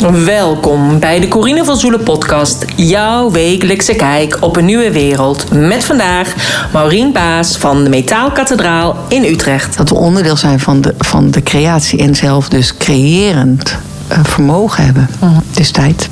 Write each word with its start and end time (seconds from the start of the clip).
Welkom 0.00 0.98
bij 0.98 1.20
de 1.20 1.28
Corine 1.28 1.64
van 1.64 1.76
Zoelen 1.76 2.02
podcast, 2.02 2.64
jouw 2.74 3.30
wekelijkse 3.30 3.94
kijk 3.94 4.36
op 4.40 4.56
een 4.56 4.64
nieuwe 4.64 4.92
wereld. 4.92 5.50
Met 5.52 5.84
vandaag 5.84 6.34
Maureen 6.72 7.12
Baas 7.12 7.56
van 7.56 7.84
de 7.84 7.90
Metaalkathedraal 7.90 8.96
in 9.08 9.24
Utrecht. 9.24 9.76
Dat 9.76 9.88
we 9.88 9.94
onderdeel 9.94 10.36
zijn 10.36 10.60
van 10.60 10.80
de, 10.80 10.94
van 10.98 11.30
de 11.30 11.42
creatie 11.42 11.98
en 11.98 12.14
zelf 12.14 12.48
dus 12.48 12.76
creërend 12.76 13.76
uh, 14.12 14.18
vermogen 14.22 14.84
hebben. 14.84 15.08
Het 15.48 15.58
is 15.58 15.70
tijd. 15.70 16.08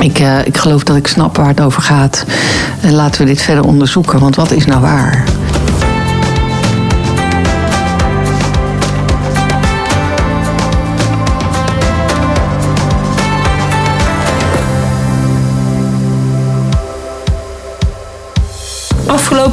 Ik, 0.00 0.20
uh, 0.20 0.46
ik 0.46 0.56
geloof 0.56 0.82
dat 0.82 0.96
ik 0.96 1.06
snap 1.06 1.36
waar 1.36 1.48
het 1.48 1.60
over 1.60 1.82
gaat. 1.82 2.24
En 2.80 2.94
laten 2.94 3.20
we 3.20 3.26
dit 3.26 3.42
verder 3.42 3.64
onderzoeken, 3.64 4.18
want 4.18 4.36
wat 4.36 4.50
is 4.50 4.64
nou 4.64 4.80
waar? 4.80 5.24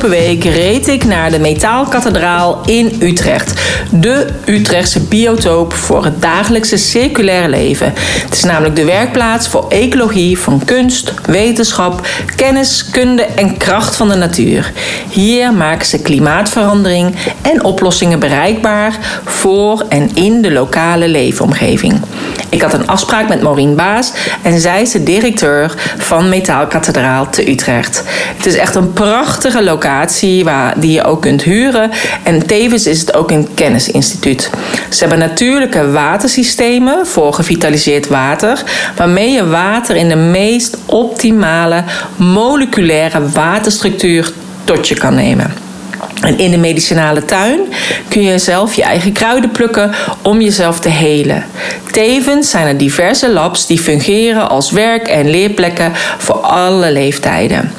Week 0.09 0.43
reed 0.43 0.87
ik 0.87 1.05
naar 1.05 1.31
de 1.31 1.39
Metaalkathedraal 1.39 2.61
in 2.65 2.95
Utrecht. 2.99 3.61
De 3.91 4.27
Utrechtse 4.45 4.99
biotoop 4.99 5.73
voor 5.73 6.03
het 6.03 6.21
dagelijkse 6.21 6.77
circulaire 6.77 7.47
leven. 7.47 7.93
Het 7.95 8.33
is 8.33 8.43
namelijk 8.43 8.75
de 8.75 8.85
werkplaats 8.85 9.47
voor 9.47 9.65
ecologie 9.69 10.39
van 10.39 10.61
kunst, 10.65 11.13
wetenschap, 11.25 12.07
kennis, 12.35 12.89
kunde 12.89 13.21
en 13.21 13.57
kracht 13.57 13.95
van 13.95 14.09
de 14.09 14.15
natuur. 14.15 14.71
Hier 15.09 15.53
maken 15.53 15.85
ze 15.85 16.01
klimaatverandering 16.01 17.15
en 17.41 17.63
oplossingen 17.63 18.19
bereikbaar 18.19 18.97
voor 19.25 19.85
en 19.89 20.09
in 20.13 20.41
de 20.41 20.51
lokale 20.51 21.07
leefomgeving. 21.07 22.01
Ik 22.49 22.61
had 22.61 22.73
een 22.73 22.87
afspraak 22.87 23.27
met 23.27 23.41
Maureen 23.41 23.75
Baas 23.75 24.11
en 24.41 24.59
zij 24.59 24.81
is 24.81 24.91
de 24.91 25.03
directeur 25.03 25.73
van 25.97 26.29
Metaalkathedraal 26.29 27.29
te 27.29 27.49
Utrecht. 27.49 28.03
Het 28.37 28.45
is 28.45 28.55
echt 28.55 28.75
een 28.75 28.93
prachtige 28.93 29.63
locatie 29.63 29.93
waar, 30.43 30.79
die 30.79 30.91
je 30.91 31.03
ook 31.03 31.21
kunt 31.21 31.43
huren. 31.43 31.91
En 32.23 32.47
tevens 32.47 32.87
is 32.87 32.99
het 32.99 33.13
ook 33.13 33.31
een 33.31 33.47
kennisinstituut. 33.53 34.49
Ze 34.89 34.99
hebben 34.99 35.19
natuurlijke 35.19 35.91
watersystemen 35.91 37.07
voor 37.07 37.33
gevitaliseerd 37.33 38.07
water, 38.07 38.63
waarmee 38.95 39.31
je 39.31 39.47
water 39.47 39.95
in 39.95 40.09
de 40.09 40.15
meest 40.15 40.77
optimale 40.85 41.83
moleculaire 42.15 43.29
waterstructuur 43.29 44.31
tot 44.63 44.87
je 44.87 44.95
kan 44.95 45.15
nemen. 45.15 45.53
En 46.21 46.37
in 46.37 46.51
de 46.51 46.57
medicinale 46.57 47.25
tuin 47.25 47.59
kun 48.07 48.21
je 48.21 48.37
zelf 48.37 48.73
je 48.73 48.83
eigen 48.83 49.11
kruiden 49.11 49.51
plukken 49.51 49.91
om 50.21 50.41
jezelf 50.41 50.79
te 50.79 50.89
helen. 50.89 51.45
Tevens 51.95 52.49
zijn 52.49 52.67
er 52.67 52.77
diverse 52.77 53.29
labs 53.29 53.65
die 53.67 53.79
fungeren 53.79 54.49
als 54.49 54.71
werk- 54.71 55.07
en 55.07 55.29
leerplekken 55.29 55.91
voor 56.17 56.35
alle 56.35 56.91
leeftijden. 56.91 57.71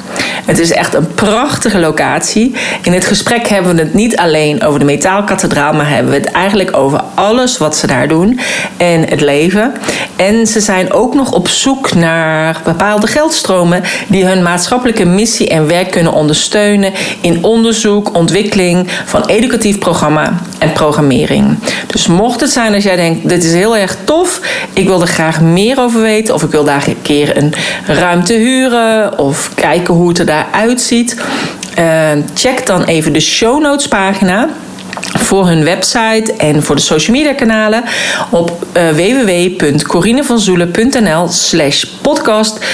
Het 0.45 0.59
is 0.59 0.71
echt 0.71 0.93
een 0.93 1.13
prachtige 1.13 1.79
locatie. 1.79 2.55
In 2.81 2.93
het 2.93 3.05
gesprek 3.05 3.47
hebben 3.47 3.75
we 3.75 3.81
het 3.81 3.93
niet 3.93 4.17
alleen 4.17 4.63
over 4.63 4.79
de 4.79 4.85
metaalkathedraal, 4.85 5.73
maar 5.73 5.89
hebben 5.89 6.11
we 6.11 6.17
het 6.17 6.31
eigenlijk 6.31 6.77
over 6.77 7.01
alles 7.15 7.57
wat 7.57 7.77
ze 7.77 7.87
daar 7.87 8.07
doen 8.07 8.39
en 8.77 9.09
het 9.09 9.21
leven. 9.21 9.73
En 10.15 10.47
ze 10.47 10.59
zijn 10.59 10.91
ook 10.91 11.13
nog 11.13 11.31
op 11.31 11.47
zoek 11.47 11.93
naar 11.93 12.61
bepaalde 12.63 13.07
geldstromen 13.07 13.83
die 14.07 14.25
hun 14.25 14.43
maatschappelijke 14.43 15.05
missie 15.05 15.49
en 15.49 15.67
werk 15.67 15.91
kunnen 15.91 16.13
ondersteunen 16.13 16.93
in 17.21 17.43
onderzoek, 17.43 18.15
ontwikkeling 18.15 18.87
van 19.05 19.25
educatief 19.25 19.77
programma 19.77 20.33
en 20.57 20.71
programmering. 20.71 21.57
Dus 21.87 22.07
mocht 22.07 22.41
het 22.41 22.49
zijn 22.49 22.73
als 22.73 22.83
jij 22.83 22.95
denkt, 22.95 23.29
dit 23.29 23.43
is 23.43 23.53
heel 23.53 23.77
erg 23.77 23.97
tof, 24.03 24.41
ik 24.73 24.87
wil 24.87 25.01
er 25.01 25.07
graag 25.07 25.41
meer 25.41 25.79
over 25.79 26.01
weten, 26.01 26.33
of 26.33 26.43
ik 26.43 26.51
wil 26.51 26.63
daar 26.63 26.87
een 26.87 27.01
keer 27.01 27.37
een 27.37 27.53
ruimte 27.85 28.33
huren, 28.33 29.19
of 29.19 29.51
kijken 29.55 29.93
hoe 29.93 30.09
het 30.09 30.19
er 30.19 30.25
daar 30.25 30.47
uitziet, 30.51 31.17
uh, 31.79 32.09
check 32.33 32.65
dan 32.65 32.83
even 32.83 33.13
de 33.13 33.19
show 33.19 33.61
notes 33.61 33.87
pagina 33.87 34.49
voor 35.13 35.47
hun 35.47 35.63
website 35.63 36.33
en 36.37 36.63
voor 36.63 36.75
de 36.75 36.81
social 36.81 37.15
media 37.15 37.33
kanalen 37.33 37.83
op 38.29 38.65
uh, 38.77 38.89
www.corinevanzoelen.nl 38.89 41.27
slash 41.27 41.83
podcast 42.01 42.65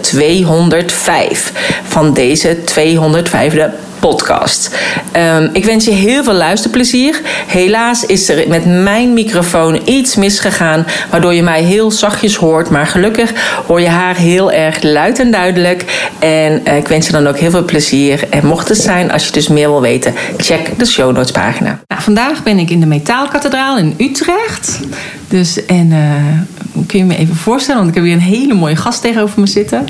205 0.00 1.52
van 1.84 2.14
deze 2.14 2.56
205e 2.56 3.89
podcast. 4.00 4.76
Um, 5.16 5.50
ik 5.52 5.64
wens 5.64 5.84
je 5.84 5.90
heel 5.90 6.24
veel 6.24 6.34
luisterplezier. 6.34 7.20
Helaas 7.46 8.06
is 8.06 8.28
er 8.28 8.48
met 8.48 8.64
mijn 8.66 9.12
microfoon 9.12 9.80
iets 9.84 10.16
misgegaan, 10.16 10.86
waardoor 11.10 11.34
je 11.34 11.42
mij 11.42 11.62
heel 11.62 11.90
zachtjes 11.90 12.36
hoort. 12.36 12.70
Maar 12.70 12.86
gelukkig 12.86 13.32
hoor 13.66 13.80
je 13.80 13.88
haar 13.88 14.16
heel 14.16 14.52
erg 14.52 14.82
luid 14.82 15.18
en 15.18 15.30
duidelijk. 15.30 16.08
En 16.18 16.60
uh, 16.66 16.76
ik 16.76 16.88
wens 16.88 17.06
je 17.06 17.12
dan 17.12 17.26
ook 17.26 17.38
heel 17.38 17.50
veel 17.50 17.64
plezier. 17.64 18.28
En 18.30 18.46
mocht 18.46 18.68
het 18.68 18.78
zijn, 18.78 19.12
als 19.12 19.26
je 19.26 19.32
dus 19.32 19.48
meer 19.48 19.68
wil 19.68 19.80
weten, 19.80 20.14
check 20.36 20.78
de 20.78 20.86
show 20.86 21.12
notes 21.14 21.30
pagina. 21.30 21.80
Nou, 21.86 22.02
vandaag 22.02 22.42
ben 22.42 22.58
ik 22.58 22.70
in 22.70 22.80
de 22.80 22.86
Metaalkathedraal 22.86 23.78
in 23.78 23.94
Utrecht. 23.98 24.80
Dus 25.28 25.66
en 25.66 25.90
uh, 25.90 26.84
kun 26.86 26.98
je 26.98 27.04
me 27.04 27.16
even 27.16 27.36
voorstellen, 27.36 27.80
want 27.80 27.88
ik 27.88 27.94
heb 27.94 28.04
hier 28.04 28.14
een 28.14 28.34
hele 28.36 28.54
mooie 28.54 28.76
gast 28.76 29.02
tegenover 29.02 29.40
me 29.40 29.46
zitten. 29.46 29.86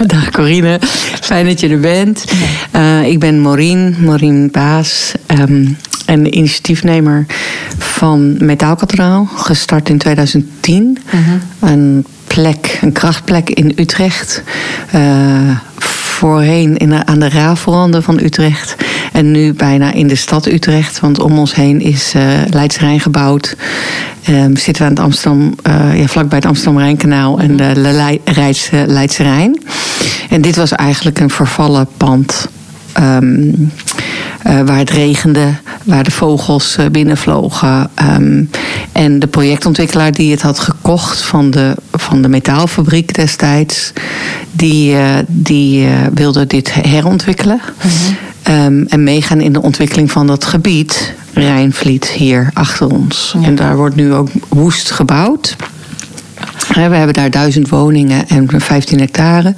Dag 0.06 0.30
Corine, 0.30 0.78
fijn 1.20 1.46
dat 1.46 1.60
je 1.60 1.68
er 1.68 1.80
bent. 1.80 2.24
Uh, 2.76 3.06
ik 3.06 3.18
ben 3.18 3.42
Maureen, 3.42 3.96
Maureen 3.98 4.48
Baas. 4.50 5.12
Um, 5.26 5.76
en 6.06 6.22
de 6.22 6.30
initiatiefnemer 6.30 7.26
van 7.78 8.44
Metaalkathedraal, 8.44 9.28
gestart 9.34 9.88
in 9.88 9.98
2010. 9.98 10.98
Uh-huh. 11.06 11.34
Een 11.60 12.06
plek, 12.34 12.78
een 12.80 12.92
krachtplek 12.92 13.50
in 13.50 13.72
Utrecht. 13.76 14.42
Uh, 14.94 15.56
voorheen 15.78 16.76
in 16.76 16.88
de, 16.88 17.06
aan 17.06 17.18
de 17.18 17.28
rafelranden 17.28 18.02
van 18.02 18.18
Utrecht. 18.18 18.76
En 19.12 19.30
nu 19.30 19.52
bijna 19.52 19.92
in 19.92 20.08
de 20.08 20.14
stad 20.14 20.46
Utrecht. 20.46 21.00
Want 21.00 21.18
om 21.18 21.38
ons 21.38 21.54
heen 21.54 21.80
is 21.80 22.14
uh, 22.16 22.22
Leidse 22.50 22.78
Rijn 22.78 23.00
gebouwd. 23.00 23.56
Um, 24.28 24.56
zitten 24.56 24.82
we 24.82 24.88
aan 24.88 24.94
het 24.94 25.04
Amsterdam, 25.04 25.54
uh, 25.66 26.00
ja, 26.00 26.06
vlakbij 26.06 26.38
het 26.38 26.46
Amsterdam-Rijnkanaal 26.46 27.38
en 27.40 27.56
de 27.56 27.72
Leidse, 28.24 28.84
Leidse 28.86 29.22
Rijn. 29.22 29.62
En 30.30 30.40
dit 30.40 30.56
was 30.56 30.72
eigenlijk 30.72 31.18
een 31.18 31.30
vervallen 31.30 31.88
pand. 31.96 32.48
Um, 33.00 33.72
uh, 34.46 34.60
waar 34.60 34.78
het 34.78 34.90
regende, 34.90 35.54
waar 35.84 36.04
de 36.04 36.10
vogels 36.10 36.76
uh, 36.80 36.86
binnenvlogen. 36.86 37.90
Um, 38.16 38.50
en 38.92 39.18
de 39.18 39.26
projectontwikkelaar 39.26 40.12
die 40.12 40.30
het 40.30 40.42
had 40.42 40.58
gekocht 40.58 41.22
van 41.22 41.50
de, 41.50 41.76
van 41.92 42.22
de 42.22 42.28
metaalfabriek 42.28 43.14
destijds, 43.14 43.92
die, 44.52 44.92
uh, 44.92 45.04
die 45.26 45.88
wilde 46.14 46.46
dit 46.46 46.74
herontwikkelen. 46.74 47.60
Mm-hmm. 47.82 48.16
Um, 48.48 48.86
en 48.88 49.02
meegaan 49.02 49.40
in 49.40 49.52
de 49.52 49.62
ontwikkeling 49.62 50.10
van 50.10 50.26
dat 50.26 50.44
gebied, 50.44 51.14
Rijnvliet, 51.32 52.06
hier 52.08 52.50
achter 52.54 52.86
ons. 52.86 53.34
En 53.42 53.54
daar 53.54 53.76
wordt 53.76 53.96
nu 53.96 54.12
ook 54.12 54.28
woest 54.48 54.90
gebouwd. 54.90 55.56
We 56.74 56.80
hebben 56.80 57.14
daar 57.14 57.30
duizend 57.30 57.68
woningen 57.68 58.28
en 58.28 58.48
15 58.60 58.98
hectare. 58.98 59.54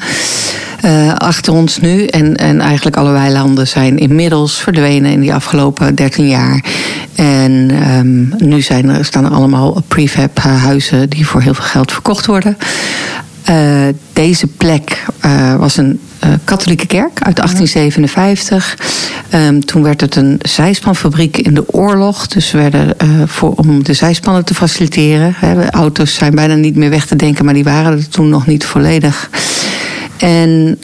Uh, 0.84 1.14
achter 1.14 1.52
ons 1.52 1.78
nu. 1.78 2.06
En, 2.06 2.36
en 2.36 2.60
eigenlijk 2.60 2.96
alle 2.96 3.12
weilanden 3.12 3.68
zijn 3.68 3.98
inmiddels 3.98 4.60
verdwenen 4.60 5.12
in 5.12 5.20
die 5.20 5.34
afgelopen 5.34 5.94
13 5.94 6.28
jaar. 6.28 6.64
En 7.14 7.70
um, 7.98 8.34
nu 8.38 8.60
zijn 8.60 8.88
er, 8.88 9.04
staan 9.04 9.24
er 9.24 9.30
allemaal 9.30 9.82
prefab 9.88 10.38
huizen 10.38 11.10
die 11.10 11.26
voor 11.26 11.40
heel 11.40 11.54
veel 11.54 11.64
geld 11.64 11.92
verkocht 11.92 12.26
worden. 12.26 12.56
Uh, 13.50 13.86
deze 14.12 14.46
plek 14.46 15.04
uh, 15.24 15.56
was 15.56 15.76
een 15.76 16.00
uh, 16.24 16.30
katholieke 16.44 16.86
kerk 16.86 17.22
uit 17.22 17.36
1857. 17.36 18.78
Um, 19.34 19.64
toen 19.64 19.82
werd 19.82 20.00
het 20.00 20.16
een 20.16 20.38
zijspanfabriek 20.42 21.36
in 21.36 21.54
de 21.54 21.72
oorlog. 21.72 22.26
Dus 22.26 22.50
we 22.50 22.58
werden 22.58 22.96
voor, 23.28 23.52
om 23.52 23.84
de 23.84 23.92
zijspannen 23.92 24.44
te 24.44 24.54
faciliteren. 24.54 25.34
Hè, 25.36 25.54
de 25.54 25.70
auto's 25.70 26.14
zijn 26.14 26.34
bijna 26.34 26.54
niet 26.54 26.76
meer 26.76 26.90
weg 26.90 27.06
te 27.06 27.16
denken, 27.16 27.44
maar 27.44 27.54
die 27.54 27.64
waren 27.64 27.92
er 27.92 28.08
toen 28.08 28.28
nog 28.28 28.46
niet 28.46 28.64
volledig. 28.64 29.30
En 30.16 30.78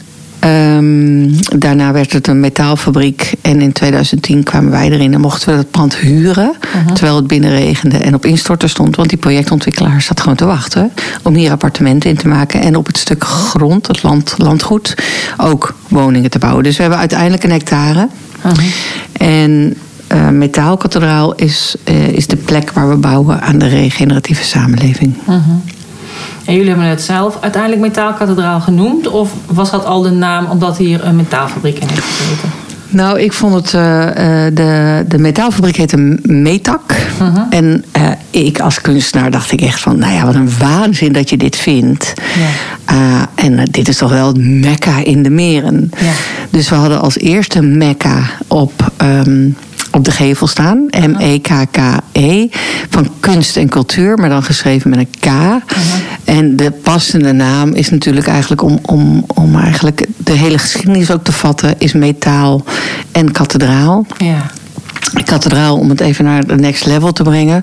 um, 0.45 1.35
daarna 1.57 1.91
werd 1.91 2.13
het 2.13 2.27
een 2.27 2.39
metaalfabriek. 2.39 3.33
En 3.41 3.61
in 3.61 3.71
2010 3.71 4.43
kwamen 4.43 4.71
wij 4.71 4.89
erin 4.89 5.13
en 5.13 5.21
mochten 5.21 5.51
we 5.51 5.57
het 5.57 5.71
pand 5.71 5.95
huren. 5.95 6.53
Terwijl 6.93 7.15
het 7.15 7.27
binnenregende 7.27 7.97
en 7.97 8.13
op 8.13 8.25
instorten 8.25 8.69
stond. 8.69 8.95
Want 8.95 9.09
die 9.09 9.17
projectontwikkelaar 9.17 10.01
zat 10.01 10.19
gewoon 10.19 10.35
te 10.35 10.45
wachten. 10.45 10.91
Om 11.23 11.35
hier 11.35 11.51
appartementen 11.51 12.09
in 12.09 12.17
te 12.17 12.27
maken. 12.27 12.61
En 12.61 12.75
op 12.75 12.85
het 12.85 12.97
stuk 12.97 13.23
grond, 13.23 13.87
het 13.87 14.03
land, 14.03 14.33
landgoed, 14.37 14.95
ook 15.37 15.75
woningen 15.87 16.29
te 16.29 16.39
bouwen. 16.39 16.63
Dus 16.63 16.75
we 16.75 16.81
hebben 16.81 16.99
uiteindelijk 16.99 17.43
een 17.43 17.51
hectare. 17.51 18.07
En 19.11 19.75
uh, 20.13 20.29
Metaalkathedraal 20.29 21.35
is, 21.35 21.75
uh, 21.89 22.07
is 22.07 22.27
de 22.27 22.35
plek 22.35 22.71
waar 22.71 22.89
we 22.89 22.95
bouwen 22.95 23.41
aan 23.41 23.57
de 23.57 23.67
regeneratieve 23.67 24.43
samenleving. 24.43 25.13
Uh-huh. 25.21 25.55
En 26.45 26.53
jullie 26.53 26.69
hebben 26.69 26.87
het 26.87 27.01
zelf 27.01 27.37
uiteindelijk 27.41 27.81
metaalkathedraal 27.81 28.59
genoemd? 28.59 29.07
Of 29.07 29.31
was 29.45 29.71
dat 29.71 29.85
al 29.85 30.01
de 30.01 30.09
naam 30.09 30.45
omdat 30.45 30.77
hier 30.77 31.05
een 31.05 31.15
metaalfabriek 31.15 31.79
in 31.79 31.87
heeft 31.87 32.03
gezeten? 32.03 32.49
Nou, 32.91 33.19
ik 33.19 33.33
vond 33.33 33.53
het. 33.53 33.65
Uh, 33.65 33.81
de, 34.53 35.03
de 35.07 35.17
metaalfabriek 35.17 35.75
heette 35.75 36.19
Metak. 36.21 36.95
Uh 37.21 37.37
En 37.49 37.85
uh, 37.97 38.09
ik 38.29 38.59
als 38.59 38.81
kunstenaar 38.81 39.31
dacht 39.31 39.51
ik 39.51 39.61
echt 39.61 39.79
van. 39.79 39.99
Nou 39.99 40.13
ja, 40.13 40.25
wat 40.25 40.35
een 40.35 40.57
waanzin 40.59 41.11
dat 41.11 41.29
je 41.29 41.37
dit 41.37 41.55
vindt. 41.55 42.13
Ja. 42.87 43.27
en 43.35 43.65
dit 43.71 43.87
is 43.87 43.97
toch 43.97 44.11
wel 44.11 44.27
het 44.27 44.37
mekka 44.37 45.03
in 45.03 45.23
de 45.23 45.29
meren. 45.29 45.91
Ja. 45.97 46.11
Dus 46.49 46.69
we 46.69 46.75
hadden 46.75 47.01
als 47.01 47.17
eerste 47.17 47.61
mekka 47.61 48.23
op. 48.47 48.91
Um, 49.01 49.55
op 49.91 50.05
de 50.05 50.11
gevel 50.11 50.47
staan. 50.47 50.85
M-E-K-K-E. 50.89 52.47
Van 52.89 53.09
kunst 53.19 53.57
en 53.57 53.69
cultuur, 53.69 54.17
maar 54.17 54.29
dan 54.29 54.43
geschreven 54.43 54.89
met 54.89 54.99
een 54.99 55.09
K. 55.19 55.25
En 56.23 56.55
de 56.55 56.71
passende 56.71 57.31
naam 57.31 57.73
is 57.73 57.89
natuurlijk 57.89 58.27
eigenlijk 58.27 58.61
om, 58.61 58.79
om, 58.81 59.23
om 59.27 59.59
eigenlijk 59.59 60.05
de 60.17 60.33
hele 60.33 60.57
geschiedenis 60.57 61.11
ook 61.11 61.23
te 61.23 61.31
vatten, 61.31 61.75
is 61.77 61.93
metaal 61.93 62.63
en 63.11 63.31
kathedraal. 63.31 64.05
Ja. 64.17 64.51
Kathedraal, 65.23 65.77
om 65.77 65.89
het 65.89 65.99
even 65.99 66.25
naar 66.25 66.47
de 66.47 66.55
next 66.55 66.85
level 66.85 67.11
te 67.11 67.23
brengen. 67.23 67.61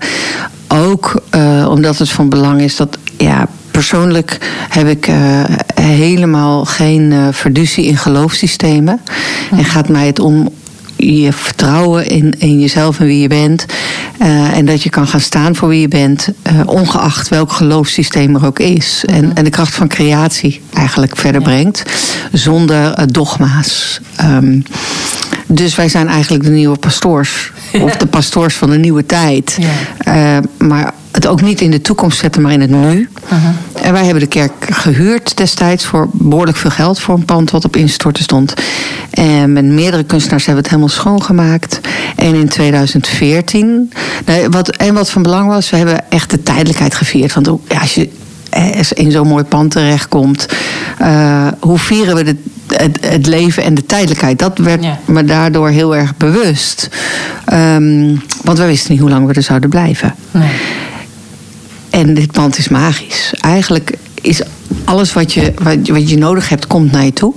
Ook 0.69 1.23
uh, 1.35 1.67
omdat 1.71 1.99
het 1.99 2.11
van 2.11 2.29
belang 2.29 2.61
is 2.61 2.77
dat 2.77 2.99
ja, 3.17 3.49
persoonlijk 3.71 4.39
heb 4.69 4.87
ik 4.87 5.09
uh, 5.09 5.45
helemaal 5.81 6.65
geen 6.65 7.11
uh, 7.11 7.29
verduzie 7.31 7.85
in 7.85 7.97
geloofssystemen. 7.97 9.01
En 9.51 9.65
gaat 9.65 9.89
mij 9.89 10.07
het 10.07 10.19
om 10.19 10.49
je 10.99 11.33
vertrouwen 11.33 12.07
in, 12.07 12.35
in 12.39 12.61
jezelf 12.61 13.01
en 13.01 13.07
wie 13.07 13.21
je 13.21 13.29
bent. 13.29 13.67
Uh, 14.23 14.57
en 14.57 14.65
dat 14.65 14.83
je 14.83 14.91
kan 14.91 15.07
gaan 15.07 15.21
staan 15.21 15.57
voor 15.57 15.69
wie 15.69 15.81
je 15.81 15.89
bent, 15.89 16.29
uh, 16.53 16.61
ongeacht 16.67 17.29
welk 17.29 17.53
geloofssysteem 17.53 18.35
er 18.35 18.47
ook 18.47 18.59
is. 18.59 19.05
En, 19.07 19.35
en 19.35 19.45
de 19.45 19.51
kracht 19.51 19.75
van 19.75 19.89
creatie 19.89 20.61
eigenlijk 20.73 21.17
verder 21.17 21.43
brengt, 21.43 21.83
zonder 22.33 22.99
uh, 22.99 23.05
dogma's. 23.07 24.01
Um, 24.21 24.63
dus 25.47 25.75
wij 25.75 25.89
zijn 25.89 26.09
eigenlijk 26.09 26.45
de 26.45 26.51
nieuwe 26.51 26.77
pastoors. 26.77 27.53
Of 27.83 27.97
de 27.97 28.07
pastoors 28.07 28.55
van 28.55 28.71
de 28.71 28.79
nieuwe 28.79 29.07
tijd. 29.07 29.59
Ja. 30.05 30.43
maar 30.59 30.93
het 31.19 31.27
ook 31.27 31.43
niet 31.43 31.61
in 31.61 31.71
de 31.71 31.81
toekomst 31.81 32.19
zetten, 32.19 32.43
maar 32.43 32.53
in 32.53 32.61
het 32.61 32.71
nu. 32.71 33.09
Uh-huh. 33.25 33.49
En 33.83 33.93
wij 33.93 34.05
hebben 34.05 34.23
de 34.23 34.29
kerk 34.29 34.53
gehuurd 34.71 35.37
destijds 35.37 35.85
voor 35.85 36.09
behoorlijk 36.13 36.57
veel 36.57 36.71
geld 36.71 37.01
voor 37.01 37.15
een 37.15 37.25
pand 37.25 37.51
wat 37.51 37.65
op 37.65 37.77
instorten 37.77 38.23
stond. 38.23 38.55
En 39.11 39.53
met 39.53 39.65
meerdere 39.65 40.05
kunstenaars 40.05 40.47
hebben 40.47 40.65
we 40.65 40.71
het 40.71 40.79
helemaal 40.79 41.01
schoongemaakt. 41.03 41.81
En 42.17 42.35
in 42.35 42.49
2014, 42.49 43.93
wat, 44.51 44.69
en 44.69 44.95
wat 44.95 45.11
van 45.11 45.23
belang 45.23 45.49
was, 45.49 45.71
we 45.71 45.77
hebben 45.77 46.11
echt 46.11 46.31
de 46.31 46.43
tijdelijkheid 46.43 46.95
gevierd. 46.95 47.35
Want 47.35 47.51
ja, 47.69 47.81
als 47.81 47.95
je 47.95 48.09
in 48.95 49.11
zo'n 49.11 49.29
mooi 49.29 49.45
pand 49.45 49.71
terechtkomt, 49.71 50.47
uh, 51.03 51.47
hoe 51.61 51.79
vieren 51.79 52.15
we 52.15 52.23
de, 52.23 52.37
het, 52.67 52.99
het, 53.01 53.27
leven 53.27 53.63
en 53.63 53.75
de 53.75 53.87
tijdelijkheid? 53.87 54.39
Dat 54.39 54.59
werd 54.59 54.87
me 55.05 55.25
daardoor 55.25 55.69
heel 55.69 55.97
erg 55.97 56.17
bewust. 56.17 56.89
Um, 57.53 58.23
want 58.45 58.59
we 58.59 58.65
wisten 58.65 58.93
niet 58.93 59.01
hoe 59.01 59.11
lang 59.11 59.27
we 59.27 59.33
er 59.33 59.43
zouden 59.43 59.71
blijven. 59.71 60.15
Nee. 60.31 60.51
En 61.99 62.15
dit 62.15 62.33
pand 62.33 62.59
is 62.59 62.69
magisch. 62.69 63.33
Eigenlijk 63.41 63.95
is 64.23 64.43
alles 64.85 65.13
wat 65.13 65.33
je, 65.33 65.53
wat, 65.63 66.09
je 66.09 66.19
nodig 66.19 66.49
hebt, 66.49 66.67
komt 66.67 66.93
naar 66.93 67.05
je 67.05 67.13
toe. 67.13 67.35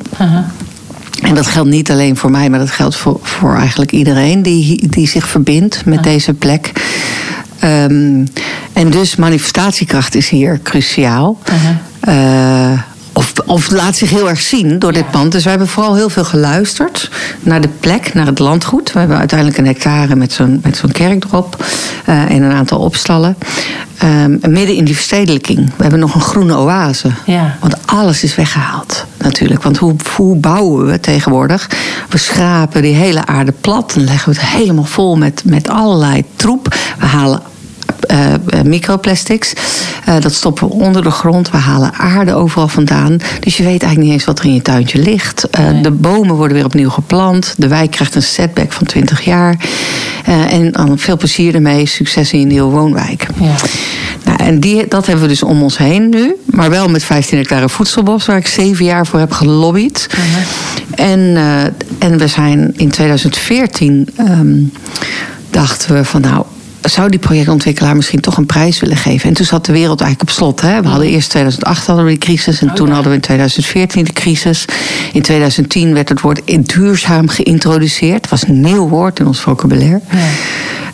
En 1.22 1.36
dat 1.36 1.48
geldt 1.48 1.70
niet 1.70 1.92
alleen 1.92 2.18
voor 2.18 2.32
mij, 2.32 2.50
maar 2.50 2.60
dat 2.60 2.72
geldt 2.72 2.96
voor, 2.96 3.20
voor 3.22 3.56
eigenlijk 3.56 3.92
iedereen 3.92 4.42
die, 4.42 4.88
die 4.88 5.08
zich 5.08 5.28
verbindt 5.28 5.86
met 5.86 6.04
deze 6.04 6.34
plek. 6.34 6.72
Um, 7.64 8.28
en 8.74 8.90
dus 8.90 9.16
manifestatiekracht 9.16 10.16
is 10.16 10.30
hier 10.30 10.60
cruciaal. 10.64 11.38
Uh 12.08 12.80
of, 13.14 13.34
of 13.46 13.72
laat 13.72 13.96
zich 13.96 14.10
heel 14.10 14.30
erg 14.30 14.42
zien 14.42 14.80
door 14.80 14.94
dit 14.94 15.12
pand. 15.12 15.32
Dus 15.32 15.44
we 15.44 15.50
hebben 15.50 15.68
vooral 15.68 15.96
heel 15.96 16.10
veel 16.10 16.24
geluisterd 16.24 17.10
naar 17.40 17.62
de 17.62 17.70
plek, 17.80 18.14
naar 18.14 18.26
het 18.26 18.40
landgoed. 18.40 18.92
We 18.92 19.00
hebben 19.00 19.18
uiteindelijk 19.18 19.60
een 19.60 19.66
hectare 19.66 20.16
met 20.16 20.34
zo'n, 20.34 20.60
met 20.64 20.78
zo'n 20.78 20.92
kerk 20.92 21.24
erop 21.24 21.66
uh, 22.10 22.32
en 22.32 22.42
een 22.42 22.52
aantal 22.52 22.80
opstallen. 22.80 23.38
Um, 24.04 24.40
midden 24.48 24.76
in 24.76 24.86
die 24.86 24.96
verstedelijking. 24.96 25.72
We 25.76 25.82
hebben 25.82 26.00
nog 26.00 26.16
een 26.16 26.22
groene 26.22 26.56
oase. 26.56 27.12
Ja. 27.26 27.58
Want 27.60 27.88
alles 27.88 28.24
is 28.24 28.36
weggehaald 28.36 29.06
natuurlijk. 29.18 29.64
Want 29.64 29.78
hoe, 29.78 29.96
hoe 30.16 30.36
bouwen 30.36 30.86
we 30.86 31.00
tegenwoordig? 31.00 31.70
We 32.10 32.18
schrapen 32.18 32.82
die 32.82 32.96
hele 32.96 33.26
aarde 33.26 33.54
plat 33.62 33.94
en 33.96 34.04
leggen 34.04 34.34
we 34.34 34.40
het 34.40 34.50
helemaal 34.50 34.84
vol 34.84 35.18
met, 35.18 35.42
met 35.46 35.70
allerlei 35.70 36.24
troep. 36.36 36.76
We 37.00 37.06
halen 37.06 37.42
microplastics. 38.66 39.54
Uh, 40.10 40.20
dat 40.20 40.34
stoppen 40.34 40.68
we 40.68 40.74
onder 40.74 41.04
de 41.04 41.12
grond. 41.12 41.50
We 41.50 41.58
halen 41.58 41.94
aarde 41.94 42.34
overal 42.34 42.68
vandaan. 42.68 43.18
Dus 43.40 43.58
je 43.58 43.64
weet 43.64 43.82
eigenlijk 43.82 44.02
niet 44.02 44.12
eens 44.12 44.26
wat 44.26 44.40
er 44.40 44.46
in 44.46 44.54
je 44.54 44.62
tuintje 44.62 45.00
ligt. 45.00 45.48
De 45.82 45.92
bomen 45.92 46.36
worden 46.36 46.56
weer 46.56 46.66
opnieuw 46.66 46.90
geplant. 46.90 47.54
De 47.58 47.68
wijk 47.68 47.92
krijgt 47.92 48.16
een 48.16 48.24
setback 48.24 48.72
van 48.72 48.88
20 48.88 49.22
jaar. 49.22 49.66
en 50.26 50.72
dan 50.72 50.98
veel 50.98 51.18
plezier 51.18 51.56
ermee. 51.56 51.86
Succes 51.86 52.34
in 52.34 52.40
je 52.40 52.46
nieuwe 52.46 52.72
woonwijk. 52.72 53.28
Ja. 53.40 53.56
Nou, 54.26 54.38
en 54.44 54.60
die, 54.60 54.88
dat 54.88 55.06
hebben 55.06 55.24
we 55.24 55.30
dus 55.30 55.44
om 55.44 55.64
ons 55.64 55.78
heen 55.78 56.10
nu. 56.10 56.36
Maar 56.46 56.70
wel 56.70 56.90
met 56.90 57.04
15 57.04 57.38
hectare 57.38 57.70
voedselbos, 57.70 58.26
waar 58.26 58.38
ik 58.38 58.48
zeven 58.48 58.86
jaar 58.86 59.08
voor 59.08 59.20
heb 59.20 59.32
gelobbyd. 59.32 60.08
-huh. 60.12 61.10
En, 61.12 61.38
en 62.00 62.18
we 62.18 62.28
zijn 62.28 62.74
in 62.76 62.90
2014. 62.90 64.10
Um, 64.20 64.26
ehm, 64.28 64.64
dachten 65.50 65.96
we 65.96 66.06
van 66.06 66.22
nou, 66.22 66.46
zou 66.82 67.10
die 67.10 67.20
projectontwikkelaar 67.20 67.96
misschien 67.96 68.20
toch 68.20 68.38
een 68.38 68.46
prijs 68.46 68.80
willen 68.80 68.98
geven? 68.98 69.30
En 69.30 69.36
toen 69.36 69.46
zat 69.46 69.66
de 69.66 69.72
wereld 69.72 70.02
eigenlijk 70.02 70.30
op 70.32 70.36
slot. 70.36 70.62
Hè? 70.62 70.82
We 70.82 70.88
hadden 70.88 71.08
eerst 71.08 71.30
2008 71.30 71.86
hadden 71.86 72.06
we 72.06 72.12
de 72.12 72.18
crisis 72.18 72.62
en 72.62 72.70
oh, 72.70 72.74
toen 72.74 72.90
hadden 72.90 73.10
we 73.10 73.16
in 73.16 73.22
2014 73.22 74.04
de 74.04 74.14
crisis. 74.14 74.66
In 75.14 75.22
2010 75.22 75.94
werd 75.94 76.10
het 76.10 76.22
woord 76.22 76.42
duurzaam 76.74 77.28
geïntroduceerd. 77.28 78.22
Het 78.22 78.30
was 78.30 78.48
een 78.48 78.62
nieuw 78.62 78.88
woord 78.88 79.20
in 79.20 79.28
ons 79.28 79.40
vocabulaire. 79.40 80.02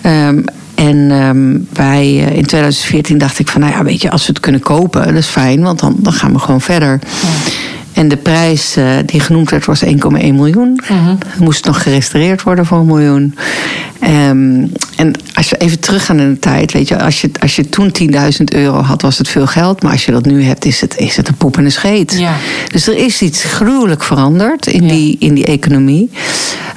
Ja. 0.03 0.27
Um, 0.27 0.45
en 0.75 1.11
um, 1.11 1.67
wij 1.73 2.05
uh, 2.05 2.35
in 2.35 2.45
2014 2.45 3.17
dacht 3.17 3.39
ik 3.39 3.47
van, 3.47 3.61
nou 3.61 3.73
ja, 3.73 3.83
weet 3.83 4.01
je, 4.01 4.11
als 4.11 4.25
we 4.25 4.33
het 4.33 4.41
kunnen 4.41 4.61
kopen, 4.61 5.05
dat 5.05 5.15
is 5.15 5.27
fijn, 5.27 5.61
want 5.61 5.79
dan, 5.79 5.95
dan 5.99 6.13
gaan 6.13 6.33
we 6.33 6.39
gewoon 6.39 6.61
verder. 6.61 6.99
Ja. 7.21 7.27
En 7.97 8.07
de 8.07 8.17
prijs 8.17 8.77
uh, 8.77 8.89
die 9.05 9.19
genoemd 9.19 9.49
werd 9.49 9.65
was 9.65 9.85
1,1 9.85 9.91
miljoen. 10.11 10.81
Uh 10.91 11.09
Moest 11.39 11.65
nog 11.65 11.83
gerestaureerd 11.83 12.43
worden 12.43 12.65
voor 12.65 12.77
een 12.77 12.85
miljoen. 12.85 13.35
Um, 14.03 14.71
en 14.95 15.13
als 15.33 15.49
we 15.49 15.57
even 15.57 15.79
teruggaan 15.79 16.19
in 16.19 16.33
de 16.33 16.39
tijd, 16.39 16.71
weet 16.71 16.87
je, 16.87 17.03
als 17.03 17.21
je, 17.21 17.29
als 17.39 17.55
je 17.55 17.69
toen 17.69 17.91
10.000 18.01 18.43
euro 18.45 18.81
had, 18.81 19.01
was 19.01 19.17
het 19.17 19.27
veel 19.27 19.47
geld. 19.47 19.83
Maar 19.83 19.91
als 19.91 20.05
je 20.05 20.11
dat 20.11 20.25
nu 20.25 20.43
hebt, 20.43 20.65
is 20.65 20.81
het, 20.81 20.97
is 20.97 21.15
het 21.15 21.27
een 21.27 21.35
poep 21.35 21.57
en 21.57 21.65
een 21.65 21.71
scheet. 21.71 22.17
Ja. 22.17 22.35
Dus 22.71 22.87
er 22.87 22.97
is 22.97 23.21
iets 23.21 23.43
gruwelijk 23.43 24.03
veranderd 24.03 24.67
in, 24.67 24.87
die, 24.87 25.17
in 25.19 25.33
die 25.33 25.45
economie. 25.45 26.09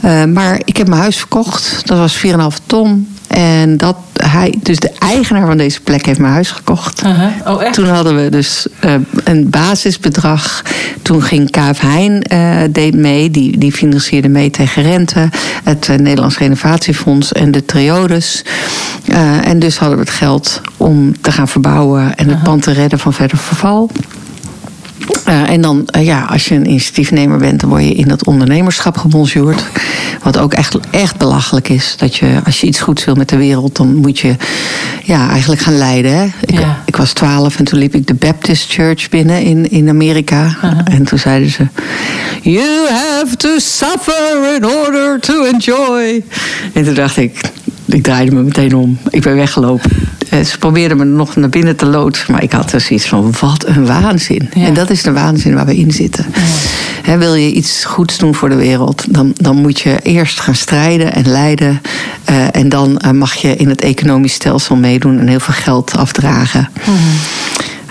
Uh, 0.04 0.24
maar 0.24 0.60
ik 0.64 0.76
heb 0.76 0.88
mijn 0.88 1.00
huis 1.00 1.16
verkocht. 1.16 1.82
Dat 1.84 1.98
was 1.98 2.24
4,5 2.26 2.66
ton. 2.66 3.08
En 3.30 3.76
dat 3.76 3.96
hij, 4.12 4.58
dus 4.62 4.78
de 4.78 4.90
eigenaar 4.98 5.46
van 5.46 5.56
deze 5.56 5.80
plek 5.80 6.06
heeft 6.06 6.18
mijn 6.18 6.32
huis 6.32 6.50
gekocht. 6.50 7.04
Uh 7.04 7.18
-huh. 7.18 7.54
oh, 7.54 7.62
echt? 7.62 7.74
Toen 7.74 7.88
hadden 7.88 8.24
we 8.24 8.28
dus 8.28 8.66
uh, 8.84 8.94
een 9.24 9.50
basisbedrag. 9.50 10.62
Toen 11.02 11.22
ging 11.22 11.50
KF 11.50 11.80
Heijn 11.80 12.24
uh, 12.32 12.60
deed 12.70 12.94
mee, 12.94 13.30
die, 13.30 13.58
die 13.58 13.72
financierde 13.72 14.28
mee 14.28 14.50
tegen 14.50 14.82
rente. 14.82 15.28
Het 15.64 15.88
uh, 15.88 15.96
Nederlands 15.96 16.38
Renovatiefonds 16.38 17.32
en 17.32 17.50
de 17.50 17.64
Triodes. 17.64 18.44
en 19.42 19.58
dus 19.58 19.78
hadden 19.78 19.98
we 19.98 20.04
het 20.04 20.12
geld 20.12 20.60
om 20.76 21.20
te 21.20 21.32
gaan 21.32 21.48
verbouwen 21.48 22.16
en 22.16 22.28
het 22.28 22.34
-huh. 22.34 22.44
pand 22.44 22.62
te 22.62 22.72
redden 22.72 22.98
van 22.98 23.12
verder 23.12 23.38
verval. 23.38 23.90
Uh, 25.28 25.50
en 25.50 25.60
dan, 25.60 25.88
uh, 25.96 26.04
ja, 26.04 26.24
als 26.24 26.48
je 26.48 26.54
een 26.54 26.68
initiatiefnemer 26.68 27.38
bent, 27.38 27.60
dan 27.60 27.68
word 27.68 27.82
je 27.82 27.94
in 27.94 28.08
dat 28.08 28.24
ondernemerschap 28.24 28.96
gebonjourd. 28.96 29.62
Wat 30.22 30.38
ook 30.38 30.54
echt, 30.54 30.78
echt 30.90 31.16
belachelijk 31.16 31.68
is. 31.68 31.94
Dat 31.98 32.16
je, 32.16 32.40
als 32.44 32.60
je 32.60 32.66
iets 32.66 32.80
goeds 32.80 33.04
wil 33.04 33.14
met 33.14 33.28
de 33.28 33.36
wereld, 33.36 33.76
dan 33.76 33.94
moet 33.94 34.18
je 34.18 34.36
ja, 35.04 35.28
eigenlijk 35.30 35.60
gaan 35.60 35.78
leiden. 35.78 36.16
Hè? 36.16 36.24
Ik, 36.24 36.58
ja. 36.58 36.82
ik 36.84 36.96
was 36.96 37.12
twaalf 37.12 37.58
en 37.58 37.64
toen 37.64 37.78
liep 37.78 37.94
ik 37.94 38.06
de 38.06 38.14
Baptist 38.14 38.72
Church 38.72 39.08
binnen 39.08 39.42
in, 39.42 39.70
in 39.70 39.88
Amerika. 39.88 40.44
Uh 40.44 40.54
-huh. 40.60 40.78
En 40.84 41.04
toen 41.04 41.18
zeiden 41.18 41.50
ze: 41.50 41.66
You 42.42 42.88
have 42.88 43.36
to 43.36 43.58
suffer 43.58 44.54
in 44.56 44.66
order 44.66 45.20
to 45.20 45.44
enjoy. 45.44 46.22
En 46.72 46.84
toen 46.84 46.94
dacht 46.94 47.16
ik, 47.16 47.40
ik 47.84 48.02
draaide 48.02 48.34
me 48.34 48.42
meteen 48.42 48.76
om. 48.76 48.98
Ik 49.10 49.22
ben 49.22 49.36
weggelopen. 49.36 49.90
Eh, 50.30 50.40
ze 50.40 50.58
probeerden 50.58 50.96
me 50.96 51.04
nog 51.04 51.36
naar 51.36 51.48
binnen 51.48 51.76
te 51.76 51.86
loodsen. 51.86 52.32
Maar 52.32 52.42
ik 52.42 52.52
had 52.52 52.72
er 52.72 52.80
zoiets 52.80 53.06
van, 53.06 53.34
wat 53.40 53.66
een 53.66 53.86
waanzin. 53.86 54.50
Ja. 54.54 54.64
En 54.64 54.74
dat 54.74 54.90
is 54.90 54.99
de 55.02 55.12
waanzin 55.12 55.54
waar 55.54 55.66
we 55.66 55.76
in 55.76 55.90
zitten. 55.90 56.26
Ja. 56.34 56.40
He, 57.02 57.18
wil 57.18 57.34
je 57.34 57.52
iets 57.52 57.84
goeds 57.84 58.18
doen 58.18 58.34
voor 58.34 58.48
de 58.48 58.54
wereld... 58.54 59.04
dan, 59.08 59.32
dan 59.36 59.56
moet 59.56 59.80
je 59.80 59.98
eerst 60.02 60.40
gaan 60.40 60.54
strijden 60.54 61.12
en 61.12 61.28
lijden. 61.28 61.80
Uh, 62.30 62.56
en 62.56 62.68
dan 62.68 63.02
uh, 63.04 63.10
mag 63.10 63.34
je 63.34 63.56
in 63.56 63.68
het 63.68 63.80
economisch 63.80 64.32
stelsel 64.32 64.76
meedoen... 64.76 65.18
en 65.18 65.26
heel 65.26 65.40
veel 65.40 65.54
geld 65.54 65.96
afdragen. 65.96 66.68
Mm. 66.86 66.94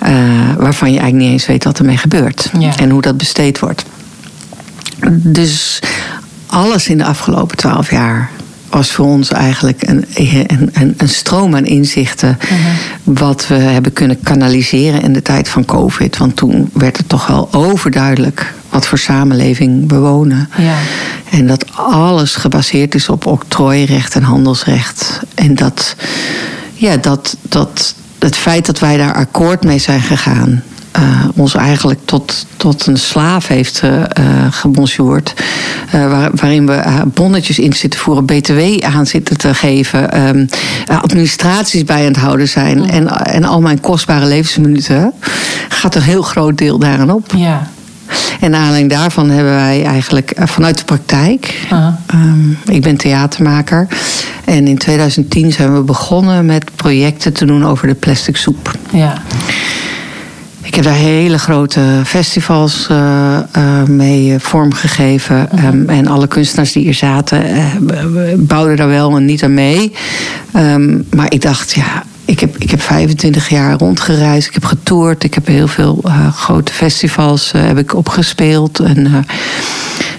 Uh, 0.04 0.56
waarvan 0.58 0.92
je 0.92 1.00
eigenlijk 1.00 1.30
niet 1.30 1.40
eens 1.40 1.46
weet 1.46 1.64
wat 1.64 1.80
ermee 1.80 1.98
gebeurt. 1.98 2.50
Ja. 2.60 2.78
En 2.78 2.90
hoe 2.90 3.02
dat 3.02 3.18
besteed 3.18 3.60
wordt. 3.60 3.86
Dus 5.12 5.80
alles 6.46 6.88
in 6.88 6.98
de 6.98 7.06
afgelopen 7.06 7.58
twaalf 7.58 7.92
jaar 7.92 8.30
was 8.70 8.92
voor 8.92 9.06
ons 9.06 9.32
eigenlijk 9.32 9.88
een, 9.88 10.06
een, 10.14 10.70
een, 10.74 10.94
een 10.98 11.10
stroom 11.10 11.56
aan 11.56 11.66
inzichten. 11.66 12.38
Uh 12.44 12.50
-huh. 12.50 12.58
Wat 13.04 13.48
we 13.48 13.56
hebben 13.56 13.94
kunnen 13.94 14.20
kanaliseren 14.24 15.02
in 15.02 15.14
de 15.14 15.22
tijd 15.22 15.50
van 15.50 15.66
COVID. 15.66 16.18
Want 16.18 16.36
toen 16.36 16.70
werd 16.74 16.98
het 16.98 17.10
toch 17.10 17.28
wel 17.28 17.54
overduidelijk 17.54 18.54
wat 18.70 18.88
voor 18.88 18.98
samenleving 18.98 19.90
we 19.90 19.98
wonen. 19.98 20.50
Ja. 20.58 20.76
En 21.30 21.48
dat 21.48 21.66
alles 21.76 22.36
gebaseerd 22.36 22.96
is 22.96 23.10
op 23.10 23.26
octrooirecht 23.26 24.16
en 24.16 24.24
handelsrecht. 24.24 25.20
En 25.36 25.56
dat, 25.56 25.96
ja, 26.74 26.98
dat, 26.98 27.38
dat 27.42 27.96
het 28.20 28.36
feit 28.36 28.66
dat 28.66 28.80
wij 28.80 28.98
daar 28.98 29.14
akkoord 29.14 29.64
mee 29.64 29.80
zijn 29.80 30.02
gegaan. 30.02 30.64
Uh, 31.00 31.26
ons 31.36 31.56
eigenlijk 31.56 32.00
tot, 32.06 32.46
tot 32.58 32.86
een 32.86 32.98
slaaf 32.98 33.48
heeft 33.48 33.82
uh, 33.84 34.04
gebonjourd. 34.50 35.34
Uh, 35.96 36.10
waar, 36.10 36.30
waarin 36.34 36.66
we 36.66 36.82
bonnetjes 37.14 37.60
in 37.60 37.74
zitten 37.74 38.00
voeren, 38.00 38.26
btw 38.26 38.86
aan 38.86 39.06
zitten 39.06 39.38
te 39.38 39.54
geven, 39.54 40.28
um, 40.28 40.48
administraties 40.88 41.84
bij 41.84 42.00
aan 42.00 42.12
het 42.12 42.18
houden 42.18 42.48
zijn 42.48 42.90
en, 42.90 43.08
en 43.26 43.44
al 43.44 43.62
mijn 43.62 43.82
kostbare 43.82 44.26
levensminuten, 44.26 45.14
gaat 45.70 45.96
een 45.96 46.02
heel 46.02 46.22
groot 46.22 46.58
deel 46.58 46.80
daaraan 46.80 47.12
op. 47.12 47.34
Ja. 47.36 47.68
En 48.40 48.52
naar 48.52 48.62
aanleiding 48.62 48.92
daarvan 48.92 49.30
hebben 49.30 49.54
wij 49.54 49.84
eigenlijk 49.84 50.32
vanuit 50.36 50.78
de 50.78 50.84
praktijk. 50.84 51.68
Um, 52.14 52.58
ik 52.66 52.82
ben 52.82 52.98
theatermaker. 52.98 53.88
En 54.46 54.68
in 54.68 54.78
2010 54.78 55.52
zijn 55.52 55.74
we 55.74 55.82
begonnen 55.82 56.46
met 56.46 56.76
projecten 56.76 57.34
te 57.34 57.46
doen 57.46 57.66
over 57.66 57.88
de 57.88 57.94
plastic 57.94 58.38
soep. 58.38 58.78
Ja. 58.92 59.22
Ik 60.70 60.76
heb 60.76 60.84
daar 60.84 60.94
hele 60.94 61.38
grote 61.38 62.02
festivals 62.06 62.88
uh, 62.92 63.38
uh, 63.58 63.84
mee 63.84 64.40
vormgegeven. 64.40 65.50
Uh 65.54 65.60
-huh. 65.62 65.74
um, 65.74 65.90
en 65.90 66.08
alle 66.08 66.28
kunstenaars 66.28 66.72
die 66.72 66.84
hier 66.84 66.94
zaten 66.94 67.42
bouwden 68.38 68.78
daar 68.78 68.88
wel 68.88 69.16
en 69.16 69.26
niet 69.26 69.44
aan 69.44 69.54
mee. 69.54 69.94
Um, 70.56 71.08
maar 71.16 71.34
ik 71.34 71.42
dacht, 71.42 71.74
ja, 71.74 72.04
ik 72.26 72.40
heb, 72.40 72.58
ik 72.58 72.72
heb 72.72 72.82
25 72.82 73.50
jaar 73.50 73.78
rondgereisd. 73.78 74.48
Ik 74.48 74.54
heb 74.54 74.66
getoerd. 74.66 75.24
Ik 75.24 75.34
heb 75.34 75.48
heel 75.48 75.68
veel 75.68 76.02
uh, 76.06 76.34
grote 76.34 76.74
festivals 76.74 77.54
uh, 77.56 77.62
heb 77.62 77.78
ik 77.78 77.96
opgespeeld. 77.96 78.80
En, 78.80 79.06
uh, 79.08 79.16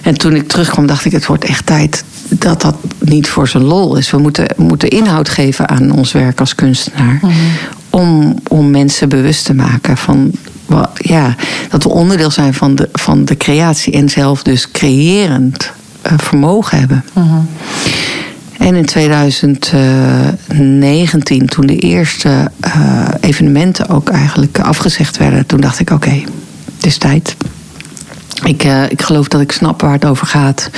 en 0.01 0.17
toen 0.17 0.35
ik 0.35 0.47
terugkwam, 0.47 0.85
dacht 0.85 1.05
ik: 1.05 1.11
het 1.11 1.25
wordt 1.25 1.45
echt 1.45 1.65
tijd 1.65 2.03
dat 2.29 2.61
dat 2.61 2.75
niet 2.99 3.29
voor 3.29 3.47
zijn 3.47 3.63
lol 3.63 3.95
is. 3.95 4.11
We 4.11 4.17
moeten, 4.17 4.45
moeten 4.57 4.89
inhoud 4.89 5.29
geven 5.29 5.69
aan 5.69 5.91
ons 5.91 6.11
werk 6.11 6.39
als 6.39 6.55
kunstenaar. 6.55 7.17
-huh. 7.21 7.31
Om, 7.91 8.35
om 8.47 8.69
mensen 8.69 9.09
bewust 9.09 9.45
te 9.45 9.53
maken 9.53 9.97
van. 9.97 10.31
Ja, 10.95 11.35
dat 11.69 11.83
we 11.83 11.89
onderdeel 11.89 12.31
zijn 12.31 12.53
van 12.53 12.75
de, 12.75 12.89
van 12.93 13.25
de 13.25 13.37
creatie 13.37 13.93
en 13.93 14.09
zelf 14.09 14.43
dus 14.43 14.71
creërend 14.71 15.71
vermogen 16.01 16.79
hebben. 16.79 17.03
-huh. 17.13 17.37
En 18.61 18.75
in 18.75 18.85
2019, 18.85 21.45
toen 21.45 21.65
de 21.65 21.77
eerste 21.77 22.51
uh, 22.65 23.07
evenementen 23.19 23.87
ook 23.87 24.09
eigenlijk 24.09 24.59
afgezegd 24.59 25.17
werden, 25.17 25.45
toen 25.45 25.61
dacht 25.61 25.79
ik: 25.79 25.89
oké, 25.89 26.07
okay, 26.07 26.25
het 26.75 26.85
is 26.85 26.97
tijd. 26.97 27.35
Ik, 28.43 28.63
uh, 28.63 28.83
ik 28.89 29.01
geloof 29.01 29.27
dat 29.27 29.41
ik 29.41 29.51
snap 29.51 29.81
waar 29.81 29.91
het 29.91 30.05
over 30.05 30.27
gaat. 30.27 30.69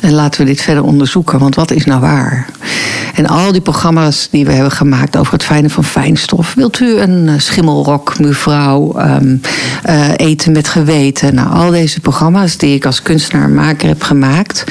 En 0.00 0.12
laten 0.12 0.40
we 0.40 0.46
dit 0.46 0.60
verder 0.60 0.82
onderzoeken, 0.82 1.38
want 1.38 1.54
wat 1.54 1.70
is 1.70 1.84
nou 1.84 2.00
waar? 2.00 2.46
En 3.14 3.26
al 3.26 3.52
die 3.52 3.60
programma's 3.60 4.28
die 4.30 4.46
we 4.46 4.52
hebben 4.52 4.72
gemaakt 4.72 5.16
over 5.16 5.32
het 5.32 5.44
fijne 5.44 5.70
van 5.70 5.84
fijnstof. 5.84 6.54
Wilt 6.54 6.80
u 6.80 6.98
een 6.98 7.40
schimmelrok, 7.40 8.18
mevrouw, 8.18 8.96
uh, 8.98 10.10
eten 10.16 10.52
met 10.52 10.68
geweten? 10.68 11.34
Nou, 11.34 11.50
al 11.50 11.70
deze 11.70 12.00
programma's 12.00 12.56
die 12.56 12.74
ik 12.74 12.86
als 12.86 13.02
kunstenaar 13.02 13.50
maker 13.50 13.88
heb 13.88 14.02
gemaakt 14.02 14.64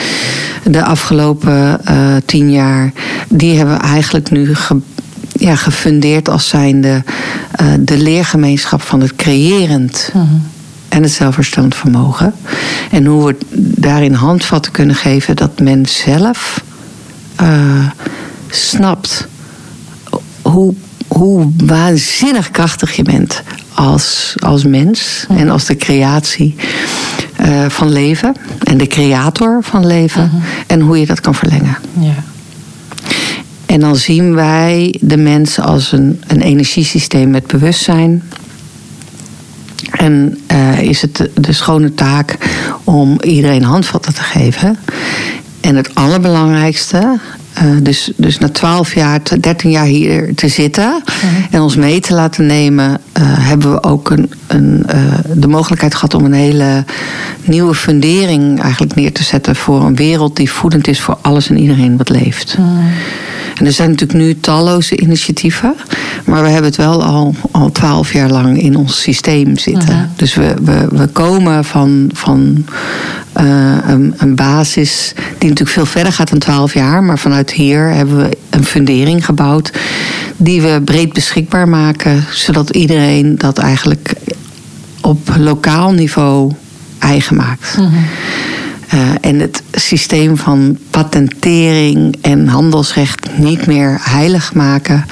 de 0.63 0.83
afgelopen 0.83 1.81
tien 2.25 2.51
jaar, 2.51 2.91
die 3.29 3.57
hebben 3.57 3.77
we 3.77 3.81
eigenlijk 3.81 4.31
nu 4.31 4.55
ja, 5.31 5.55
gefundeerd 5.55 6.29
als 6.29 6.47
zijnde 6.47 7.03
de 7.79 7.97
leergemeenschap 7.97 8.81
van 8.81 9.01
het 9.01 9.15
creërend. 9.15 10.09
-huh. 10.13 10.21
En 10.89 11.03
het 11.03 11.11
zelfherstellend 11.11 11.75
vermogen. 11.75 12.33
En 12.91 13.05
hoe 13.05 13.25
we 13.25 13.35
daarin 13.77 14.13
handvatten 14.13 14.71
kunnen 14.71 14.95
geven 14.95 15.35
dat 15.35 15.59
men 15.59 15.85
zelf 15.85 16.63
uh, 17.41 17.87
snapt 18.49 19.27
hoe, 20.41 20.73
hoe 21.07 21.51
waanzinnig 21.65 22.51
krachtig 22.51 22.95
je 22.95 23.03
bent 23.03 23.43
als, 23.73 24.33
als 24.39 24.63
mens 24.63 25.25
en 25.29 25.49
als 25.49 25.65
de 25.65 25.75
creatie 25.75 26.55
uh, 27.41 27.65
van 27.69 27.91
leven 27.91 28.35
en 28.63 28.77
de 28.77 28.87
creator 28.87 29.57
van 29.61 29.85
leven 29.85 30.23
Mhm. 30.25 30.35
uh 30.35 30.41
-huh. 30.41 30.51
en 30.67 30.81
hoe 30.81 30.99
je 30.99 31.05
dat 31.05 31.19
kan 31.19 31.35
verlengen. 31.35 31.77
Ja. 31.99 32.13
En 33.65 33.79
dan 33.79 33.95
zien 33.95 34.35
wij 34.35 34.95
de 35.01 35.17
mens 35.17 35.59
als 35.59 35.91
een, 35.91 36.21
een 36.27 36.41
energiesysteem 36.41 37.29
met 37.29 37.47
bewustzijn. 37.47 38.23
En 39.91 40.41
uh, 40.51 40.81
is 40.81 41.01
het 41.01 41.29
de 41.33 41.53
schone 41.53 41.93
taak 41.93 42.37
om 42.83 43.21
iedereen 43.21 43.63
handvatten 43.63 44.13
te 44.13 44.21
geven. 44.21 44.77
En 45.61 45.75
het 45.75 45.95
allerbelangrijkste, 45.95 47.19
uh, 47.63 47.71
dus, 47.81 48.11
dus 48.15 48.37
na 48.37 48.49
12 48.49 48.93
jaar, 48.95 49.19
13 49.39 49.69
jaar 49.69 49.85
hier 49.85 50.35
te 50.35 50.47
zitten 50.47 51.03
Mhm. 51.05 51.53
en 51.55 51.61
ons 51.61 51.75
mee 51.75 51.99
te 51.99 52.13
laten 52.13 52.45
nemen, 52.45 52.89
uh, 52.91 53.23
hebben 53.23 53.71
we 53.71 53.83
ook 53.83 54.09
een, 54.09 54.31
een, 54.47 54.83
uh, 54.95 55.01
de 55.33 55.47
mogelijkheid 55.47 55.95
gehad 55.95 56.13
om 56.13 56.25
een 56.25 56.33
hele 56.33 56.83
nieuwe 57.43 57.75
fundering 57.75 58.61
eigenlijk 58.61 58.95
neer 58.95 59.11
te 59.13 59.23
zetten 59.23 59.55
voor 59.55 59.81
een 59.81 59.95
wereld 59.95 60.35
die 60.35 60.51
voedend 60.51 60.87
is 60.87 61.01
voor 61.01 61.17
alles 61.21 61.49
en 61.49 61.57
iedereen 61.57 61.97
wat 61.97 62.09
leeft. 62.09 62.57
Mhm. 62.57 62.67
En 63.55 63.65
er 63.65 63.71
zijn 63.71 63.89
natuurlijk 63.89 64.19
nu 64.19 64.39
talloze 64.39 64.97
initiatieven, 64.97 65.75
maar 66.25 66.43
we 66.43 66.49
hebben 66.49 66.69
het 66.69 66.75
wel 66.75 67.03
al, 67.03 67.35
al 67.51 67.71
12 67.71 68.13
jaar 68.13 68.29
lang 68.29 68.61
in 68.61 68.75
ons 68.75 69.01
systeem 69.01 69.57
zitten. 69.57 69.95
Mhm. 69.95 70.05
Dus 70.15 70.33
we, 70.33 70.53
we, 70.61 70.87
we 70.91 71.07
komen 71.07 71.65
van, 71.65 72.09
van 72.13 72.65
een, 73.35 74.13
een, 74.17 74.35
basis 74.35 75.13
die 75.15 75.49
natuurlijk 75.49 75.77
veel 75.77 75.85
verder 75.85 76.13
gaat 76.13 76.29
dan 76.29 76.39
12 76.39 76.73
jaar. 76.73 77.03
Maar 77.03 77.19
vanuit 77.19 77.51
hier 77.51 77.89
hebben 77.89 78.17
we 78.17 78.37
een 78.49 78.63
fundering 78.63 79.25
gebouwd 79.25 79.71
die 80.37 80.61
we 80.61 80.81
breed 80.85 81.13
beschikbaar 81.13 81.69
maken. 81.69 82.25
Zodat 82.31 82.69
iedereen 82.69 83.37
dat 83.37 83.57
eigenlijk 83.57 84.13
op 85.01 85.29
lokaal 85.37 85.91
niveau 85.91 86.51
eigen 86.99 87.35
maakt. 87.35 87.77
Mhm. 87.77 87.87
Uh, 88.93 89.01
en 89.21 89.39
het 89.39 89.63
systeem 89.71 90.37
van 90.37 90.77
patentering 90.89 92.15
en 92.21 92.47
handelsrecht 92.47 93.29
niet 93.37 93.65
meer 93.65 93.97
heilig 94.01 94.53
maken. 94.53 95.05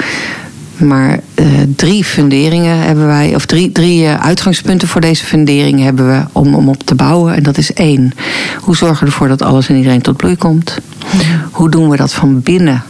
Maar 0.77 1.19
uh, 1.35 1.47
drie 1.75 2.03
funderingen 2.03 2.77
hebben 2.77 3.07
wij, 3.07 3.35
of 3.35 3.45
drie, 3.45 3.71
drie 3.71 4.03
uh, 4.03 4.19
uitgangspunten 4.19 4.87
voor 4.87 5.01
deze 5.01 5.25
fundering 5.25 5.83
hebben 5.83 6.07
we 6.07 6.23
om, 6.31 6.55
om 6.55 6.69
op 6.69 6.83
te 6.83 6.95
bouwen. 6.95 7.35
En 7.35 7.43
dat 7.43 7.57
is 7.57 7.73
één. 7.73 8.11
Hoe 8.59 8.75
zorgen 8.75 8.99
we 8.99 9.05
ervoor 9.05 9.27
dat 9.27 9.41
alles 9.41 9.69
en 9.69 9.75
iedereen 9.75 10.01
tot 10.01 10.17
bloei 10.17 10.35
komt? 10.35 10.77
Mhm. 11.13 11.23
Hoe 11.51 11.69
doen 11.69 11.89
we 11.89 11.97
dat 11.97 12.13
van 12.13 12.41
binnen 12.41 12.83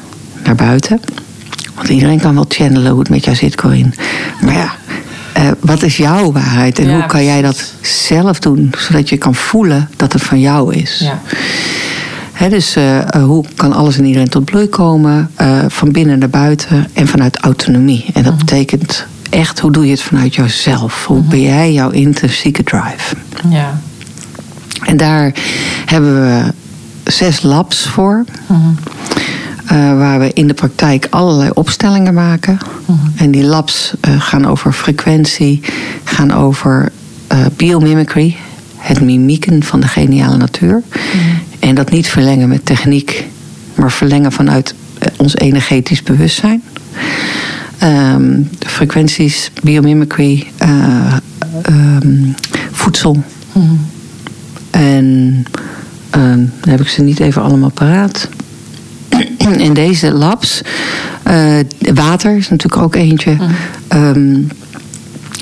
naar 0.44 0.56
buiten? 0.56 1.00
Want 1.76 1.90
iedereen 1.90 2.20
kan 2.20 2.36
wel 2.36 2.46
channelen 2.48 2.92
hoe 2.92 3.00
het 3.00 3.10
met 3.10 3.26
jou 3.26 3.36
zit, 3.36 3.56
Corinne. 3.56 3.92
Maar 4.42 4.54
ja, 4.54 4.74
uh, 5.38 5.52
wat 5.60 5.84
is 5.84 5.98
jouw 5.98 6.32
waarheid 6.32 6.80
en 6.80 6.90
Ja, 6.90 6.96
hoe 6.96 7.06
kan 7.06 7.24
jij 7.24 7.42
dat 7.42 7.74
zelf 7.82 8.40
doen, 8.40 8.74
zodat 8.78 9.10
je 9.10 9.18
kan 9.18 9.36
voelen 9.36 9.90
dat 9.96 10.14
het 10.14 10.22
van 10.22 10.40
jou 10.40 10.76
is? 10.76 11.00
Ja. 11.00 11.22
He, 12.44 12.50
dus 12.50 12.78
uh, 12.78 13.00
hoe 13.24 13.46
kan 13.56 13.74
alles 13.74 13.98
en 13.98 14.06
iedereen 14.06 14.30
tot 14.30 14.46
bloei 14.46 14.68
komen, 14.70 15.30
uh, 15.42 15.60
van 15.68 15.92
binnen 15.92 16.20
naar 16.20 16.30
buiten 16.30 16.88
en 16.94 17.08
vanuit 17.08 17.38
autonomie? 17.38 18.06
En 18.14 18.24
dat 18.24 18.34
Mhm. 18.34 18.46
betekent 18.46 19.06
echt, 19.30 19.60
hoe 19.60 19.72
doe 19.72 19.86
je 19.86 19.92
het 19.92 20.02
vanuit 20.02 20.36
jouzelf? 20.36 21.06
Hoe 21.06 21.22
ben 21.24 21.42
jij 21.42 21.74
jouw 21.74 21.90
intrinsieke 21.90 22.64
drive? 22.64 23.16
Ja. 23.50 23.80
En 24.86 24.98
daar 24.98 25.34
hebben 25.86 26.22
we 26.22 26.54
zes 27.12 27.42
labs 27.42 27.88
voor. 27.88 28.24
Mhm. 28.48 28.60
Uh, 29.64 29.98
waar 29.98 30.20
we 30.20 30.34
in 30.34 30.48
de 30.48 30.54
praktijk 30.54 31.08
allerlei 31.10 31.50
opstellingen 31.54 32.14
maken. 32.14 32.58
Mhm. 32.86 32.98
En 33.16 33.32
die 33.32 33.44
labs 33.44 33.94
gaan 34.18 34.46
over 34.48 34.74
frequentie, 34.74 35.62
gaan 36.04 36.32
over 36.34 36.92
biomimicry, 37.56 38.36
het 38.78 39.02
mimieken 39.02 39.64
van 39.64 39.80
de 39.80 39.88
geniale 39.88 40.38
natuur. 40.38 40.82
En 41.64 41.76
dat 41.76 41.92
niet 41.92 42.08
verlengen 42.08 42.50
met 42.50 42.66
techniek, 42.66 43.26
maar 43.76 43.92
verlengen 43.92 44.32
vanuit 44.32 44.76
eh, 45.00 45.08
ons 45.18 45.36
energetisch 45.36 46.04
bewustzijn. 46.04 46.64
Um, 47.84 48.50
frequenties, 48.60 49.52
biomimicry, 49.62 50.48
um, 51.70 52.36
voedsel. 52.72 53.24
Mhm. 53.52 53.66
En 54.72 55.06
um, 56.16 56.52
dan 56.62 56.70
heb 56.70 56.82
ik 56.82 56.88
ze 56.88 57.02
niet 57.02 57.20
even 57.20 57.42
allemaal 57.42 57.72
paraat 57.72 58.30
in 59.58 59.74
deze 59.74 60.12
labs. 60.12 60.62
Uh, 61.28 61.60
water 61.94 62.38
is 62.38 62.50
natuurlijk 62.50 62.84
ook 62.84 62.96
eentje. 62.96 63.38
Mhm. 63.88 64.44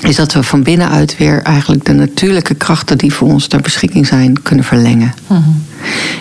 Is 0.02 0.16
dat 0.16 0.32
we 0.32 0.42
van 0.42 0.62
binnenuit 0.62 1.16
weer 1.16 1.42
eigenlijk 1.42 1.84
de 1.84 1.92
natuurlijke 1.92 2.54
krachten 2.54 2.98
die 2.98 3.12
voor 3.12 3.28
ons 3.28 3.46
ter 3.46 3.60
beschikking 3.60 4.06
zijn, 4.06 4.42
kunnen 4.42 4.64
verlengen. 4.64 5.14
Mhm. 5.26 5.40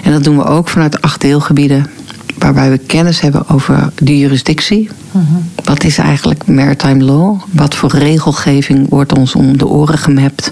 En 0.04 0.12
dat 0.12 0.24
doen 0.24 0.38
we 0.38 0.44
ook 0.44 0.70
vanuit 0.70 1.02
acht 1.02 1.22
deelgebieden. 1.22 1.90
Waarbij 2.38 2.70
we 2.70 2.78
kennis 2.78 3.20
hebben 3.20 3.50
over 3.50 3.90
de 3.96 4.18
jurisdictie. 4.18 4.90
Mhm. 5.12 5.26
Wat 5.64 5.84
is 5.84 5.98
eigenlijk 5.98 6.48
maritime 6.48 7.04
law? 7.04 7.40
Wat 7.52 7.76
voor 7.76 7.90
regelgeving 7.90 8.90
wordt 8.90 9.18
ons 9.18 9.36
om 9.36 9.58
de 9.58 9.68
oren 9.68 9.98
gemapt? 9.98 10.52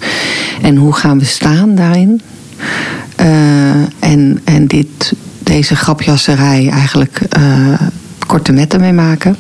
En 0.62 0.76
hoe 0.76 0.94
gaan 0.94 1.20
we 1.20 1.26
staan 1.26 1.76
daarin? 1.76 2.22
Uh, 3.20 3.26
en 4.00 4.40
en 4.44 4.68
dit, 4.68 5.14
deze 5.40 5.76
grapjasserij 5.76 6.70
eigenlijk 6.70 7.22
uh, 7.38 7.80
korte 8.28 8.52
metten 8.52 8.80
mee 8.80 8.94
maken. 8.94 9.36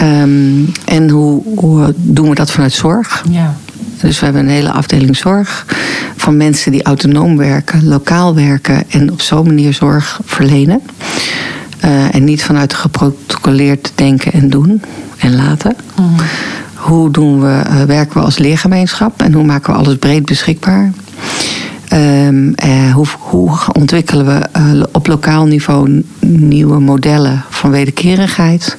Um, 0.00 0.72
en 0.84 1.08
hoe, 1.08 1.42
hoe 1.56 1.94
doen 1.96 2.28
we 2.28 2.34
dat 2.34 2.50
vanuit 2.50 2.72
zorg? 2.72 3.24
Ja. 3.30 3.54
Dus 4.00 4.18
we 4.18 4.24
hebben 4.24 4.42
een 4.42 4.50
hele 4.50 4.72
afdeling 4.72 5.16
zorg 5.16 5.66
van 6.16 6.36
mensen 6.36 6.72
die 6.72 6.82
autonoom 6.82 7.36
werken, 7.36 7.86
lokaal 7.88 8.34
werken 8.34 8.84
en 8.90 9.12
op 9.12 9.20
zo'n 9.20 9.46
manier 9.46 9.72
zorg 9.74 10.20
verlenen. 10.24 10.80
Uh, 11.84 12.14
en 12.14 12.24
niet 12.24 12.44
vanuit 12.44 12.74
geprotocoleerd 12.74 13.92
denken 13.94 14.32
en 14.32 14.50
doen 14.50 14.82
en 15.18 15.36
laten. 15.36 15.76
Mm. 15.96 16.14
Hoe 16.74 17.10
doen 17.10 17.40
we, 17.40 17.62
uh, 17.68 17.82
werken 17.82 18.14
we 18.14 18.24
als 18.24 18.38
leergemeenschap 18.38 19.22
en 19.22 19.32
hoe 19.32 19.44
maken 19.44 19.72
we 19.72 19.78
alles 19.78 19.96
breed 19.96 20.24
beschikbaar? 20.24 20.92
Um, 21.92 22.54
uh, 22.64 22.94
hoe, 22.94 23.06
hoe, 23.18 23.50
ontwikkelen 23.72 24.26
we 24.26 24.88
op 24.92 25.06
lokaal 25.06 25.46
niveau 25.46 26.04
nieuwe 26.20 26.80
modellen 26.80 27.44
van 27.50 27.70
wederkerigheid? 27.70 28.76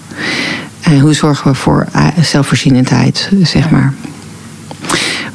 En 0.83 0.99
hoe 0.99 1.13
zorgen 1.13 1.51
we 1.51 1.57
voor 1.57 1.87
zelfvoorzienendheid, 2.21 3.29
zeg 3.43 3.69
maar? 3.69 3.93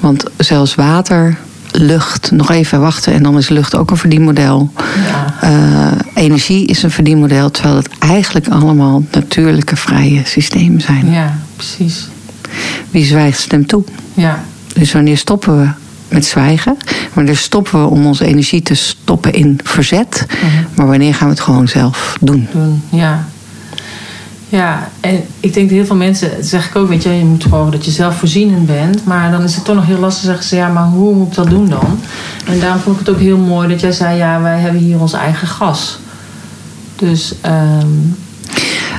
Want 0.00 0.25
zelfs 0.37 0.75
water, 0.75 1.37
lucht, 1.73 2.31
nog 2.31 2.50
even 2.50 2.81
wachten 2.81 3.12
en 3.12 3.23
dan 3.23 3.38
is 3.38 3.49
lucht 3.49 3.76
ook 3.76 3.90
een 3.90 3.97
verdienmodel. 3.97 4.73
Ja. 5.07 5.50
Uh, 5.50 5.93
energie 6.14 6.67
is 6.67 6.83
een 6.83 6.90
verdienmodel, 6.90 7.50
terwijl 7.50 7.76
het 7.76 7.88
eigenlijk 7.99 8.49
allemaal 8.49 9.05
natuurlijke, 9.12 9.76
vrije 9.76 10.21
systemen 10.25 10.81
zijn. 10.81 11.11
Ja, 11.11 11.38
precies. 11.57 12.09
Wie 12.90 13.05
zwijgt, 13.05 13.38
stemt 13.38 13.69
toe. 13.69 13.85
Ja. 14.14 14.45
Dus 14.75 14.93
wanneer 14.93 15.17
stoppen 15.17 15.59
we 15.61 15.69
met 16.09 16.25
zwijgen? 16.25 16.76
Wanneer 17.12 17.37
stoppen 17.37 17.83
we 17.83 17.88
om 17.88 18.07
onze 18.07 18.25
energie 18.25 18.62
te 18.62 18.75
stoppen 18.75 19.33
in 19.33 19.61
verzet? 19.64 20.26
Mhm. 20.28 20.64
Maar 20.75 20.87
wanneer 20.87 21.14
gaan 21.14 21.28
we 21.28 21.35
het 21.35 21.43
gewoon 21.43 21.69
zelf 21.69 22.17
doen? 22.21 22.49
Doen, 22.52 22.83
ja. 22.88 23.25
Ja, 24.49 24.88
en 25.00 25.23
ik 25.40 25.55
denk 25.55 25.69
dat 25.69 25.76
heel 25.78 25.87
veel 25.87 25.97
mensen, 25.97 26.31
dat 26.37 26.47
zeg 26.47 26.69
ik 26.69 26.76
ook, 26.76 26.88
weet 26.88 27.02
je, 27.02 27.11
je 27.11 27.25
moet 27.25 27.43
gewoon 27.43 27.71
dat 27.71 27.85
je 27.85 27.90
zelfvoorzienend 27.90 28.67
bent. 28.67 29.05
Maar 29.05 29.31
dan 29.31 29.43
is 29.43 29.55
het 29.55 29.64
toch 29.64 29.75
nog 29.75 29.87
heel 29.87 29.99
lastig 29.99 30.25
zeggen 30.25 30.45
ze, 30.45 30.57
ja, 30.57 30.69
maar 30.69 30.85
hoe 30.85 31.14
moet 31.14 31.26
ik 31.28 31.35
dat 31.35 31.50
doen 31.50 31.69
dan? 31.69 32.00
En 32.47 32.61
daarom 32.61 32.81
vond 32.81 33.00
ik 33.00 33.07
het 33.07 33.14
ook 33.14 33.21
heel 33.21 33.37
mooi 33.38 33.69
dat 33.69 33.81
jij 33.81 33.93
zei, 33.93 34.17
ja, 34.17 34.40
wij 34.40 34.59
hebben 34.59 34.81
hier 34.81 35.00
ons 35.00 35.12
eigen 35.12 35.49
gas. 35.49 35.99
Dus. 36.97 37.35
Um... 37.47 38.17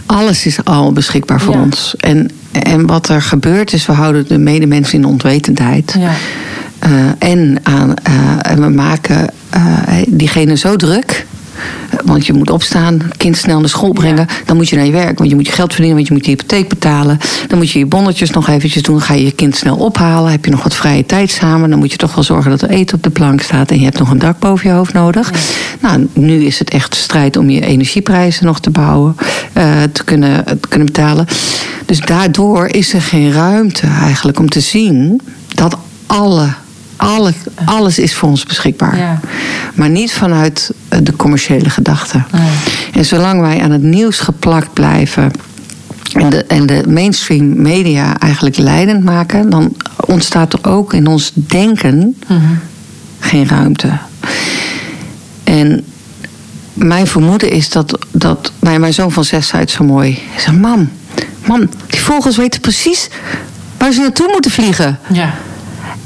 Alles 0.06 0.46
is 0.46 0.64
al 0.64 0.94
beschikbaar 0.94 1.42
voor 1.42 1.54
Ja. 1.54 1.62
ons. 1.62 1.94
En, 1.98 2.32
en 2.52 2.86
wat 2.86 3.10
er 3.10 3.22
gebeurt 3.22 3.74
is, 3.74 3.86
we 3.86 3.94
houden 3.94 4.28
de 4.28 4.38
medemens 4.38 4.94
in 4.94 5.06
onwetendheid. 5.06 5.96
Ja, 6.00 6.12
Uh, 6.88 7.10
en, 7.20 7.60
aan, 7.64 7.94
uh, 8.10 8.52
en 8.52 8.62
we 8.62 8.70
maken 8.70 9.30
uh, 9.56 9.62
diegene 10.08 10.58
zo 10.58 10.76
druk. 10.76 11.26
Want 12.06 12.26
je 12.26 12.34
moet 12.34 12.50
opstaan, 12.50 13.02
kind 13.18 13.38
snel 13.38 13.60
naar 13.60 13.70
school 13.70 13.94
brengen. 13.94 14.28
Dan 14.46 14.56
moet 14.56 14.70
je 14.70 14.76
naar 14.76 14.86
je 14.86 14.92
werk, 14.92 15.18
want 15.18 15.30
je 15.30 15.36
moet 15.36 15.46
je 15.46 15.52
geld 15.52 15.70
verdienen, 15.70 15.96
want 15.96 16.08
je 16.08 16.14
moet 16.14 16.26
je 16.26 16.32
hypotheek 16.32 16.70
betalen. 16.70 17.18
Dan 17.48 17.58
moet 17.58 17.72
je 17.72 17.80
je 17.80 17.86
bonnetjes 17.86 18.30
nog 18.30 18.48
eventjes 18.48 18.82
doen. 18.84 18.96
Dan 18.96 19.06
ga 19.06 19.14
je 19.14 19.24
je 19.26 19.32
kind 19.32 19.56
snel 19.56 19.76
ophalen. 19.76 20.32
Heb 20.32 20.46
je 20.46 20.52
nog 20.52 20.64
wat 20.64 20.76
vrije 20.76 21.06
tijd 21.06 21.30
samen. 21.30 21.70
Dan 21.70 21.80
moet 21.80 21.92
je 21.92 21.98
toch 21.98 22.16
wel 22.16 22.24
zorgen 22.24 22.52
dat 22.52 22.62
er 22.62 22.70
eten 22.70 22.96
op 22.96 23.04
de 23.04 23.10
plank 23.10 23.42
staat. 23.42 23.72
En 23.72 23.78
je 23.80 23.86
hebt 23.86 24.00
nog 24.00 24.10
een 24.10 24.20
dak 24.20 24.40
boven 24.40 24.70
je 24.70 24.76
hoofd 24.76 24.94
nodig. 24.94 25.32
Nou, 25.80 26.08
nu 26.14 26.44
is 26.46 26.60
het 26.60 26.70
echt 26.70 26.96
strijd 26.96 27.38
om 27.38 27.50
je 27.50 27.66
energieprijzen 27.66 28.46
nog 28.46 28.60
te 28.60 28.70
bouwen. 28.70 29.16
eh, 29.54 29.84
te, 29.92 30.04
kunnen, 30.04 30.46
te 30.46 30.68
kunnen 30.68 30.88
betalen. 30.88 31.28
Dus 31.86 32.00
daardoor 32.00 32.68
is 32.68 32.94
er 32.94 33.02
geen 33.02 33.32
ruimte 33.32 33.88
eigenlijk 33.88 34.40
om 34.40 34.50
te 34.50 34.60
zien 34.60 35.22
dat 35.56 35.78
alle 36.06 36.48
alle, 37.00 37.34
alles 37.66 38.00
is 38.00 38.16
voor 38.16 38.30
ons 38.30 38.44
beschikbaar. 38.44 38.98
Ja. 38.98 39.20
Maar 39.74 39.90
niet 39.90 40.12
vanuit 40.14 40.72
eh, 40.88 41.00
de 41.04 41.16
commerciële 41.16 41.70
gedachte. 41.70 42.24
Nee. 42.32 42.50
En 42.94 43.06
zolang 43.06 43.42
wij 43.42 43.62
aan 43.62 43.72
het 43.72 43.84
nieuws 43.84 44.20
geplakt 44.20 44.74
blijven. 44.74 45.32
En 46.14 46.30
de, 46.30 46.44
en 46.46 46.66
de 46.66 46.84
mainstream 46.88 47.62
media 47.62 48.20
eigenlijk 48.20 48.58
leidend 48.58 49.04
maken, 49.04 49.50
dan 49.50 49.76
ontstaat 50.06 50.54
er 50.54 50.60
ook 50.70 50.94
in 50.94 51.08
ons 51.08 51.32
denken 51.34 52.16
Mhm. 52.28 52.40
geen 53.20 53.48
ruimte. 53.48 53.92
En 55.44 55.84
mijn 56.74 57.08
vermoeden 57.08 57.52
is 57.52 57.70
dat, 57.70 58.00
dat 58.12 58.52
nou, 58.60 58.80
mijn 58.80 58.94
zoon 58.94 59.12
van 59.12 59.24
zes 59.24 59.48
zei 59.48 59.62
het 59.62 59.72
zo 59.72 59.84
mooi. 59.84 60.20
Hij 60.32 60.54
mam, 60.54 60.90
mam, 61.46 61.70
die 61.88 62.00
vogels 62.00 62.38
weten 62.38 62.62
precies 62.62 63.08
waar 63.78 63.92
ze 63.92 64.00
naartoe 64.02 64.30
moeten 64.32 64.52
vliegen. 64.52 65.00
Ja. 65.14 65.34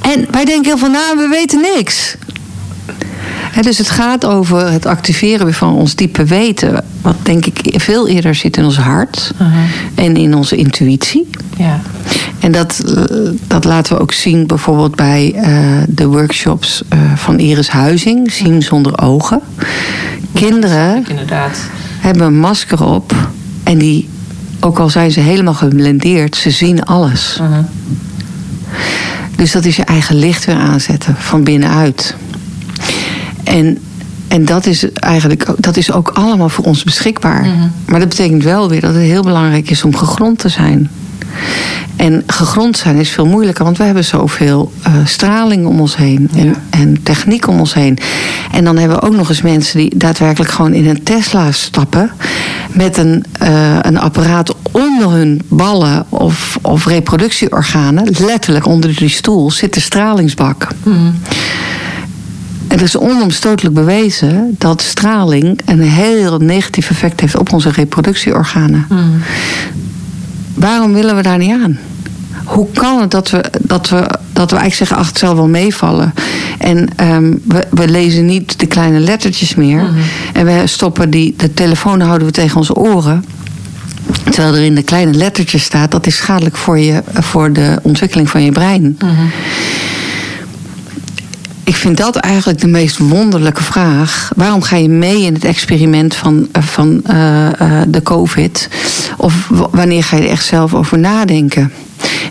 En 0.04 0.28
wij 0.32 0.46
denken 0.46 0.66
heel 0.66 0.78
van, 0.78 0.92
nou, 0.92 1.18
we 1.18 1.28
weten 1.28 1.62
niks. 1.76 2.16
Dus 3.62 3.78
het 3.78 3.90
gaat 3.90 4.26
over 4.26 4.72
het 4.72 4.86
activeren 4.86 5.54
van 5.54 5.74
ons 5.74 5.96
diepe 5.96 6.24
weten. 6.24 6.86
Wat 7.02 7.16
denk 7.22 7.46
ik 7.46 7.82
veel 7.82 8.08
eerder 8.08 8.36
zit 8.36 8.58
in 8.58 8.66
ons 8.66 8.78
hart. 8.78 9.32
Mhm. 9.38 9.50
En 9.96 10.16
in 10.16 10.36
onze 10.36 10.56
intuïtie. 10.56 11.30
Ja. 11.58 11.80
En 12.40 12.52
dat, 12.52 12.84
eh, 12.86 13.18
dat 13.48 13.64
laten 13.64 13.96
we 13.96 14.02
ook 14.02 14.12
zien 14.12 14.48
bijvoorbeeld 14.48 14.96
bij 14.96 15.34
eh, 15.36 15.58
de 15.88 16.08
workshops 16.08 16.84
eh, 16.90 17.00
van 17.16 17.40
Iris 17.40 17.70
Huizing. 17.70 18.32
Zien 18.32 18.62
zonder 18.62 19.02
ogen. 19.02 19.42
Kinderen 20.34 21.06
Inderdaad. 21.08 21.58
hebben 22.00 22.26
een 22.26 22.40
masker 22.40 22.86
op. 22.86 23.16
En 23.64 23.78
die, 23.78 24.10
ook 24.60 24.80
al 24.80 24.90
zijn 24.90 25.12
ze 25.12 25.20
helemaal 25.20 25.54
geblendeerd, 25.54 26.36
ze 26.36 26.52
zien 26.52 26.84
alles. 26.86 27.38
Mhm. 27.42 27.62
Dus 29.36 29.52
dat 29.52 29.66
is 29.66 29.76
je 29.76 29.84
eigen 29.84 30.16
licht 30.16 30.46
weer 30.46 30.56
aanzetten 30.56 31.16
van 31.18 31.44
binnenuit. 31.44 32.16
En, 33.44 33.78
en 34.28 34.46
dat 34.46 34.66
is 34.66 34.92
eigenlijk 34.92 35.50
ook- 35.50 35.62
dat 35.62 35.78
is 35.78 35.92
ook 35.92 36.10
allemaal 36.10 36.50
voor 36.50 36.66
ons 36.66 36.84
beschikbaar. 36.84 37.42
Mhm. 37.46 37.68
Maar 37.86 38.00
dat 38.00 38.10
betekent 38.10 38.44
wel 38.44 38.70
weer 38.70 38.82
dat 38.82 38.94
het 38.94 39.04
heel 39.04 39.24
belangrijk 39.24 39.70
is 39.70 39.84
om 39.84 39.96
gegrond 39.96 40.40
te 40.40 40.50
zijn. 40.50 40.90
En 41.96 42.24
gegrond 42.28 42.78
zijn 42.78 42.96
is 42.96 43.10
veel 43.10 43.26
moeilijker, 43.26 43.64
want 43.64 43.78
we 43.78 43.84
hebben 43.84 44.06
zoveel 44.06 44.72
eh, 44.84 44.94
straling 45.06 45.66
om 45.66 45.80
ons 45.80 45.96
heen 45.98 46.30
en, 46.36 46.46
Ja. 46.46 46.54
en 46.70 47.04
techniek 47.04 47.48
om 47.48 47.60
ons 47.60 47.74
heen. 47.74 47.98
En 48.52 48.64
dan 48.64 48.78
hebben 48.78 48.98
we 49.00 49.06
ook 49.06 49.16
nog 49.16 49.30
eens 49.30 49.42
mensen 49.42 49.78
die 49.80 49.98
daadwerkelijk 49.98 50.52
gewoon 50.52 50.74
in 50.74 50.88
een 50.90 51.04
Tesla 51.04 51.52
stappen 51.52 52.12
met 52.72 52.98
een, 52.98 53.24
eh, 53.40 53.78
een 53.82 54.00
apparaat 54.00 54.56
onder 54.72 55.10
hun 55.12 55.42
ballen 55.48 56.06
of, 56.10 56.58
of 56.62 56.86
reproductieorganen, 56.86 58.16
letterlijk 58.20 58.66
onder 58.66 58.96
die 58.96 59.10
stoel, 59.10 59.52
zit 59.52 59.74
de 59.74 59.80
stralingsbak. 59.80 60.68
En 62.68 62.80
het 62.80 62.82
is 62.82 62.98
onomstotelijk 62.98 63.76
bewezen 63.76 64.56
dat 64.58 64.82
straling 64.82 65.60
een 65.66 65.82
heel 65.82 66.38
negatief 66.38 66.90
effect 66.90 67.20
heeft 67.20 67.36
op 67.38 67.54
onze 67.54 67.70
reproductieorganen. 67.70 68.86
Mhm. 68.90 69.02
Waarom 70.54 70.94
willen 70.94 71.16
we 71.16 71.22
daar 71.22 71.38
niet 71.38 71.52
aan? 71.64 71.80
Hoe 72.44 72.68
kan 72.74 73.02
het 73.02 73.12
dat 73.12 73.30
we, 73.30 73.44
dat 73.62 73.90
we, 73.90 73.98
dat 74.34 74.52
we 74.52 74.58
eigenlijk 74.58 74.76
zeggen, 74.76 74.98
ach, 74.98 75.08
het 75.08 75.18
zal 75.18 75.36
wel 75.36 75.48
meevallen. 75.48 76.14
En 76.58 76.88
ehm, 76.96 77.34
we, 77.44 77.68
we 77.70 77.88
lezen 77.88 78.26
niet 78.26 78.60
de 78.60 78.66
kleine 78.66 79.00
lettertjes 79.00 79.56
meer. 79.56 79.82
Mhm. 79.82 80.00
En 80.34 80.46
we 80.46 80.62
stoppen 80.66 81.10
die, 81.10 81.34
de 81.38 81.54
telefoon 81.54 82.02
houden 82.02 82.28
we 82.28 82.34
tegen 82.34 82.58
onze 82.58 82.76
oren. 82.76 83.26
Terwijl 84.24 84.56
er 84.56 84.64
in 84.64 84.76
de 84.76 84.84
kleine 84.84 85.14
lettertjes 85.14 85.64
staat, 85.64 85.92
dat 85.92 86.08
is 86.08 86.16
schadelijk 86.16 86.56
voor, 86.56 86.80
je, 86.80 87.04
voor 87.14 87.54
de 87.54 87.80
ontwikkeling 87.82 88.30
van 88.30 88.44
je 88.44 88.52
brein. 88.52 88.98
Mhm. 89.00 89.12
Ik 91.64 91.76
vind 91.76 91.98
dat 91.98 92.16
eigenlijk 92.16 92.62
de 92.62 92.68
meest 92.68 92.98
wonderlijke 92.98 93.64
vraag. 93.64 94.32
Waarom 94.36 94.62
ga 94.62 94.76
je 94.76 94.90
mee 94.90 95.22
in 95.22 95.34
het 95.34 95.46
experiment 95.46 96.16
van, 96.16 96.48
eh, 96.52 96.64
van 96.64 97.02
eh, 97.06 97.62
eh, 97.62 97.82
de 97.88 98.02
COVID? 98.02 98.70
Of 99.18 99.48
wanneer 99.72 100.04
ga 100.04 100.16
je 100.16 100.24
er 100.24 100.30
echt 100.30 100.46
zelf 100.46 100.74
over 100.74 101.00
nadenken? 101.00 101.72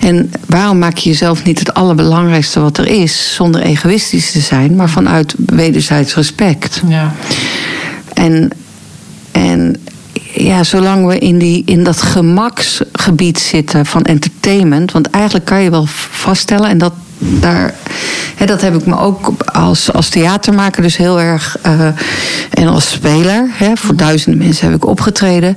En 0.01 0.31
waarom 0.47 0.79
maak 0.79 0.97
je 0.97 1.11
jezelf 1.11 1.45
niet 1.45 1.59
het 1.59 1.75
allerbelangrijkste 1.75 2.61
wat 2.61 2.79
er 2.79 2.87
is, 2.87 3.35
zonder 3.35 3.61
egoïstisch 3.61 4.33
te 4.33 4.41
zijn, 4.41 4.77
maar 4.77 4.89
vanuit 4.89 5.35
wederzijds 5.47 6.15
respect? 6.15 6.83
Ja. 6.89 7.13
En, 8.15 8.51
en 9.33 9.77
ja, 10.35 10.65
zolang 10.65 11.07
we 11.07 11.19
in, 11.19 11.39
die, 11.39 11.63
in 11.67 11.85
dat 11.85 12.03
gemaksgebied 12.03 13.39
zitten 13.39 13.87
van 13.87 14.03
entertainment. 14.05 14.93
Want 14.93 15.11
eigenlijk 15.11 15.45
kan 15.45 15.63
je 15.63 15.71
wel 15.71 15.87
vaststellen, 16.11 16.69
en 16.69 16.79
dat, 16.79 16.93
daar, 17.19 17.75
hè, 18.37 18.47
dat 18.47 18.61
heb 18.61 18.75
ik 18.75 18.87
me 18.87 18.99
ook 18.99 19.33
als, 19.45 19.93
als 19.93 20.09
theatermaker 20.09 20.83
dus 20.83 20.97
heel 20.97 21.21
erg. 21.21 21.57
eh, 21.63 21.87
en 22.51 22.69
als 22.69 22.91
speler, 22.91 23.49
hè, 23.53 23.77
voor 23.77 23.97
duizenden 23.97 24.41
mensen 24.47 24.67
heb 24.67 24.77
ik 24.77 24.87
opgetreden. 24.87 25.57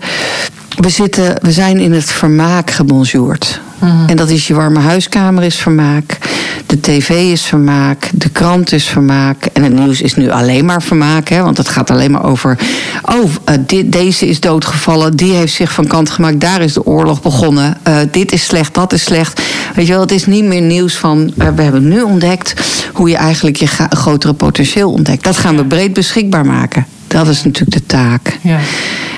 We, 0.76 0.90
zitten, 0.90 1.36
we 1.42 1.52
zijn 1.52 1.80
in 1.80 1.94
het 1.94 2.12
vermaak 2.12 2.72
gebonjourd. 2.72 3.62
En 4.08 4.16
dat 4.16 4.30
is 4.30 4.48
je 4.48 4.54
warme 4.54 4.80
huiskamer 4.80 5.44
is 5.44 5.56
vermaak. 5.56 6.18
De 6.66 6.80
tv 6.80 7.10
is 7.10 7.42
vermaak, 7.42 8.10
de 8.14 8.30
krant 8.30 8.72
is 8.72 8.88
vermaak. 8.88 9.46
En 9.46 9.64
het 9.64 9.74
nieuws 9.74 10.02
is 10.02 10.16
nu 10.16 10.30
alleen 10.30 10.66
maar 10.66 10.82
vermaak. 10.82 11.30
Hè, 11.30 11.42
want 11.42 11.58
het 11.58 11.70
gaat 11.70 11.92
alleen 11.92 12.12
maar 12.12 12.24
over. 12.24 12.58
Oh, 13.02 13.30
dit, 13.60 13.92
deze 13.92 14.28
is 14.28 14.40
doodgevallen. 14.40 15.16
Die 15.16 15.34
heeft 15.34 15.54
zich 15.54 15.72
van 15.72 15.88
kant 15.88 16.10
gemaakt. 16.10 16.40
Daar 16.40 16.62
is 16.62 16.74
de 16.74 16.86
oorlog 16.86 17.22
begonnen. 17.22 17.78
Uh, 17.88 17.98
dit 18.12 18.32
is 18.32 18.46
slecht, 18.46 18.74
dat 18.74 18.94
is 18.94 19.04
slecht. 19.04 19.42
Weet 19.76 19.86
je 19.86 19.92
wel, 19.92 20.02
het 20.02 20.12
is 20.12 20.26
niet 20.26 20.44
meer 20.44 20.62
nieuws 20.62 20.96
van. 20.96 21.34
Uh, 21.38 21.48
we 21.56 21.62
hebben 21.62 21.88
nu 21.88 22.02
ontdekt 22.02 22.54
hoe 22.94 23.10
je 23.10 23.16
eigenlijk 23.16 23.56
je 23.56 23.68
grotere 23.90 24.34
potentieel 24.34 24.92
ontdekt. 24.92 25.24
Dat 25.24 25.38
gaan 25.38 25.56
we 25.56 25.66
breed 25.66 25.94
beschikbaar 25.94 26.46
maken. 26.46 26.86
Dat 27.08 27.28
is 27.28 27.44
natuurlijk 27.44 27.78
de 27.78 27.86
taak. 27.86 28.38
Ja. 28.42 28.60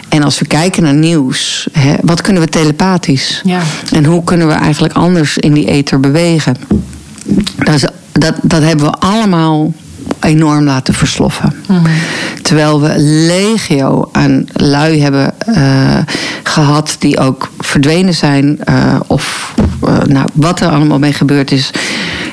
En 0.09 0.23
als 0.23 0.39
we 0.39 0.45
kijken 0.45 0.83
naar 0.83 0.93
nieuws, 0.93 1.67
hè, 1.71 1.95
wat 2.01 2.21
kunnen 2.21 2.41
we 2.41 2.49
telepathisch? 2.49 3.41
Ja. 3.43 3.61
En 3.91 4.05
hoe 4.05 4.23
kunnen 4.23 4.47
we 4.47 4.53
eigenlijk 4.53 4.93
anders 4.93 5.37
in 5.37 5.53
die 5.53 5.67
ether 5.67 5.99
bewegen? 5.99 6.57
Dat, 7.55 7.75
is, 7.75 7.85
dat, 8.11 8.33
dat 8.41 8.61
hebben 8.61 8.85
we 8.85 8.91
allemaal 8.91 9.73
enorm 10.21 10.63
laten 10.63 10.93
versloffen. 10.93 11.53
Mm 11.67 11.75
-hmm. 11.75 11.86
Terwijl 12.41 12.82
we 12.82 12.93
legio 13.27 14.10
aan 14.12 14.45
lui 14.53 15.01
hebben 15.01 15.34
uh, 15.49 15.97
gehad 16.43 16.95
die 16.99 17.19
ook 17.19 17.51
verdwenen 17.60 18.13
zijn. 18.13 18.60
Uh, 18.69 18.99
of 19.08 19.53
uh, 19.84 19.97
nou, 19.97 20.27
wat 20.34 20.60
er 20.60 20.69
allemaal 20.69 20.99
mee 20.99 21.13
gebeurd 21.13 21.51
is, 21.51 21.71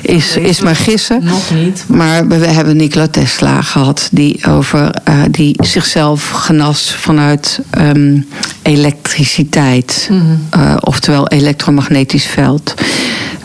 is, 0.01 0.37
is 0.37 0.61
maar 0.61 0.75
gissen. 0.75 1.23
Nog 1.23 1.51
niet. 1.51 1.83
Maar 1.87 2.27
we 2.27 2.35
hebben 2.35 2.77
Nikola 2.77 3.07
Tesla 3.07 3.61
gehad, 3.61 4.09
die, 4.11 4.45
over, 4.47 4.95
die 5.31 5.55
zichzelf 5.63 6.29
genas 6.29 6.95
vanuit 6.99 7.59
um, 7.77 8.27
elektriciteit. 8.61 10.07
Mm 10.11 10.19
-hmm. 10.49 10.77
oftewel 10.79 11.27
elektromagnetisch 11.27 12.25
veld. 12.25 12.73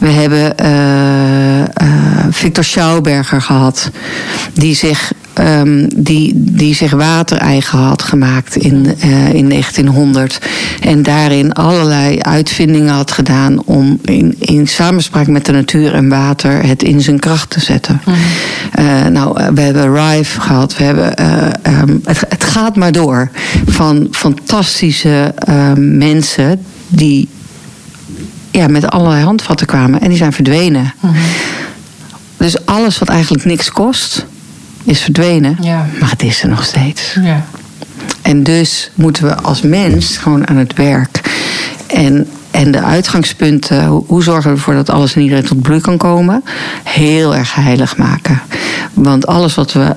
We 0.00 0.08
hebben 0.08 0.54
uh, 0.62 1.58
uh, 1.58 1.66
Victor 2.30 2.64
Schauberger 2.64 3.42
gehad, 3.42 3.90
die 4.52 4.74
zich, 4.74 5.12
um, 5.38 5.88
die, 5.96 6.32
die 6.34 6.74
zich 6.74 6.90
watereigen 6.90 7.78
had 7.78 8.02
gemaakt 8.02 8.56
in, 8.56 8.94
uh, 9.04 9.32
in 9.32 9.48
1900. 9.48 10.38
En 10.80 11.02
daarin 11.02 11.52
allerlei 11.52 12.20
uitvindingen 12.20 12.94
had 12.94 13.10
gedaan 13.10 13.64
om 13.64 13.98
in, 14.02 14.36
in 14.38 14.68
samenspraak 14.68 15.26
met 15.26 15.46
de 15.46 15.52
natuur 15.52 15.94
en 15.94 16.08
water 16.08 16.66
het 16.66 16.82
in 16.82 17.00
zijn 17.00 17.18
kracht 17.18 17.50
te 17.50 17.60
zetten. 17.60 18.00
Mm. 18.04 19.12
nou, 19.12 19.52
we 19.54 19.60
hebben 19.60 19.94
Rive 19.94 20.40
gehad, 20.40 20.76
we 20.76 20.84
hebben, 20.84 21.14
um, 21.80 22.00
het, 22.04 22.20
het 22.28 22.44
gaat 22.44 22.76
maar 22.76 22.92
door. 22.92 23.30
Van 23.66 24.08
fantastische 24.10 25.34
mensen 25.76 26.60
die 26.88 27.28
ja, 28.50 28.66
met 28.68 28.90
allerlei 28.90 29.24
handvatten 29.24 29.66
kwamen. 29.66 30.00
En 30.00 30.08
die 30.08 30.18
zijn 30.18 30.32
verdwenen. 30.32 30.94
Mm 31.00 31.10
-hmm. 31.10 31.22
Dus 32.36 32.66
alles 32.66 32.98
wat 32.98 33.08
eigenlijk 33.08 33.44
niks 33.44 33.70
kost, 33.70 34.26
is 34.84 35.00
verdwenen. 35.00 35.56
Ja. 35.60 35.86
Maar 36.00 36.10
het 36.10 36.22
is 36.22 36.42
er 36.42 36.48
nog 36.48 36.64
steeds. 36.64 37.16
Ja. 37.22 37.44
En 38.22 38.42
dus 38.42 38.90
moeten 38.94 39.24
we 39.24 39.34
als 39.34 39.62
mens 39.62 40.16
gewoon 40.16 40.48
aan 40.48 40.56
het 40.56 40.74
werk. 40.74 41.20
En, 41.86 42.28
en 42.50 42.70
de 42.70 42.82
uitgangspunten, 42.82 43.86
hoe 43.86 44.22
zorgen 44.22 44.50
we 44.50 44.56
ervoor 44.56 44.74
dat 44.74 44.90
alles 44.90 45.14
en 45.14 45.22
iedereen 45.22 45.44
tot 45.44 45.62
bloei 45.62 45.80
kan 45.80 45.96
komen? 45.96 46.44
Heel 46.84 47.34
erg 47.34 47.54
heilig 47.54 47.96
maken. 47.96 48.42
Want 48.94 49.26
alles 49.26 49.54
wat 49.54 49.72
we 49.72 49.94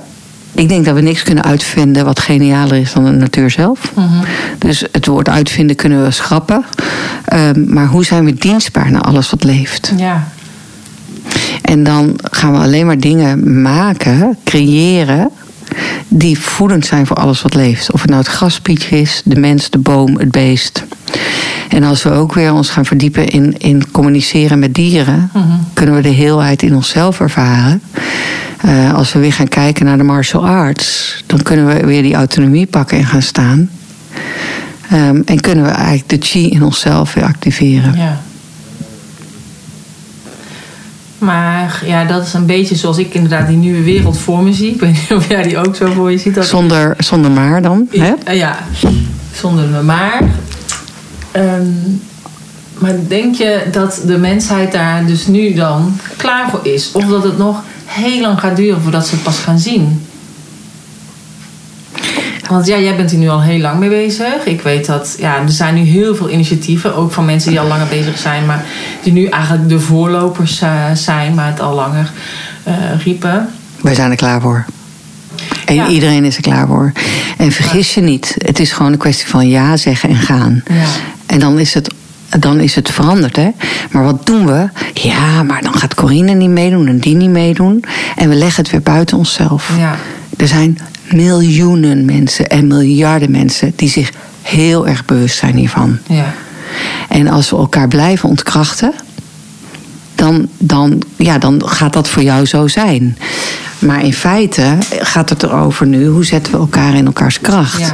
ik 0.54 0.68
denk 0.68 0.84
dat 0.84 0.94
we 0.94 1.00
niks 1.00 1.22
kunnen 1.22 1.44
uitvinden 1.44 2.04
wat 2.04 2.20
genialer 2.20 2.76
is 2.76 2.92
dan 2.92 3.04
de 3.04 3.10
natuur 3.10 3.50
zelf. 3.50 3.92
Mm 3.94 4.06
-hmm. 4.06 4.24
Dus 4.58 4.84
het 4.92 5.06
woord 5.06 5.28
uitvinden 5.28 5.76
kunnen 5.76 6.02
we 6.02 6.10
schrappen. 6.10 6.64
Um, 7.32 7.66
maar 7.68 7.86
hoe 7.86 8.04
zijn 8.04 8.24
we 8.24 8.34
dienstbaar 8.34 8.90
naar 8.90 9.02
alles 9.02 9.30
wat 9.30 9.44
leeft? 9.44 9.92
Ja. 9.96 10.28
En 11.62 11.84
dan 11.84 12.18
gaan 12.30 12.52
we 12.52 12.58
alleen 12.58 12.86
maar 12.86 12.98
dingen 12.98 13.62
maken, 13.62 14.38
creëren. 14.44 15.30
Die 16.08 16.38
voedend 16.38 16.86
zijn 16.86 17.06
voor 17.06 17.16
alles 17.16 17.42
wat 17.42 17.54
leeft. 17.54 17.92
Of 17.92 18.00
het 18.00 18.10
nou 18.10 18.22
het 18.22 18.32
graspietje 18.32 19.00
is, 19.00 19.22
de 19.24 19.40
mens, 19.40 19.70
de 19.70 19.78
boom, 19.78 20.18
het 20.18 20.30
beest. 20.30 20.84
En 21.68 21.82
als 21.82 22.02
we 22.02 22.10
ook 22.10 22.34
weer 22.34 22.52
ons 22.52 22.70
gaan 22.70 22.84
verdiepen 22.84 23.28
in, 23.28 23.58
in 23.58 23.90
communiceren 23.90 24.58
met 24.58 24.74
dieren, 24.74 25.30
mm 25.32 25.42
-hmm. 25.42 25.66
kunnen 25.72 25.94
we 25.94 26.02
de 26.02 26.08
heelheid 26.08 26.62
in 26.62 26.74
onszelf 26.74 27.20
ervaren. 27.20 27.82
Uh, 28.64 28.94
als 28.94 29.12
we 29.12 29.18
weer 29.18 29.32
gaan 29.32 29.48
kijken 29.48 29.84
naar 29.84 29.96
de 29.96 30.02
martial 30.02 30.46
arts, 30.46 31.16
dan 31.26 31.42
kunnen 31.42 31.66
we 31.66 31.86
weer 31.86 32.02
die 32.02 32.14
autonomie 32.14 32.66
pakken 32.66 32.98
en 32.98 33.06
gaan 33.06 33.22
staan. 33.22 33.70
Um, 34.92 35.22
en 35.26 35.40
kunnen 35.40 35.64
we 35.64 35.70
eigenlijk 35.70 36.08
de 36.08 36.26
chi 36.26 36.48
in 36.48 36.62
onszelf 36.62 37.14
weer 37.14 37.24
activeren. 37.24 37.96
Ja. 37.96 38.20
Maar 41.24 41.82
ja, 41.86 42.04
dat 42.04 42.26
is 42.26 42.32
een 42.32 42.46
beetje 42.46 42.74
zoals 42.74 42.98
ik 42.98 43.14
inderdaad 43.14 43.46
die 43.46 43.56
nieuwe 43.56 43.82
wereld 43.82 44.18
voor 44.18 44.42
me 44.42 44.52
zie. 44.52 44.74
Ik 44.74 44.80
weet 44.80 44.92
niet 44.92 45.12
of 45.12 45.28
jij 45.28 45.42
die 45.42 45.58
ook 45.58 45.76
zo 45.76 45.92
voor 45.92 46.10
je 46.10 46.18
ziet. 46.18 46.34
Dat 46.34 46.46
zonder, 46.46 46.94
zonder 46.98 47.30
maar 47.30 47.62
dan? 47.62 47.88
Hè? 47.90 48.32
Ja, 48.32 48.56
zonder 49.32 49.64
me 49.68 49.82
maar. 49.82 50.22
Um, 51.36 52.02
maar 52.78 52.94
denk 53.08 53.34
je 53.34 53.62
dat 53.72 54.02
de 54.06 54.18
mensheid 54.18 54.72
daar 54.72 55.06
dus 55.06 55.26
nu 55.26 55.54
dan 55.54 55.98
klaar 56.16 56.50
voor 56.50 56.60
is? 56.62 56.92
Of 56.92 57.04
dat 57.04 57.24
het 57.24 57.38
nog 57.38 57.62
heel 57.84 58.20
lang 58.20 58.40
gaat 58.40 58.56
duren 58.56 58.82
voordat 58.82 59.06
ze 59.06 59.14
het 59.14 59.24
pas 59.24 59.38
gaan 59.38 59.58
zien? 59.58 60.06
Want 62.48 62.66
ja, 62.66 62.78
jij 62.78 62.96
bent 62.96 63.10
hier 63.10 63.20
nu 63.20 63.28
al 63.28 63.42
heel 63.42 63.58
lang 63.58 63.78
mee 63.78 63.88
bezig. 63.88 64.44
Ik 64.44 64.60
weet 64.60 64.86
dat 64.86 65.16
ja, 65.18 65.38
er 65.38 65.50
zijn 65.50 65.74
nu 65.74 65.80
heel 65.80 66.14
veel 66.14 66.30
initiatieven, 66.30 66.96
ook 66.96 67.12
van 67.12 67.24
mensen 67.24 67.50
die 67.50 67.60
al 67.60 67.66
langer 67.66 67.86
bezig 67.86 68.18
zijn, 68.18 68.46
maar 68.46 68.64
die 69.04 69.12
nu 69.12 69.26
eigenlijk 69.26 69.68
de 69.68 69.80
voorlopers 69.80 70.62
uh, 70.62 70.90
zijn, 70.94 71.34
maar 71.34 71.46
het 71.46 71.60
al 71.60 71.74
langer 71.74 72.10
uh, 72.68 72.74
riepen. 73.04 73.48
Wij 73.80 73.94
zijn 73.94 74.10
er 74.10 74.16
klaar 74.16 74.40
voor. 74.40 74.64
En 75.66 75.74
ja. 75.74 75.88
iedereen 75.88 76.24
is 76.24 76.36
er 76.36 76.42
klaar 76.42 76.66
voor. 76.66 76.92
En 77.38 77.52
vergis 77.52 77.94
je 77.94 78.00
niet, 78.00 78.34
het 78.38 78.58
is 78.58 78.72
gewoon 78.72 78.92
een 78.92 78.98
kwestie 78.98 79.26
van 79.26 79.48
ja 79.48 79.76
zeggen 79.76 80.08
en 80.08 80.16
gaan. 80.16 80.62
Ja. 80.68 80.84
En 81.26 81.38
dan 81.38 81.58
is 81.58 81.74
het 81.74 81.94
dan 82.40 82.60
is 82.60 82.74
het 82.74 82.90
veranderd. 82.90 83.36
Hè? 83.36 83.50
Maar 83.90 84.04
wat 84.04 84.26
doen 84.26 84.46
we? 84.46 84.68
Ja, 84.92 85.42
maar 85.42 85.62
dan 85.62 85.74
gaat 85.74 85.94
Corine 85.94 86.32
niet 86.32 86.50
meedoen 86.50 86.86
en 86.86 86.98
die 86.98 87.14
niet 87.14 87.30
meedoen. 87.30 87.84
En 88.16 88.28
we 88.28 88.34
leggen 88.34 88.62
het 88.62 88.72
weer 88.72 88.82
buiten 88.82 89.16
onszelf. 89.16 89.72
Ja. 89.78 89.96
Er 90.36 90.48
zijn 90.48 90.78
miljoenen 91.12 92.04
mensen 92.04 92.48
en 92.48 92.66
miljarden 92.66 93.30
mensen 93.30 93.72
die 93.76 93.88
zich 93.88 94.10
heel 94.42 94.88
erg 94.88 95.04
bewust 95.04 95.36
zijn 95.36 95.56
hiervan. 95.56 95.98
Ja. 96.06 96.34
En 97.08 97.28
als 97.28 97.50
we 97.50 97.56
elkaar 97.56 97.88
blijven 97.88 98.28
ontkrachten, 98.28 98.92
dan, 100.14 100.48
dan, 100.58 101.02
ja, 101.16 101.38
dan 101.38 101.62
gaat 101.64 101.92
dat 101.92 102.08
voor 102.08 102.22
jou 102.22 102.46
zo 102.46 102.68
zijn. 102.68 103.16
Maar 103.78 104.04
in 104.04 104.14
feite 104.14 104.76
gaat 105.00 105.30
het 105.30 105.42
erover 105.42 105.86
nu, 105.86 106.06
hoe 106.06 106.24
zetten 106.24 106.52
we 106.52 106.58
elkaar 106.58 106.94
in 106.94 107.06
elkaars 107.06 107.40
kracht? 107.40 107.80
Ja. 107.80 107.92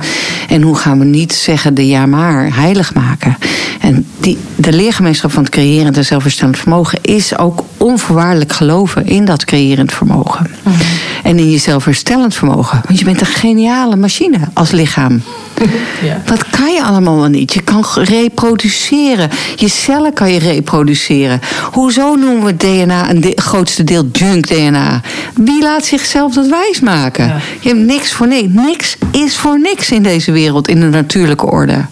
En 0.48 0.62
hoe 0.62 0.76
gaan 0.76 0.98
we 0.98 1.04
niet 1.04 1.32
zeggen 1.32 1.74
de 1.74 1.86
ja 1.86 2.06
maar 2.06 2.54
heilig 2.54 2.94
maken? 2.94 3.36
En 3.80 4.06
die, 4.20 4.38
de 4.56 4.72
leergemeenschap 4.72 5.32
van 5.32 5.42
het 5.42 5.52
creërend 5.52 5.96
en 5.96 6.04
zelfherstellend 6.04 6.58
vermogen 6.58 6.98
is 7.02 7.38
ook 7.38 7.64
onvoorwaardelijk 7.76 8.52
geloven 8.52 9.06
in 9.06 9.24
dat 9.24 9.44
creërend 9.44 9.92
vermogen. 9.92 10.50
Mm 10.62 10.72
-hmm. 10.72 10.80
En 11.22 11.38
in 11.38 11.50
je 11.50 11.58
zelfherstellend 11.58 12.34
vermogen. 12.34 12.80
Want 12.86 12.98
je 12.98 13.04
bent 13.04 13.20
een 13.20 13.26
geniale 13.26 13.96
machine 13.96 14.38
als 14.52 14.70
lichaam. 14.70 15.22
Ja. 16.02 16.22
Dat 16.24 16.48
kan 16.48 16.72
je 16.72 16.82
allemaal 16.82 17.16
wel 17.16 17.28
niet. 17.28 17.52
Je 17.52 17.62
kan 17.62 17.84
reproduceren. 17.94 19.30
Je 19.56 19.68
cellen 19.68 20.12
kan 20.12 20.32
je 20.32 20.38
reproduceren. 20.38 21.40
Hoezo 21.72 22.14
noemen 22.14 22.44
we 22.44 22.56
DNA 22.56 23.10
een 23.10 23.20
de 23.20 23.32
grootste 23.34 23.84
deel 23.84 24.08
junk 24.12 24.46
DNA? 24.46 25.00
Wie 25.34 25.62
laat 25.62 25.84
zichzelf 25.84 26.34
dat 26.34 26.48
wijsmaken? 26.48 27.26
Ja. 27.26 27.40
Je 27.60 27.68
hebt 27.68 27.80
niks 27.80 28.12
voor 28.12 28.26
niks. 28.28 28.48
Niks 28.48 28.96
is 29.10 29.36
voor 29.36 29.60
niks 29.60 29.90
in 29.90 30.02
deze 30.02 30.32
wereld, 30.32 30.68
in 30.68 30.80
de 30.80 30.88
natuurlijke 30.88 31.46
orde. 31.46 31.84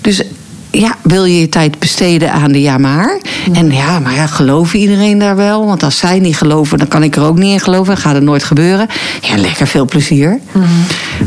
Dus 0.00 0.22
ja, 0.70 0.96
wil 1.02 1.24
je 1.24 1.40
je 1.40 1.48
tijd 1.48 1.78
besteden 1.78 2.32
aan 2.32 2.52
de 2.52 2.60
ja 2.60 2.78
maar? 2.78 3.20
Ja. 3.46 3.52
En 3.52 3.72
ja, 3.72 3.98
maar 3.98 4.14
ja, 4.14 4.26
gelooft 4.26 4.74
iedereen 4.74 5.18
daar 5.18 5.36
wel? 5.36 5.66
Want 5.66 5.82
als 5.82 5.98
zij 5.98 6.18
niet 6.18 6.36
geloven, 6.36 6.78
dan 6.78 6.88
kan 6.88 7.02
ik 7.02 7.16
er 7.16 7.22
ook 7.22 7.38
niet 7.38 7.52
in 7.52 7.60
geloven. 7.60 7.96
Gaat 7.96 8.14
het 8.14 8.22
nooit 8.22 8.44
gebeuren. 8.44 8.88
Ja, 9.20 9.36
lekker 9.36 9.66
veel 9.66 9.84
plezier. 9.84 10.40
Mm. 10.52 10.62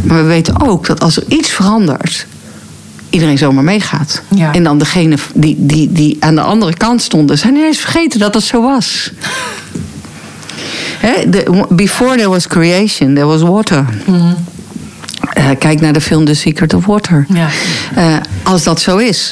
Maar 0.03 0.17
we 0.17 0.23
weten 0.23 0.61
ook 0.61 0.85
dat 0.85 1.01
als 1.01 1.17
er 1.17 1.23
iets 1.27 1.49
verandert, 1.49 2.25
iedereen 3.09 3.37
zomaar 3.37 3.63
meegaat. 3.63 4.21
Ja. 4.35 4.53
En 4.53 4.63
dan 4.63 4.77
degene 4.77 5.17
die, 5.33 5.55
die, 5.59 5.91
die 5.91 6.17
aan 6.19 6.35
de 6.35 6.41
andere 6.41 6.73
kant 6.73 7.01
stonden, 7.01 7.37
zijn 7.37 7.55
ineens 7.55 7.77
vergeten 7.77 8.19
dat 8.19 8.33
het 8.33 8.43
zo 8.43 8.61
was. 8.61 9.11
He, 10.99 11.29
the, 11.29 11.65
before 11.69 12.15
there 12.15 12.29
was 12.29 12.47
creation, 12.47 13.13
there 13.13 13.27
was 13.27 13.41
water. 13.41 13.85
Mm. 14.05 14.35
Uh, 15.37 15.49
kijk 15.59 15.81
naar 15.81 15.93
de 15.93 16.01
film 16.01 16.25
The 16.25 16.33
Secret 16.33 16.73
of 16.73 16.85
Water. 16.85 17.25
Ja. 17.29 17.47
Uh, 17.97 18.17
als 18.43 18.63
dat 18.63 18.81
zo 18.81 18.97
is. 18.97 19.31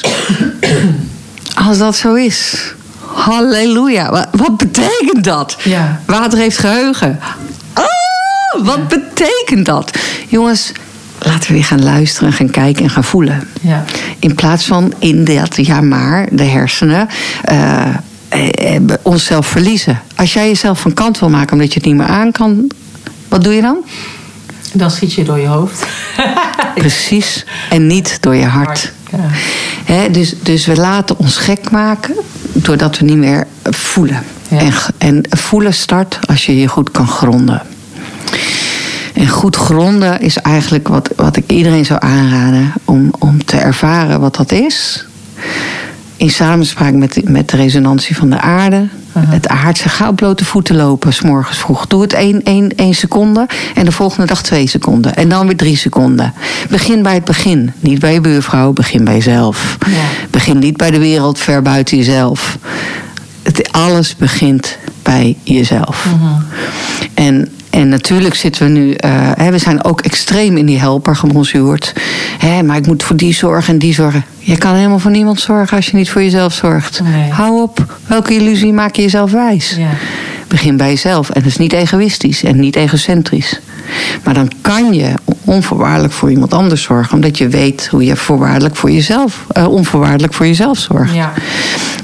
als 1.68 1.78
dat 1.78 1.96
zo 1.96 2.14
is. 2.14 2.74
Halleluja. 3.14 4.10
Wat, 4.10 4.28
wat 4.30 4.56
betekent 4.56 5.24
dat? 5.24 5.56
Ja. 5.64 6.00
Water 6.06 6.38
heeft 6.38 6.58
geheugen. 6.58 7.18
Oh, 7.74 8.66
wat 8.66 8.76
ja. 8.76 8.98
betekent 8.98 9.66
dat? 9.66 9.98
Jongens, 10.28 10.72
laten 11.18 11.48
we 11.48 11.54
weer 11.54 11.64
gaan 11.64 11.82
luisteren, 11.82 12.32
gaan 12.32 12.50
kijken 12.50 12.84
en 12.84 12.90
gaan 12.90 13.04
voelen. 13.04 13.48
Ja. 13.60 13.84
In 14.18 14.34
plaats 14.34 14.64
van 14.64 14.92
in 14.98 15.24
dat 15.24 15.66
ja 15.66 15.80
maar, 15.80 16.28
de 16.30 16.44
hersenen. 16.44 17.08
Uh, 17.50 17.86
eh, 18.32 18.80
onszelf 19.02 19.46
verliezen. 19.46 20.00
Als 20.16 20.32
jij 20.32 20.46
jezelf 20.46 20.80
van 20.80 20.94
kant 20.94 21.18
wil 21.18 21.28
maken 21.28 21.52
omdat 21.52 21.68
je 21.68 21.74
het 21.74 21.84
niet 21.84 21.96
meer 21.96 22.06
aan 22.06 22.32
kan, 22.32 22.70
wat 23.28 23.44
doe 23.44 23.54
je 23.54 23.60
dan? 23.60 23.76
Dan 24.72 24.90
schiet 24.90 25.12
je 25.12 25.24
door 25.24 25.38
je 25.38 25.46
hoofd. 25.46 25.86
Precies. 26.74 27.44
En 27.70 27.86
niet 27.86 28.18
door 28.20 28.34
je 28.34 28.46
hart. 28.46 28.92
Ja. 29.86 30.08
dus, 30.08 30.34
dus 30.42 30.66
we 30.66 30.76
laten 30.76 31.18
ons 31.18 31.36
gek 31.36 31.70
maken 31.70 32.14
doordat 32.52 32.98
we 32.98 33.04
niet 33.04 33.16
meer 33.16 33.46
voelen. 33.62 34.22
En, 34.48 34.72
en 34.98 35.22
voelen 35.30 35.74
start 35.74 36.18
als 36.26 36.46
je 36.46 36.58
je 36.58 36.66
goed 36.66 36.90
kan 36.90 37.08
gronden. 37.08 37.62
En 39.14 39.28
goed 39.28 39.56
gronden 39.56 40.20
is 40.20 40.36
eigenlijk 40.36 40.88
wat, 40.88 41.10
wat 41.16 41.36
ik 41.36 41.50
iedereen 41.50 41.84
zou 41.84 42.00
aanraden 42.02 42.72
om, 42.84 43.10
om 43.18 43.44
te 43.44 43.56
ervaren 43.56 44.20
wat 44.20 44.36
dat 44.36 44.52
is. 44.52 45.06
In 46.16 46.30
samenspraak 46.30 46.92
met, 46.92 47.28
met 47.28 47.48
de 47.48 47.56
resonantie 47.56 48.16
van 48.16 48.30
de 48.30 48.40
aarde. 48.40 48.88
Het 49.18 49.48
aardse. 49.48 49.88
Ga 49.88 50.08
op 50.08 50.16
blote 50.16 50.44
voeten 50.44 50.76
lopen, 50.76 51.12
s 51.12 51.20
morgens 51.20 51.58
vroeg. 51.58 51.86
Doe 51.86 52.02
het 52.02 52.12
één, 52.12 52.94
seconde 52.94 53.46
en 53.74 53.84
de 53.84 53.92
volgende 53.92 54.26
dag 54.26 54.42
twee 54.42 54.66
seconden. 54.66 55.16
En 55.16 55.28
dan 55.28 55.46
weer 55.46 55.56
drie 55.56 55.76
seconden. 55.76 56.34
Begin 56.70 57.02
bij 57.02 57.14
het 57.14 57.24
begin. 57.24 57.72
Niet 57.80 57.98
bij 57.98 58.12
je 58.12 58.20
buurvrouw, 58.20 58.72
begin 58.72 59.04
bij 59.04 59.14
jezelf. 59.14 59.76
Ja. 59.86 60.26
Begin 60.30 60.58
niet 60.58 60.76
bij 60.76 60.90
de 60.90 60.98
wereld, 60.98 61.38
ver 61.38 61.62
buiten 61.62 61.96
jezelf. 61.96 62.58
Het, 63.42 63.72
alles 63.72 64.16
begint 64.16 64.78
bij 65.02 65.36
jezelf. 65.42 66.06
Mhm. 66.06 66.40
En 67.14 67.48
en 67.72 67.88
natuurlijk 67.88 68.34
zitten 68.34 68.64
we 68.64 68.70
nu, 68.70 68.96
uh, 69.04 69.48
we 69.48 69.58
zijn 69.58 69.84
ook 69.84 70.00
extreem 70.00 70.56
in 70.56 70.66
die 70.66 70.78
helper 70.78 71.16
gebonzuurd. 71.16 71.92
maar 72.64 72.76
ik 72.76 72.86
moet 72.86 73.02
voor 73.02 73.16
die 73.16 73.34
zorgen 73.34 73.72
en 73.72 73.78
die 73.78 73.94
zorgen. 73.94 74.24
Je 74.38 74.58
kan 74.58 74.74
helemaal 74.74 74.98
voor 74.98 75.10
niemand 75.10 75.40
zorgen 75.40 75.76
als 75.76 75.86
je 75.86 75.96
niet 75.96 76.10
voor 76.10 76.22
jezelf 76.22 76.52
zorgt. 76.52 77.00
Hou 77.30 77.62
op. 77.62 77.96
Welke 78.06 78.34
illusie 78.34 78.72
maak 78.72 78.96
je 78.96 79.02
jezelf 79.02 79.30
wijs? 79.30 79.74
Ja. 79.78 79.90
Begin 80.48 80.76
bij 80.76 80.88
jezelf. 80.88 81.30
En 81.30 81.42
dat 81.42 81.50
is 81.50 81.56
niet 81.56 81.72
egoïstisch 81.72 82.44
en 82.44 82.60
niet 82.60 82.76
egocentrisch. 82.76 83.60
Maar 84.24 84.34
dan 84.34 84.50
kan 84.60 84.94
je 84.94 85.14
onvoorwaardelijk 85.44 86.12
voor 86.12 86.30
iemand 86.30 86.54
anders 86.54 86.82
zorgen, 86.82 87.14
omdat 87.14 87.38
je 87.38 87.48
weet 87.48 87.88
hoe 87.90 88.04
je 88.04 88.16
voorwaardelijk 88.16 88.76
voor 88.76 88.90
jezelf, 88.90 89.46
uh, 89.56 89.68
onvoorwaardelijk 89.68 90.34
voor 90.34 90.46
jezelf 90.46 90.78
zorgt. 90.78 91.14
Ja. 91.14 91.32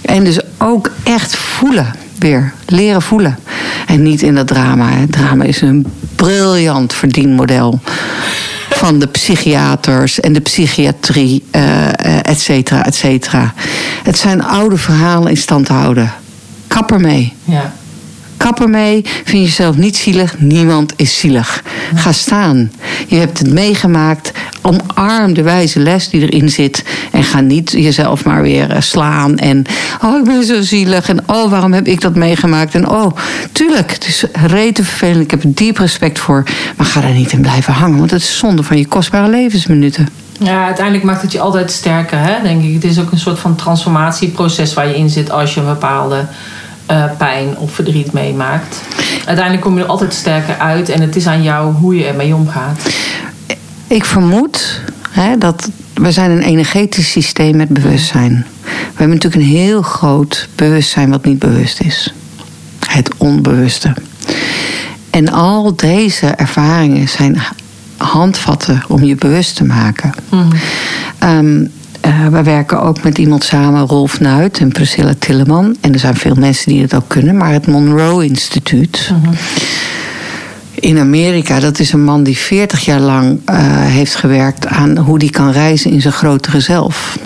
En 0.03 0.25
dus 0.25 0.41
ook 0.59 0.91
echt 1.03 1.37
voelen 1.37 1.93
weer 2.19 2.53
leren 2.67 3.03
voelen. 3.03 3.39
En 3.87 4.03
niet 4.03 4.23
in 4.23 4.35
dat 4.35 4.47
drama. 4.47 4.91
Het 4.91 5.13
drama 5.13 5.45
is 5.45 5.61
een 5.61 5.87
briljant 6.17 6.93
verdienmodel 6.93 7.81
van 8.71 8.99
de 8.99 9.07
psychiaters 9.07 10.21
en 10.21 10.33
de 10.33 10.41
psychiatrie, 10.41 11.45
uh, 11.53 12.29
et 12.29 12.41
cetera, 12.41 12.85
et 12.85 12.95
cetera. 12.95 13.55
Het 14.03 14.19
zijn 14.19 14.45
oude 14.45 14.77
verhalen 14.77 15.31
in 15.31 15.37
stand 15.37 15.69
houden. 15.69 16.13
Kap 16.67 16.93
ermee. 16.93 17.33
Ja. 17.45 17.73
Kap 18.39 18.61
ermee. 18.61 19.05
Vind 19.25 19.45
jezelf 19.45 19.77
niet 19.77 19.97
zielig. 19.97 20.39
Niemand 20.39 20.93
is 20.97 21.19
zielig. 21.19 21.63
Ga 21.95 22.13
staan. 22.13 22.73
Je 23.07 23.17
hebt 23.17 23.39
het 23.39 23.51
meegemaakt. 23.53 24.33
Omarm 24.63 25.35
de 25.35 25.43
wijze 25.43 25.81
les 25.81 26.09
die 26.09 26.21
erin 26.21 26.49
zit. 26.49 26.85
En 27.13 27.25
ga 27.25 27.41
niet 27.41 27.71
jezelf 27.71 28.25
maar 28.25 28.43
weer 28.43 28.71
eh, 28.71 28.81
slaan. 28.81 29.39
En 29.39 29.65
oh, 30.05 30.19
ik 30.19 30.25
ben 30.25 30.45
zo 30.45 30.63
zielig. 30.63 31.09
En 31.09 31.19
oh, 31.27 31.51
waarom 31.51 31.73
heb 31.73 31.87
ik 31.87 32.01
dat 32.01 32.15
meegemaakt? 32.15 32.75
En 32.75 32.89
oh, 32.89 33.17
tuurlijk, 33.53 33.93
het 33.93 34.07
is 34.07 34.25
rete 34.33 34.85
vervelend. 34.85 35.25
Ik 35.25 35.31
heb 35.31 35.43
er 35.43 35.55
diep 35.55 35.79
respect 35.79 36.19
voor. 36.19 36.45
Maar 36.77 36.87
ga 36.87 37.01
daar 37.01 37.13
niet 37.13 37.33
in 37.33 37.41
blijven 37.41 37.73
hangen. 37.73 37.99
Want 37.99 38.11
het 38.11 38.21
is 38.21 38.39
zonde 38.39 38.63
van 38.63 38.79
je 38.79 38.87
kostbare 38.87 39.29
levensminuten. 39.29 40.09
Ja, 40.41 40.65
uiteindelijk 40.65 41.05
maakt 41.05 41.23
het 41.23 41.33
je 41.33 41.41
altijd 41.41 41.71
sterker, 41.71 42.19
hè, 42.19 42.43
denk 42.43 42.63
ik. 42.63 42.75
Het 42.75 42.85
is 42.85 43.01
ook 43.01 43.13
een 43.13 43.19
soort 43.19 43.39
van 43.39 43.55
transformatieproces 43.55 44.75
waar 44.75 44.89
je 44.89 44.97
in 44.97 45.11
zit 45.11 45.31
als 45.31 45.55
je 45.55 45.61
een 45.61 45.67
bepaalde 45.67 46.27
uh, 46.91 47.05
pijn 47.19 47.59
of 47.59 47.73
verdriet 47.73 48.13
meemaakt. 48.13 48.81
Uiteindelijk 49.17 49.61
kom 49.61 49.77
je 49.77 49.83
er 49.83 49.89
altijd 49.89 50.15
sterker 50.15 50.59
uit 50.59 50.89
en 50.89 51.01
het 51.01 51.17
is 51.17 51.27
aan 51.27 51.43
jou 51.43 51.75
hoe 51.75 51.97
je 51.97 52.05
ermee 52.05 52.35
omgaat. 52.35 52.81
Ik 53.87 54.05
vermoed 54.05 54.81
hè, 55.11 55.39
dat 55.39 55.71
we 55.95 56.13
zijn 56.13 56.31
een 56.31 56.43
energetisch 56.43 57.11
systeem 57.11 57.57
met 57.57 57.69
bewustzijn. 57.69 58.47
We 58.63 59.05
hebben 59.05 59.09
natuurlijk 59.09 59.43
een 59.43 59.57
heel 59.57 59.83
groot 59.83 60.49
bewustzijn 60.55 61.11
wat 61.11 61.25
niet 61.25 61.39
bewust 61.39 61.81
is. 61.81 62.15
Het 62.87 63.11
onbewuste. 63.17 63.95
En 65.11 65.29
al 65.33 65.77
deze 65.77 66.27
ervaringen 66.27 67.09
zijn 67.09 67.41
handvatten 67.97 68.83
om 68.89 69.05
je 69.05 69.15
bewust 69.15 69.57
te 69.57 69.65
maken. 69.65 70.13
Mm. 70.31 71.71
Uh, 72.09 72.27
we 72.27 72.43
werken 72.43 72.83
ook 72.83 73.03
met 73.03 73.19
iemand 73.19 73.45
samen, 73.45 73.87
Rolf 73.87 74.21
Nuit 74.21 74.59
en 74.59 74.69
Priscilla 74.69 75.15
Tilleman. 75.19 75.77
En 75.81 75.93
er 75.93 75.99
zijn 75.99 76.17
veel 76.17 76.35
mensen 76.35 76.69
die 76.73 76.83
het 76.83 76.95
ook 76.95 77.09
kunnen, 77.09 77.37
maar 77.37 77.53
het 77.53 77.67
Monroe 77.67 78.25
Instituut. 78.25 79.13
In 80.75 80.99
Amerika, 80.99 81.61
dat 81.61 81.79
is 81.79 81.93
een 81.93 82.05
man 82.05 82.23
die 82.23 82.37
40 82.37 82.85
jaar 82.85 83.01
lang 83.01 83.41
uh, 83.51 83.57
heeft 83.85 84.15
gewerkt 84.15 84.67
aan 84.67 84.99
hoe 84.99 85.19
die 85.19 85.31
kan 85.31 85.51
reizen 85.51 85.91
in 85.91 86.01
zijn 86.01 86.13
grotere 86.13 86.61
zelf 86.61 87.19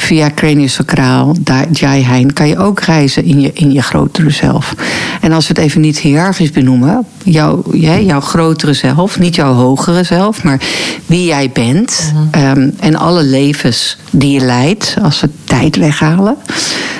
via 0.00 0.30
craniosacraal, 0.34 1.36
Jai 1.72 2.04
Hein, 2.04 2.32
kan 2.32 2.48
je 2.48 2.58
ook 2.58 2.80
reizen 2.80 3.24
in 3.24 3.40
je, 3.40 3.50
in 3.54 3.72
je 3.72 3.82
grotere 3.82 4.30
zelf. 4.30 4.74
En 5.20 5.32
als 5.32 5.48
we 5.48 5.54
het 5.54 5.62
even 5.62 5.80
niet 5.80 5.98
hiërarchisch 5.98 6.50
benoemen, 6.50 7.04
jouw, 7.24 7.62
jij, 7.72 8.04
jouw 8.04 8.20
grotere 8.20 8.72
zelf, 8.72 9.18
niet 9.18 9.34
jouw 9.34 9.52
hogere 9.52 10.02
zelf, 10.02 10.42
maar 10.42 10.60
wie 11.06 11.24
jij 11.24 11.50
bent 11.52 12.12
mhm. 12.14 12.44
ehm, 12.44 12.70
en 12.78 12.96
alle 12.96 13.22
levens 13.22 13.96
die 14.10 14.32
je 14.32 14.40
leidt, 14.40 14.96
als 15.02 15.20
we 15.20 15.28
tijd 15.44 15.76
weghalen, 15.76 16.36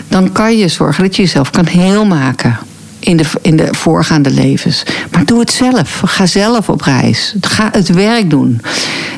dan 0.08 0.32
kan 0.32 0.58
je 0.58 0.68
zorgen 0.68 1.04
dat 1.04 1.16
je 1.16 1.22
jezelf 1.22 1.50
kan 1.50 1.66
heel 1.66 2.04
maken 2.04 2.58
in 2.98 3.16
de, 3.16 3.24
in 3.42 3.56
de 3.56 3.68
voorgaande 3.70 4.30
levens. 4.30 4.82
Maar 5.12 5.24
doe 5.24 5.40
het 5.40 5.50
zelf. 5.50 6.02
Ga 6.04 6.26
zelf 6.26 6.68
op 6.68 6.80
reis. 6.80 7.34
Ga 7.40 7.68
het 7.72 7.88
werk 7.88 8.30
doen. 8.30 8.60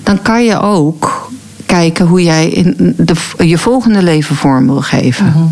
Dan 0.02 0.22
kan 0.22 0.44
je 0.44 0.60
ook 0.60 1.30
kijken 1.78 2.06
hoe 2.06 2.22
jij 2.22 2.48
in 2.48 2.94
de, 2.96 3.14
je 3.46 3.58
volgende 3.58 4.02
leven 4.02 4.36
vorm 4.36 4.66
wil 4.66 4.80
geven. 4.80 5.26
Mhm. 5.26 5.44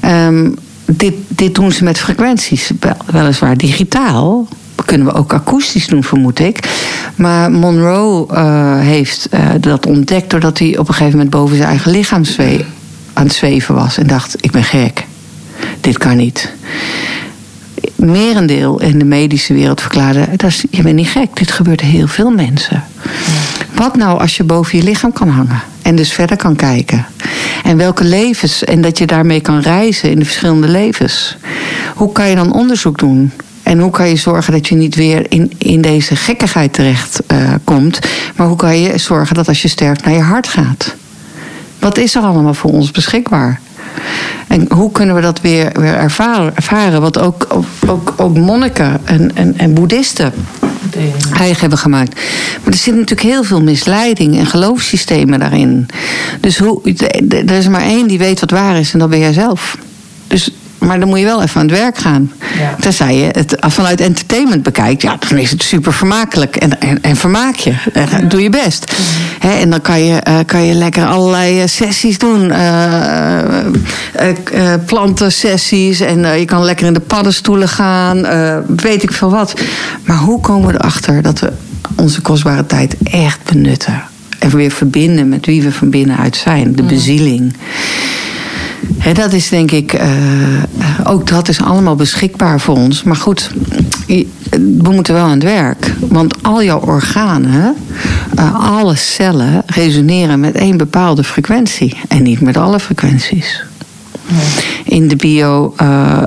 Ehm, 0.00 0.50
dit, 0.84 1.14
dit 1.28 1.54
doen 1.54 1.72
ze 1.72 1.84
met 1.84 1.98
frequenties, 1.98 2.70
weliswaar 3.06 3.56
digitaal. 3.56 4.48
Kunnen 4.84 5.06
we 5.06 5.12
ook 5.12 5.32
akoestisch 5.32 5.86
doen, 5.86 6.04
vermoed 6.04 6.38
ik. 6.38 6.58
Maar 7.14 7.50
Monroe 7.50 8.28
uh, 8.32 8.80
heeft 8.80 9.28
uh, 9.34 9.40
dat 9.60 9.86
ontdekt 9.86 10.30
doordat 10.30 10.58
hij 10.58 10.78
op 10.78 10.88
een 10.88 10.94
gegeven 10.94 11.12
moment 11.12 11.30
boven 11.30 11.56
zijn 11.56 11.68
eigen 11.68 11.90
lichaam 11.90 12.22
aan 13.12 13.24
het 13.24 13.32
zweven 13.32 13.74
was. 13.74 13.98
En 13.98 14.06
dacht: 14.06 14.36
Ik 14.40 14.50
ben 14.50 14.64
gek. 14.64 15.06
Dit 15.80 15.98
kan 15.98 16.16
niet 16.16 16.52
merendeel 18.00 18.80
in 18.80 18.98
de 18.98 19.04
medische 19.04 19.54
wereld 19.54 19.80
verklaarde: 19.80 20.28
dat 20.36 20.50
is, 20.50 20.64
je 20.70 20.82
bent 20.82 20.96
niet 20.96 21.08
gek, 21.08 21.36
dit 21.36 21.50
gebeurt 21.50 21.80
heel 21.80 22.08
veel 22.08 22.30
mensen. 22.30 22.84
Wat 23.74 23.96
nou 23.96 24.20
als 24.20 24.36
je 24.36 24.44
boven 24.44 24.78
je 24.78 24.84
lichaam 24.84 25.12
kan 25.12 25.28
hangen 25.28 25.62
en 25.82 25.96
dus 25.96 26.12
verder 26.12 26.36
kan 26.36 26.56
kijken? 26.56 27.06
En 27.64 27.76
welke 27.76 28.04
levens, 28.04 28.64
en 28.64 28.80
dat 28.80 28.98
je 28.98 29.06
daarmee 29.06 29.40
kan 29.40 29.60
reizen 29.60 30.10
in 30.10 30.18
de 30.18 30.24
verschillende 30.24 30.68
levens. 30.68 31.36
Hoe 31.94 32.12
kan 32.12 32.28
je 32.28 32.34
dan 32.34 32.52
onderzoek 32.52 32.98
doen? 32.98 33.32
En 33.62 33.78
hoe 33.78 33.90
kan 33.90 34.08
je 34.08 34.16
zorgen 34.16 34.52
dat 34.52 34.68
je 34.68 34.74
niet 34.74 34.94
weer 34.94 35.26
in, 35.28 35.52
in 35.58 35.80
deze 35.80 36.16
gekkigheid 36.16 36.72
terecht 36.72 37.20
uh, 37.32 37.54
komt? 37.64 37.98
Maar 38.36 38.46
hoe 38.46 38.56
kan 38.56 38.80
je 38.80 38.98
zorgen 38.98 39.36
dat 39.36 39.48
als 39.48 39.62
je 39.62 39.68
sterft 39.68 40.04
naar 40.04 40.14
je 40.14 40.20
hart 40.20 40.48
gaat? 40.48 40.94
Wat 41.78 41.98
is 41.98 42.14
er 42.14 42.22
allemaal 42.22 42.54
voor 42.54 42.70
ons 42.70 42.90
beschikbaar? 42.90 43.60
En 44.48 44.66
hoe 44.72 44.92
kunnen 44.92 45.14
we 45.14 45.20
dat 45.20 45.40
weer, 45.40 45.70
weer 45.72 45.94
ervaren, 45.94 46.56
ervaren? 46.56 47.00
Wat 47.00 47.18
ook, 47.18 47.46
ook, 47.86 48.14
ook 48.16 48.36
monniken 48.36 49.00
en, 49.04 49.36
en, 49.36 49.58
en 49.58 49.74
boeddhisten 49.74 50.32
eigen 51.32 51.60
hebben 51.60 51.78
gemaakt. 51.78 52.14
Maar 52.62 52.72
er 52.72 52.78
zit 52.78 52.94
natuurlijk 52.94 53.28
heel 53.28 53.44
veel 53.44 53.62
misleiding 53.62 54.38
en 54.38 54.46
geloofssystemen 54.46 55.38
daarin. 55.38 55.86
Dus 56.40 56.58
hoe, 56.58 56.94
er 57.28 57.50
is 57.50 57.68
maar 57.68 57.82
één 57.82 58.08
die 58.08 58.18
weet 58.18 58.40
wat 58.40 58.50
waar 58.50 58.78
is 58.78 58.92
en 58.92 58.98
dat 58.98 59.10
ben 59.10 59.18
jij 59.18 59.32
zelf. 59.32 59.76
Maar 60.80 61.00
dan 61.00 61.08
moet 61.08 61.18
je 61.18 61.24
wel 61.24 61.42
even 61.42 61.60
aan 61.60 61.66
het 61.66 61.78
werk 61.78 61.98
gaan. 61.98 62.32
Ja. 62.58 62.76
Tenzij 62.80 63.16
je 63.16 63.28
het 63.32 63.56
vanuit 63.58 64.00
entertainment 64.00 64.62
bekijkt, 64.62 65.02
ja, 65.02 65.16
dan 65.28 65.38
is 65.38 65.50
het 65.50 65.62
super 65.62 65.92
vermakelijk. 65.92 66.56
En, 66.56 66.80
en, 66.80 67.02
en 67.02 67.16
vermaak 67.16 67.54
je. 67.54 67.74
En 67.92 68.28
doe 68.28 68.42
je 68.42 68.50
best. 68.50 68.96
en 69.40 69.70
dan 69.70 69.80
kan 69.80 70.04
je, 70.04 70.22
uh, 70.28 70.38
kan 70.46 70.64
je 70.64 70.74
lekker 70.74 71.06
allerlei 71.06 71.60
eh, 71.60 71.66
sessies 71.66 72.18
doen. 72.18 72.44
Uh, 72.44 73.64
plantensessies. 74.86 76.00
En 76.00 76.38
je 76.38 76.44
kan 76.44 76.64
lekker 76.64 76.86
in 76.86 76.94
de 76.94 77.00
paddenstoelen 77.00 77.68
gaan. 77.68 78.26
weet 78.76 79.02
ik 79.02 79.12
veel 79.12 79.30
wat. 79.30 79.54
Maar 80.04 80.16
hoe 80.16 80.40
komen 80.40 80.68
we 80.68 80.74
erachter 80.74 81.22
dat 81.22 81.38
we 81.38 81.52
onze 81.96 82.20
kostbare 82.20 82.66
tijd 82.66 82.96
echt 83.02 83.38
benutten? 83.44 84.02
En 84.38 84.56
weer 84.56 84.70
verbinden 84.70 85.28
met 85.28 85.46
wie 85.46 85.62
we 85.62 85.72
van 85.72 85.90
binnenuit 85.90 86.36
zijn. 86.36 86.76
De 86.76 86.82
bezieling 86.82 87.54
dat 89.12 89.32
is 89.32 89.48
denk 89.48 89.70
ik, 89.70 89.92
uh, 89.92 90.00
ook 91.04 91.26
dat 91.26 91.48
is 91.48 91.60
allemaal 91.60 91.96
beschikbaar 91.96 92.60
voor 92.60 92.76
ons. 92.76 93.02
Maar 93.02 93.16
goed, 93.16 93.50
we 94.50 94.90
moeten 94.90 95.14
wel 95.14 95.24
aan 95.24 95.30
het 95.30 95.42
werk. 95.42 95.94
Want 95.98 96.42
al 96.42 96.62
jouw 96.62 96.80
organen, 96.80 97.74
uh, 98.38 98.78
alle 98.78 98.96
cellen 98.96 99.62
resoneren 99.66 100.40
met 100.40 100.54
één 100.54 100.76
bepaalde 100.76 101.24
frequentie. 101.24 101.96
En 102.08 102.22
niet 102.22 102.40
met 102.40 102.56
alle 102.56 102.80
frequenties. 102.80 103.64
In 104.84 105.08
de 105.08 105.16
bio, 105.16 105.74
uh, 105.82 106.22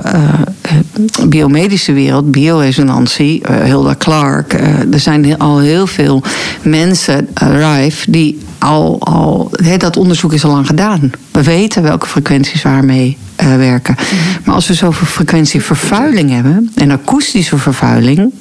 biomedische 1.28 1.92
wereld, 1.92 2.30
bioresonantie, 2.30 3.42
Hilda 3.64 3.94
Clark. 3.98 4.52
er 4.92 5.00
zijn 5.00 5.38
al 5.38 5.58
heel 5.58 5.86
veel 5.86 6.22
mensen, 6.62 7.28
Rife, 7.34 8.10
die 8.10 8.38
al, 8.58 8.96
al 9.00 9.50
dat 9.78 9.96
onderzoek 9.96 10.32
is 10.32 10.44
al 10.44 10.50
lang 10.50 10.66
gedaan. 10.66 11.10
We 11.30 11.42
weten 11.42 11.82
welke 11.82 12.06
frequenties 12.06 12.62
waarmee 12.62 13.16
werken. 13.36 13.94
Mhm. 13.94 14.14
Maar 14.44 14.54
als 14.54 14.66
we 14.66 14.74
zoveel 14.74 15.06
frequentievervuiling 15.06 16.30
hebben 16.30 16.70
en 16.74 16.90
akoestische 16.90 17.58
vervuiling 17.58 18.32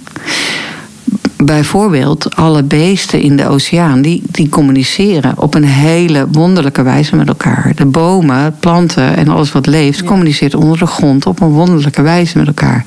bijvoorbeeld 1.38 2.36
alle 2.36 2.63
beesten 2.63 3.21
in 3.21 3.36
de 3.36 3.47
oceaan, 3.47 4.02
die, 4.02 4.23
die 4.32 4.49
communiceren 4.49 5.34
op 5.38 5.54
een 5.54 5.65
hele 5.65 6.28
wonderlijke 6.32 6.82
wijze 6.82 7.15
met 7.15 7.28
elkaar. 7.28 7.71
De 7.76 7.86
bomen, 7.86 8.56
planten 8.60 9.15
en 9.15 9.28
alles 9.28 9.52
wat 9.52 9.65
leeft, 9.65 10.04
communiceert 10.04 10.56
onder 10.56 10.78
de 10.78 10.86
grond 10.86 11.26
op 11.26 11.41
een 11.41 11.49
wonderlijke 11.49 12.02
wijze 12.02 12.38
met 12.38 12.47
elkaar. 12.47 12.84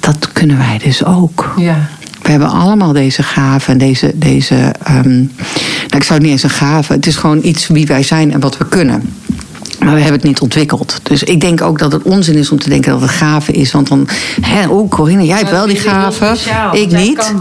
Dat 0.00 0.32
kunnen 0.32 0.58
wij 0.58 0.80
dus 0.84 1.04
ook. 1.04 1.54
Ja. 1.56 1.88
We 2.22 2.30
hebben 2.30 2.50
allemaal 2.50 2.92
deze 2.92 3.22
gaven 3.22 3.78
deze. 3.78 4.12
deze 4.14 4.74
um, 4.90 5.30
nou, 5.94 5.96
ik 5.96 6.02
zou 6.02 6.14
het 6.14 6.22
niet 6.22 6.30
eens 6.30 6.42
een 6.42 6.50
gave, 6.50 6.92
het 6.92 7.06
is 7.06 7.16
gewoon 7.16 7.40
iets 7.42 7.66
wie 7.66 7.86
wij 7.86 8.02
zijn 8.02 8.32
en 8.32 8.40
wat 8.40 8.58
we 8.58 8.66
kunnen. 8.68 9.02
Maar 9.84 9.94
we 9.94 10.00
hebben 10.00 10.20
het 10.20 10.28
niet 10.28 10.40
ontwikkeld. 10.40 11.00
Dus 11.02 11.22
ik 11.22 11.40
denk 11.40 11.62
ook 11.62 11.78
dat 11.78 11.92
het 11.92 12.02
onzin 12.02 12.34
is 12.34 12.50
om 12.50 12.58
te 12.58 12.68
denken 12.68 12.92
dat 12.92 13.00
het 13.00 13.10
gave 13.10 13.52
is. 13.52 13.72
Want 13.72 13.88
dan, 13.88 14.08
hè, 14.40 14.68
oh 14.68 14.90
Corinne, 14.90 15.24
jij 15.24 15.38
hebt 15.38 15.50
wel 15.50 15.66
die 15.66 15.76
gave. 15.76 16.36
Ik 16.72 16.90
niet. 16.90 17.32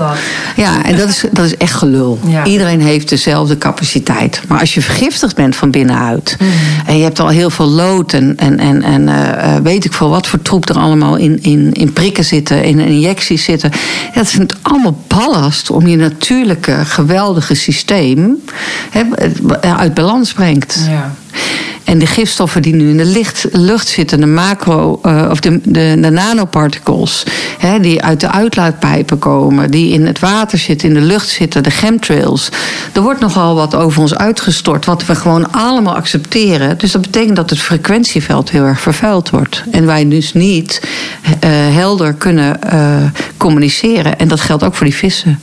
Ja, 0.55 0.85
en 0.85 0.97
dat 0.97 1.09
is, 1.09 1.25
dat 1.31 1.45
is 1.45 1.57
echt 1.57 1.73
gelul. 1.73 2.19
Iedereen 2.43 2.81
heeft 2.81 3.09
dezelfde 3.09 3.57
capaciteit. 3.57 4.41
Maar 4.47 4.59
als 4.59 4.73
je 4.73 4.81
vergiftigd 4.81 5.35
bent 5.35 5.55
van 5.55 5.71
binnenuit. 5.71 6.35
Mhm. 6.39 6.49
en 6.85 6.97
je 6.97 7.03
hebt 7.03 7.19
al 7.19 7.27
heel 7.27 7.49
veel 7.49 7.65
lood 7.65 8.13
en, 8.13 8.37
en, 8.37 8.59
en, 8.59 8.81
en 8.81 9.07
uh, 9.07 9.55
weet 9.63 9.85
ik 9.85 9.93
veel 9.93 10.09
wat 10.09 10.27
voor 10.27 10.41
troep 10.41 10.69
er 10.69 10.77
allemaal 10.77 11.15
in, 11.15 11.39
in, 11.41 11.73
in 11.73 11.93
prikken 11.93 12.23
zitten, 12.23 12.63
in 12.63 12.79
injecties 12.79 13.43
zitten. 13.43 13.71
Dat 14.13 14.23
is 14.23 14.37
allemaal 14.61 14.97
ballast 15.07 15.69
om 15.69 15.87
je 15.87 15.97
natuurlijke, 15.97 16.77
geweldige 16.85 17.53
systeem 17.53 18.41
hè, 18.89 19.03
uit 19.61 19.93
balans 19.93 20.33
brengt. 20.33 20.85
Ja. 20.89 21.13
En 21.83 21.99
de 21.99 22.05
gifstoffen 22.05 22.61
die 22.61 22.75
nu 22.75 22.89
in 22.89 22.97
de 22.97 23.05
licht, 23.05 23.45
lucht 23.51 23.87
zitten, 23.87 24.19
de 24.19 24.25
macro, 24.25 24.99
uh, 25.05 25.27
of 25.29 25.39
de, 25.39 25.59
de, 25.63 25.97
de 25.99 26.09
nanoparticles, 26.09 27.23
hè, 27.59 27.79
die 27.79 28.03
uit 28.03 28.19
de 28.19 28.31
uitlaatpijpen 28.31 29.19
komen, 29.19 29.71
die 29.71 29.93
in 29.93 30.05
het 30.05 30.19
water 30.19 30.57
zitten, 30.57 30.87
in 30.87 30.93
de 30.93 31.01
lucht 31.01 31.29
zitten, 31.29 31.63
de 31.63 31.69
chemtrails. 31.69 32.49
Er 32.93 33.01
wordt 33.01 33.19
nogal 33.19 33.55
wat 33.55 33.75
over 33.75 34.01
ons 34.01 34.15
uitgestort, 34.15 34.85
wat 34.85 35.05
we 35.05 35.15
gewoon 35.15 35.51
allemaal 35.51 35.95
accepteren. 35.95 36.77
Dus 36.77 36.91
dat 36.91 37.01
betekent 37.01 37.35
dat 37.35 37.49
het 37.49 37.59
frequentieveld 37.59 38.49
heel 38.49 38.63
erg 38.63 38.81
vervuild 38.81 39.29
wordt. 39.29 39.63
En 39.71 39.85
wij 39.85 40.07
dus 40.07 40.33
niet 40.33 40.81
uh, 40.83 41.49
helder 41.75 42.13
kunnen 42.13 42.59
uh, 42.73 42.95
communiceren. 43.37 44.19
En 44.19 44.27
dat 44.27 44.41
geldt 44.41 44.63
ook 44.63 44.75
voor 44.75 44.85
die 44.85 44.95
vissen. 44.95 45.39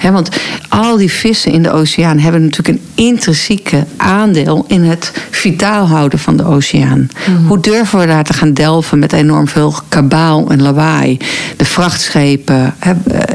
Ja. 0.00 0.12
want 0.12 0.28
al 0.68 0.96
die 0.96 1.10
vissen 1.12 1.52
in 1.52 1.62
de 1.62 1.70
oceaan 1.70 2.18
hebben 2.18 2.44
natuurlijk 2.44 2.78
een 2.78 3.04
intrinsieke 3.04 3.86
aandeel 3.96 4.64
in 4.68 4.82
het 4.82 5.12
vitaal 5.30 5.86
houden 5.88 6.18
van 6.18 6.36
de 6.36 6.44
oceaan. 6.44 7.08
Mhm. 7.26 7.46
Hoe 7.46 7.60
durven 7.60 7.98
we 7.98 8.06
daar 8.06 8.24
te 8.24 8.32
gaan 8.32 8.52
delven 8.52 8.98
met 8.98 9.12
enorm 9.12 9.48
veel 9.48 9.74
kabaal 9.88 10.50
en 10.50 10.62
lawaai? 10.62 11.16
De 11.56 11.64
vrachtschepen. 11.64 12.74
Eh, 12.78 12.90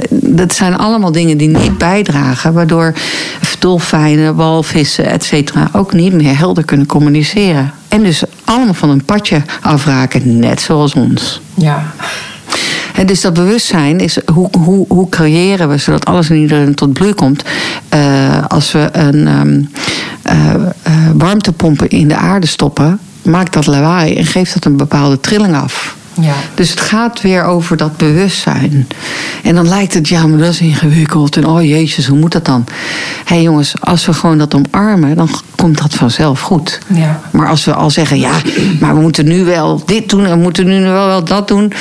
dat 0.09 0.53
zijn 0.53 0.77
allemaal 0.77 1.11
dingen 1.11 1.37
die 1.37 1.49
niet 1.49 1.77
bijdragen, 1.77 2.53
waardoor 2.53 2.93
dolfijnen, 3.59 4.35
walvissen, 4.35 5.05
et 5.05 5.23
cetera, 5.23 5.69
ook 5.71 5.93
niet 5.93 6.13
meer 6.13 6.37
helder 6.37 6.65
kunnen 6.65 6.85
communiceren. 6.85 7.71
En 7.87 8.03
dus 8.03 8.23
allemaal 8.43 8.73
van 8.73 8.89
een 8.89 9.05
padje 9.05 9.41
afraken, 9.61 10.39
net 10.39 10.61
zoals 10.61 10.93
ons. 10.93 11.41
Ja. 11.53 11.83
En 12.97 13.05
dus 13.05 13.21
dat 13.21 13.33
bewustzijn 13.33 13.99
is 13.99 14.17
hoe, 14.33 14.49
hoe, 14.59 14.85
hoe 14.87 15.09
creëren 15.09 15.69
we 15.69 15.77
zodat 15.77 16.05
alles 16.05 16.29
en 16.29 16.35
iedereen 16.35 16.75
tot 16.75 16.93
bloei 16.93 17.13
komt. 17.13 17.43
Uh, 17.93 18.45
als 18.47 18.71
we 18.71 18.89
een 18.91 19.27
um, 19.27 19.69
uh, 20.29 20.53
uh, 20.53 20.93
warmtepompen 21.13 21.89
in 21.89 22.07
de 22.07 22.15
aarde 22.15 22.47
stoppen, 22.47 22.99
maakt 23.21 23.53
dat 23.53 23.65
lawaai 23.65 24.15
en 24.15 24.25
geeft 24.25 24.53
dat 24.53 24.65
een 24.65 24.77
bepaalde 24.77 25.19
trilling 25.19 25.55
af. 25.55 25.95
Ja. 26.21 26.33
Dus 26.55 26.69
het 26.69 26.79
gaat 26.79 27.21
weer 27.21 27.43
over 27.43 27.77
dat 27.77 27.97
bewustzijn. 27.97 28.87
En 29.43 29.55
dan 29.55 29.67
lijkt 29.67 29.93
het, 29.93 30.07
ja, 30.07 30.27
maar 30.27 30.39
dat 30.39 30.49
is 30.49 30.61
ingewikkeld. 30.61 31.37
En 31.37 31.47
oh 31.47 31.63
jezus, 31.63 32.07
hoe 32.07 32.19
moet 32.19 32.31
dat 32.31 32.45
dan? 32.45 32.65
Hé 33.25 33.35
hey 33.35 33.41
jongens, 33.41 33.73
als 33.81 34.05
we 34.05 34.13
gewoon 34.13 34.37
dat 34.37 34.53
omarmen, 34.53 35.15
dan 35.15 35.29
komt 35.55 35.77
dat 35.77 35.93
vanzelf 35.93 36.41
goed. 36.41 36.79
Ja. 36.87 37.19
Maar 37.31 37.47
als 37.47 37.65
we 37.65 37.73
al 37.73 37.89
zeggen, 37.89 38.19
ja, 38.19 38.31
maar 38.79 38.95
we 38.95 39.01
moeten 39.01 39.25
nu 39.25 39.43
wel 39.43 39.83
dit 39.85 40.09
doen 40.09 40.25
en 40.25 40.29
we 40.29 40.43
moeten 40.43 40.65
nu 40.65 40.81
wel, 40.81 41.07
wel 41.07 41.23
dat 41.23 41.47
doen 41.47 41.73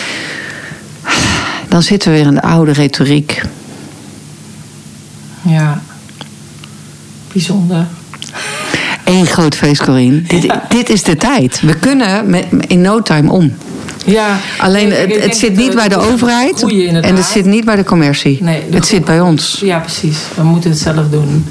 dan 1.69 1.83
zitten 1.83 2.11
we 2.11 2.17
weer 2.17 2.27
in 2.27 2.35
de 2.35 2.43
oude 2.43 2.73
retoriek. 2.73 3.43
Ja, 5.43 5.83
bijzonder. 7.33 7.87
Eén 9.05 9.27
groot 9.27 9.55
feest, 9.55 9.85
Corine. 9.85 10.23
Dit, 10.23 10.53
dit 10.69 10.89
is 10.89 11.03
de 11.03 11.17
tijd. 11.17 11.61
We 11.61 11.75
kunnen 11.75 12.31
met, 12.31 12.47
in 12.67 12.81
no 12.81 13.03
time 13.03 13.31
om. 13.31 13.53
Ja, 14.05 14.39
Alleen 14.59 14.93
het, 14.93 15.23
het 15.23 15.37
zit 15.37 15.57
niet 15.57 15.75
bij 15.75 15.89
de 15.89 15.97
overheid 15.97 16.63
en 17.03 17.17
het 17.17 17.25
zit 17.25 17.45
niet 17.45 17.65
bij 17.65 17.77
de 17.77 17.85
commercie. 17.85 18.39
Nee, 18.43 18.63
het 18.71 18.87
zit 18.87 19.05
bij 19.05 19.21
ons. 19.21 19.61
Ja, 19.65 19.79
precies. 19.79 20.19
We 20.35 20.43
moeten 20.43 20.71
het 20.71 20.79
zelf 20.79 21.09
doen. 21.11 21.45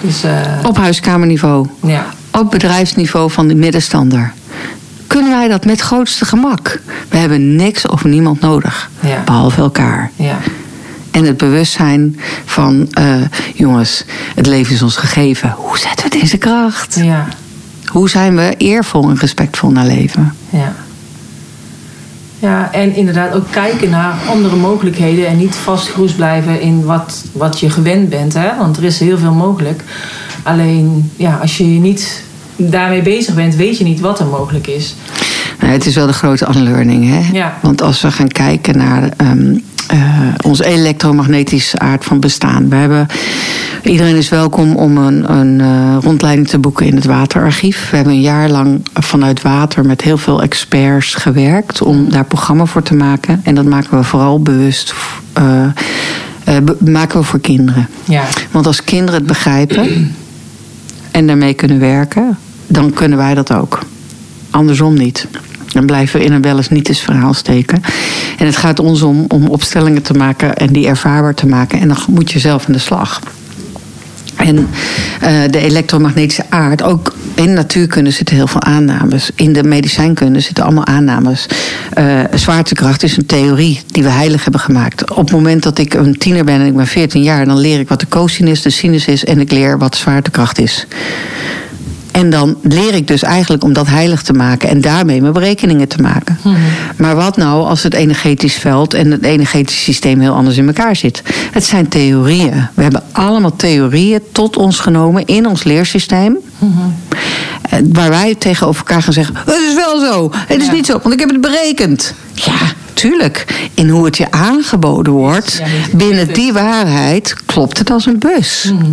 Dus, 0.00 0.24
uh... 0.24 0.30
Op 0.66 0.76
huiskamerniveau. 0.76 1.66
Ja. 1.86 2.06
Op 2.32 2.50
bedrijfsniveau 2.50 3.30
van 3.30 3.48
de 3.48 3.54
middenstander 3.54 4.32
kunnen 5.08 5.30
wij 5.30 5.48
dat 5.48 5.64
met 5.64 5.80
grootste 5.80 6.24
gemak. 6.24 6.80
We 7.08 7.16
hebben 7.16 7.56
niks 7.56 7.86
of 7.86 8.04
niemand 8.04 8.40
nodig, 8.40 8.90
behalve 9.24 9.60
elkaar. 9.60 10.10
Ja. 10.16 10.38
En 11.10 11.24
het 11.24 11.36
bewustzijn 11.36 12.20
van, 12.44 12.88
uh, 12.98 13.14
jongens, 13.54 14.04
het 14.34 14.46
leven 14.46 14.74
is 14.74 14.82
ons 14.82 14.96
gegeven. 14.96 15.54
Hoe 15.56 15.78
zetten 15.78 16.10
we 16.10 16.18
deze 16.20 16.38
kracht? 16.38 16.94
Ja. 17.02 17.26
Hoe 17.86 18.08
zijn 18.08 18.36
we 18.36 18.54
eervol 18.56 19.08
en 19.08 19.18
respectvol 19.18 19.70
naar 19.70 19.86
leven? 19.86 20.34
Ja. 20.50 20.72
Ja, 22.38 22.72
en 22.72 22.94
inderdaad 22.94 23.34
ook 23.34 23.50
kijken 23.50 23.90
naar 23.90 24.14
andere 24.28 24.56
mogelijkheden 24.56 25.26
en 25.26 25.36
niet 25.36 25.54
vastgeroest 25.56 26.16
blijven 26.16 26.60
in 26.60 26.84
wat, 26.84 27.24
wat 27.32 27.60
je 27.60 27.70
gewend 27.70 28.08
bent. 28.08 28.34
Hè? 28.34 28.56
Want 28.56 28.76
er 28.76 28.84
is 28.84 28.98
heel 28.98 29.18
veel 29.18 29.32
mogelijk. 29.32 29.82
Alleen, 30.42 31.10
ja, 31.16 31.36
als 31.36 31.56
je 31.56 31.74
je 31.74 31.80
niet 31.80 32.22
daarmee 32.58 33.02
bezig 33.02 33.34
bent, 33.34 33.54
weet 33.54 33.78
je 33.78 33.84
niet 33.84 34.00
wat 34.00 34.20
er 34.20 34.26
mogelijk 34.26 34.66
is. 34.66 34.94
Nou, 35.60 35.72
het 35.72 35.86
is 35.86 35.94
wel 35.94 36.06
de 36.06 36.12
grote 36.12 36.48
unlearning. 36.56 37.08
Hè? 37.08 37.32
Ja. 37.32 37.58
Want 37.62 37.82
als 37.82 38.00
we 38.00 38.10
gaan 38.10 38.28
kijken 38.28 38.76
naar 38.76 39.10
um, 39.16 39.62
uh, 39.94 40.28
ons 40.42 40.60
elektromagnetische 40.60 41.78
aard 41.78 42.04
van 42.04 42.20
bestaan. 42.20 42.68
We 42.68 42.76
hebben, 42.76 43.06
iedereen 43.82 44.16
is 44.16 44.28
welkom 44.28 44.76
om 44.76 44.96
een, 44.96 45.32
een 45.32 45.58
uh, 45.58 45.96
rondleiding 46.00 46.48
te 46.48 46.58
boeken 46.58 46.86
in 46.86 46.94
het 46.94 47.04
waterarchief. 47.04 47.90
We 47.90 47.96
hebben 47.96 48.14
een 48.14 48.20
jaar 48.20 48.48
lang 48.48 48.80
vanuit 48.94 49.42
water 49.42 49.86
met 49.86 50.02
heel 50.02 50.18
veel 50.18 50.42
experts 50.42 51.14
gewerkt 51.14 51.82
om 51.82 52.10
daar 52.10 52.24
programma 52.24 52.64
voor 52.64 52.82
te 52.82 52.94
maken. 52.94 53.40
En 53.44 53.54
dat 53.54 53.64
maken 53.64 53.98
we 53.98 54.04
vooral 54.04 54.42
bewust. 54.42 54.94
Uh, 55.38 55.66
maken 56.78 57.18
we 57.18 57.24
voor 57.24 57.40
kinderen. 57.40 57.88
Ja. 58.04 58.24
Want 58.50 58.66
als 58.66 58.84
kinderen 58.84 59.14
het 59.14 59.26
begrijpen 59.26 60.14
en 61.10 61.26
daarmee 61.26 61.54
kunnen 61.54 61.78
werken, 61.78 62.38
dan 62.68 62.92
kunnen 62.92 63.18
wij 63.18 63.34
dat 63.34 63.52
ook. 63.52 63.78
Andersom 64.50 64.94
niet. 64.94 65.26
Dan 65.72 65.86
blijven 65.86 66.20
we 66.20 66.26
in 66.26 66.32
een 66.32 66.42
wel 66.42 66.56
eens 66.56 66.68
niet 66.68 66.88
eens 66.88 67.00
verhaal 67.00 67.34
steken. 67.34 67.82
En 68.38 68.46
het 68.46 68.56
gaat 68.56 68.78
ons 68.78 69.02
om, 69.02 69.24
om 69.28 69.46
opstellingen 69.46 70.02
te 70.02 70.14
maken 70.14 70.56
en 70.56 70.72
die 70.72 70.86
ervaarbaar 70.86 71.34
te 71.34 71.46
maken. 71.46 71.80
En 71.80 71.88
dan 71.88 71.96
moet 72.08 72.32
je 72.32 72.38
zelf 72.38 72.66
aan 72.66 72.72
de 72.72 72.78
slag. 72.78 73.20
En 74.36 74.56
uh, 74.56 74.68
de 75.50 75.58
elektromagnetische 75.58 76.44
aard, 76.48 76.82
ook 76.82 77.14
in 77.34 77.52
natuurkunde 77.52 78.10
zitten 78.10 78.36
heel 78.36 78.46
veel 78.46 78.62
aannames. 78.62 79.30
In 79.34 79.52
de 79.52 79.62
medicijnkunde 79.62 80.40
zitten 80.40 80.64
allemaal 80.64 80.86
aannames. 80.86 81.46
Uh, 81.98 82.20
zwaartekracht 82.34 83.02
is 83.02 83.16
een 83.16 83.26
theorie 83.26 83.80
die 83.86 84.02
we 84.02 84.08
heilig 84.08 84.42
hebben 84.42 84.60
gemaakt. 84.60 85.10
Op 85.10 85.16
het 85.16 85.30
moment 85.30 85.62
dat 85.62 85.78
ik 85.78 85.94
een 85.94 86.18
tiener 86.18 86.44
ben 86.44 86.60
en 86.60 86.66
ik 86.66 86.76
ben 86.76 86.86
14 86.86 87.22
jaar, 87.22 87.44
dan 87.44 87.58
leer 87.58 87.80
ik 87.80 87.88
wat 87.88 88.00
de 88.00 88.08
cosinus, 88.08 88.62
de 88.62 88.70
sinus 88.70 89.06
is 89.06 89.24
en 89.24 89.40
ik 89.40 89.52
leer 89.52 89.78
wat 89.78 89.96
zwaartekracht 89.96 90.58
is. 90.58 90.86
En 92.18 92.30
dan 92.30 92.56
leer 92.62 92.94
ik 92.94 93.06
dus 93.06 93.22
eigenlijk 93.22 93.64
om 93.64 93.72
dat 93.72 93.86
heilig 93.86 94.22
te 94.22 94.32
maken 94.32 94.68
en 94.68 94.80
daarmee 94.80 95.20
mijn 95.20 95.32
berekeningen 95.32 95.88
te 95.88 96.02
maken. 96.02 96.38
Mhm. 96.42 96.56
Maar 96.96 97.16
wat 97.16 97.36
nou 97.36 97.66
als 97.66 97.82
het 97.82 97.94
energetisch 97.94 98.54
veld 98.54 98.94
en 98.94 99.10
het 99.10 99.24
energetisch 99.24 99.82
systeem 99.82 100.20
heel 100.20 100.34
anders 100.34 100.56
in 100.56 100.66
elkaar 100.66 100.96
zit? 100.96 101.22
Het 101.52 101.64
zijn 101.64 101.88
theorieën. 101.88 102.68
We 102.74 102.82
hebben 102.82 103.02
allemaal 103.12 103.56
theorieën 103.56 104.20
tot 104.32 104.56
ons 104.56 104.78
genomen 104.78 105.26
in 105.26 105.46
ons 105.46 105.64
leersysteem. 105.64 106.38
Mhm. 106.58 106.72
Waar 107.92 108.10
wij 108.10 108.34
tegenover 108.34 108.80
elkaar 108.86 109.02
gaan 109.02 109.12
zeggen: 109.12 109.34
Het 109.36 109.62
is 109.68 109.74
wel 109.74 110.00
zo, 110.00 110.30
het 110.32 110.60
is 110.60 110.70
niet 110.70 110.86
zo, 110.86 110.98
want 111.02 111.14
ik 111.14 111.20
heb 111.20 111.28
het 111.28 111.40
berekend. 111.40 112.14
Ja, 112.34 112.72
tuurlijk. 112.92 113.68
In 113.74 113.88
hoe 113.88 114.04
het 114.04 114.16
je 114.16 114.30
aangeboden 114.30 115.12
wordt, 115.12 115.62
binnen 115.92 116.32
die 116.32 116.52
waarheid 116.52 117.34
klopt 117.46 117.78
het 117.78 117.90
als 117.90 118.06
een 118.06 118.18
bus. 118.18 118.70
Mhm. 118.72 118.84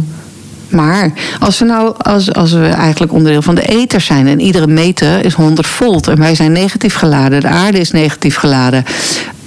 Maar 0.70 1.11
als 1.39 1.59
we 1.59 1.66
nou, 1.66 1.93
als, 1.97 2.34
als 2.34 2.51
we 2.51 2.68
eigenlijk 2.68 3.13
onderdeel 3.13 3.41
van 3.41 3.55
de 3.55 3.66
ether 3.66 4.01
zijn 4.01 4.28
en 4.28 4.39
iedere 4.39 4.68
meter 4.68 5.26
is 5.26 5.34
100 5.34 5.68
volt 5.68 6.07
en 6.07 6.20
wij 6.20 6.36
zijn 6.36 6.51
negatief 6.51 6.95
geladen, 6.95 7.41
de 7.41 7.47
aarde 7.47 7.80
is 7.80 7.91
negatief 7.91 8.36
geladen. 8.36 8.86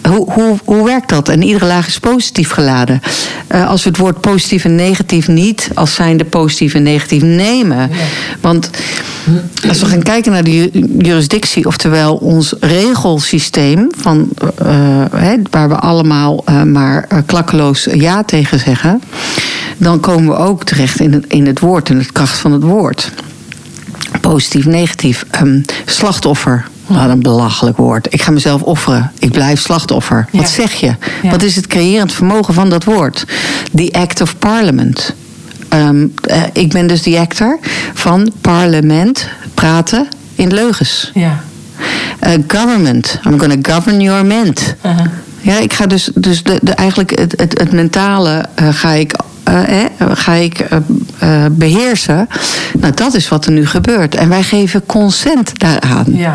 Hoe, 0.08 0.32
hoe, 0.32 0.58
hoe 0.64 0.84
werkt 0.84 1.08
dat? 1.08 1.28
En 1.28 1.42
iedere 1.42 1.66
laag 1.66 1.86
is 1.86 1.98
positief 1.98 2.50
geladen. 2.50 3.00
Uh, 3.54 3.68
als 3.68 3.82
we 3.82 3.88
het 3.88 3.98
woord 3.98 4.20
positief 4.20 4.64
en 4.64 4.74
negatief 4.74 5.28
niet 5.28 5.70
als 5.74 5.94
zijnde 5.94 6.24
positief 6.24 6.74
en 6.74 6.82
negatief 6.82 7.22
nemen. 7.22 7.90
Want 8.40 8.70
als 9.68 9.80
we 9.80 9.86
gaan 9.86 10.02
kijken 10.02 10.32
naar 10.32 10.44
de 10.44 10.70
jurisdictie, 10.98 11.66
oftewel 11.66 12.16
ons 12.16 12.54
regelsysteem, 12.60 13.90
van, 13.96 14.28
uh, 14.62 15.04
waar 15.50 15.68
we 15.68 15.74
allemaal 15.74 16.44
uh, 16.48 16.62
maar 16.62 17.08
klakkeloos 17.26 17.88
ja 17.92 18.24
tegen 18.24 18.58
zeggen, 18.58 19.02
dan 19.76 20.00
komen 20.00 20.34
we 20.34 20.36
ook 20.36 20.64
terecht 20.64 21.00
in 21.00 21.12
het, 21.12 21.24
in 21.28 21.46
het 21.46 21.60
woord 21.60 21.90
en 21.90 21.98
het 21.98 22.12
kracht 22.12 22.38
van 22.38 22.52
het 22.52 22.62
woord. 22.62 23.10
Positief, 24.20 24.64
negatief. 24.64 25.24
Um, 25.42 25.64
slachtoffer. 25.84 26.66
Wat 26.88 27.08
een 27.08 27.22
belachelijk 27.22 27.76
woord. 27.76 28.12
Ik 28.12 28.22
ga 28.22 28.30
mezelf 28.30 28.62
offeren. 28.62 29.12
Ik 29.18 29.32
blijf 29.32 29.60
slachtoffer. 29.60 30.28
Wat 30.32 30.48
zeg 30.48 30.72
je? 30.72 30.94
Wat 31.22 31.42
is 31.42 31.56
het 31.56 31.66
creërend 31.66 32.12
vermogen 32.12 32.54
van 32.54 32.70
dat 32.70 32.84
woord? 32.84 33.24
The 33.74 33.88
Act 33.92 34.20
of 34.20 34.38
Parliament. 34.38 35.14
Um, 35.74 36.14
uh, 36.30 36.42
ik 36.52 36.72
ben 36.72 36.86
dus 36.86 37.02
die 37.02 37.18
actor 37.18 37.58
van 37.94 38.32
parlement 38.40 39.28
praten 39.54 40.08
in 40.34 40.54
leugens. 40.54 41.10
Ja. 41.14 41.40
Uh, 42.26 42.32
government. 42.46 43.20
I'm 43.26 43.38
going 43.38 43.64
to 43.64 43.72
govern 43.74 44.00
your 44.00 44.26
ment. 44.26 44.74
Uh 44.86 44.96
-huh. 44.96 45.06
Ja, 45.40 45.58
ik 45.58 45.72
ga 45.72 45.86
dus, 45.86 46.10
dus 46.14 46.42
de, 46.42 46.58
de, 46.62 46.72
eigenlijk 46.72 47.18
het, 47.18 47.34
het, 47.36 47.58
het 47.58 47.72
mentale 47.72 48.44
uh, 48.60 48.68
ga 48.68 48.90
ik 48.90 49.14
uh, 49.48 49.84
ga 50.12 50.32
ik 50.32 50.66
uh, 51.22 51.44
beheersen. 51.50 52.28
Nou, 52.78 52.94
dat 52.94 53.14
is 53.14 53.28
wat 53.28 53.46
er 53.46 53.52
nu 53.52 53.66
gebeurt. 53.66 54.14
En 54.14 54.28
wij 54.28 54.42
geven 54.42 54.86
consent 54.86 55.58
daaraan. 55.58 56.04
Ja. 56.06 56.34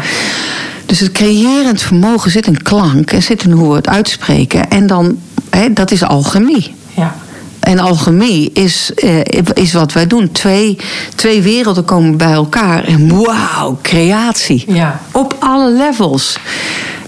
Dus 0.86 1.00
het 1.00 1.12
creërend 1.12 1.82
vermogen 1.82 2.32
zit 2.32 2.48
in 2.48 2.62
klank 2.62 3.12
en 3.12 3.24
zit 3.24 3.44
in 3.44 3.52
hoe 3.52 3.70
we 3.70 3.76
het 3.76 3.88
uitspreken. 3.88 4.70
En 4.70 4.88
dan, 4.88 5.18
hè, 5.50 5.74
dat 5.74 5.92
is 5.92 6.04
alchemie. 6.04 6.76
Ja. 6.94 7.16
En 7.60 7.80
alchemie 7.80 8.52
is, 8.52 8.92
uh, 8.96 9.20
is 9.54 9.74
wat 9.74 9.94
wij 9.94 10.08
doen. 10.08 10.32
Twee, 10.32 10.78
twee 11.16 11.42
werelden 11.42 11.86
komen 11.86 12.18
bij 12.18 12.32
elkaar. 12.32 12.84
En 12.84 13.24
wauw, 13.24 13.80
creatie. 13.82 14.64
Ja. 14.68 15.00
Op 15.12 15.36
alle 15.40 15.72
levels. 15.72 16.38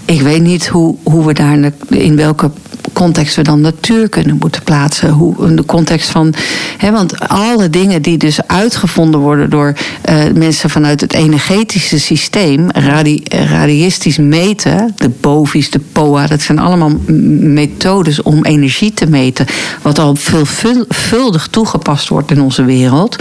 Ik 0.04 0.20
weet 0.20 0.42
niet 0.42 0.66
hoe, 0.66 0.96
hoe 1.02 1.26
we 1.26 1.32
daar 1.32 1.72
in 1.88 2.16
welke 2.16 2.50
context 2.96 3.36
we 3.36 3.42
dan 3.42 3.60
natuur 3.60 4.08
kunnen 4.08 4.36
moeten 4.40 4.62
plaatsen. 4.62 5.10
Hoe, 5.10 5.46
in 5.46 5.56
de 5.56 5.64
context 5.64 6.08
van. 6.08 6.34
Hè, 6.76 6.90
want 6.90 7.28
alle 7.28 7.70
dingen 7.70 8.02
die 8.02 8.18
dus 8.18 8.46
uitgevonden 8.46 9.20
worden 9.20 9.50
door 9.50 9.74
uh, 10.08 10.14
mensen 10.34 10.70
vanuit 10.70 11.00
het 11.00 11.12
energetische 11.12 11.98
systeem, 11.98 12.70
radi, 12.70 13.22
radiïstisch 13.24 14.18
meten, 14.18 14.92
de 14.96 15.08
BOVI's, 15.08 15.70
de 15.70 15.80
POA, 15.92 16.26
dat 16.26 16.42
zijn 16.42 16.58
allemaal 16.58 16.92
methodes 17.40 18.22
om 18.22 18.44
energie 18.44 18.94
te 18.94 19.06
meten, 19.06 19.46
wat 19.82 19.98
al 19.98 20.16
veelvuldig 20.44 21.46
toegepast 21.46 22.08
wordt 22.08 22.30
in 22.30 22.40
onze 22.40 22.64
wereld, 22.64 23.16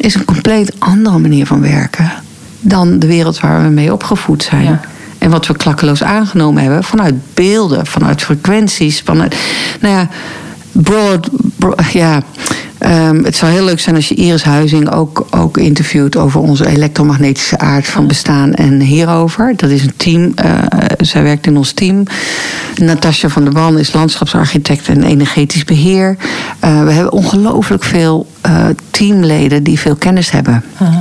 is 0.00 0.14
een 0.14 0.24
compleet 0.24 0.72
andere 0.78 1.18
manier 1.18 1.46
van 1.46 1.60
werken 1.60 2.12
dan 2.60 2.98
de 2.98 3.06
wereld 3.06 3.40
waar 3.40 3.62
we 3.62 3.68
mee 3.68 3.92
opgevoed 3.92 4.42
zijn. 4.42 4.64
Ja. 4.64 4.80
En 5.24 5.30
wat 5.30 5.46
we 5.46 5.56
klakkeloos 5.56 6.02
aangenomen 6.02 6.62
hebben 6.62 6.84
vanuit 6.84 7.14
beelden, 7.34 7.86
vanuit 7.86 8.22
frequenties, 8.22 9.00
vanuit. 9.00 9.36
Nou 9.80 9.94
ja, 9.94 10.08
broad. 10.72 11.28
broad 11.56 11.90
ja. 11.92 12.22
Um, 12.80 13.24
het 13.24 13.36
zou 13.36 13.52
heel 13.52 13.64
leuk 13.64 13.80
zijn 13.80 13.96
als 13.96 14.08
je 14.08 14.14
Iris 14.14 14.42
Huizing 14.42 14.90
ook, 14.90 15.26
ook 15.30 15.58
interviewt 15.58 16.16
over 16.16 16.40
onze 16.40 16.66
elektromagnetische 16.66 17.58
aard 17.58 17.86
van 17.86 18.06
bestaan 18.06 18.54
en 18.54 18.80
hierover. 18.80 19.52
Dat 19.56 19.70
is 19.70 19.82
een 19.82 19.96
team. 19.96 20.34
Uh, 20.44 20.58
zij 20.98 21.22
werkt 21.22 21.46
in 21.46 21.56
ons 21.56 21.72
team. 21.72 22.02
Natasja 22.76 23.28
van 23.28 23.44
der 23.44 23.52
Ban 23.52 23.78
is 23.78 23.92
landschapsarchitect 23.92 24.88
en 24.88 25.02
energetisch 25.02 25.64
beheer. 25.64 26.16
Uh, 26.64 26.84
we 26.84 26.92
hebben 26.92 27.12
ongelooflijk 27.12 27.84
veel 27.84 28.26
uh, 28.46 28.66
teamleden 28.90 29.62
die 29.62 29.78
veel 29.78 29.96
kennis 29.96 30.30
hebben. 30.30 30.64
-huh. 30.76 30.96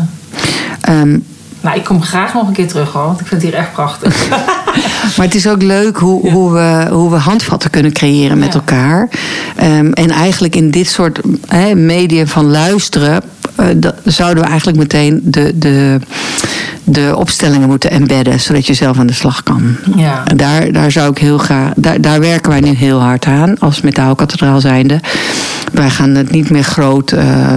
Um, 0.89 1.24
nou, 1.64 1.78
ik 1.78 1.84
kom 1.84 2.01
graag 2.01 2.34
nog 2.34 2.47
een 2.47 2.53
keer 2.53 2.68
terug 2.68 2.91
hoor, 2.91 3.05
want 3.05 3.20
ik 3.20 3.28
vind 3.28 3.41
het 3.41 3.51
hier 3.51 3.59
echt 3.59 3.72
prachtig. 3.72 4.30
maar 5.18 5.26
het 5.26 5.36
is 5.36 5.47
ook 5.47 5.61
leuk 5.61 5.97
hoe, 5.97 6.26
ja. 6.26 6.32
hoe, 6.32 6.51
we, 6.51 6.88
hoe 6.91 7.09
we 7.09 7.16
handvatten 7.16 7.70
kunnen 7.70 7.93
creëren 7.93 8.38
met 8.38 8.53
ja. 8.53 8.59
elkaar. 8.59 9.09
Um, 9.61 9.93
en 9.93 10.09
eigenlijk 10.09 10.55
in 10.55 10.72
dit 10.72 10.88
soort 10.88 11.20
he, 11.47 11.76
media 11.76 12.26
van 12.26 12.51
luisteren. 12.51 13.24
Uh, 13.59 13.66
dat, 13.76 13.95
zouden 14.03 14.43
we 14.43 14.49
eigenlijk 14.49 14.78
meteen 14.78 15.22
de, 15.24 15.51
de, 15.55 15.99
de 16.84 17.14
opstellingen 17.16 17.68
moeten 17.68 17.91
embedden, 17.91 18.39
zodat 18.39 18.68
je 18.68 18.74
zelf 18.74 18.99
aan 18.99 19.07
de 19.07 19.14
slag 19.14 19.43
kan. 19.43 19.76
Ja. 19.95 20.24
En 20.26 20.38
daar, 20.38 20.72
daar 20.72 20.91
zou 20.91 21.11
ik 21.11 21.18
heel 21.18 21.38
graag. 21.38 21.72
Daar, 21.76 22.01
daar 22.01 22.20
werken 22.20 22.51
wij 22.51 22.59
nu 22.59 22.70
heel 22.70 22.99
hard 22.99 23.26
aan 23.26 23.59
als 23.59 23.82
metaalkathedraal 23.82 24.59
zijnde. 24.59 24.99
Wij 25.74 25.89
gaan 25.89 26.09
het 26.09 26.32
niet 26.32 26.49
meer 26.49 26.64
groot. 26.64 27.11
Uh, 27.11 27.53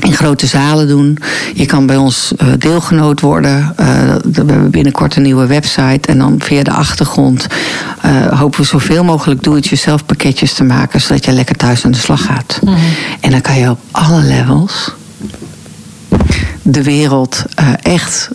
in 0.00 0.12
grote 0.12 0.46
zalen 0.46 0.88
doen. 0.88 1.18
Je 1.54 1.66
kan 1.66 1.86
bij 1.86 1.96
ons 1.96 2.32
uh, 2.42 2.48
deelgenoot 2.58 3.20
worden. 3.20 3.74
Uh, 3.80 3.86
we 4.22 4.30
hebben 4.32 4.70
binnenkort 4.70 5.16
een 5.16 5.22
nieuwe 5.22 5.46
website. 5.46 6.08
En 6.08 6.18
dan 6.18 6.34
via 6.38 6.62
de 6.62 6.70
achtergrond 6.70 7.46
uh, 8.04 8.38
hopen 8.38 8.60
we 8.60 8.66
zoveel 8.66 9.04
mogelijk 9.04 9.42
do-it-yourself 9.42 10.06
pakketjes 10.06 10.52
te 10.52 10.64
maken. 10.64 11.00
Zodat 11.00 11.24
je 11.24 11.32
lekker 11.32 11.56
thuis 11.56 11.84
aan 11.84 11.90
de 11.90 11.98
slag 11.98 12.24
gaat. 12.24 12.58
Mm 12.62 12.74
-hmm. 12.74 12.82
En 13.20 13.30
dan 13.30 13.40
kan 13.40 13.58
je 13.58 13.70
op 13.70 13.78
alle 13.90 14.22
levels 14.22 14.92
de 16.62 16.82
wereld 16.82 17.44
echt 17.82 18.30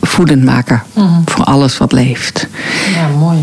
voedend 0.00 0.44
maken. 0.44 0.82
Mhm. 0.92 1.06
Mm 1.06 1.12
-hmm. 1.12 1.22
Voor 1.24 1.44
alles 1.44 1.78
wat 1.78 1.92
leeft. 1.92 2.46
Ja, 2.94 3.08
mooi. 3.18 3.38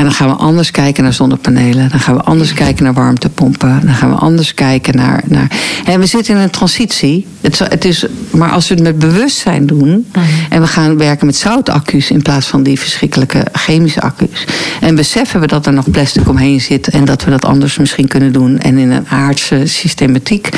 En 0.00 0.06
dan 0.06 0.14
gaan 0.14 0.28
we 0.28 0.34
anders 0.34 0.70
kijken 0.70 1.02
naar 1.02 1.12
zonnepanelen. 1.12 1.88
Dan 1.88 2.00
gaan 2.00 2.14
we 2.14 2.22
anders 2.22 2.52
kijken 2.52 2.84
naar 2.84 2.92
warmtepompen. 2.92 3.80
Dan 3.84 3.94
gaan 3.94 4.10
we 4.10 4.16
anders 4.16 4.54
kijken 4.54 4.96
naar. 4.96 5.22
naar... 5.26 5.50
En 5.84 6.00
we 6.00 6.06
zitten 6.06 6.34
in 6.34 6.40
een 6.40 6.50
transitie. 6.50 7.26
Het, 7.40 7.58
het 7.58 7.84
is, 7.84 8.06
maar 8.30 8.50
als 8.50 8.68
we 8.68 8.74
het 8.74 8.82
met 8.82 8.98
bewustzijn 8.98 9.66
doen. 9.66 10.06
Mhm. 10.12 10.24
En 10.48 10.60
we 10.60 10.66
gaan 10.66 10.96
werken 10.96 11.26
met 11.26 11.36
zoutaccu's 11.36 12.10
in 12.10 12.22
plaats 12.22 12.46
van 12.46 12.62
die 12.62 12.78
verschrikkelijke 12.78 13.46
chemische 13.52 14.00
accu's. 14.00 14.44
En 14.80 14.94
beseffen 14.94 15.40
we 15.40 15.46
dat 15.46 15.66
er 15.66 15.72
nog 15.72 15.90
plastic 15.90 16.28
omheen 16.28 16.60
zit. 16.60 16.88
en 16.88 17.04
dat 17.04 17.24
we 17.24 17.30
dat 17.30 17.44
anders 17.44 17.78
misschien 17.78 18.08
kunnen 18.08 18.32
doen. 18.32 18.58
en 18.58 18.78
in 18.78 18.90
een 18.90 19.08
aardse 19.08 19.66
systematiek 19.66 20.48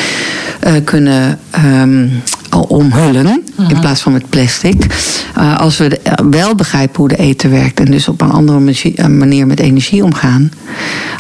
uh, 0.67 0.73
kunnen. 0.85 1.39
Um, 1.65 2.23
omhullen 2.61 3.43
Mhm. 3.57 3.71
in 3.71 3.81
plaats 3.81 4.01
van 4.01 4.13
met 4.13 4.29
plastic. 4.29 4.87
Uh, 5.39 5.59
als 5.59 5.79
we 5.79 5.89
de, 5.89 6.01
wel 6.31 6.55
begrijpen 6.55 6.97
hoe 6.97 7.09
de 7.09 7.17
eten 7.17 7.51
werkt 7.51 7.81
en 7.81 7.91
dus 7.91 8.09
op 8.09 8.21
een 8.21 8.31
andere 8.31 8.75
manier 9.09 9.47
met 9.47 9.61
energie 9.61 10.05
omgaan. 10.05 10.53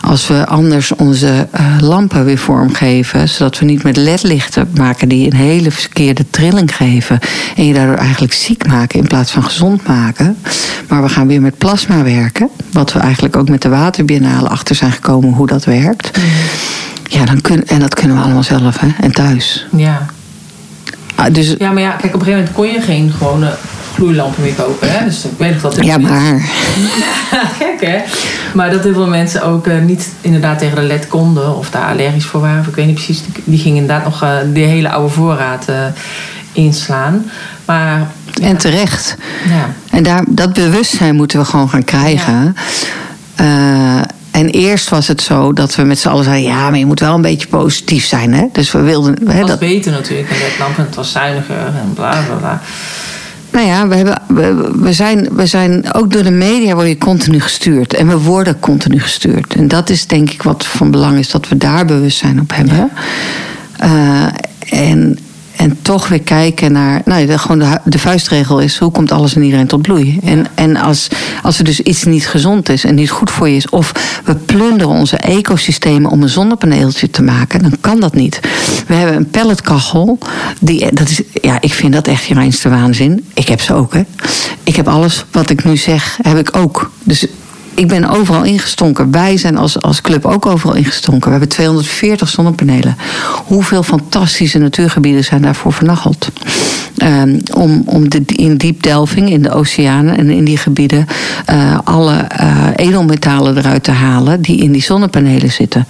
Als 0.00 0.28
we 0.28 0.46
anders 0.46 0.94
onze 0.94 1.48
uh, 1.60 1.76
lampen 1.80 2.24
weer 2.24 2.38
vormgeven, 2.38 3.28
zodat 3.28 3.58
we 3.58 3.64
niet 3.64 3.82
met 3.82 3.96
ledlichten 3.96 4.68
maken 4.74 5.08
die 5.08 5.26
een 5.26 5.36
hele 5.36 5.70
verkeerde 5.70 6.24
trilling 6.30 6.76
geven 6.76 7.18
en 7.56 7.66
je 7.66 7.74
daardoor 7.74 7.96
eigenlijk 7.96 8.32
ziek 8.32 8.66
maken 8.66 8.98
in 8.98 9.06
plaats 9.06 9.30
van 9.30 9.42
gezond 9.44 9.86
maken. 9.86 10.36
Maar 10.88 11.02
we 11.02 11.08
gaan 11.08 11.26
weer 11.26 11.40
met 11.40 11.58
plasma 11.58 12.02
werken, 12.02 12.48
wat 12.72 12.92
we 12.92 12.98
eigenlijk 12.98 13.36
ook 13.36 13.48
met 13.48 13.62
de 13.62 13.68
waterbiennale 13.68 14.48
achter 14.48 14.74
zijn 14.74 14.92
gekomen 14.92 15.32
hoe 15.32 15.46
dat 15.46 15.64
werkt. 15.64 16.16
Mhm. 16.16 16.26
Ja, 17.08 17.24
dan 17.24 17.40
kun, 17.40 17.66
en 17.66 17.80
dat 17.80 17.94
kunnen 17.94 18.16
we 18.16 18.22
allemaal 18.22 18.42
zelf 18.42 18.78
hè, 18.78 18.88
en 19.00 19.12
thuis. 19.12 19.66
Ja. 19.76 20.06
Ah, 21.14 21.34
dus, 21.34 21.54
ja, 21.58 21.70
maar 21.70 21.82
ja, 21.82 21.90
kijk, 21.90 22.14
op 22.14 22.20
een 22.20 22.26
gegeven 22.26 22.38
moment 22.38 22.52
kon 22.52 22.66
je 22.66 22.80
geen 22.80 23.12
gewone 23.12 23.54
gloeilampen 23.94 24.42
meer 24.42 24.52
kopen. 24.52 24.92
Hè? 24.92 25.04
Dus 25.04 25.24
ik 25.24 25.30
weet 25.36 25.52
nog 25.52 25.60
dat 25.60 25.84
ja, 25.84 25.98
maar. 25.98 26.40
Gek, 27.58 27.80
hè? 27.80 27.98
Maar 28.54 28.70
dat 28.70 28.82
heel 28.82 28.92
veel 28.92 29.06
mensen 29.06 29.42
ook 29.42 29.66
uh, 29.66 29.78
niet 29.78 30.08
inderdaad 30.20 30.58
tegen 30.58 30.76
de 30.76 30.82
LED 30.82 31.06
konden 31.06 31.56
of 31.56 31.70
daar 31.70 31.90
allergisch 31.90 32.24
voor 32.24 32.40
waren. 32.40 32.60
Of 32.60 32.66
ik 32.66 32.74
weet 32.74 32.86
niet 32.86 32.94
precies. 32.94 33.22
Die 33.44 33.58
gingen 33.58 33.80
inderdaad 33.80 34.04
nog 34.04 34.22
uh, 34.22 34.36
de 34.52 34.60
hele 34.60 34.90
oude 34.90 35.12
voorraad 35.12 35.66
uh, 35.70 35.76
inslaan. 36.52 37.24
Maar, 37.64 38.06
ja. 38.32 38.46
En 38.46 38.56
terecht. 38.56 39.16
Ja. 39.48 39.68
En 39.90 40.02
daar, 40.02 40.24
dat 40.28 40.52
bewustzijn 40.52 41.14
moeten 41.14 41.38
we 41.38 41.44
gewoon 41.44 41.68
gaan 41.68 41.84
krijgen. 41.84 42.56
Ja. 43.36 44.06
En 44.32 44.48
eerst 44.48 44.88
was 44.88 45.08
het 45.08 45.22
zo 45.22 45.52
dat 45.52 45.74
we 45.74 45.82
met 45.82 45.98
z'n 45.98 46.08
allen 46.08 46.24
zeiden: 46.24 46.50
ja, 46.50 46.70
maar 46.70 46.78
je 46.78 46.86
moet 46.86 47.00
wel 47.00 47.14
een 47.14 47.22
beetje 47.22 47.48
positief 47.48 48.04
zijn. 48.04 48.34
Hè? 48.34 48.46
Dus 48.52 48.72
we 48.72 48.80
wilden. 48.80 49.12
Het 49.12 49.38
was 49.38 49.48
dat... 49.48 49.58
beter 49.58 49.92
natuurlijk. 49.92 50.30
En 50.30 50.36
dat 50.38 50.58
lamp, 50.58 50.76
het 50.76 50.94
was 50.94 51.12
zuiniger 51.12 51.56
en 51.56 51.92
bla 51.94 52.22
bla 52.26 52.34
bla. 52.34 52.60
Nou 53.52 53.66
ja, 53.66 53.88
we, 53.88 53.94
hebben, 53.94 54.22
we, 54.26 54.72
we, 54.74 54.92
zijn, 54.92 55.28
we 55.32 55.46
zijn 55.46 55.92
ook 55.92 56.12
door 56.12 56.22
de 56.22 56.30
media 56.30 56.74
word 56.74 56.88
je 56.88 56.98
continu 56.98 57.40
gestuurd. 57.40 57.94
En 57.94 58.08
we 58.08 58.18
worden 58.18 58.60
continu 58.60 59.00
gestuurd. 59.00 59.54
En 59.54 59.68
dat 59.68 59.90
is 59.90 60.06
denk 60.06 60.30
ik 60.30 60.42
wat 60.42 60.66
van 60.66 60.90
belang 60.90 61.18
is 61.18 61.30
dat 61.30 61.48
we 61.48 61.56
daar 61.56 61.84
bewustzijn 61.84 62.40
op 62.40 62.54
hebben. 62.54 62.90
Ja. 63.78 64.32
Uh, 64.70 64.90
en 64.90 65.18
en 65.56 65.82
toch 65.82 66.08
weer 66.08 66.22
kijken 66.22 66.72
naar. 66.72 67.02
Nou, 67.04 67.26
de, 67.26 67.38
gewoon 67.38 67.58
de, 67.58 67.78
de 67.84 67.98
vuistregel 67.98 68.60
is: 68.60 68.78
hoe 68.78 68.90
komt 68.90 69.12
alles 69.12 69.34
en 69.34 69.42
iedereen 69.42 69.66
tot 69.66 69.82
bloei? 69.82 70.18
En, 70.24 70.46
en 70.54 70.76
als, 70.76 71.08
als 71.42 71.58
er 71.58 71.64
dus 71.64 71.80
iets 71.80 72.04
niet 72.04 72.28
gezond 72.28 72.68
is 72.68 72.84
en 72.84 72.94
niet 72.94 73.10
goed 73.10 73.30
voor 73.30 73.48
je 73.48 73.56
is, 73.56 73.68
of 73.68 73.92
we 74.24 74.34
plunderen 74.34 74.92
onze 74.92 75.16
ecosystemen 75.16 76.10
om 76.10 76.22
een 76.22 76.28
zonnepaneeltje 76.28 77.10
te 77.10 77.22
maken, 77.22 77.62
dan 77.62 77.76
kan 77.80 78.00
dat 78.00 78.14
niet. 78.14 78.40
We 78.86 78.94
hebben 78.94 79.16
een 79.16 79.30
pelletkachel. 79.30 80.18
Die, 80.60 80.92
dat 80.92 81.08
is, 81.08 81.22
ja, 81.32 81.60
ik 81.60 81.74
vind 81.74 81.92
dat 81.92 82.08
echt 82.08 82.24
je 82.24 82.34
reinste 82.34 82.68
waanzin. 82.68 83.24
Ik 83.34 83.48
heb 83.48 83.60
ze 83.60 83.74
ook, 83.74 83.94
hè. 83.94 84.02
Ik 84.62 84.76
heb 84.76 84.88
alles 84.88 85.24
wat 85.30 85.50
ik 85.50 85.64
nu 85.64 85.76
zeg, 85.76 86.18
heb 86.22 86.38
ik 86.38 86.56
ook. 86.56 86.90
Dus 87.04 87.26
ik 87.74 87.88
ben 87.88 88.08
overal 88.08 88.44
ingestonken. 88.44 89.10
Wij 89.10 89.36
zijn 89.36 89.56
als, 89.56 89.80
als 89.80 90.00
club 90.00 90.24
ook 90.24 90.46
overal 90.46 90.74
ingestonken. 90.74 91.24
We 91.24 91.30
hebben 91.30 91.48
240 91.48 92.28
zonnepanelen. 92.28 92.96
Hoeveel 93.46 93.82
fantastische 93.82 94.58
natuurgebieden 94.58 95.24
zijn 95.24 95.42
daarvoor 95.42 95.72
vernacheld? 95.72 96.28
Um, 97.02 97.40
om 97.54 97.82
om 97.86 98.08
de, 98.08 98.22
in 98.26 98.56
diepdelving 98.56 99.30
in 99.30 99.42
de 99.42 99.50
oceanen 99.50 100.18
en 100.18 100.30
in 100.30 100.44
die 100.44 100.56
gebieden 100.56 101.06
uh, 101.50 101.78
alle 101.84 102.26
uh, 102.40 102.66
edelmetalen 102.76 103.56
eruit 103.56 103.84
te 103.84 103.90
halen 103.90 104.40
die 104.40 104.62
in 104.62 104.72
die 104.72 104.82
zonnepanelen 104.82 105.52
zitten. 105.52 105.86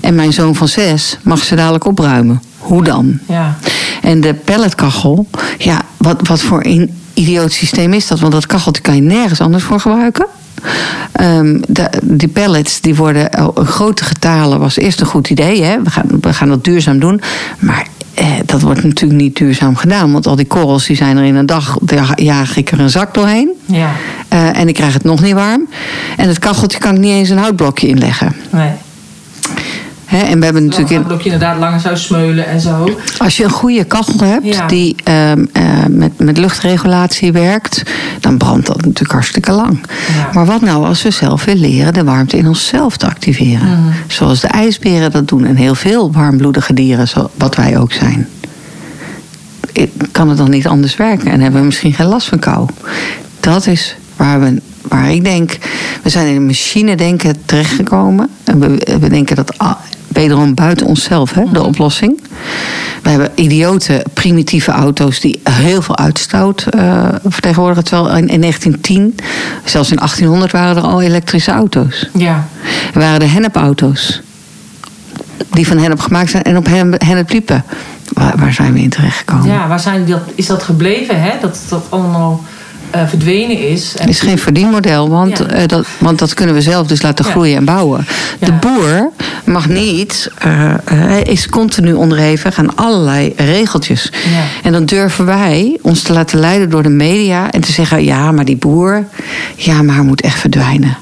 En 0.00 0.14
mijn 0.14 0.32
zoon 0.32 0.54
van 0.54 0.68
zes 0.68 1.18
mag 1.22 1.44
ze 1.44 1.54
dadelijk 1.54 1.86
opruimen. 1.86 2.42
Hoe 2.58 2.84
dan? 2.84 3.18
Ja. 3.28 3.56
En 4.02 4.20
de 4.20 4.34
pelletkachel, 4.34 5.26
ja, 5.58 5.82
wat, 5.96 6.28
wat 6.28 6.40
voor 6.40 6.64
een 6.64 6.94
idioot 7.14 7.52
systeem 7.52 7.92
is 7.92 8.06
dat? 8.06 8.20
Want 8.20 8.32
dat 8.32 8.46
kacheltje 8.46 8.82
kan 8.82 8.94
je 8.94 9.02
nergens 9.02 9.40
anders 9.40 9.64
voor 9.64 9.80
gebruiken. 9.80 10.26
Um, 11.20 11.62
de, 11.68 11.88
die 12.02 12.28
pellets 12.28 12.80
die 12.80 12.94
worden 12.94 13.30
in 13.30 13.66
grote 13.66 14.04
getalen 14.04 14.58
was 14.60 14.76
eerst 14.76 15.00
een 15.00 15.06
goed 15.06 15.30
idee. 15.30 15.62
Hè? 15.62 15.82
We, 15.82 15.90
gaan, 15.90 16.06
we 16.20 16.32
gaan 16.32 16.48
dat 16.48 16.64
duurzaam 16.64 16.98
doen. 16.98 17.20
Maar 17.58 17.86
eh, 18.14 18.26
dat 18.46 18.60
wordt 18.60 18.84
natuurlijk 18.84 19.20
niet 19.20 19.36
duurzaam 19.36 19.76
gedaan. 19.76 20.12
Want 20.12 20.26
al 20.26 20.36
die 20.36 20.46
korrels 20.46 20.86
die 20.86 20.96
zijn 20.96 21.16
er 21.16 21.24
in 21.24 21.34
een 21.34 21.46
dag. 21.46 21.78
Daar 21.82 22.22
jaag 22.22 22.56
ik 22.56 22.70
er 22.70 22.80
een 22.80 22.90
zak 22.90 23.14
doorheen. 23.14 23.50
Ja. 23.64 23.90
Uh, 24.32 24.58
en 24.58 24.68
ik 24.68 24.74
krijg 24.74 24.92
het 24.92 25.04
nog 25.04 25.20
niet 25.20 25.34
warm. 25.34 25.68
En 26.16 26.28
het 26.28 26.38
kacheltje 26.38 26.78
kan 26.78 26.94
ik 26.94 27.00
niet 27.00 27.12
eens 27.12 27.28
een 27.28 27.38
houtblokje 27.38 27.86
inleggen. 27.86 28.34
Nee. 28.50 28.70
He, 30.04 30.18
en 30.18 30.38
we 30.38 30.44
hebben 30.44 30.64
natuurlijk. 30.66 31.22
Je 31.22 31.24
inderdaad 31.24 31.58
langer 31.58 31.80
zou 31.80 31.96
smeulen 31.96 32.46
en 32.46 32.60
zo. 32.60 32.98
Als 33.18 33.36
je 33.36 33.44
een 33.44 33.50
goede 33.50 33.84
kachel 33.84 34.26
hebt 34.26 34.46
Ja. 34.46 34.66
die 34.66 34.96
um, 35.08 35.48
uh, 35.52 35.62
met, 35.88 36.18
met 36.18 36.38
luchtregulatie 36.38 37.32
werkt, 37.32 37.82
dan 38.20 38.36
brandt 38.38 38.66
dat 38.66 38.76
natuurlijk 38.76 39.12
hartstikke 39.12 39.52
lang. 39.52 39.78
Ja. 40.16 40.28
Maar 40.32 40.46
wat 40.46 40.60
nou 40.60 40.86
als 40.86 41.02
we 41.02 41.10
zelf 41.10 41.44
weer 41.44 41.54
leren 41.54 41.94
de 41.94 42.04
warmte 42.04 42.36
in 42.36 42.46
onszelf 42.46 42.96
te 42.96 43.06
activeren? 43.06 43.68
Mhm. 43.68 43.92
Zoals 44.06 44.40
de 44.40 44.48
ijsberen 44.48 45.10
dat 45.10 45.28
doen 45.28 45.44
en 45.44 45.56
heel 45.56 45.74
veel 45.74 46.12
warmbloedige 46.12 46.74
dieren, 46.74 47.08
wat 47.34 47.56
wij 47.56 47.78
ook 47.78 47.92
zijn. 47.92 48.28
Kan 50.12 50.28
het 50.28 50.38
dan 50.38 50.50
niet 50.50 50.66
anders 50.66 50.96
werken 50.96 51.30
en 51.30 51.40
hebben 51.40 51.60
we 51.60 51.66
misschien 51.66 51.92
geen 51.94 52.06
last 52.06 52.28
van 52.28 52.38
kou? 52.38 52.68
Dat 53.40 53.66
is 53.66 53.96
waar 54.16 54.40
we. 54.40 54.60
Waar 54.88 55.10
ik 55.10 55.24
denk, 55.24 55.58
we 56.02 56.08
zijn 56.08 56.26
in 56.26 56.36
een 56.36 56.46
machine 56.46 56.96
denken 56.96 57.36
terechtgekomen. 57.44 58.28
En 58.44 58.60
we, 58.60 58.98
we 59.00 59.08
denken 59.08 59.36
dat 59.36 59.58
ah, 59.58 59.72
wederom 60.14 60.54
buiten 60.54 60.86
onszelf, 60.86 61.32
hè, 61.32 61.42
de 61.52 61.62
oplossing. 61.62 62.20
We 63.02 63.10
hebben 63.10 63.30
idiote, 63.34 64.04
primitieve 64.12 64.70
auto's 64.70 65.20
die 65.20 65.40
heel 65.50 65.82
veel 65.82 65.96
uitstoot 65.96 66.66
eh, 66.70 67.08
vertegenwoordigen. 67.24 67.84
Terwijl 67.84 68.16
in, 68.16 68.28
in 68.28 68.40
1910, 68.40 69.14
zelfs 69.64 69.90
in 69.90 69.96
1800, 69.96 70.52
waren 70.52 70.76
er 70.76 70.82
al 70.82 71.02
elektrische 71.02 71.50
auto's. 71.50 72.08
Ja. 72.14 72.46
Er 72.94 73.00
waren 73.00 73.20
de 73.20 73.26
hennepauto's. 73.26 74.22
Die 75.50 75.66
van 75.66 75.78
hennep 75.78 76.00
gemaakt 76.00 76.30
zijn 76.30 76.42
en 76.42 76.56
op 76.56 76.66
hennep, 76.66 77.02
hennep 77.02 77.30
liepen. 77.30 77.64
Waar, 78.12 78.36
waar 78.36 78.52
zijn 78.52 78.72
we 78.72 78.80
in 78.80 78.90
terechtgekomen? 78.90 79.46
ja, 79.46 79.68
waar 79.68 79.80
zijn 79.80 80.06
dat, 80.06 80.22
is 80.34 80.46
dat 80.46 80.62
gebleven, 80.62 81.22
hè? 81.22 81.30
Dat 81.40 81.58
dat 81.68 81.84
allemaal 81.88 82.44
eh, 82.94 83.08
verdwenen 83.08 83.68
is. 83.68 83.94
En 83.96 84.08
is 84.08 84.20
geen 84.20 84.38
verdienmodel, 84.38 85.08
want, 85.08 85.38
Ja. 85.38 85.46
eh, 85.46 85.66
dat, 85.68 85.86
want 85.98 86.18
dat 86.18 86.34
kunnen 86.34 86.54
we 86.54 86.62
zelf 86.62 86.86
dus 86.86 87.02
laten 87.02 87.24
Ja. 87.24 87.30
groeien 87.30 87.56
en 87.56 87.64
bouwen. 87.64 88.06
De 88.38 88.52
boer 88.52 89.10
mag 89.44 89.68
niet, 89.68 90.30
hij 90.84 91.22
is 91.22 91.48
continu 91.48 91.92
onderhevig 91.92 92.58
aan 92.58 92.76
allerlei 92.76 93.32
regeltjes. 93.36 94.12
En 94.62 94.72
dan 94.72 94.84
durven 94.84 95.24
wij 95.26 95.78
ons 95.82 96.02
te 96.02 96.12
laten 96.12 96.38
leiden 96.38 96.70
door 96.70 96.82
de 96.82 96.88
media 96.88 97.50
en 97.50 97.60
te 97.60 97.72
zeggen: 97.72 98.04
ja, 98.04 98.32
maar 98.32 98.44
die 98.44 98.56
boer, 98.56 99.04
ja, 99.56 99.82
maar 99.82 99.94
hij 99.94 100.04
moet 100.04 100.20
echt 100.20 100.38
verdwijnen. 100.38 100.96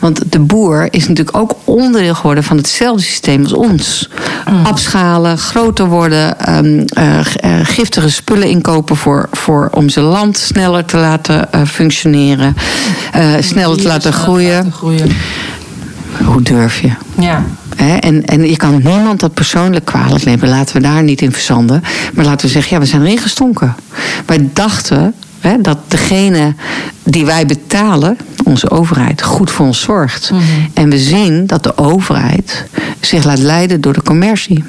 Want 0.00 0.32
de 0.32 0.38
boer 0.38 0.88
is 0.90 1.08
natuurlijk 1.08 1.36
ook 1.36 1.56
onderdeel 1.64 2.14
geworden 2.14 2.44
van 2.44 2.56
hetzelfde 2.56 3.02
systeem 3.02 3.42
als 3.42 3.52
ons. 3.52 4.08
Mm. 4.50 4.64
Abschalen, 4.66 5.38
groter 5.38 5.86
worden, 5.86 6.38
ehm, 6.40 6.82
eh, 6.86 7.18
eh, 7.18 7.24
giftige 7.62 8.10
spullen 8.10 8.48
inkopen 8.48 8.96
voor, 8.96 9.28
voor, 9.32 9.70
om 9.74 9.88
zijn 9.88 10.04
land 10.04 10.38
sneller 10.38 10.84
te 10.84 10.96
laten 10.96 11.31
eh, 11.40 11.60
functioneren, 11.66 12.56
eh, 13.12 13.34
sneller 13.40 13.76
te 13.76 13.86
laten 13.86 14.12
groeien. 14.12 14.54
laten 14.54 14.72
groeien. 14.72 15.10
Hoe 16.24 16.42
durf 16.42 16.80
je? 16.80 16.90
Ja. 17.18 17.44
En, 18.00 18.24
en 18.24 18.48
je 18.48 18.56
kan 18.56 18.80
niemand 18.84 19.20
dat 19.20 19.34
persoonlijk 19.34 19.84
kwalijk 19.84 20.24
nemen. 20.24 20.48
Laten 20.48 20.76
we 20.76 20.82
daar 20.82 21.02
niet 21.02 21.22
in 21.22 21.32
verzanden. 21.32 21.82
Maar 22.14 22.24
laten 22.24 22.46
we 22.46 22.52
zeggen, 22.52 22.74
ja, 22.74 22.82
we 22.82 22.88
zijn 22.88 23.02
erin 23.02 23.18
gestonken. 23.18 23.74
Wij 24.26 24.48
dachten 24.52 25.14
dat 25.60 25.78
degene 25.88 26.54
die 27.02 27.24
wij 27.24 27.46
betalen, 27.46 28.16
onze 28.44 28.70
overheid, 28.70 29.22
goed 29.22 29.50
voor 29.50 29.66
ons 29.66 29.80
zorgt. 29.80 30.30
Mhm. 30.30 30.42
En 30.74 30.90
we 30.90 30.98
zien 30.98 31.46
dat 31.46 31.62
de 31.62 31.78
overheid 31.78 32.64
zich 33.00 33.24
laat 33.24 33.38
leiden 33.38 33.80
door 33.80 33.92
de 33.92 34.02
commercie. 34.02 34.64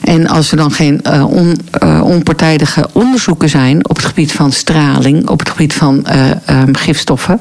En 0.00 0.28
als 0.28 0.50
er 0.50 0.56
dan 0.56 0.72
geen 0.72 1.02
eh, 1.02 1.30
on, 1.30 1.56
eh, 1.70 2.00
onpartijdige 2.04 2.88
onderzoeken 2.92 3.48
zijn 3.48 3.88
op 3.88 3.96
het 3.96 4.04
gebied 4.04 4.32
van 4.32 4.52
straling, 4.52 5.28
op 5.28 5.38
het 5.38 5.48
gebied 5.48 5.72
van 5.72 6.06
eh, 6.06 6.30
ehm, 6.44 6.74
gifstoffen. 6.74 7.40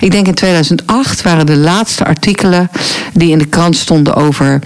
Ik 0.00 0.10
denk 0.10 0.26
in 0.26 0.34
2008 0.34 1.22
waren 1.22 1.46
de 1.46 1.56
laatste 1.56 2.04
artikelen 2.04 2.70
die 3.12 3.30
in 3.30 3.38
de 3.38 3.46
krant 3.46 3.76
stonden 3.76 4.14
over 4.14 4.60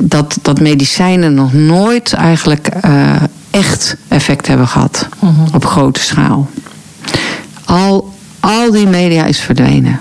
dat, 0.00 0.38
dat 0.42 0.60
medicijnen 0.60 1.34
nog 1.34 1.52
nooit 1.52 2.12
eigenlijk 2.12 2.68
echt 3.50 3.96
effect 4.08 4.46
hebben 4.46 4.68
gehad 4.68 5.08
op 5.54 5.64
grote 5.64 6.00
schaal. 6.00 6.48
Al, 7.64 8.12
al 8.40 8.70
die 8.70 8.86
media 8.86 9.24
is 9.24 9.40
verdwenen. 9.40 10.00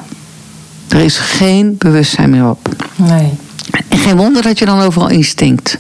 Er 0.88 1.00
is 1.00 1.18
geen 1.18 1.76
bewustzijn 1.78 2.30
meer 2.30 2.50
op. 2.50 2.76
Nee. 2.96 3.38
En 3.88 3.98
geen 3.98 4.18
wonder 4.18 4.42
dat 4.42 4.60
je 4.60 4.66
dan 4.66 4.80
overal 4.80 5.10
instinkt. 5.10 5.78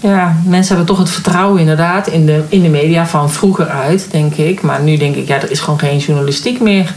Ja, 0.00 0.36
mensen 0.46 0.76
hebben 0.76 0.94
toch 0.94 1.04
het 1.04 1.10
vertrouwen 1.14 1.60
inderdaad 1.60 2.06
in 2.06 2.26
de, 2.26 2.42
in 2.48 2.62
de 2.62 2.68
media 2.68 3.06
van 3.06 3.30
vroeger 3.30 3.68
uit, 3.68 4.06
denk 4.10 4.34
ik. 4.34 4.62
Maar 4.62 4.80
nu 4.82 4.96
denk 4.96 5.16
ik, 5.16 5.28
ja, 5.28 5.36
er 5.42 5.50
is 5.50 5.60
gewoon 5.60 5.78
geen 5.78 5.98
journalistiek 5.98 6.60
meer. 6.60 6.92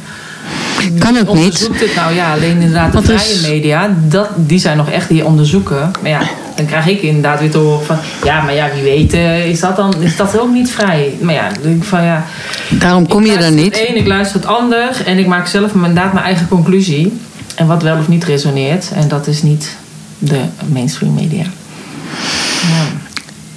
Kan 0.99 1.09
ook 1.09 1.15
niet. 1.17 1.27
onderzoekt 1.27 1.79
het 1.79 1.95
nou? 1.95 2.13
Ja, 2.13 2.33
alleen 2.33 2.51
inderdaad 2.61 2.91
de 2.91 3.01
vrije 3.01 3.33
is- 3.33 3.47
media, 3.47 3.95
dat, 4.07 4.29
die 4.35 4.59
zijn 4.59 4.77
nog 4.77 4.89
echt 4.89 5.07
die 5.09 5.25
onderzoeken. 5.25 5.91
Maar 6.01 6.09
ja, 6.11 6.19
dan 6.55 6.65
krijg 6.65 6.87
ik 6.87 7.01
inderdaad 7.01 7.39
weer 7.39 7.51
te 7.51 7.57
horen 7.57 7.85
van... 7.85 7.97
Ja, 8.23 8.41
maar 8.41 8.53
ja, 8.53 8.69
wie 8.73 8.83
weet 8.83 9.13
eh, 9.13 9.45
is 9.49 9.59
dat 9.59 9.75
dan 9.75 9.93
is 10.01 10.15
dat 10.15 10.39
ook 10.39 10.51
niet 10.51 10.69
vrij. 10.71 11.13
Maar 11.21 11.33
ja, 11.33 11.49
dan 11.49 11.61
denk 11.61 11.75
ik 11.75 11.83
van 11.83 12.03
ja... 12.03 12.25
Daarom 12.69 13.07
kom 13.07 13.25
je 13.25 13.31
er 13.31 13.39
luister 13.39 13.63
niet. 13.63 13.79
Het 13.79 13.89
een, 13.89 13.95
ik 13.97 14.07
luister 14.07 14.39
het 14.39 14.49
ander 14.49 15.01
en 15.05 15.17
ik 15.17 15.27
maak 15.27 15.47
zelf 15.47 15.73
inderdaad 15.73 16.13
mijn 16.13 16.25
eigen 16.25 16.47
conclusie. 16.47 17.19
En 17.55 17.67
wat 17.67 17.83
wel 17.83 17.97
of 17.97 18.07
niet 18.07 18.23
resoneert. 18.23 18.91
En 18.95 19.07
dat 19.07 19.27
is 19.27 19.41
niet 19.41 19.75
de 20.17 20.39
mainstream 20.67 21.13
media. 21.13 21.43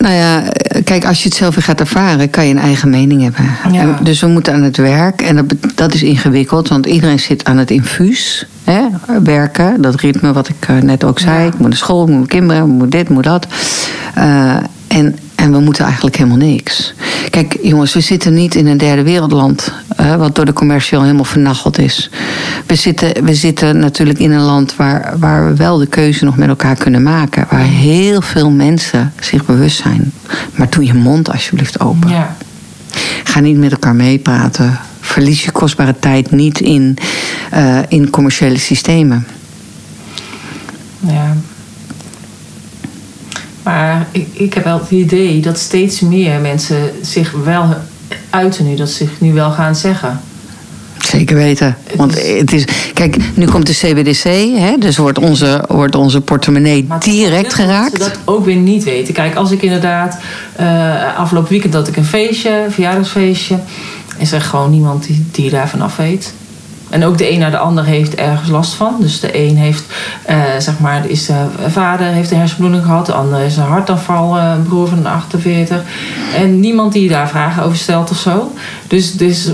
Nou 0.05 0.14
ja, 0.16 0.42
kijk, 0.84 1.05
als 1.05 1.22
je 1.22 1.28
het 1.28 1.38
zelf 1.38 1.55
weer 1.55 1.64
gaat 1.64 1.80
ervaren, 1.80 2.30
kan 2.30 2.46
je 2.46 2.55
een 2.55 2.61
eigen 2.61 2.90
mening 2.90 3.22
hebben. 3.22 3.44
Ja. 3.72 3.98
Dus 4.02 4.20
we 4.20 4.26
moeten 4.26 4.52
aan 4.52 4.62
het 4.62 4.76
werk. 4.76 5.22
En 5.22 5.36
dat, 5.36 5.55
dat 5.74 5.94
is 5.94 6.02
ingewikkeld, 6.02 6.68
want 6.68 6.86
iedereen 6.86 7.20
zit 7.20 7.44
aan 7.44 7.57
het 7.57 7.70
infuus. 7.70 8.46
Hè, 8.64 8.80
werken, 9.22 9.82
dat 9.82 10.00
ritme 10.00 10.32
wat 10.32 10.48
ik 10.48 10.68
eh, 10.68 10.76
net 10.76 11.05
ook 11.05 11.18
zei. 11.18 11.38
Ja. 11.38 11.46
Ik 11.46 11.59
moet 11.59 11.68
naar 11.68 11.76
school, 11.76 12.02
ik 12.02 12.09
moet 12.09 12.16
mijn 12.16 12.28
kinderen, 12.28 12.62
ik 12.62 12.68
moet 12.68 12.90
dit, 12.90 13.00
ik 13.00 13.09
moet 13.09 13.24
dat. 13.24 13.46
Eh, 14.14 14.57
en, 14.86 15.18
en 15.45 15.53
we 15.53 15.61
moeten 15.61 15.84
eigenlijk 15.84 16.16
helemaal 16.16 16.38
niks. 16.38 16.95
Kijk, 17.30 17.59
jongens, 17.62 17.95
we 17.95 18.01
zitten 18.01 18.34
niet 18.34 18.55
in 18.55 18.66
een 18.66 18.76
derde 18.76 19.03
wereldland... 19.03 19.72
wat 20.18 20.34
door 20.34 20.45
de 20.45 20.53
commercie 20.53 20.97
al 20.97 21.03
helemaal 21.03 21.24
vernacheld 21.24 21.78
is. 21.78 22.11
We 22.66 22.74
zitten, 22.74 23.24
we 23.24 23.34
zitten 23.34 23.78
natuurlijk 23.78 24.18
in 24.18 24.30
een 24.30 24.42
land 24.42 24.76
waar, 24.76 25.14
waar 25.18 25.49
we 25.49 25.57
wel 25.57 25.78
de 25.78 25.86
keuze 25.86 26.24
nog 26.24 26.36
met 26.36 26.49
elkaar 26.49 26.76
kunnen 26.76 27.03
maken. 27.03 27.47
Waar 27.51 27.64
heel 27.64 28.20
veel 28.20 28.51
mensen 28.51 29.12
zich 29.20 29.45
bewust 29.45 29.76
zijn. 29.76 30.12
Maar 30.55 30.70
doe 30.70 30.84
je 30.84 30.95
mond 30.95 31.30
alsjeblieft 31.32 31.80
open. 31.80 32.11
ja. 32.11 32.36
Ga 33.24 33.40
niet 33.40 33.59
met 33.59 33.72
elkaar 33.72 33.95
meepraten. 33.95 34.78
Verlies 35.01 35.45
je 35.45 35.51
kostbare 35.51 35.95
tijd 35.99 36.30
niet 36.30 36.61
in, 36.61 36.97
eh, 37.51 37.78
in 37.88 38.11
commerciële 38.11 38.59
systemen. 38.59 39.26
Ja. 41.01 41.36
Maar 43.64 44.06
ik, 44.10 44.28
ik 44.32 44.54
heb 44.54 44.64
wel 44.64 44.78
het 44.78 44.90
idee 44.90 45.40
dat 45.40 45.58
steeds 45.58 46.00
meer 46.00 46.40
mensen 46.40 46.90
zich 47.02 47.32
wel 47.44 47.74
uiten 48.30 48.64
nu. 48.64 48.76
Dat 48.76 48.88
ze 48.88 48.94
zich 48.94 49.20
nu 49.20 49.32
wel 49.32 49.50
gaan 49.50 49.76
zeggen. 49.76 50.20
Zeker 50.98 51.36
weten. 51.36 51.76
Want 51.96 52.26
het 52.26 52.52
is, 52.52 52.64
kijk, 52.94 53.16
nu 53.34 53.46
komt 53.46 53.66
de 53.66 53.72
CBDC, 53.72 54.22
hè, 54.58 54.78
dus 54.78 54.96
wordt 54.96 55.18
onze, 55.18 55.64
wordt 55.68 55.94
onze 55.94 56.20
portemonnee 56.20 56.86
direct 56.98 57.54
geraakt. 57.54 57.98
Dat 57.98 58.18
ook 58.24 58.44
weer 58.44 58.56
niet 58.56 58.84
weten. 58.84 59.14
Kijk, 59.14 59.34
als 59.34 59.50
ik 59.50 59.62
inderdaad 59.62 60.18
uh, 60.60 61.18
afgelopen 61.18 61.50
weekend 61.50 61.72
dat 61.72 61.88
ik 61.88 61.96
een 61.96 62.04
feestje, 62.04 62.64
een 62.64 62.72
verjaardagsfeestje, 62.72 63.58
is 64.18 64.32
er 64.32 64.40
gewoon 64.40 64.70
niemand 64.70 65.06
die, 65.06 65.24
die 65.30 65.50
daar 65.50 65.68
vanaf 65.68 65.96
weet. 65.96 66.32
En 66.91 67.05
ook 67.05 67.18
de 67.18 67.32
een 67.32 67.39
naar 67.39 67.51
de 67.51 67.59
ander 67.59 67.85
heeft 67.85 68.14
ergens 68.14 68.51
last 68.51 68.72
van. 68.72 68.97
Dus 69.01 69.20
de 69.20 69.39
een 69.39 69.57
heeft, 69.57 69.85
uh, 70.30 70.43
zeg 70.59 70.78
maar, 70.78 71.09
is 71.09 71.26
de 71.26 71.47
vader 71.68 72.07
heeft 72.07 72.30
een 72.30 72.39
hersenbloeding 72.39 72.85
gehad. 72.85 73.07
De 73.07 73.12
ander 73.12 73.41
is 73.41 73.57
een 73.57 73.62
hartaanval, 73.62 74.37
eh, 74.37 74.51
een 74.57 74.62
broer 74.62 74.89
van 74.89 75.07
48. 75.07 75.82
En 76.37 76.61
niemand 76.61 76.93
die 76.93 77.09
daar 77.09 77.28
vragen 77.28 77.62
over 77.62 77.76
stelt 77.76 78.11
of 78.11 78.16
zo. 78.16 78.53
Dus, 78.87 79.12
dus 79.12 79.49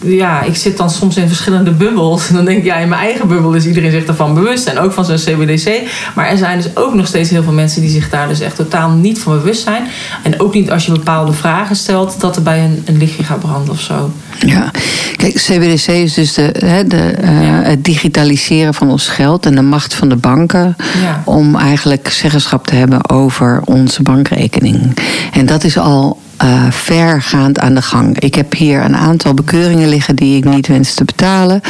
ja, 0.00 0.42
ik 0.42 0.56
zit 0.56 0.76
dan 0.76 0.90
soms 0.90 1.16
in 1.16 1.28
verschillende 1.28 1.70
bubbels. 1.70 2.28
En 2.28 2.34
dan 2.38 2.44
denk 2.44 2.58
ik, 2.58 2.64
ja, 2.64 2.76
in 2.76 2.88
mijn 2.88 3.00
eigen 3.00 3.28
bubbel 3.28 3.52
is 3.52 3.66
iedereen 3.66 3.90
zich 3.90 4.04
ervan 4.04 4.34
bewust. 4.34 4.66
En 4.66 4.78
ook 4.78 4.92
van 4.92 5.04
zo'n 5.04 5.16
CBDC. 5.16 5.80
Maar 6.14 6.28
er 6.28 6.38
zijn 6.38 6.56
dus 6.56 6.76
ook 6.76 6.94
nog 6.94 7.06
steeds 7.06 7.30
heel 7.30 7.42
veel 7.42 7.52
mensen 7.52 7.80
die 7.80 7.90
zich 7.90 8.10
daar 8.10 8.28
dus 8.28 8.40
echt 8.40 8.56
totaal 8.56 8.90
niet 8.90 9.18
van 9.18 9.32
bewust 9.32 9.62
zijn. 9.62 9.82
En 10.22 10.40
ook 10.40 10.54
niet 10.54 10.70
als 10.70 10.86
je 10.86 10.92
bepaalde 10.92 11.32
vragen 11.32 11.76
stelt, 11.76 12.20
dat 12.20 12.36
er 12.36 12.42
bij 12.42 12.64
een, 12.64 12.82
een 12.84 12.98
lichtje 12.98 13.24
gaat 13.24 13.40
branden 13.40 13.72
of 13.72 13.80
zo. 13.80 14.10
Ja, 14.46 14.70
kijk, 15.16 15.34
CBDC 15.34 15.86
is 15.86 16.14
dus 16.14 16.34
de, 16.34 16.54
hè, 16.58 16.86
de, 16.86 17.14
uh, 17.22 17.28
het 17.62 17.84
digitaliseren 17.84 18.74
van 18.74 18.90
ons 18.90 19.08
geld 19.08 19.46
en 19.46 19.54
de 19.54 19.62
macht 19.62 19.94
van 19.94 20.08
de 20.08 20.16
banken 20.16 20.76
Ja. 21.02 21.22
om 21.24 21.56
eigenlijk 21.56 22.08
zeggenschap 22.08 22.66
te 22.66 22.74
hebben 22.74 23.10
over 23.10 23.60
onze 23.64 24.02
bankrekening. 24.02 24.96
En 25.32 25.46
dat 25.46 25.64
is 25.64 25.78
al 25.78 26.20
uh, 26.44 26.70
vergaand 26.70 27.58
aan 27.58 27.74
de 27.74 27.82
gang. 27.82 28.18
Ik 28.18 28.34
heb 28.34 28.54
hier 28.54 28.84
een 28.84 28.96
aantal 28.96 29.34
bekeuringen 29.34 29.88
liggen 29.88 30.16
die 30.16 30.36
ik 30.36 30.44
niet 30.44 30.66
wens 30.66 30.94
te 30.94 31.04
betalen. 31.04 31.60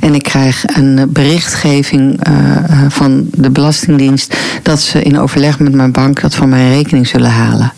En 0.00 0.14
ik 0.14 0.22
krijg 0.22 0.64
een 0.76 1.08
berichtgeving 1.08 2.28
uh, 2.28 2.34
van 2.88 3.28
de 3.32 3.50
Belastingdienst 3.50 4.36
dat 4.62 4.80
ze 4.80 5.02
in 5.02 5.18
overleg 5.18 5.58
met 5.58 5.72
mijn 5.72 5.92
bank 5.92 6.20
dat 6.20 6.34
van 6.34 6.48
mijn 6.48 6.72
rekening 6.72 7.06
zullen 7.06 7.30
halen. 7.30 7.72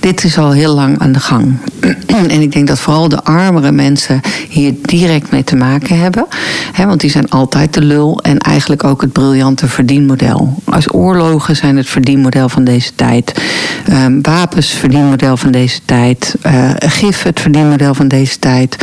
Dit 0.00 0.24
is 0.24 0.38
al 0.38 0.52
heel 0.52 0.74
lang 0.74 0.98
aan 0.98 1.12
de 1.12 1.20
gang. 1.20 1.56
en 2.06 2.40
ik 2.40 2.52
denk 2.52 2.66
dat 2.66 2.80
vooral 2.80 3.08
de 3.08 3.22
armere 3.22 3.72
mensen 3.72 4.20
hier 4.48 4.74
direct 4.82 5.30
mee 5.30 5.44
te 5.44 5.56
maken 5.56 5.98
hebben. 5.98 6.26
Hè, 6.72 6.86
want 6.86 7.00
die 7.00 7.10
zijn 7.10 7.30
altijd 7.30 7.74
de 7.74 7.82
lul 7.82 8.20
en 8.22 8.38
eigenlijk 8.38 8.84
ook 8.84 9.00
het 9.00 9.12
briljante 9.12 9.68
verdienmodel. 9.68 10.62
Als 10.64 10.94
oorlogen 10.94 11.56
zijn 11.56 11.76
het 11.76 11.88
verdienmodel 11.88 12.48
van 12.48 12.64
deze 12.64 12.94
tijd. 12.94 13.42
Um, 13.90 14.22
wapens 14.22 14.68
verdienmodel 14.70 15.36
van 15.36 15.50
deze 15.50 15.80
tijd. 15.84 15.91
Uh, 15.92 16.70
gif 16.78 17.22
het 17.22 17.40
verdienmodel 17.40 17.94
van 17.94 18.08
deze 18.08 18.38
tijd. 18.38 18.76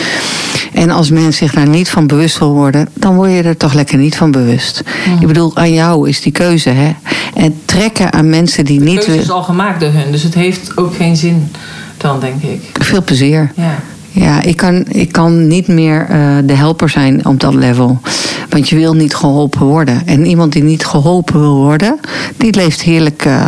En 0.73 0.89
als 0.89 1.09
men 1.09 1.33
zich 1.33 1.53
daar 1.53 1.67
niet 1.67 1.89
van 1.89 2.07
bewust 2.07 2.39
wil 2.39 2.53
worden, 2.53 2.89
dan 2.93 3.15
word 3.15 3.31
je 3.31 3.41
er 3.41 3.57
toch 3.57 3.73
lekker 3.73 3.97
niet 3.97 4.15
van 4.15 4.31
bewust. 4.31 4.83
Ik 5.19 5.27
bedoel, 5.27 5.57
aan 5.57 5.73
jou 5.73 6.09
is 6.09 6.21
die 6.21 6.31
keuze. 6.31 6.69
Hè? 6.69 6.91
En 7.35 7.53
trekken 7.65 8.13
aan 8.13 8.29
mensen 8.29 8.65
die 8.65 8.79
De 8.79 8.85
niet. 8.85 9.05
keuze 9.05 9.21
is 9.21 9.31
al 9.31 9.43
gemaakt 9.43 9.79
door 9.79 9.91
hun, 9.91 10.11
dus 10.11 10.23
het 10.23 10.33
heeft 10.33 10.77
ook 10.77 10.95
geen 10.95 11.15
zin 11.17 11.51
dan, 11.97 12.19
denk 12.19 12.41
ik. 12.43 12.61
Veel 12.83 13.03
plezier. 13.03 13.51
Ja. 13.55 13.75
Ja, 14.11 14.41
ik 14.41 14.57
kan, 14.57 14.85
ik 14.87 15.11
kan 15.11 15.47
niet 15.47 15.67
meer 15.67 16.07
uh, 16.11 16.37
de 16.43 16.53
helper 16.53 16.89
zijn 16.89 17.25
op 17.25 17.39
dat 17.39 17.53
level. 17.53 17.99
Want 18.49 18.69
je 18.69 18.75
wil 18.75 18.93
niet 18.93 19.15
geholpen 19.15 19.65
worden. 19.65 20.01
En 20.05 20.25
iemand 20.25 20.51
die 20.51 20.63
niet 20.63 20.85
geholpen 20.85 21.39
wil 21.39 21.55
worden, 21.55 21.99
die 22.37 22.55
leeft 22.55 22.81
heerlijk. 22.81 23.25
Uh, 23.25 23.47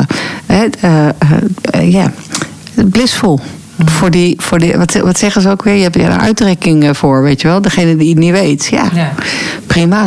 uh, 0.86 2.04
ja, 2.74 2.84
blissvol. 2.84 3.40
Voor 3.86 4.12
die, 4.12 4.36
voor 4.38 4.60
die, 4.60 4.78
wat, 4.78 4.94
wat 4.94 5.18
zeggen 5.18 5.42
ze 5.42 5.50
ook 5.50 5.64
weer? 5.64 5.76
Je 5.76 5.82
hebt 5.84 5.96
er 5.96 6.10
een 6.10 6.20
uitrekking 6.20 6.98
voor, 6.98 7.24
weet 7.24 7.42
je 7.42 7.48
wel? 7.48 7.62
Degene 7.62 7.96
die 7.96 8.10
het 8.10 8.18
niet 8.18 8.32
weet. 8.32 8.68
Ja, 8.72 8.90
ja. 8.94 9.12
prima. 9.68 10.06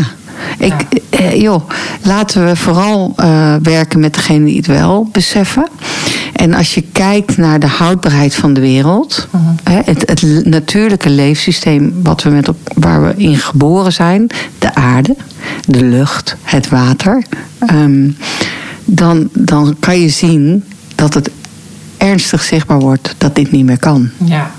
Ik, 0.59 0.75
ja. 1.11 1.19
eh, 1.19 1.41
joh, 1.41 1.69
laten 2.03 2.45
we 2.47 2.57
vooral 2.57 3.15
uh, 3.21 3.55
werken 3.63 4.01
met 4.01 4.15
degene 4.15 4.45
die 4.45 4.57
het 4.57 4.67
wel 4.67 5.09
beseffen. 5.13 5.69
En 6.33 6.55
als 6.55 6.75
je 6.75 6.85
kijkt 6.93 7.37
naar 7.37 7.61
de 7.61 7.67
houdbaarheid 7.67 8.35
van 8.35 8.55
de 8.55 8.61
wereld, 8.61 9.29
Mhm. 9.31 9.43
uh 9.45 9.51
-huh. 9.65 9.75
hè, 9.75 9.93
het, 9.93 10.09
het, 10.09 10.45
natuurlijke 10.45 11.11
leefsysteem 11.11 11.95
wat 12.03 12.23
we 12.23 12.31
met 12.31 12.49
op, 12.49 12.57
waar 12.75 13.03
we 13.03 13.15
in 13.17 13.37
geboren 13.37 13.93
zijn, 13.93 14.27
de 14.59 14.75
aarde, 14.75 15.17
de 15.67 15.85
lucht, 15.85 16.37
het 16.43 16.69
water, 16.69 17.23
um, 17.73 18.17
dan, 18.85 19.29
dan 19.33 19.77
kan 19.81 20.01
je 20.01 20.09
zien 20.09 20.65
dat 20.95 21.15
het 21.15 21.31
ernstig 21.97 22.43
zichtbaar 22.43 22.79
wordt 22.79 23.15
dat 23.19 23.35
dit 23.35 23.51
niet 23.51 23.65
meer 23.65 23.79
kan. 23.79 24.11
Ja. 24.25 24.51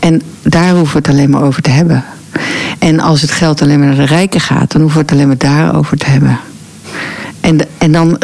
En 0.00 0.22
daar 0.42 0.70
hoeven 0.70 0.92
we 0.92 0.98
het 0.98 1.08
alleen 1.08 1.30
maar 1.30 1.42
over 1.42 1.62
te 1.62 1.70
hebben. 1.70 2.04
En 2.78 3.00
als 3.00 3.20
het 3.20 3.30
geld 3.30 3.62
alleen 3.62 3.78
maar 3.78 3.88
naar 3.88 3.96
de 3.96 4.14
rijken 4.14 4.40
gaat, 4.40 4.72
dan 4.72 4.80
hoeven 4.80 4.98
we 4.98 5.04
het 5.04 5.14
alleen 5.14 5.26
maar 5.26 5.38
daarover 5.38 5.96
te 5.98 6.06
hebben. 6.06 6.38
En, 7.40 7.58
en 7.78 7.92
dan 7.92 8.18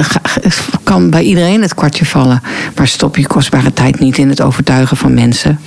kan 0.83 1.11
bij 1.11 1.23
iedereen 1.23 1.63
het 1.63 1.75
kwartje 1.75 2.05
vallen. 2.05 2.43
Maar 2.77 2.87
stop 2.89 3.17
je 3.17 3.27
kostbare 3.27 3.73
tijd 3.73 3.99
niet 3.99 4.19
in 4.19 4.29
het 4.29 4.41
overtuigen 4.43 4.97
van 4.97 5.15
mensen. 5.15 5.61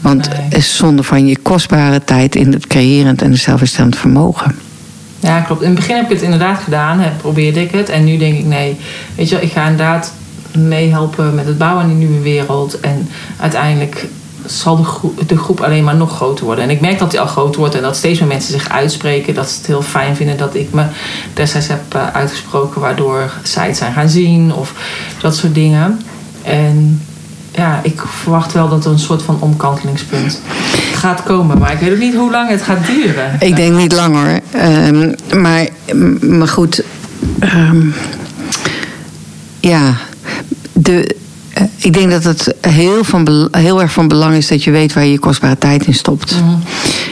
Want 0.00 0.28
Nee. 0.28 0.38
het 0.40 0.54
is 0.54 0.76
zonde 0.76 1.02
van 1.02 1.26
je 1.26 1.38
kostbare 1.42 2.04
tijd 2.04 2.34
in 2.36 2.52
het 2.52 2.66
creërend 2.66 3.22
en 3.22 3.30
het 3.30 3.40
zelfherstellend 3.40 3.96
vermogen. 3.96 4.54
Ja, 5.20 5.40
klopt. 5.40 5.62
In 5.62 5.66
het 5.68 5.76
begin 5.78 5.96
heb 5.96 6.04
ik 6.04 6.10
het 6.10 6.22
inderdaad 6.22 6.58
gedaan, 6.58 7.00
hè, 7.00 7.10
probeerde 7.10 7.60
ik 7.62 7.70
het. 7.70 7.88
En 7.88 8.04
nu 8.04 8.16
denk 8.16 8.38
ik, 8.38 8.44
nee, 8.44 8.76
weet 9.14 9.28
je 9.28 9.34
wel, 9.34 9.44
ik 9.44 9.52
ga 9.52 9.62
inderdaad 9.62 10.12
meehelpen 10.58 11.34
met 11.34 11.46
het 11.46 11.58
bouwen 11.58 11.82
aan 11.82 11.88
die 11.88 11.96
nieuwe 11.96 12.22
wereld. 12.22 12.80
En 12.80 13.08
uiteindelijk 13.36 14.06
zal 14.46 14.76
de 14.76 14.84
groep, 14.84 15.28
de 15.28 15.36
groep 15.36 15.60
alleen 15.60 15.84
maar 15.84 15.96
nog 15.96 16.16
groter 16.16 16.44
worden. 16.44 16.64
En 16.64 16.70
ik 16.70 16.80
merk 16.80 16.98
dat 16.98 17.10
die 17.10 17.20
al 17.20 17.26
groter 17.26 17.60
wordt 17.60 17.74
en 17.74 17.82
dat 17.82 17.96
steeds 17.96 18.18
meer 18.18 18.28
mensen 18.28 18.52
zich 18.52 18.68
uitspreken. 18.68 19.34
Dat 19.34 19.50
ze 19.50 19.56
het 19.56 19.66
heel 19.66 19.82
fijn 19.82 20.16
vinden 20.16 20.36
dat 20.36 20.54
ik 20.54 20.72
me 20.72 20.84
destijds 21.34 21.68
heb 21.68 21.94
uh, 21.96 22.06
uitgesproken, 22.12 22.80
waardoor 22.80 23.30
zij 23.42 23.66
het 23.66 23.76
zijn 23.76 23.92
gaan 23.92 24.08
zien 24.08 24.52
of 24.52 24.74
dat 25.20 25.36
soort 25.36 25.54
dingen. 25.54 26.00
En 26.42 27.02
ja, 27.50 27.80
ik 27.82 28.00
verwacht 28.00 28.52
wel 28.52 28.68
dat 28.68 28.84
er 28.84 28.90
een 28.90 28.98
soort 28.98 29.22
van 29.22 29.36
omkantelingspunt 29.40 30.40
gaat 30.94 31.22
komen. 31.22 31.58
Maar 31.58 31.72
ik 31.72 31.78
weet 31.78 31.92
ook 31.92 31.98
niet 31.98 32.14
hoe 32.14 32.30
lang 32.30 32.50
het 32.50 32.62
gaat 32.62 32.86
duren. 32.86 33.36
Ik 33.38 33.56
denk 33.56 33.76
niet 33.76 33.92
lang 33.92 34.14
hoor. 34.14 34.40
Um, 34.62 35.14
maar, 35.40 35.68
maar 36.20 36.48
goed. 36.48 36.82
Um, 37.40 37.94
ja, 39.60 39.96
de, 40.82 41.16
uh, 41.58 41.64
ik 41.76 41.92
denk 41.92 42.10
dat 42.10 42.24
het 42.24 42.54
heel, 42.60 43.04
van, 43.04 43.48
heel 43.50 43.80
erg 43.80 43.92
van 43.92 44.08
belang 44.08 44.34
is 44.34 44.48
dat 44.48 44.64
je 44.64 44.70
weet 44.70 44.92
waar 44.92 45.04
je 45.04 45.10
je 45.10 45.18
kostbare 45.18 45.58
tijd 45.58 45.86
in 45.86 45.94
stopt. 45.94 46.40
Mm. 46.42 46.62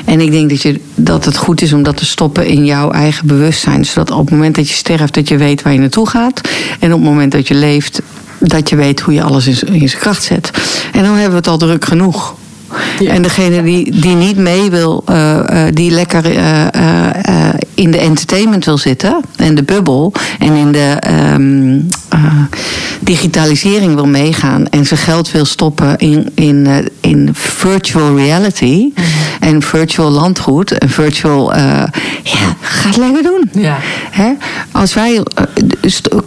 En 0.05 0.21
ik 0.21 0.31
denk 0.31 0.51
dat, 0.51 0.63
je, 0.63 0.81
dat 0.95 1.25
het 1.25 1.37
goed 1.37 1.63
is 1.63 1.73
om 1.73 1.83
dat 1.83 1.97
te 1.97 2.05
stoppen 2.05 2.47
in 2.47 2.65
jouw 2.65 2.91
eigen 2.91 3.27
bewustzijn. 3.27 3.85
Zodat 3.85 4.11
op 4.11 4.25
het 4.25 4.31
moment 4.31 4.55
dat 4.55 4.69
je 4.69 4.75
sterft, 4.75 5.15
dat 5.15 5.29
je 5.29 5.37
weet 5.37 5.63
waar 5.63 5.73
je 5.73 5.79
naartoe 5.79 6.09
gaat. 6.09 6.41
En 6.81 6.93
op 6.93 7.01
het 7.01 7.09
moment 7.09 7.33
dat 7.33 7.49
je 7.49 7.55
leeft, 7.55 8.03
dat 8.39 8.69
je 8.69 8.77
weet 8.77 9.01
hoe 9.01 9.15
je 9.15 9.23
alles 9.23 9.47
in, 9.47 9.75
in 9.75 9.89
zijn 9.89 10.03
kracht 10.03 10.23
zet. 10.23 10.51
En 10.93 11.03
dan 11.03 11.13
hebben 11.13 11.31
we 11.31 11.37
het 11.37 11.49
al 11.49 11.59
druk 11.59 11.85
genoeg. 11.85 12.35
Ja. 12.99 13.11
En 13.11 13.23
degene 13.23 13.63
die, 13.63 14.01
die 14.01 14.15
niet 14.15 14.37
mee 14.37 14.71
wil, 14.71 15.05
uh, 15.11 15.37
uh, 15.37 15.63
die 15.73 15.91
lekker 15.91 16.37
uh, 16.37 16.67
in 17.75 17.91
de 17.91 17.99
entertainment 17.99 18.65
wil 18.65 18.79
zitten, 18.79 19.21
en 19.37 19.55
de 19.55 19.63
bubbel, 19.63 20.13
en 20.39 20.53
in 20.53 20.73
de 20.73 20.97
um, 21.35 21.87
digitalisering 23.01 23.95
wil 23.95 24.07
meegaan, 24.07 24.69
en 24.69 24.87
zijn 24.87 25.01
geld 25.01 25.31
wil 25.31 25.45
stoppen 25.45 25.97
in, 25.97 26.31
in, 26.35 26.89
in 27.01 27.29
virtual 27.33 28.17
reality, 28.17 28.91
-hmm. 28.95 29.05
en 29.41 29.63
virtual 29.63 30.11
landgoed, 30.11 30.79
en 30.79 30.89
virtual. 30.89 31.55
ja, 32.23 32.57
ga 32.61 32.89
het 32.89 32.97
lekker 32.97 33.23
doen. 33.23 33.51
Ja. 33.53 33.77
Hè? 34.11 34.33
Als 34.71 34.95
wij. 34.95 35.23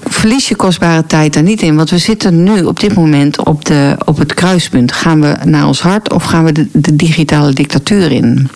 verlies 0.04 0.47
je 0.47 0.56
kostbare 0.56 1.06
tijd 1.06 1.34
daar 1.34 1.43
niet 1.43 1.62
in, 1.62 1.76
want 1.76 1.89
we 1.89 1.97
zitten 1.97 2.43
nu 2.43 2.64
op 2.64 2.80
dit 2.80 2.95
moment 2.95 3.45
op, 3.45 3.66
de, 3.66 3.95
op 4.06 4.18
het 4.18 4.34
kruispunt. 4.34 4.91
Gaan 4.91 5.22
we 5.22 5.36
naar 5.43 5.68
ons 5.68 5.82
hart 5.82 6.14
of 6.14 6.24
gaan 6.24 6.39
we 6.44 6.52
de, 6.52 6.68
de 6.72 6.96
digitale 6.96 7.54
dictatuur 7.54 8.12
in? 8.12 8.50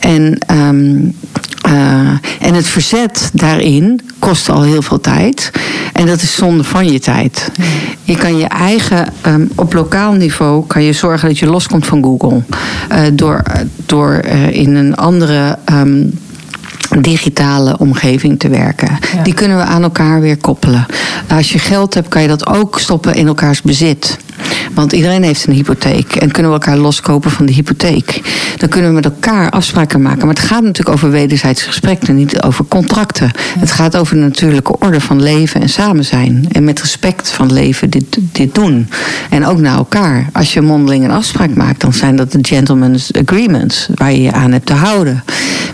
En, 0.00 0.38
um, 0.50 1.14
uh, 1.68 2.08
en 2.40 2.54
het 2.54 2.66
verzet 2.66 3.30
daarin 3.32 4.00
kost 4.18 4.48
al 4.48 4.62
heel 4.62 4.82
veel 4.82 5.00
tijd. 5.00 5.50
En 5.92 6.06
dat 6.06 6.22
is 6.22 6.34
zonde 6.34 6.64
van 6.64 6.92
je 6.92 7.00
tijd. 7.00 7.50
Je 8.02 8.16
kan 8.16 8.36
je 8.36 8.46
eigen, 8.46 9.12
um, 9.26 9.50
op 9.54 9.72
lokaal 9.72 10.12
niveau, 10.12 10.66
kan 10.66 10.82
je 10.82 10.92
zorgen 10.92 11.28
dat 11.28 11.38
je 11.38 11.46
loskomt 11.46 11.86
van 11.86 12.02
Google. 12.02 12.42
Uh, 12.92 12.98
door 13.12 13.42
door 13.86 14.20
uh, 14.24 14.50
in 14.50 14.74
een 14.74 14.96
andere. 14.96 15.58
Um, 15.72 16.18
digitale 17.00 17.78
omgeving 17.78 18.38
te 18.38 18.48
werken. 18.48 18.98
Ja. 19.14 19.22
Die 19.22 19.34
kunnen 19.34 19.56
we 19.56 19.62
aan 19.62 19.82
elkaar 19.82 20.20
weer 20.20 20.36
koppelen. 20.36 20.86
Als 21.28 21.52
je 21.52 21.58
geld 21.58 21.94
hebt, 21.94 22.08
kan 22.08 22.22
je 22.22 22.28
dat 22.28 22.46
ook 22.46 22.78
stoppen 22.78 23.14
in 23.14 23.26
elkaars 23.26 23.62
bezit. 23.62 24.18
Want 24.74 24.92
iedereen 24.92 25.22
heeft 25.22 25.46
een 25.46 25.54
hypotheek. 25.54 26.16
En 26.16 26.30
kunnen 26.30 26.52
we 26.52 26.58
elkaar 26.58 26.76
loskopen 26.76 27.30
van 27.30 27.46
de 27.46 27.52
hypotheek. 27.52 28.20
Dan 28.56 28.68
kunnen 28.68 28.88
we 28.88 28.94
met 28.94 29.04
elkaar 29.04 29.50
afspraken 29.50 30.02
maken. 30.02 30.26
Maar 30.26 30.34
het 30.34 30.44
gaat 30.44 30.62
natuurlijk 30.62 30.96
over 30.96 31.10
wederzijds 31.10 31.62
gesprek 31.62 32.02
en 32.02 32.14
niet 32.14 32.42
over 32.42 32.64
contracten. 32.64 33.30
Het 33.58 33.70
gaat 33.70 33.96
over 33.96 34.14
de 34.14 34.20
natuurlijke 34.20 34.78
orde 34.78 35.00
van 35.00 35.22
leven 35.22 35.60
en 35.60 35.68
samen 35.68 36.04
zijn. 36.04 36.46
En 36.52 36.64
met 36.64 36.80
respect 36.80 37.30
van 37.30 37.52
leven 37.52 37.90
dit, 37.90 38.18
dit 38.32 38.54
doen. 38.54 38.88
En 39.30 39.46
ook 39.46 39.58
naar 39.58 39.76
elkaar. 39.76 40.28
Als 40.32 40.52
je 40.52 40.60
mondeling 40.60 41.04
een 41.04 41.10
afspraak 41.10 41.54
maakt, 41.54 41.80
dan 41.80 41.92
zijn 41.92 42.16
dat 42.16 42.32
de 42.32 42.38
gentleman's 42.42 43.10
agreements. 43.12 43.88
Waar 43.94 44.12
je 44.12 44.22
je 44.22 44.32
aan 44.32 44.52
hebt 44.52 44.66
te 44.66 44.72
houden. 44.72 45.24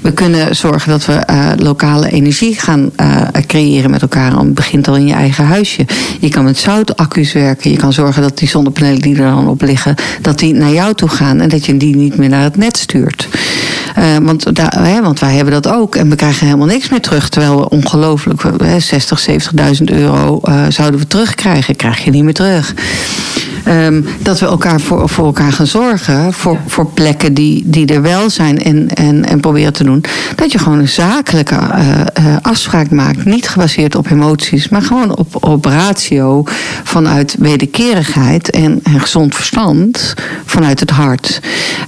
We 0.02 0.12
kunnen 0.12 0.56
zorgen 0.56 0.90
dat 0.90 1.06
we 1.06 1.22
uh, 1.30 1.50
lokale 1.56 2.10
energie 2.10 2.60
gaan 2.60 2.90
uh, 3.00 3.22
creëren 3.46 3.90
met 3.90 4.02
elkaar. 4.02 4.38
Het 4.38 4.54
begint 4.54 4.88
al 4.88 4.96
in 4.96 5.06
je 5.06 5.14
eigen 5.14 5.44
huisje. 5.44 5.86
Je 6.20 6.28
kan 6.28 6.44
met 6.44 6.58
zoutaccu's 6.58 7.32
werken. 7.32 7.70
Je 7.70 7.76
kan 7.76 7.92
zorgen 7.92 8.22
dat 8.22 8.38
die 8.38 8.48
zonnepanelen 8.54 9.00
die 9.00 9.16
er 9.16 9.30
dan 9.30 9.48
op 9.48 9.62
liggen, 9.62 9.94
dat 10.20 10.38
die 10.38 10.54
naar 10.54 10.72
jou 10.72 10.94
toe 10.94 11.08
gaan 11.08 11.40
en 11.40 11.48
dat 11.48 11.66
je 11.66 11.76
die 11.76 11.96
niet 11.96 12.16
meer 12.16 12.28
naar 12.28 12.42
het 12.42 12.56
net 12.56 12.76
stuurt. 12.76 13.28
Uh, 13.98 14.16
want, 14.22 14.56
daar, 14.56 14.84
hè, 14.86 15.02
want 15.02 15.20
wij 15.20 15.34
hebben 15.34 15.54
dat 15.54 15.68
ook 15.72 15.94
en 15.94 16.10
we 16.10 16.16
krijgen 16.16 16.46
helemaal 16.46 16.66
niks 16.66 16.88
meer 16.88 17.00
terug. 17.00 17.28
Terwijl 17.28 17.56
we 17.56 17.68
ongelooflijk 17.68 18.42
60, 18.78 19.26
70.000 19.30 19.84
euro 19.84 20.40
zouden 20.68 21.00
we 21.00 21.06
terugkrijgen. 21.06 21.76
Krijg 21.76 22.04
je 22.04 22.10
niet 22.10 22.24
meer 22.24 22.34
terug. 22.34 22.74
Um, 23.68 24.04
dat 24.22 24.40
we 24.40 24.46
elkaar 24.46 24.80
voor, 24.80 25.08
voor 25.08 25.24
elkaar 25.24 25.52
gaan 25.52 25.66
zorgen. 25.66 26.32
Voor, 26.32 26.58
voor 26.66 26.86
plekken 26.86 27.34
die, 27.34 27.62
die 27.66 27.86
er 27.86 28.02
wel 28.02 28.30
zijn 28.30 28.62
en, 28.62 28.88
en, 28.88 29.24
en 29.24 29.40
proberen 29.40 29.72
te 29.72 29.84
doen. 29.84 30.04
Dat 30.34 30.52
je 30.52 30.58
gewoon 30.58 30.78
een 30.78 30.88
zakelijke 30.88 31.54
uh, 31.54 32.00
uh, 32.26 32.36
afspraak 32.42 32.90
maakt. 32.90 33.24
Niet 33.24 33.48
gebaseerd 33.48 33.94
op 33.94 34.10
emoties, 34.10 34.68
maar 34.68 34.82
gewoon 34.82 35.16
op, 35.16 35.44
op 35.44 35.64
ratio. 35.64 36.44
Vanuit 36.84 37.36
wederkerigheid 37.38 38.50
en, 38.50 38.80
en 38.82 39.00
gezond 39.00 39.34
verstand. 39.34 40.14
Vanuit 40.44 40.80
het 40.80 40.90
hart. 40.90 41.40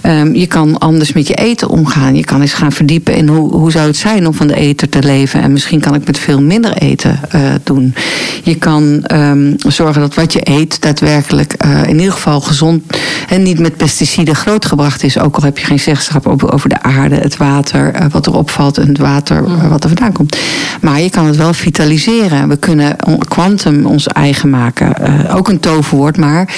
Um, 0.02 0.34
je 0.34 0.46
kan 0.46 0.78
anders 0.78 1.12
met 1.12 1.26
je 1.26 1.34
eten 1.34 1.68
omgaan. 1.68 2.16
Je 2.16 2.24
kan 2.24 2.40
eens 2.40 2.54
gaan 2.54 2.72
verdiepen 2.72 3.14
in 3.14 3.28
hoe, 3.28 3.52
hoe 3.52 3.70
zou 3.70 3.86
het 3.86 3.96
zijn 3.96 4.26
om 4.26 4.34
van 4.34 4.46
de 4.46 4.56
eten 4.56 4.90
te 4.90 5.02
leven. 5.02 5.42
En 5.42 5.52
misschien 5.52 5.80
kan 5.80 5.94
ik 5.94 6.06
met 6.06 6.18
veel 6.18 6.42
minder 6.42 6.72
eten 6.72 7.20
uh, 7.34 7.40
doen. 7.62 7.94
Je 8.42 8.54
kan 8.54 9.04
um, 9.12 9.54
zorgen 9.66 10.00
dat 10.00 10.14
wat 10.14 10.32
je 10.32 10.40
eet 10.42 10.82
daadwerkelijk 10.82 11.54
uh, 11.64 11.82
in 11.86 11.98
ieder 11.98 12.12
geval 12.12 12.40
gezond 12.40 12.82
en 13.28 13.42
niet 13.42 13.58
met 13.58 13.76
pesticiden 13.76 14.34
grootgebracht 14.34 15.02
is. 15.02 15.18
Ook 15.18 15.36
al 15.36 15.42
heb 15.42 15.58
je 15.58 15.66
geen 15.66 15.80
zeggenschap 15.80 16.26
over, 16.26 16.68
de 16.68 16.82
aarde, 16.82 17.14
het 17.14 17.36
water, 17.36 17.94
uh, 17.94 18.06
wat 18.10 18.26
erop 18.26 18.50
valt 18.50 18.78
en 18.78 18.88
het 18.88 18.98
water 18.98 19.42
uh, 19.42 19.68
wat 19.68 19.82
er 19.82 19.88
vandaan 19.88 20.12
komt. 20.12 20.36
Maar 20.80 21.00
je 21.00 21.10
kan 21.10 21.26
het 21.26 21.36
wel 21.36 21.54
vitaliseren. 21.54 22.48
We 22.48 22.56
kunnen 22.56 22.96
kwantum 23.28 23.86
ons 23.86 24.06
eigen 24.06 24.50
maken. 24.50 24.94
ook 25.32 25.48
een 25.48 25.60
toverwoord, 25.60 26.16
maar 26.16 26.54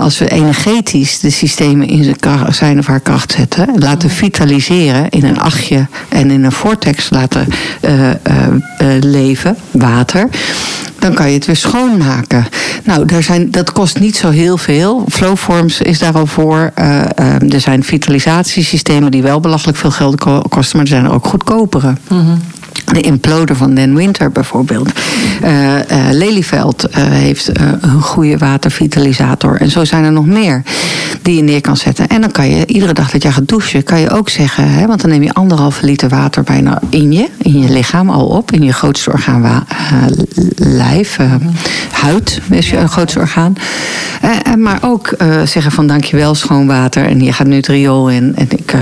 als 0.00 0.18
we 0.18 0.28
energetisch 0.28 1.20
de 1.20 1.30
systemen 1.30 1.88
in 1.88 2.04
zijn, 2.04 2.18
kracht, 2.18 2.56
zijn 2.56 2.78
of 2.78 2.86
haar 2.86 3.00
kracht 3.00 3.32
zetten, 3.32 3.68
laten 3.78 4.10
vitaliseren 4.10 5.08
in 5.08 5.24
een 5.24 5.40
achtje 5.40 5.86
en 6.08 6.30
in 6.30 6.44
een 6.44 6.52
vortex 6.52 7.10
laten 7.10 7.46
leven, 9.00 9.56
water 9.70 10.28
dan 11.02 11.14
kan 11.14 11.28
je 11.28 11.34
het 11.34 11.46
weer 11.46 11.56
schoonmaken. 11.56 12.46
Nou, 12.84 13.06
daar 13.06 13.22
zijn, 13.22 13.50
dat 13.50 13.72
kost 13.72 13.98
niet 13.98 14.16
zo 14.16 14.30
heel 14.30 14.56
veel. 14.56 15.04
Flowforms 15.08 15.80
is 15.80 15.98
daar 15.98 16.14
al 16.14 16.26
voor. 16.26 16.72
Uh, 16.78 17.04
uh, 17.20 17.52
er 17.52 17.60
zijn 17.60 17.84
vitalisatiesystemen 17.84 19.10
die 19.10 19.22
wel 19.22 19.40
belachelijk 19.40 19.78
veel 19.78 19.90
geld 19.90 20.24
kosten, 20.48 20.76
maar 20.76 20.80
er 20.80 20.86
zijn 20.86 21.04
er 21.04 21.12
ook 21.12 21.26
goedkopere. 21.26 21.94
Mm. 22.08 22.40
De 22.92 23.00
imploder 23.00 23.56
van 23.56 23.74
Den 23.74 23.94
Winter 23.94 24.32
bijvoorbeeld. 24.32 24.90
Uh, 25.44 25.74
Lelyveld 26.10 26.86
uh, 26.90 27.04
heeft 27.04 27.50
een 27.80 28.02
goede 28.02 28.38
watervitalisator. 28.38 29.60
En 29.60 29.70
zo 29.70 29.84
zijn 29.84 30.04
er 30.04 30.12
nog 30.12 30.26
meer 30.26 30.62
die 31.22 31.36
je 31.36 31.42
neer 31.42 31.60
kan 31.60 31.76
zetten. 31.76 32.08
En 32.08 32.20
dan 32.20 32.30
kan 32.30 32.50
je 32.50 32.66
iedere 32.66 32.92
dag 32.92 33.10
dat 33.10 33.22
je 33.22 33.32
gaat 33.32 33.48
douchen, 33.48 33.84
kan 33.84 34.00
je 34.00 34.10
ook 34.10 34.28
zeggen, 34.28 34.68
hè, 34.68 34.86
want 34.86 35.00
dan 35.00 35.10
neem 35.10 35.22
je 35.22 35.32
anderhalve 35.32 35.86
liter 35.86 36.08
water 36.08 36.42
bijna 36.42 36.80
in 36.88 37.12
je, 37.12 37.28
in 37.38 37.58
je 37.58 37.70
lichaam 37.70 38.10
al 38.10 38.26
op, 38.26 38.52
in 38.52 38.62
je 38.62 38.72
grootste 38.72 39.10
orgaan 39.10 39.64
lijf, 40.56 41.18
huid 41.90 42.40
is 42.50 42.70
je 42.70 42.88
grootste 42.88 43.18
orgaan. 43.18 43.54
maar 44.58 44.78
ook 44.82 45.14
zeggen 45.44 45.72
van 45.72 45.86
dankjewel 45.86 46.34
schoon 46.34 46.66
water 46.66 47.04
en 47.04 47.20
je 47.20 47.32
gaat 47.32 47.46
nu 47.46 47.56
het 47.56 47.66
riool 47.66 48.10
in. 48.10 48.36
En 48.36 48.46
ik, 48.50 48.74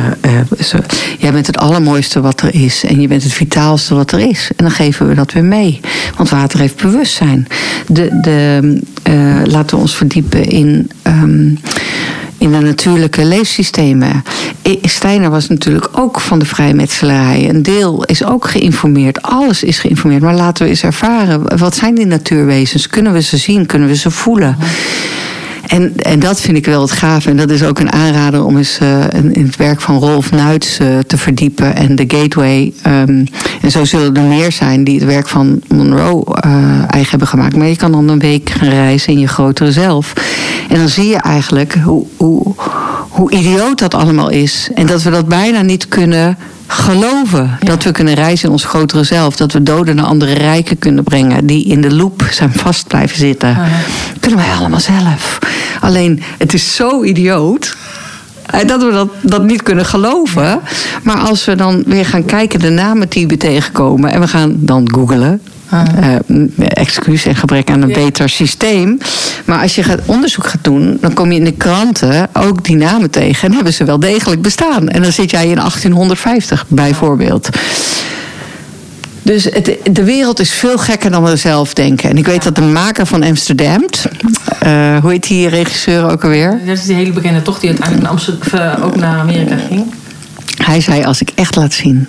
zo, 0.60 0.78
jij 1.18 1.32
bent 1.32 1.46
het 1.46 1.58
allermooiste 1.58 2.20
wat 2.20 2.40
er 2.40 2.54
is 2.54 2.84
en 2.84 3.00
je 3.00 3.08
bent 3.08 3.22
het 3.22 3.32
vitaalste 3.32 3.94
wat 4.00 4.12
er 4.12 4.28
is. 4.28 4.50
En 4.56 4.64
dan 4.64 4.70
geven 4.70 5.08
we 5.08 5.14
dat 5.14 5.32
weer 5.32 5.44
mee. 5.44 5.80
Want 6.16 6.28
water 6.28 6.58
heeft 6.58 6.82
bewustzijn. 6.82 7.46
De, 7.86 8.20
de, 8.22 8.80
uh, 9.10 9.52
laten 9.52 9.76
we 9.76 9.82
ons 9.82 9.96
verdiepen 9.96 10.44
in. 10.44 10.90
Um, 11.02 11.58
in 12.38 12.52
de 12.52 12.58
natuurlijke 12.58 13.24
leefsystemen. 13.24 14.24
Steiner 14.82 15.30
was 15.30 15.48
natuurlijk 15.48 15.88
ook 15.92 16.20
van 16.20 16.38
de 16.38 16.44
vrijmetselarij. 16.44 17.48
Een 17.48 17.62
deel 17.62 18.04
is 18.04 18.24
ook 18.24 18.48
geïnformeerd. 18.48 19.22
Alles 19.22 19.62
is 19.62 19.78
geïnformeerd. 19.78 20.22
Maar 20.22 20.34
laten 20.34 20.64
we 20.64 20.70
eens 20.70 20.82
ervaren. 20.82 21.58
Wat 21.58 21.74
zijn 21.74 21.94
die 21.94 22.06
natuurwezens? 22.06 22.86
Kunnen 22.86 23.12
we 23.12 23.22
ze 23.22 23.36
zien? 23.36 23.66
Kunnen 23.66 23.88
we 23.88 23.96
ze 23.96 24.10
voelen? 24.10 24.56
En, 25.70 25.96
en 25.96 26.18
dat 26.18 26.40
vind 26.40 26.56
ik 26.56 26.66
wel 26.66 26.80
het 26.80 26.90
gaaf. 26.90 27.26
En 27.26 27.36
dat 27.36 27.50
is 27.50 27.64
ook 27.64 27.78
een 27.78 27.92
aanrader 27.92 28.44
om 28.44 28.56
eens 28.56 28.78
uh, 28.82 29.04
in 29.12 29.46
het 29.46 29.56
werk 29.56 29.80
van 29.80 29.98
Rolf 29.98 30.30
Nuits 30.30 30.80
uh, 30.80 30.98
te 30.98 31.18
verdiepen. 31.18 31.76
En 31.76 31.96
de 31.96 32.04
Gateway. 32.06 32.72
Um, 32.86 33.26
en 33.62 33.70
zo 33.70 33.84
zullen 33.84 34.16
er 34.16 34.22
meer 34.22 34.52
zijn 34.52 34.84
die 34.84 34.98
het 34.98 35.08
werk 35.08 35.28
van 35.28 35.60
Monroe 35.68 36.24
uh, 36.46 36.52
eigen 36.86 37.10
hebben 37.10 37.28
gemaakt. 37.28 37.56
Maar 37.56 37.66
je 37.66 37.76
kan 37.76 37.92
dan 37.92 38.08
een 38.08 38.18
week 38.18 38.50
gaan 38.50 38.68
reizen 38.68 39.12
in 39.12 39.18
je 39.18 39.28
grotere 39.28 39.72
zelf. 39.72 40.12
En 40.68 40.76
dan 40.76 40.88
zie 40.88 41.06
je 41.06 41.16
eigenlijk 41.16 41.74
hoe, 41.74 42.06
hoe, 42.16 42.54
hoe 43.10 43.30
idioot 43.30 43.78
dat 43.78 43.94
allemaal 43.94 44.30
is. 44.30 44.68
En 44.74 44.86
dat 44.86 45.02
we 45.02 45.10
dat 45.10 45.28
bijna 45.28 45.62
niet 45.62 45.88
kunnen 45.88 46.38
geloven. 46.66 47.56
Ja. 47.60 47.66
Dat 47.66 47.82
we 47.82 47.92
kunnen 47.92 48.14
reizen 48.14 48.46
in 48.46 48.52
ons 48.52 48.64
grotere 48.64 49.04
zelf. 49.04 49.36
Dat 49.36 49.52
we 49.52 49.62
doden 49.62 49.96
naar 49.96 50.04
andere 50.04 50.32
rijken 50.32 50.78
kunnen 50.78 51.04
brengen. 51.04 51.46
Die 51.46 51.64
in 51.64 51.80
de 51.80 51.94
loop 51.94 52.22
zijn 52.30 52.52
vast 52.52 52.86
blijven 52.86 53.16
zitten. 53.16 53.58
Kunnen 54.20 54.40
wij 54.40 54.54
allemaal 54.54 54.80
zelf. 54.80 55.38
Alleen, 55.80 56.22
het 56.38 56.54
is 56.54 56.74
zo 56.74 57.04
idioot. 57.04 57.76
Dat 58.66 58.82
we 58.82 58.90
dat, 58.90 59.08
dat 59.22 59.42
niet 59.42 59.62
kunnen 59.62 59.86
geloven. 59.86 60.60
Maar 61.02 61.18
als 61.18 61.44
we 61.44 61.54
dan 61.54 61.82
weer 61.86 62.06
gaan 62.06 62.24
kijken 62.24 62.60
de 62.60 62.70
namen 62.70 63.08
die 63.08 63.26
we 63.26 63.36
tegenkomen. 63.36 64.10
En 64.10 64.20
we 64.20 64.28
gaan 64.28 64.54
dan 64.56 64.88
googelen. 65.70 66.52
Uh, 66.56 66.66
excuus 66.68 67.26
en 67.26 67.36
gebrek 67.36 67.70
aan 67.70 67.82
een 67.82 67.88
ja. 67.88 67.94
beter 67.94 68.28
systeem. 68.28 68.98
Maar 69.44 69.62
als 69.62 69.74
je 69.74 69.82
gaat 69.82 70.00
onderzoek 70.06 70.46
gaat 70.46 70.64
doen, 70.64 70.98
dan 71.00 71.12
kom 71.12 71.32
je 71.32 71.38
in 71.38 71.44
de 71.44 71.52
kranten 71.52 72.28
ook 72.32 72.64
die 72.64 72.76
namen 72.76 73.10
tegen. 73.10 73.48
En 73.48 73.54
hebben 73.54 73.72
ze 73.72 73.84
wel 73.84 74.00
degelijk 74.00 74.42
bestaan. 74.42 74.88
En 74.88 75.02
dan 75.02 75.12
zit 75.12 75.30
jij 75.30 75.48
in 75.48 75.56
1850 75.56 76.64
bijvoorbeeld. 76.68 77.48
Dus 79.22 79.44
het, 79.44 79.76
de 79.92 80.04
wereld 80.04 80.40
is 80.40 80.50
veel 80.50 80.78
gekker 80.78 81.10
dan 81.10 81.22
we 81.22 81.36
zelf 81.36 81.74
denken. 81.74 82.10
En 82.10 82.16
ik 82.16 82.26
weet 82.26 82.42
dat 82.42 82.54
de 82.54 82.60
maker 82.60 83.06
van 83.06 83.22
Amsterdam, 83.22 83.84
uh, 84.64 84.98
hoe 84.98 85.10
heet 85.10 85.28
die 85.28 85.48
regisseur 85.48 86.10
ook 86.10 86.24
alweer? 86.24 86.60
Dat 86.66 86.76
is 86.76 86.84
die 86.84 86.94
hele 86.94 87.12
bekende 87.12 87.42
toch 87.42 87.58
die 87.60 87.68
uiteindelijk 87.68 88.08
naar 88.08 88.16
Amsterdam, 88.16 88.82
ook 88.82 88.96
naar 88.96 89.18
Amerika 89.18 89.56
ging. 89.56 89.84
Hij 90.56 90.80
zei: 90.80 91.04
Als 91.04 91.20
ik 91.20 91.30
echt 91.34 91.56
laat 91.56 91.72
zien 91.72 92.08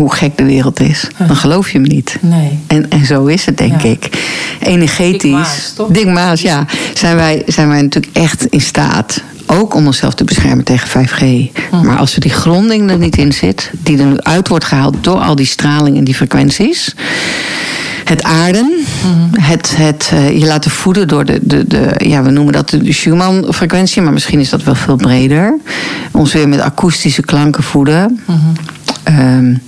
hoe 0.00 0.14
gek 0.14 0.36
de 0.36 0.44
wereld 0.44 0.80
is, 0.80 1.06
dan 1.26 1.36
geloof 1.36 1.70
je 1.70 1.78
hem 1.78 1.88
niet. 1.88 2.16
Nee. 2.20 2.58
En, 2.66 2.90
en 2.90 3.04
zo 3.06 3.26
is 3.26 3.46
het, 3.46 3.58
denk 3.58 3.80
ja. 3.80 3.88
ik. 3.88 4.08
Energetisch. 4.60 5.30
Maas, 5.30 5.72
toch? 5.76 5.88
Dick 5.88 6.06
Maas, 6.06 6.40
ja. 6.40 6.66
Zijn 6.94 7.16
wij, 7.16 7.42
zijn 7.46 7.68
wij 7.68 7.82
natuurlijk 7.82 8.16
echt 8.16 8.46
in 8.46 8.60
staat 8.60 9.22
ook 9.46 9.74
om 9.74 9.86
onszelf 9.86 10.14
te 10.14 10.24
beschermen 10.24 10.64
tegen 10.64 11.06
5G. 11.06 11.18
Hm. 11.70 11.86
Maar 11.86 11.96
als 11.96 12.14
er 12.14 12.20
die 12.20 12.30
gronding 12.30 12.90
er 12.90 12.98
niet 12.98 13.16
in 13.16 13.32
zit, 13.32 13.70
die 13.82 13.98
er 13.98 14.04
nu 14.04 14.18
uit 14.18 14.48
wordt 14.48 14.64
gehaald 14.64 14.96
door 15.00 15.18
al 15.18 15.34
die 15.34 15.46
straling 15.46 15.96
en 15.96 16.04
die 16.04 16.14
frequenties. 16.14 16.94
Het 18.04 18.22
aarden, 18.22 18.70
mm. 19.04 19.40
het, 19.40 19.76
het 19.76 20.10
uh, 20.14 20.38
je 20.38 20.46
laten 20.46 20.70
voeden 20.70 21.08
door 21.08 21.24
de, 21.24 21.38
de, 21.42 21.66
de, 21.66 21.94
ja, 21.96 22.22
we 22.22 22.30
noemen 22.30 22.52
dat 22.52 22.70
de 22.70 22.92
Schumann-frequentie, 22.92 24.02
maar 24.02 24.12
misschien 24.12 24.40
is 24.40 24.50
dat 24.50 24.62
wel 24.62 24.74
veel 24.74 24.96
breder. 24.96 25.58
Ons 26.12 26.32
weer 26.32 26.48
met 26.48 26.60
akoestische 26.60 27.22
klanken 27.22 27.62
voeden. 27.62 28.20
Um, 29.08 29.60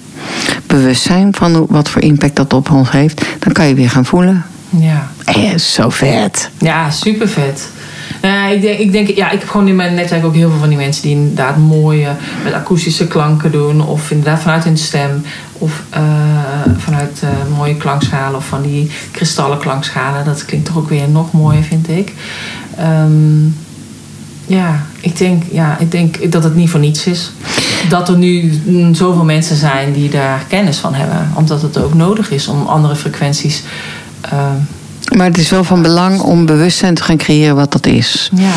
bewustzijn 0.66 1.34
van 1.34 1.66
wat 1.68 1.88
voor 1.88 2.02
impact 2.02 2.36
dat 2.36 2.52
op 2.52 2.70
ons 2.70 2.90
heeft, 2.90 3.24
dan 3.38 3.52
kan 3.52 3.66
je 3.66 3.74
weer 3.74 3.90
gaan 3.90 4.04
voelen. 4.04 4.44
Ja. 4.70 5.10
En 5.24 5.60
zo 5.60 5.88
vet. 5.88 6.50
Ja, 6.58 6.90
super 6.90 7.28
vet. 7.28 7.68
Nou, 8.22 8.52
ik, 8.52 8.60
denk, 8.60 8.78
ik 8.78 8.92
denk, 8.92 9.08
ja, 9.08 9.30
ik 9.30 9.38
heb 9.38 9.48
gewoon 9.48 9.68
in 9.68 9.76
mijn 9.76 9.94
netwerk 9.94 10.24
ook 10.24 10.34
heel 10.34 10.50
veel 10.50 10.58
van 10.58 10.68
die 10.68 10.78
mensen 10.78 11.02
die 11.02 11.14
inderdaad 11.16 11.56
mooie 11.56 12.08
met 12.44 12.52
akoestische 12.52 13.06
klanken 13.06 13.52
doen. 13.52 13.86
Of 13.86 14.10
inderdaad 14.10 14.40
vanuit 14.40 14.64
hun 14.64 14.78
stem. 14.78 15.24
Of 15.52 15.82
uh, 15.94 16.00
vanuit 16.78 17.20
uh, 17.24 17.56
mooie 17.56 17.76
klankschalen 17.76 18.36
of 18.36 18.46
van 18.46 18.62
die 18.62 18.90
kristallen 19.10 19.58
klankschalen. 19.58 20.24
Dat 20.24 20.44
klinkt 20.44 20.66
toch 20.66 20.76
ook 20.76 20.88
weer 20.88 21.08
nog 21.08 21.32
mooier, 21.32 21.62
vind 21.62 21.88
ik. 21.88 22.12
Um, 22.80 23.56
ja, 24.46 24.82
ik 25.02 25.16
denk, 25.16 25.42
ja, 25.50 25.78
ik 25.78 25.90
denk 25.90 26.32
dat 26.32 26.44
het 26.44 26.54
niet 26.54 26.70
voor 26.70 26.80
niets 26.80 27.06
is. 27.06 27.30
Dat 27.88 28.08
er 28.08 28.16
nu 28.16 28.60
zoveel 28.92 29.24
mensen 29.24 29.56
zijn 29.56 29.92
die 29.92 30.10
daar 30.10 30.44
kennis 30.48 30.78
van 30.78 30.94
hebben. 30.94 31.30
Omdat 31.34 31.62
het 31.62 31.78
ook 31.78 31.94
nodig 31.94 32.30
is 32.30 32.46
om 32.46 32.66
andere 32.66 32.96
frequenties 32.96 33.62
uh, 34.32 35.16
Maar 35.16 35.26
het 35.26 35.38
is 35.38 35.50
wel 35.50 35.64
van 35.64 35.82
belang 35.82 36.20
om 36.20 36.46
bewustzijn 36.46 36.94
te 36.94 37.02
gaan 37.02 37.16
creëren 37.16 37.56
wat 37.56 37.72
dat 37.72 37.86
is. 37.86 38.30
Ja. 38.34 38.52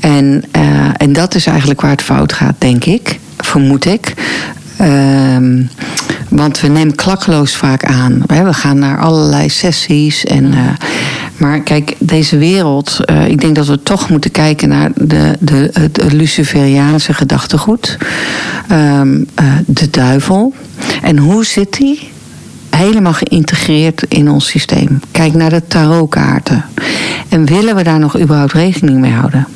En, 0.00 0.44
uh, 0.56 0.90
en 0.96 1.12
dat 1.12 1.34
is 1.34 1.46
eigenlijk 1.46 1.80
waar 1.80 1.90
het 1.90 2.02
fout 2.02 2.32
gaat, 2.32 2.54
denk 2.58 2.84
ik. 2.84 3.18
Vermoed 3.36 3.84
ik. 3.84 4.14
Uh, 4.80 5.66
want 6.28 6.60
we 6.60 6.68
nemen 6.68 6.94
klakkeloos 6.94 7.56
vaak 7.56 7.84
aan. 7.84 8.22
We 8.26 8.54
gaan 8.54 8.78
naar 8.78 9.00
allerlei 9.00 9.48
sessies. 9.48 10.24
En, 10.24 10.44
uh, 10.44 10.60
maar 11.36 11.60
kijk, 11.60 11.94
deze 11.98 12.38
wereld. 12.38 13.00
Uh, 13.04 13.28
ik 13.28 13.40
denk 13.40 13.54
dat 13.54 13.66
we 13.66 13.82
toch 13.82 14.08
moeten 14.08 14.30
kijken 14.30 14.68
naar 14.68 14.90
de, 14.94 15.36
de, 15.40 15.70
het 15.72 16.12
Luciferiaanse 16.12 17.14
gedachtegoed. 17.14 17.98
Um, 18.72 19.26
de 19.66 19.90
duivel. 19.90 20.54
En 21.02 21.18
hoe 21.18 21.44
zit 21.44 21.76
die? 21.76 22.16
helemaal 22.78 23.12
geïntegreerd 23.12 24.02
in 24.08 24.30
ons 24.30 24.48
systeem. 24.48 25.00
Kijk 25.10 25.34
naar 25.34 25.50
de 25.50 25.66
tarotkaarten. 25.66 26.64
En 27.28 27.44
willen 27.44 27.76
we 27.76 27.82
daar 27.82 27.98
nog 27.98 28.18
überhaupt 28.18 28.52
rekening 28.52 28.98
mee 28.98 29.12
houden? 29.12 29.46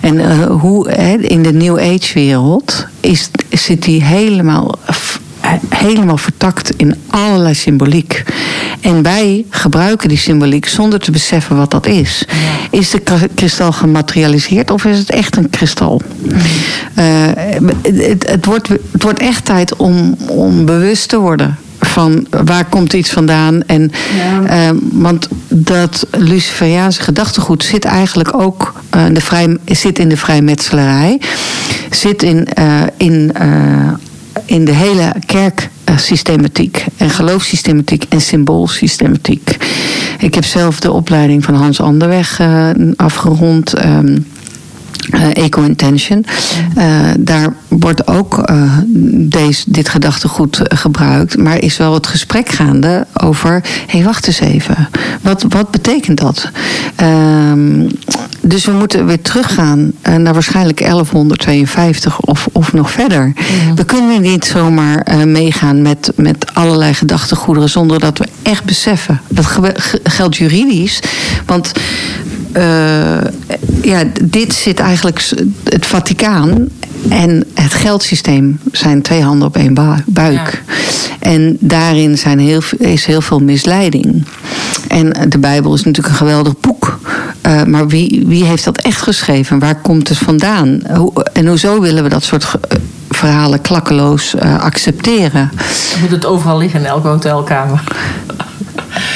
En 0.00 0.14
uh, 0.14 0.46
hoe 0.46 0.92
in 1.20 1.42
de 1.42 1.52
New 1.52 1.78
Age 1.78 2.14
wereld 2.14 2.86
is, 3.00 3.30
zit 3.50 3.82
die 3.82 4.04
helemaal, 4.04 4.78
helemaal 5.68 6.16
vertakt 6.16 6.70
in 6.76 6.94
allerlei 7.06 7.54
symboliek. 7.54 8.22
En 8.80 9.02
wij 9.02 9.44
gebruiken 9.50 10.08
die 10.08 10.18
symboliek 10.18 10.66
zonder 10.66 11.00
te 11.00 11.10
beseffen 11.10 11.56
wat 11.56 11.70
dat 11.70 11.86
is. 11.86 12.24
Ja. 12.28 12.78
Is 12.78 12.90
de 12.90 13.02
kristal 13.34 13.72
gematerialiseerd 13.72 14.70
of 14.70 14.84
is 14.84 14.98
het 14.98 15.10
echt 15.10 15.36
een 15.36 15.50
kristal? 15.50 16.02
Uh, 16.98 17.04
het, 17.82 18.28
het, 18.28 18.44
wordt, 18.44 18.68
het 18.68 19.02
wordt 19.02 19.18
echt 19.18 19.44
tijd 19.44 19.76
om, 19.76 20.16
om 20.28 20.64
bewust 20.64 21.08
te 21.08 21.18
worden 21.18 21.56
van 21.80 22.26
waar 22.44 22.64
komt 22.64 22.92
iets 22.92 23.10
vandaan. 23.10 23.62
En, 23.66 23.90
ja. 24.16 24.70
uh, 24.70 24.78
want 24.92 25.28
dat 25.48 26.06
Luciferiaanse 26.10 27.02
gedachtegoed 27.02 27.64
zit 27.64 27.84
eigenlijk 27.84 28.40
ook 28.40 28.74
uh, 28.96 29.04
de 29.12 29.20
vrij, 29.20 29.56
zit 29.64 29.98
in 29.98 30.08
de 30.08 30.16
vrijmetselarij. 30.16 31.20
Zit 31.90 32.22
in, 32.22 32.48
uh, 32.58 32.82
in, 32.96 33.32
in 34.44 34.64
de 34.64 34.72
hele 34.72 35.12
kerksystematiek 35.26 36.84
en 36.96 37.10
geloofssystematiek 37.10 38.04
en 38.08 38.20
symboolsystematiek. 38.20 39.56
Ik 40.18 40.34
heb 40.34 40.44
zelf 40.44 40.80
de 40.80 40.92
opleiding 40.92 41.44
van 41.44 41.54
Hans 41.54 41.80
Anderweg 41.80 42.40
afgerond. 42.96 43.84
Um, 43.84 44.26
uh, 45.14 45.36
Eco-intention. 45.44 46.24
Uh, 46.78 47.10
daar 47.18 47.54
wordt 47.68 48.06
ook 48.06 48.50
uh, 48.50 48.72
deze, 49.12 49.64
dit 49.66 49.88
gedachtegoed 49.88 50.60
gebruikt. 50.62 51.36
Maar 51.38 51.58
is 51.58 51.76
wel 51.76 51.94
het 51.94 52.06
gesprek 52.06 52.48
gaande 52.48 53.06
over... 53.22 53.50
hé, 53.52 53.60
hey, 53.86 54.04
wacht 54.04 54.26
eens 54.26 54.40
even. 54.40 54.88
Wat, 55.22 55.44
wat 55.48 55.70
betekent 55.70 56.20
dat? 56.20 56.50
Ehm, 56.96 57.88
dus 58.40 58.64
we 58.64 58.72
moeten 58.72 59.06
weer 59.06 59.22
teruggaan 59.22 59.92
naar 60.02 60.32
waarschijnlijk 60.32 60.78
1152 60.78 62.20
of, 62.20 62.48
of 62.52 62.72
nog 62.72 62.90
verder. 62.90 63.32
Ja. 63.36 63.74
We 63.74 63.84
kunnen 63.84 64.20
niet 64.20 64.44
zomaar 64.44 65.26
meegaan 65.26 65.82
met, 65.82 66.12
met 66.14 66.54
allerlei 66.54 66.94
gedachtegoederen... 66.94 67.68
zonder 67.68 68.00
dat 68.00 68.18
we 68.18 68.26
echt 68.42 68.64
beseffen. 68.64 69.20
Dat 69.28 69.46
geldt 70.02 70.36
juridisch. 70.36 71.00
Want 71.46 71.72
ja, 73.82 74.02
dit 74.22 74.54
zit 74.54 74.80
eigenlijk. 74.80 75.30
Het 75.64 75.86
Vaticaan 75.86 76.68
en 77.08 77.44
het 77.54 77.74
geldsysteem 77.74 78.60
zijn 78.72 79.02
twee 79.02 79.22
handen 79.22 79.48
op 79.48 79.56
één 79.56 79.74
buik. 80.06 80.62
Ja. 80.66 80.74
En 81.18 81.56
daarin 81.60 82.18
zijn 82.18 82.38
heel, 82.38 82.60
is 82.78 83.04
heel 83.04 83.20
veel 83.20 83.38
misleiding. 83.40 84.24
En 84.88 85.30
de 85.30 85.38
Bijbel 85.38 85.74
is 85.74 85.82
natuurlijk 85.82 86.08
een 86.08 86.26
geweldig 86.26 86.60
boek. 86.60 86.98
Uh, 87.46 87.62
maar 87.62 87.88
wie, 87.88 88.24
wie 88.26 88.44
heeft 88.44 88.64
dat 88.64 88.78
echt 88.78 89.02
geschreven? 89.02 89.58
Waar 89.58 89.80
komt 89.80 90.08
het 90.08 90.18
vandaan? 90.18 90.80
Hoe, 90.94 91.12
en 91.32 91.46
hoezo 91.46 91.80
willen 91.80 92.02
we 92.02 92.08
dat 92.08 92.22
soort 92.22 92.54
verhalen 93.10 93.60
klakkeloos 93.60 94.34
uh, 94.34 94.60
accepteren? 94.60 95.50
Dan 95.90 96.00
moet 96.00 96.10
het 96.10 96.26
overal 96.26 96.58
liggen 96.58 96.80
in 96.80 96.86
elke 96.86 97.08
hotelkamer. 97.08 97.82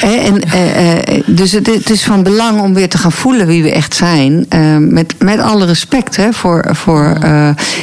En, 0.01 0.41
uh, 0.55 1.21
dus 1.25 1.51
het, 1.51 1.89
is 1.89 2.03
van 2.03 2.23
belang 2.23 2.61
om 2.61 2.73
weer 2.73 2.89
te 2.89 2.97
gaan 2.97 3.11
voelen 3.11 3.47
wie 3.47 3.63
we 3.63 3.71
echt 3.71 3.95
zijn. 3.95 4.45
Uh, 4.55 4.77
met, 4.77 5.15
met 5.19 5.39
alle 5.39 5.65
respect 5.65 6.15
hè, 6.15 6.33
voor. 6.33 6.65
voor 6.71 7.17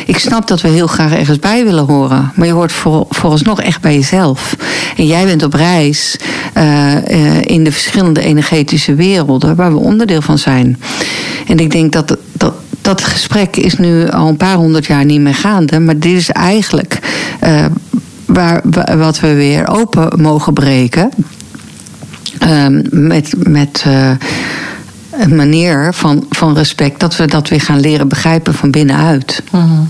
ik 0.06 0.18
snap 0.18 0.48
dat 0.48 0.60
we 0.60 0.68
heel 0.68 0.86
graag 0.86 1.12
ergens 1.12 1.38
bij 1.38 1.64
willen 1.64 1.84
horen. 1.84 2.32
Maar 2.34 2.46
je 2.46 2.52
hoort 2.52 2.72
voor, 2.72 3.06
vooralsnog 3.08 3.60
echt 3.60 3.80
bij 3.80 3.94
jezelf. 3.94 4.56
En 4.96 5.06
jij 5.06 5.24
bent 5.24 5.42
op 5.42 5.54
reis 5.54 6.16
in 7.40 7.64
de 7.64 7.72
verschillende 7.72 8.20
energetische 8.20 8.94
werelden 8.94 9.56
waar 9.56 9.72
we 9.72 9.78
onderdeel 9.78 10.22
van 10.22 10.38
zijn. 10.38 10.80
En 11.46 11.58
ik 11.58 11.70
denk 11.70 11.92
dat. 11.92 12.16
dat 12.32 12.52
dat 12.82 13.04
gesprek 13.04 13.56
is 13.56 13.78
nu 13.78 14.08
al 14.10 14.28
een 14.28 14.36
paar 14.36 14.54
honderd 14.54 14.86
jaar 14.86 15.04
niet 15.04 15.20
meer 15.20 15.34
gaande. 15.34 15.80
Maar 15.80 15.98
dit 15.98 16.16
is 16.16 16.30
eigenlijk 16.30 16.98
waar, 18.28 18.62
wat 18.98 19.20
we 19.20 19.34
weer 19.34 19.68
open 19.68 20.20
mogen 20.20 20.52
breken. 20.52 21.10
Um, 22.42 22.82
met, 22.90 23.48
met 23.48 23.84
uh, 23.86 24.10
een 25.10 25.36
manier 25.36 25.92
van, 25.94 26.26
van 26.30 26.54
respect, 26.54 27.00
dat 27.00 27.16
we 27.16 27.26
dat 27.26 27.48
weer 27.48 27.60
gaan 27.60 27.80
leren 27.80 28.08
begrijpen 28.08 28.54
van 28.54 28.70
binnenuit. 28.70 29.42
-hmm. 29.50 29.88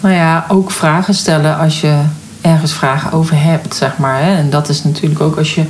Nou 0.00 0.14
ja, 0.14 0.44
ook 0.48 0.70
vragen 0.70 1.14
stellen 1.14 1.58
als 1.58 1.80
je 1.80 2.00
ergens 2.40 2.72
vragen 2.72 3.12
over 3.12 3.42
hebt, 3.42 3.74
zeg 3.74 3.98
maar. 3.98 4.22
Hè? 4.22 4.36
En 4.36 4.50
dat 4.50 4.68
is 4.68 4.84
natuurlijk 4.84 5.20
ook 5.20 5.36
als 5.36 5.54
je 5.54 5.64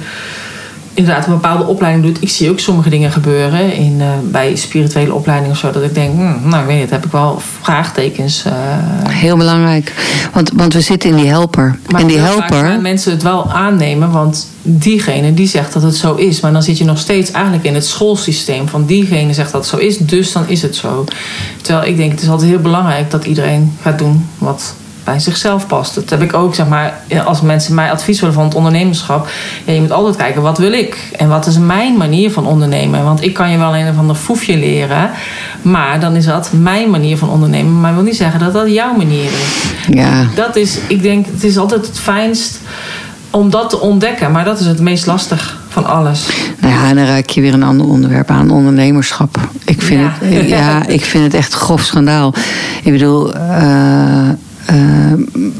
inderdaad 0.98 1.26
een 1.26 1.32
bepaalde 1.32 1.64
opleiding 1.64 2.04
doet. 2.04 2.22
Ik 2.22 2.28
zie 2.28 2.50
ook 2.50 2.58
sommige 2.58 2.90
dingen 2.90 3.12
gebeuren 3.12 3.72
in, 3.72 3.96
uh, 3.98 4.06
bij 4.22 4.56
spirituele 4.56 5.14
opleidingen 5.14 5.52
of 5.52 5.58
zo. 5.58 5.70
Dat 5.70 5.82
ik 5.82 5.94
denk, 5.94 6.14
hm, 6.14 6.48
nou 6.48 6.60
ik 6.62 6.66
weet 6.66 6.80
niet, 6.80 6.90
heb 6.90 7.04
ik 7.04 7.12
wel 7.12 7.40
vraagtekens. 7.60 8.44
Uh... 8.46 8.52
Heel 9.08 9.36
belangrijk. 9.36 9.92
Want, 10.32 10.50
want 10.54 10.72
we 10.72 10.80
zitten 10.80 11.10
in 11.10 11.16
die 11.16 11.26
helper. 11.26 11.78
Maar 11.90 12.00
en 12.00 12.06
die 12.06 12.18
helper. 12.18 12.80
mensen 12.80 13.12
het 13.12 13.22
wel 13.22 13.50
aannemen, 13.50 14.10
want 14.10 14.46
diegene 14.62 15.34
die 15.34 15.48
zegt 15.48 15.72
dat 15.72 15.82
het 15.82 15.96
zo 15.96 16.14
is. 16.14 16.40
Maar 16.40 16.52
dan 16.52 16.62
zit 16.62 16.78
je 16.78 16.84
nog 16.84 16.98
steeds 16.98 17.30
eigenlijk 17.30 17.64
in 17.64 17.74
het 17.74 17.86
schoolsysteem 17.86 18.68
van 18.68 18.86
diegene 18.86 19.32
zegt 19.32 19.52
dat 19.52 19.60
het 19.60 19.70
zo 19.70 19.76
is, 19.76 19.98
dus 19.98 20.32
dan 20.32 20.48
is 20.48 20.62
het 20.62 20.76
zo. 20.76 21.04
Terwijl 21.62 21.88
ik 21.88 21.96
denk, 21.96 22.10
het 22.10 22.22
is 22.22 22.28
altijd 22.28 22.50
heel 22.50 22.60
belangrijk 22.60 23.10
dat 23.10 23.24
iedereen 23.24 23.76
gaat 23.82 23.98
doen 23.98 24.26
wat 24.38 24.74
bij 25.08 25.18
zichzelf 25.18 25.66
past. 25.66 25.94
Dat 25.94 26.10
heb 26.10 26.22
ik 26.22 26.34
ook, 26.34 26.54
zeg 26.54 26.66
maar, 26.66 27.00
als 27.24 27.40
mensen 27.40 27.74
mij 27.74 27.90
advies 27.90 28.20
willen 28.20 28.34
van 28.34 28.44
het 28.44 28.54
ondernemerschap. 28.54 29.28
Ja, 29.64 29.72
je 29.72 29.80
moet 29.80 29.92
altijd 29.92 30.16
kijken, 30.16 30.42
wat 30.42 30.58
wil 30.58 30.72
ik? 30.72 31.10
En 31.16 31.28
wat 31.28 31.46
is 31.46 31.58
mijn 31.58 31.96
manier 31.96 32.30
van 32.30 32.46
ondernemen? 32.46 33.04
Want 33.04 33.22
ik 33.22 33.34
kan 33.34 33.50
je 33.50 33.58
wel 33.58 33.76
een 33.76 33.88
of 33.88 33.98
ander 33.98 34.16
foefje 34.16 34.56
leren. 34.56 35.10
Maar 35.62 36.00
dan 36.00 36.16
is 36.16 36.24
dat 36.24 36.50
mijn 36.52 36.90
manier 36.90 37.18
van 37.18 37.30
ondernemen. 37.30 37.80
Maar 37.80 37.94
wil 37.94 38.02
niet 38.02 38.16
zeggen 38.16 38.40
dat 38.40 38.52
dat 38.52 38.70
jouw 38.70 38.96
manier 38.96 39.24
is. 39.24 39.70
Ja. 39.90 40.26
Dat 40.34 40.56
is, 40.56 40.78
ik 40.88 41.02
denk, 41.02 41.26
het 41.26 41.44
is 41.44 41.58
altijd 41.58 41.86
het 41.86 41.98
fijnst 41.98 42.60
om 43.30 43.50
dat 43.50 43.70
te 43.70 43.80
ontdekken. 43.80 44.32
Maar 44.32 44.44
dat 44.44 44.60
is 44.60 44.66
het 44.66 44.80
meest 44.80 45.06
lastig 45.06 45.58
van 45.68 45.86
alles. 45.86 46.26
Nou 46.60 46.74
ja, 46.74 46.88
en 46.88 46.96
dan 46.96 47.04
raak 47.04 47.28
je 47.28 47.40
weer 47.40 47.54
een 47.54 47.62
ander 47.62 47.86
onderwerp 47.86 48.30
aan, 48.30 48.50
ondernemerschap. 48.50 49.38
Ik 49.64 49.82
vind, 49.82 50.00
ja. 50.00 50.26
Het, 50.26 50.48
ja, 50.48 50.86
ik 50.86 51.04
vind 51.04 51.24
het 51.24 51.34
echt 51.34 51.54
grof 51.54 51.82
schandaal. 51.82 52.34
Ik 52.82 52.92
bedoel, 52.92 53.34
uh, 53.34 54.28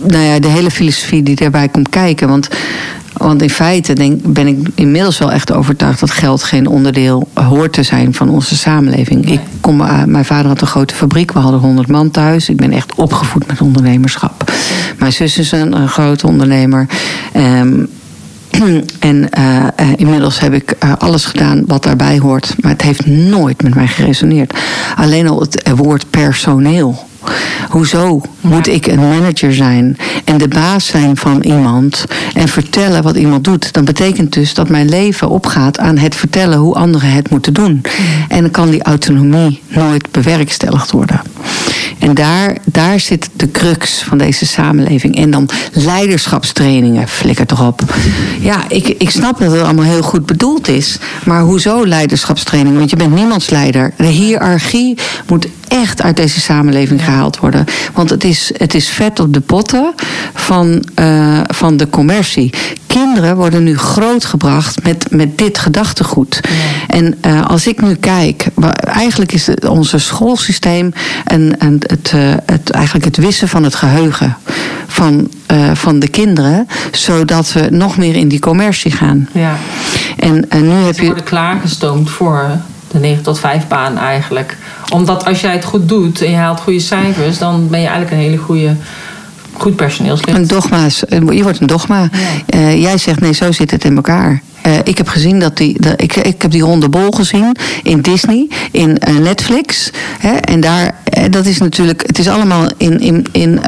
nou 0.03 0.25
ja, 0.25 0.39
de 0.39 0.49
hele 0.49 0.71
filosofie 0.71 1.23
die 1.23 1.37
daarbij 1.37 1.69
komt 1.69 1.89
kijken. 1.89 2.29
Want, 2.29 2.49
want 3.13 3.43
in 3.43 3.51
feite 3.51 3.93
denk, 3.93 4.21
ben 4.23 4.47
ik 4.47 4.69
inmiddels 4.75 5.19
wel 5.19 5.33
echt 5.33 5.53
overtuigd 5.53 6.01
dat 6.01 6.11
geld 6.11 6.43
geen 6.43 6.67
onderdeel 6.67 7.29
hoort 7.35 7.73
te 7.73 7.83
zijn 7.83 8.15
van 8.15 8.29
onze 8.29 8.57
samenleving. 8.57 9.31
Ik 9.31 9.41
kom, 9.61 9.81
uh, 9.81 10.05
mijn 10.05 10.25
vader 10.25 10.47
had 10.47 10.61
een 10.61 10.67
grote 10.67 10.95
fabriek, 10.95 11.33
we 11.33 11.39
hadden 11.39 11.61
100 11.61 11.89
man 11.89 12.11
thuis. 12.11 12.49
Ik 12.49 12.57
ben 12.57 12.73
echt 12.73 12.95
opgevoed 12.95 13.47
met 13.47 13.61
ondernemerschap. 13.61 14.53
Mijn 14.99 15.13
zus 15.13 15.39
is 15.39 15.53
een, 15.53 15.89
grote 15.89 16.27
ondernemer. 16.27 16.87
Um, 17.37 17.89
en 18.99 19.29
uh, 19.39 19.67
inmiddels 19.97 20.41
heb 20.41 20.53
ik 20.53 20.77
alles 20.99 21.25
gedaan 21.25 21.63
wat 21.67 21.83
daarbij 21.83 22.19
hoort. 22.19 22.55
Maar 22.61 22.73
het 22.73 22.83
heeft 22.83 23.07
nooit 23.07 23.63
met 23.63 23.75
mij 23.75 23.87
geresoneerd. 23.87 24.59
Alleen 24.97 25.29
al 25.29 25.41
het 25.41 25.71
woord 25.77 26.11
personeel. 26.11 27.08
Hoezo 27.68 28.20
moet 28.41 28.68
ik 28.68 28.87
een 28.87 29.09
manager 29.09 29.55
zijn 29.55 29.97
en 30.24 30.39
de 30.39 30.49
baas 30.49 30.87
zijn 30.87 31.16
van 31.16 31.43
iemand 31.43 32.05
en 32.35 32.49
vertellen 32.49 33.03
wat 33.03 33.16
iemand 33.16 33.45
doet? 33.45 33.72
Dat 33.72 33.85
betekent 33.85 34.33
dus 34.33 34.55
dat 34.55 34.68
mijn 34.68 34.89
leven 34.89 35.29
opgaat 35.29 35.79
aan 35.79 35.97
het 35.97 36.14
vertellen 36.14 36.59
hoe 36.59 36.74
anderen 36.74 37.11
het 37.11 37.31
moeten 37.31 37.55
doen. 37.55 37.83
En 38.29 38.41
dan 38.41 38.51
kan 38.51 38.70
die 38.70 38.83
autonomie 38.83 39.62
nooit 39.68 40.11
bewerkstelligd 40.11 40.91
worden. 40.91 41.20
En 41.99 42.14
daar, 42.14 42.57
daar 42.64 43.01
zit 43.01 43.29
de 43.37 43.51
crux 43.51 44.03
van 44.03 44.18
deze 44.18 44.47
samenleving. 44.47 45.16
En 45.16 45.31
dan 45.31 45.49
leiderschapstrainingen, 45.72 47.09
flikker 47.09 47.47
toch 47.47 47.66
op. 47.66 47.83
Ja, 48.41 48.64
ik, 48.68 48.89
ik 48.89 49.11
snap 49.11 49.39
dat 49.39 49.53
het 49.53 49.62
allemaal 49.62 49.85
heel 49.85 50.03
goed 50.03 50.26
bedoeld 50.26 50.68
is. 50.68 50.99
Maar 51.24 51.41
hoezo 51.41 51.87
leiderschapstraining? 51.87 52.76
Want 52.76 52.91
je 52.91 52.97
bent 52.97 53.14
niemands 53.14 53.51
leider. 53.51 53.93
De 53.97 54.07
hiërarchie 54.07 54.99
moet 55.26 55.47
echt 55.69 56.03
uit 56.03 56.16
deze 56.16 56.41
samenleving 56.41 57.05
gehaald 57.05 57.39
worden. 57.39 57.64
Want 57.93 58.11
het 58.11 58.25
is, 58.25 58.51
het 58.57 58.75
is 58.75 58.89
vet 58.89 59.21
op 59.21 59.33
de 59.35 59.41
potten 59.41 59.95
van, 60.35 60.85
uh, 61.01 61.41
van 61.47 61.77
de 61.77 61.91
commercie. 61.91 62.53
kinderen 62.87 63.37
worden 63.37 63.62
nu 63.62 63.79
grootgebracht 63.79 64.83
met, 64.83 65.11
met 65.11 65.39
dit 65.39 65.59
gedachtegoed. 65.59 66.41
En 66.87 67.14
uh, 67.27 67.47
als 67.47 67.66
ik 67.66 67.81
nu 67.81 67.95
kijk, 67.95 68.47
eigenlijk 68.81 69.33
is 69.33 69.47
het, 69.47 69.66
onze 69.66 69.99
schoolsysteem 69.99 70.93
en, 71.25 71.59
en 71.59 71.79
het, 71.87 72.12
uh, 72.14 72.35
het, 72.47 72.71
eigenlijk 72.71 73.05
het 73.05 73.16
wissen 73.16 73.49
van 73.49 73.64
het 73.64 73.75
geheugen 73.75 74.37
van, 74.87 75.31
van 75.73 75.99
de 75.99 76.09
kinderen, 76.09 76.66
zodat 76.93 77.53
we 77.53 77.66
nog 77.71 77.97
meer 77.97 78.14
in 78.14 78.29
die 78.29 78.39
commercie 78.39 78.91
gaan. 78.91 79.29
Ja. 79.33 79.57
En, 80.16 80.51
en 80.51 80.62
nu 80.62 80.75
heb 80.75 80.95
Ze 80.95 81.01
je. 81.01 81.07
worden 81.07 81.25
klaargestoomd 81.25 82.11
voor 82.11 82.51
de 82.91 82.99
9 82.99 83.22
tot 83.22 83.39
5 83.39 83.66
baan 83.68 83.99
eigenlijk. 83.99 84.57
Omdat 84.93 85.24
als 85.24 85.41
jij 85.41 85.53
het 85.53 85.64
goed 85.64 85.89
doet 85.89 86.22
en 86.22 86.30
je 86.30 86.36
haalt 86.36 86.61
goede 86.61 86.80
cijfers, 86.80 87.39
dan 87.39 87.68
ben 87.68 87.80
je 87.80 87.86
eigenlijk 87.86 88.16
een 88.16 88.22
hele 88.22 88.36
goede, 88.36 88.76
goed 89.53 89.76
personeelslid. 89.76 90.36
Een 90.36 90.47
dogma's. 90.47 91.03
Je 91.09 91.43
wordt 91.43 91.61
een 91.61 91.66
dogma. 91.66 92.09
Ja. 92.47 92.59
Uh, 92.59 92.82
jij 92.82 92.99
zegt 92.99 93.20
nee, 93.20 93.32
zo 93.32 93.53
zit 93.53 93.70
het 93.70 93.84
in 93.84 93.97
elkaar. 93.97 94.43
Uh, 94.69 94.75
ik 94.85 94.99
heb 94.99 95.09
gezien 95.09 95.39
dat 95.39 95.57
die. 95.57 95.77
Ik, 95.97 96.16
ik 96.16 96.43
heb 96.43 96.51
die 96.51 96.62
ronde 96.62 96.89
bol 96.89 97.11
gezien 97.11 97.57
in 97.83 98.01
Disney, 98.01 98.49
in 98.71 99.01
uh, 99.09 99.19
Netflix. 99.19 99.91
Hè, 100.19 100.33
en 100.33 100.61
daar, 100.61 100.95
dat 101.31 101.47
is 101.47 101.59
natuurlijk. 101.59 102.03
Het 102.07 102.19
is 102.19 102.29
allemaal 102.29 102.66
in, 102.77 103.01
in, 103.01 103.27
in, 103.33 103.61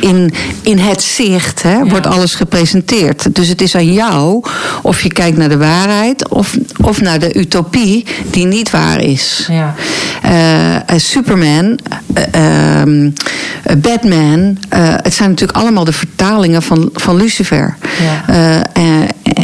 in, 0.00 0.32
in 0.62 0.78
het 0.78 1.02
zicht, 1.02 1.62
hè, 1.62 1.76
ja. 1.76 1.84
wordt 1.84 2.06
alles 2.06 2.34
gepresenteerd. 2.34 3.34
Dus 3.34 3.48
het 3.48 3.60
is 3.60 3.74
aan 3.74 3.92
jou 3.92 4.44
of 4.82 5.02
je 5.02 5.12
kijkt 5.12 5.36
naar 5.36 5.48
de 5.48 5.56
waarheid 5.56 6.28
of, 6.28 6.56
of 6.80 7.00
naar 7.00 7.18
de 7.18 7.38
utopie 7.38 8.06
die 8.30 8.46
niet 8.46 8.70
waar 8.70 9.00
is. 9.00 9.48
Ja. 9.50 9.74
Superman, 10.96 11.78
um, 12.84 13.12
Batman. 13.78 14.58
het 15.02 15.14
zijn 15.14 15.28
natuurlijk 15.30 15.58
allemaal 15.58 15.84
de 15.84 15.92
vertalingen 15.92 16.62
van, 16.62 16.90
van 16.92 17.16
Lucifer. 17.16 17.76
Ja. 18.02 18.70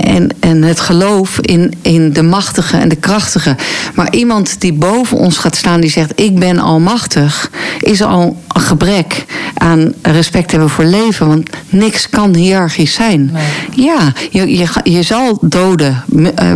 En, 0.09 0.31
en 0.41 0.63
het 0.63 0.81
geloof 0.81 1.39
in, 1.41 1.75
in 1.83 2.13
de 2.13 2.23
machtige 2.23 2.77
en 2.77 2.89
de 2.89 2.97
krachtige. 2.97 3.57
Maar 3.95 4.15
iemand 4.15 4.61
die 4.61 4.73
boven 4.73 5.17
ons 5.17 5.39
gaat 5.39 5.57
staan, 5.57 5.81
die 5.81 5.91
zegt: 5.91 6.21
Ik 6.21 6.39
ben 6.39 6.59
almachtig, 6.59 7.51
is 7.81 8.03
al 8.03 8.37
een 8.49 8.61
gebrek 8.61 9.25
aan 9.55 9.93
respect 10.03 10.51
hebben 10.51 10.71
voor 10.71 10.85
leven. 10.85 11.27
Want 11.29 11.51
niks 11.69 12.09
kan 12.09 12.35
hiërarchisch 12.35 12.95
zijn. 12.95 13.31
Nee. 13.33 13.85
Ja, 13.85 14.13
je, 14.31 14.57
je, 14.57 14.67
je 14.83 15.03
zal 15.03 15.39
doden, 15.41 16.05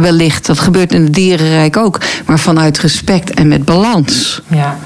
wellicht. 0.00 0.46
Dat 0.46 0.58
gebeurt 0.58 0.92
in 0.92 1.02
het 1.02 1.14
dierenrijk 1.14 1.76
ook. 1.76 2.00
Maar 2.26 2.38
vanuit 2.38 2.78
respect 2.78 3.30
en 3.30 3.48
met 3.48 3.64
balans. 3.64 4.42
Ja. 4.46 4.78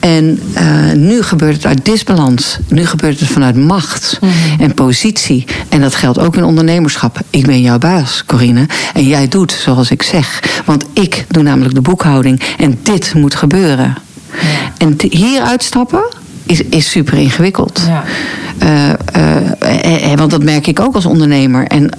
En 0.00 0.40
uh, 0.54 0.92
nu 0.92 1.22
gebeurt 1.22 1.54
het 1.54 1.66
uit 1.66 1.84
disbalans. 1.84 2.58
Nu 2.68 2.86
gebeurt 2.86 3.20
het 3.20 3.28
vanuit 3.28 3.56
macht 3.56 4.18
mm 4.20 4.28
-hmm. 4.28 4.60
en 4.60 4.74
positie. 4.74 5.44
En 5.68 5.80
dat 5.80 5.94
geldt 5.94 6.18
ook 6.18 6.36
in 6.36 6.44
ondernemerschap. 6.44 7.20
Ik 7.30 7.46
ben 7.46 7.60
jouw 7.60 7.78
baas, 7.78 8.24
Corine. 8.26 8.66
En 8.94 9.06
jij 9.06 9.28
doet 9.28 9.52
zoals 9.52 9.90
ik 9.90 10.02
zeg. 10.02 10.42
Want 10.64 10.84
ik 10.92 11.24
doe 11.28 11.42
namelijk 11.42 11.74
de 11.74 11.80
boekhouding. 11.80 12.40
En 12.58 12.78
dit 12.82 13.14
moet 13.14 13.34
gebeuren. 13.34 13.96
Ja. 14.30 14.72
En 14.78 14.96
hier 15.10 15.40
uitstappen 15.40 16.04
is, 16.46 16.62
is 16.62 16.90
super 16.90 17.18
ingewikkeld. 17.18 17.82
Ja. 17.86 18.04
Uh, 18.62 18.88
uh, 20.02 20.12
want 20.14 20.30
dat 20.30 20.42
merk 20.42 20.66
ik 20.66 20.80
ook 20.80 20.94
als 20.94 21.06
ondernemer. 21.06 21.66
En 21.66 21.90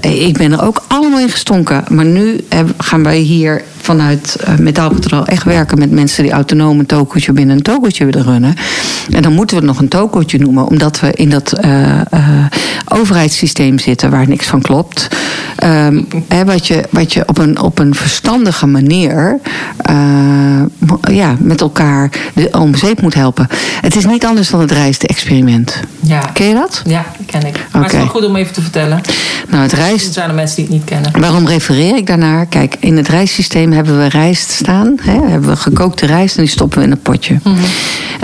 ik 0.00 0.36
ben 0.36 0.52
er 0.52 0.62
ook 0.62 0.84
allemaal 0.86 1.20
in 1.20 1.30
gestonken. 1.30 1.84
Maar 1.88 2.04
nu 2.04 2.44
gaan 2.78 3.02
wij 3.02 3.18
hier 3.18 3.62
vanuit 3.86 4.36
uh, 4.40 4.58
Metaalpatroon 4.58 5.26
echt 5.26 5.44
werken 5.44 5.78
met 5.78 5.90
mensen 5.90 6.22
die 6.22 6.32
autonoom 6.32 6.78
een 6.78 6.86
tokootje 6.86 7.32
binnen 7.32 7.56
een 7.56 7.62
tokootje 7.62 8.04
willen 8.04 8.24
runnen. 8.24 8.54
En 9.10 9.22
dan 9.22 9.32
moeten 9.32 9.56
we 9.56 9.62
het 9.62 9.72
nog 9.72 9.82
een 9.82 9.88
tokootje 9.88 10.38
noemen, 10.38 10.66
omdat 10.66 11.00
we 11.00 11.12
in 11.12 11.30
dat 11.30 11.52
uh, 11.64 12.00
uh, 12.14 12.44
overheidssysteem 12.84 13.78
zitten 13.78 14.10
waar 14.10 14.28
niks 14.28 14.46
van 14.46 14.60
klopt. 14.60 15.08
Um, 15.64 16.06
hè, 16.28 16.44
wat, 16.44 16.66
je, 16.66 16.84
wat 16.90 17.12
je 17.12 17.22
op 17.26 17.38
een, 17.38 17.60
op 17.60 17.78
een 17.78 17.94
verstandige 17.94 18.66
manier 18.66 19.38
ja, 21.10 21.36
met 21.38 21.60
elkaar 21.60 22.10
de, 22.34 22.48
om 22.52 22.74
zeep 22.74 23.00
moet 23.02 23.14
helpen. 23.14 23.46
Het 23.80 23.96
is 23.96 24.06
niet 24.06 24.26
anders 24.26 24.50
dan 24.50 24.60
het 24.60 24.70
rijste-experiment. 24.70 25.80
Ja. 26.00 26.20
Ken 26.32 26.48
je 26.48 26.54
dat? 26.54 26.82
Ja, 26.84 27.04
ken 27.26 27.46
ik. 27.46 27.66
Maar 27.72 27.82
het 27.82 27.92
is 27.92 27.98
wel 27.98 28.08
goed 28.08 28.24
om 28.24 28.36
even 28.36 28.52
te 28.52 28.62
vertellen. 28.62 29.00
Nou, 29.48 29.62
het 29.62 29.72
rijst... 29.72 30.06
Er 30.06 30.12
zijn 30.12 30.28
er 30.28 30.34
mensen 30.34 30.56
die 30.56 30.64
het 30.64 30.74
niet 30.74 30.84
kennen. 30.84 31.20
Waarom 31.20 31.46
refereer 31.46 31.96
ik 31.96 32.06
daarnaar? 32.06 32.46
Kijk, 32.46 32.76
in 32.80 32.96
het 32.96 33.08
rijstsysteem 33.08 33.72
hebben 33.76 33.98
we 33.98 34.06
rijst 34.06 34.50
staan. 34.50 34.94
Hè? 35.02 35.20
Hebben 35.28 35.48
we 35.48 35.56
gekookte 35.56 36.06
rijst 36.06 36.36
en 36.36 36.42
die 36.42 36.50
stoppen 36.50 36.78
we 36.78 36.84
in 36.84 36.90
een 36.90 37.00
potje. 37.00 37.38
Mm 37.42 37.54
-hmm. 37.54 37.64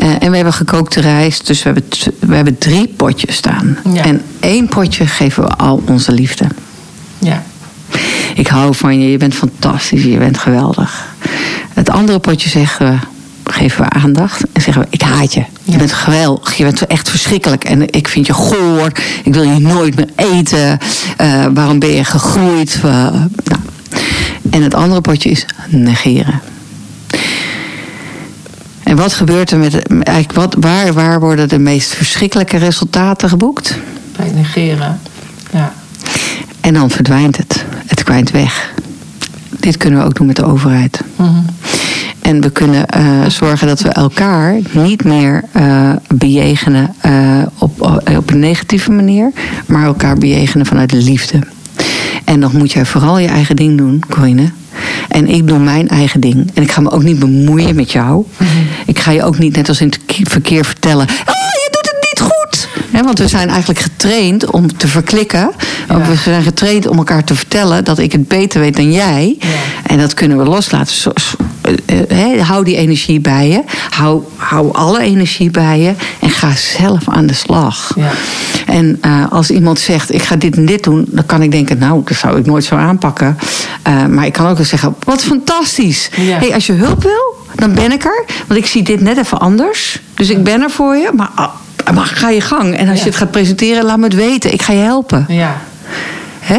uh, 0.03 0.15
en 0.23 0.31
we 0.31 0.37
hebben 0.37 0.53
gekookte 0.55 1.01
rijst, 1.01 1.47
dus 1.47 1.63
we 1.63 1.71
hebben, 1.71 1.85
we 2.19 2.35
hebben 2.35 2.59
drie 2.59 2.89
potjes 2.97 3.37
staan. 3.37 3.77
Ja. 3.93 4.05
En 4.05 4.23
één 4.41 4.69
potje 4.69 5.07
geven 5.07 5.43
we 5.43 5.49
al 5.49 5.83
onze 5.87 6.13
liefde. 6.13 6.45
Ja. 7.19 7.43
Ik 8.35 8.47
hou 8.47 8.75
van 8.75 9.01
je, 9.01 9.11
je 9.11 9.17
bent 9.17 9.35
fantastisch, 9.35 10.03
je 10.03 10.17
bent 10.19 10.39
geweldig. 10.39 11.07
Het 11.75 11.91
andere 11.91 12.19
potje 12.19 12.49
zeggen 12.49 12.91
we, 12.91 12.99
geven 13.51 13.85
we 13.85 13.91
aandacht 13.91 14.43
en 14.53 14.63
zeggen 14.63 14.83
we: 14.83 14.89
Ik 14.91 15.03
haat 15.03 15.35
je. 15.35 15.45
Je 15.63 15.73
Ja. 15.73 15.79
bent 15.79 15.93
geweldig. 15.93 16.55
Je 16.55 16.65
bent 16.65 16.87
echt 16.87 17.11
verschrikkelijk. 17.11 17.65
En 17.65 17.93
ik 17.93 18.09
vind 18.09 18.27
je 18.27 18.33
goor. 18.33 18.93
Ik 19.25 19.35
wil 19.35 19.43
je 19.43 19.59
nooit 19.59 19.97
meer 19.97 20.09
eten. 20.17 20.79
Uh, 21.21 21.47
waarom 21.55 21.79
ben 21.79 21.91
je 21.91 22.05
gegroeid? 22.05 22.81
Uh, 22.85 22.93
nou. 23.45 23.61
En 24.51 24.63
het 24.63 24.75
andere 24.75 25.01
potje 25.01 25.31
is 25.31 25.47
negeren. 25.69 26.41
En 28.83 28.97
wat 28.97 29.13
gebeurt 29.13 29.51
er 29.51 29.59
met. 29.59 29.89
Eigenlijk 29.89 30.33
wat, 30.33 30.57
waar, 30.59 30.93
waar 30.93 31.21
worden 31.21 31.49
de 31.49 31.59
meest 31.59 31.95
verschrikkelijke 31.95 32.57
resultaten 32.57 33.29
geboekt? 33.29 33.79
Bij 34.17 34.27
het 34.27 34.35
negeren. 34.35 35.01
Ja. 35.51 35.73
En 36.61 36.75
dan 36.75 36.91
verdwijnt 36.91 37.37
het. 37.37 37.65
Het 37.87 38.05
kwijnt 38.05 38.31
weg. 38.31 38.73
Dit 39.61 39.77
kunnen 39.77 39.99
we 39.99 40.05
ook 40.05 40.15
doen 40.15 40.27
met 40.27 40.37
de 40.37 40.45
overheid. 40.45 41.01
Mm 41.17 41.27
-hmm. 41.27 41.45
En 42.23 42.41
we 42.41 42.51
kunnen 42.51 42.87
uh, 42.97 43.27
zorgen 43.29 43.67
dat 43.67 43.81
we 43.81 43.89
elkaar 43.89 44.61
niet 44.73 45.05
meer 45.05 45.45
uh, 45.57 45.93
bejegenen 46.15 46.95
uh, 47.07 47.43
op, 47.59 48.03
op 48.17 48.31
een 48.31 48.39
negatieve 48.39 48.91
manier, 48.91 49.33
maar 49.67 49.85
elkaar 49.85 50.17
bejegenen 50.17 50.67
vanuit 50.67 50.93
liefde. 50.93 51.39
En 52.25 52.41
dan 52.41 52.51
moet 52.57 52.73
jij 52.73 52.87
vooral 52.87 53.19
je 53.19 53.29
eigen 53.29 53.57
ding 53.57 53.79
doen, 53.79 54.03
Corine. 54.09 54.51
En 55.09 55.29
ik 55.29 55.49
doe 55.49 55.59
mijn 55.59 55.89
eigen 55.89 56.21
ding. 56.21 56.51
En 56.55 56.63
ik 56.63 56.71
ga 56.71 56.81
me 56.81 56.91
ook 56.91 57.03
niet 57.03 57.19
bemoeien 57.19 57.75
met 57.75 57.93
jou. 57.93 58.15
Mm 58.17 58.47
-hmm. 58.47 58.67
Ik 58.87 58.99
ga 58.99 59.11
je 59.11 59.23
ook 59.23 59.39
niet 59.39 59.57
net 59.57 59.69
als 59.69 59.81
in 59.81 59.87
het 59.87 59.99
verkeer 60.23 60.65
vertellen. 60.65 61.07
He, 62.93 63.03
want 63.03 63.19
we 63.19 63.29
zijn 63.29 63.49
eigenlijk 63.49 63.81
getraind 63.81 64.51
om 64.51 64.77
te 64.77 64.89
verklikken. 64.89 65.53
Ja. 65.89 65.99
We 65.99 66.17
zijn 66.17 66.43
getraind 66.43 66.87
om 66.87 66.97
elkaar 66.97 67.25
te 67.25 67.35
vertellen 67.35 67.85
dat 67.85 67.99
ik 67.99 68.13
het 68.13 68.29
beter 68.29 68.61
weet 68.61 68.77
dan 68.77 68.93
jij. 68.93 69.37
Ja. 69.39 69.47
En 69.87 69.99
dat 69.99 70.15
kunnen 70.15 70.39
we 70.39 70.45
loslaten. 70.45 70.95
Zo, 70.95 71.11
zo, 71.15 71.37
he, 72.15 72.41
hou 72.41 72.65
die 72.65 72.77
energie 72.77 73.21
bij 73.21 73.49
je. 73.49 73.63
Hou, 73.91 74.23
hou 74.37 74.75
alle 74.75 75.01
energie 75.01 75.51
bij 75.51 75.81
je. 75.81 75.95
En 76.21 76.31
ga 76.31 76.55
zelf 76.55 77.09
aan 77.09 77.27
de 77.27 77.35
slag. 77.35 77.93
Ja. 77.97 78.11
En 78.67 78.99
uh, 79.05 79.33
als 79.33 79.51
iemand 79.51 79.79
zegt, 79.79 80.15
ik 80.15 80.23
ga 80.23 80.37
dit 80.37 80.57
en 80.57 80.67
dit 80.67 80.85
doen. 80.85 81.05
Dan 81.09 81.27
kan 81.27 81.43
ik 81.43 81.51
denken, 81.51 81.79
nou, 81.79 82.03
dat 82.05 82.17
zou 82.17 82.39
ik 82.39 82.47
nooit 82.47 82.65
zo 82.65 82.77
aanpakken. 82.77 83.39
Uh, 83.89 84.07
maar 84.07 84.27
ik 84.27 84.33
kan 84.33 84.47
ook 84.47 84.57
wel 84.57 84.67
zeggen, 84.67 84.95
wat 85.05 85.23
fantastisch. 85.23 86.11
Hey, 86.15 86.55
als 86.55 86.67
je 86.67 86.73
hulp 86.73 87.03
wil, 87.03 87.37
dan 87.55 87.75
ben 87.75 87.93
ik 87.93 88.05
er. 88.05 88.25
Want 88.47 88.61
ik 88.61 88.67
zie 88.67 88.83
dit 88.83 89.01
net 89.01 89.19
even 89.19 89.39
anders. 89.39 90.01
Dus 90.15 90.31
ik 90.31 90.45
ben 90.45 90.63
er 90.63 90.71
voor 90.71 90.97
je. 90.97 91.11
Maar, 91.15 91.31
uh, 91.39 91.47
maar 91.95 92.07
ga 92.07 92.31
je 92.31 92.41
gang. 92.41 92.77
En 92.77 92.89
als 92.89 92.99
Ja. 92.99 93.05
je 93.05 93.11
het 93.11 93.19
gaat 93.19 93.31
presenteren, 93.31 93.85
laat 93.85 93.99
me 93.99 94.05
het 94.05 94.15
weten. 94.15 94.53
Ik 94.53 94.63
ga 94.63 94.73
je 94.73 94.79
helpen. 94.83 95.25
Ja. 95.29 95.57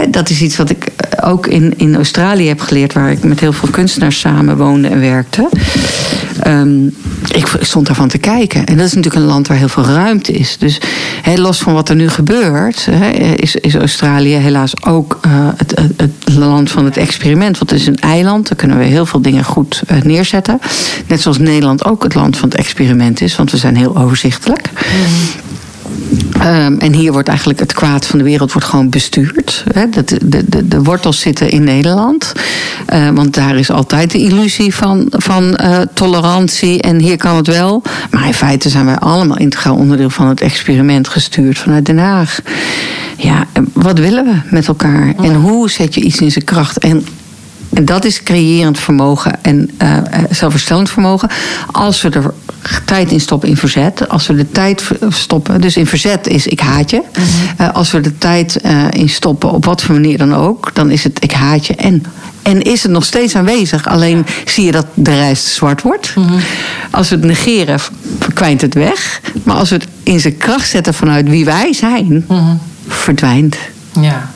Dat 0.09 0.29
is 0.29 0.41
iets 0.41 0.57
wat 0.57 0.69
ik 0.69 0.85
eh, 0.85 1.29
ook 1.29 1.47
in, 1.47 1.73
in 1.77 1.95
Australië 1.95 2.47
heb 2.47 2.59
geleerd, 2.59 2.93
waar 2.93 3.11
ik 3.11 3.23
met 3.23 3.39
heel 3.39 3.53
veel 3.53 3.69
kunstenaars 3.69 4.19
samen 4.19 4.57
woonde 4.57 4.87
en 4.87 4.99
werkte. 4.99 5.49
Um, 6.47 6.95
ik 7.27 7.57
stond 7.59 7.85
daarvan 7.85 8.07
te 8.07 8.17
kijken. 8.17 8.65
En 8.65 8.77
dat 8.77 8.85
is 8.85 8.93
natuurlijk 8.93 9.23
een 9.23 9.31
land 9.31 9.47
waar 9.47 9.57
heel 9.57 9.67
veel 9.67 9.83
ruimte 9.83 10.31
is. 10.31 10.57
Dus 10.57 10.77
los 11.35 11.57
van 11.57 11.73
wat 11.73 11.89
er 11.89 11.95
nu 11.95 12.09
gebeurt, 12.09 12.87
is, 13.35 13.55
is 13.55 13.75
Australië 13.75 14.35
helaas 14.35 14.85
ook 14.85 15.19
uh, 15.25 15.31
het, 15.57 15.79
het, 15.79 15.93
het, 15.97 16.35
land 16.35 16.71
van 16.71 16.85
het 16.85 16.97
experiment. 16.97 17.57
Want 17.57 17.69
het 17.71 17.79
is 17.79 17.87
een 17.87 17.99
eiland, 17.99 18.47
daar 18.47 18.57
kunnen 18.57 18.77
we 18.77 18.83
heel 18.83 19.05
veel 19.05 19.21
dingen 19.21 19.43
goed 19.43 19.81
uh, 19.91 20.01
neerzetten. 20.01 20.59
Net 21.07 21.21
zoals 21.21 21.37
Nederland 21.37 21.85
ook 21.85 22.03
het 22.03 22.15
land 22.15 22.37
van 22.37 22.49
het 22.49 22.57
experiment 22.57 23.21
is, 23.21 23.35
want 23.35 23.51
we 23.51 23.57
zijn 23.57 23.75
heel 23.75 23.97
overzichtelijk. 23.97 24.69
Mm. 24.73 25.42
Um, 26.45 26.79
en 26.79 26.93
hier 26.93 27.11
wordt 27.11 27.27
eigenlijk 27.27 27.59
het 27.59 27.73
kwaad 27.73 28.05
van 28.05 28.17
de 28.19 28.25
wereld 28.25 28.51
wordt 28.51 28.67
gewoon 28.67 28.89
bestuurd. 28.89 29.63
Hè? 29.73 29.89
De, 29.89 30.03
de, 30.03 30.43
de, 30.49 30.67
de, 30.67 30.83
wortels 30.83 31.19
zitten 31.19 31.49
in 31.49 31.63
Nederland. 31.63 32.31
Uh, 32.93 33.09
want 33.09 33.33
daar 33.33 33.55
is 33.55 33.71
altijd 33.71 34.11
de 34.11 34.17
illusie 34.17 34.75
van, 34.75 35.05
van 35.09 35.59
uh, 35.61 35.79
tolerantie. 35.93 36.81
En 36.81 36.99
hier 36.99 37.17
kan 37.17 37.35
het 37.35 37.47
wel. 37.47 37.81
Maar 38.11 38.25
in 38.25 38.33
feite 38.33 38.69
zijn 38.69 38.85
wij 38.85 38.97
allemaal 38.97 39.37
integraal 39.37 39.75
onderdeel 39.75 40.09
van 40.09 40.27
het 40.27 40.41
experiment 40.41 41.07
gestuurd 41.07 41.57
vanuit 41.57 41.85
Den 41.85 41.97
Haag. 41.97 42.39
Ja, 43.17 43.47
wat 43.73 43.99
willen 43.99 44.25
we 44.25 44.35
met 44.49 44.67
elkaar? 44.67 45.13
En 45.21 45.35
hoe 45.35 45.69
zet 45.69 45.93
je 45.93 46.01
iets 46.01 46.19
in 46.19 46.31
zijn 46.31 46.45
kracht? 46.45 46.77
En 46.77 47.05
En 47.73 47.85
dat 47.85 48.05
is 48.05 48.23
creërend 48.23 48.79
vermogen 48.79 49.33
en 49.41 49.69
uh, 49.81 49.97
zelfherstellend 50.29 50.89
vermogen. 50.89 51.29
Als 51.71 52.01
we 52.01 52.09
er 52.09 52.33
tijd 52.85 53.11
in 53.11 53.19
stoppen 53.19 53.49
in 53.49 53.57
verzet. 53.57 54.09
Als 54.09 54.27
we 54.27 54.35
de 54.35 54.51
tijd 54.51 54.83
stoppen. 55.09 55.61
Dus 55.61 55.77
in 55.77 55.87
verzet 55.87 56.27
is 56.27 56.47
ik 56.47 56.59
haat 56.59 56.89
je. 56.89 57.01
Mhm. 57.57 57.69
als 57.69 57.91
we 57.91 58.01
de 58.01 58.17
tijd 58.17 58.61
in 58.89 59.09
stoppen, 59.09 59.51
op 59.51 59.65
wat 59.65 59.83
voor 59.83 59.95
manier 59.95 60.17
dan 60.17 60.35
ook. 60.35 60.69
Dan 60.73 60.91
is 60.91 61.03
het 61.03 61.23
ik 61.23 61.31
haat 61.31 61.65
je 61.65 61.75
en 61.75 62.03
en 62.43 62.61
is 62.61 62.83
het 62.83 62.91
nog 62.91 63.05
steeds 63.05 63.35
aanwezig. 63.35 63.87
Alleen 63.87 64.25
zie 64.45 64.65
je 64.65 64.71
dat 64.71 64.85
de 64.93 65.15
reis 65.15 65.55
zwart 65.55 65.81
wordt. 65.81 66.15
Mhm. 66.15 66.39
Als 66.91 67.09
we 67.09 67.15
het 67.15 67.25
negeren, 67.25 67.79
verkwijnt 68.19 68.61
het 68.61 68.73
weg. 68.73 69.21
Maar 69.43 69.55
als 69.55 69.69
we 69.69 69.75
het 69.75 69.87
in 70.03 70.19
zijn 70.19 70.37
kracht 70.37 70.69
zetten 70.69 70.93
vanuit 70.93 71.29
wie 71.29 71.45
wij 71.45 71.73
zijn, 71.73 72.25
mm 72.27 72.59
verdwijnt. 72.87 73.57
Ja. 73.99 74.32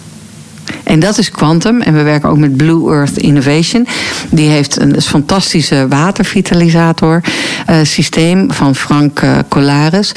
En 0.84 1.00
dat 1.00 1.18
is 1.18 1.32
Quantum. 1.32 1.82
En 1.82 1.94
we 1.94 2.02
werken 2.02 2.30
ook 2.30 2.38
met 2.38 2.58
Blue 2.58 2.92
Earth 2.92 3.18
Innovation. 3.18 3.88
Die 4.30 4.50
heeft 4.50 4.80
een 4.80 5.02
fantastische 5.02 5.86
watervitalisator 5.90 7.22
uh, 7.70 7.76
systeem 7.84 8.52
van 8.52 8.76
Frank 8.76 9.22
uh, 9.22 9.38
Colares. 9.50 10.12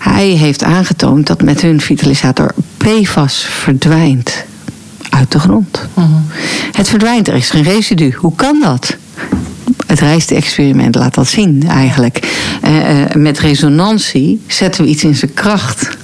Hij 0.00 0.26
heeft 0.26 0.62
aangetoond 0.62 1.26
dat 1.26 1.42
met 1.42 1.60
hun 1.60 1.80
vitalisator 1.80 2.54
PFAS 2.76 3.46
verdwijnt 3.48 4.44
uit 5.10 5.32
de 5.32 5.38
grond. 5.38 5.88
Mhm. 5.94 6.08
Het 6.72 6.88
verdwijnt, 6.88 7.28
er 7.28 7.34
is 7.34 7.50
geen 7.50 7.62
residu. 7.62 8.14
Hoe 8.16 8.34
kan 8.34 8.60
dat? 8.60 8.96
Het 9.86 10.00
rijst-experiment 10.00 10.94
laat 10.94 11.14
dat 11.14 11.26
zien 11.26 11.68
eigenlijk. 11.68 12.20
Uh, 12.64 13.04
met 13.14 13.38
resonantie 13.38 14.40
zetten 14.46 14.84
we 14.84 14.90
iets 14.90 15.04
in 15.04 15.14
zijn 15.14 15.34
kracht. 15.34 15.96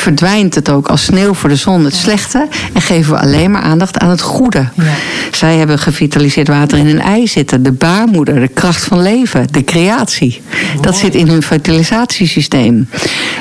Verdwijnt 0.00 0.54
het 0.54 0.68
ook 0.68 0.88
als 0.88 1.04
sneeuw 1.04 1.34
voor 1.34 1.48
de 1.48 1.56
zon 1.56 1.84
het 1.84 1.94
slechte 1.94 2.48
en 2.72 2.80
geven 2.80 3.12
we 3.12 3.18
alleen 3.18 3.50
maar 3.50 3.62
aandacht 3.62 3.98
aan 3.98 4.10
het 4.10 4.20
goede. 4.20 4.68
Ja. 4.74 4.94
Zij 5.30 5.56
hebben 5.56 5.78
gevitaliseerd 5.78 6.48
water 6.48 6.78
in 6.78 6.86
een 6.86 7.00
ei 7.00 7.26
zitten, 7.26 7.62
de 7.62 7.72
baarmoeder, 7.72 8.40
de 8.40 8.48
kracht 8.48 8.84
van 8.84 9.02
leven, 9.02 9.46
de 9.50 9.64
creatie. 9.64 10.42
Dat 10.80 10.96
zit 10.96 11.14
in 11.14 11.28
hun 11.28 11.42
vitalisatiesysteem. 11.42 12.88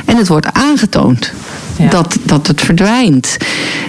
En 0.06 0.18
het 0.18 0.28
wordt 0.28 0.54
aangetoond 0.54 1.32
dat, 1.90 2.18
dat 2.24 2.48
het 2.48 2.62
verdwijnt. 2.62 3.38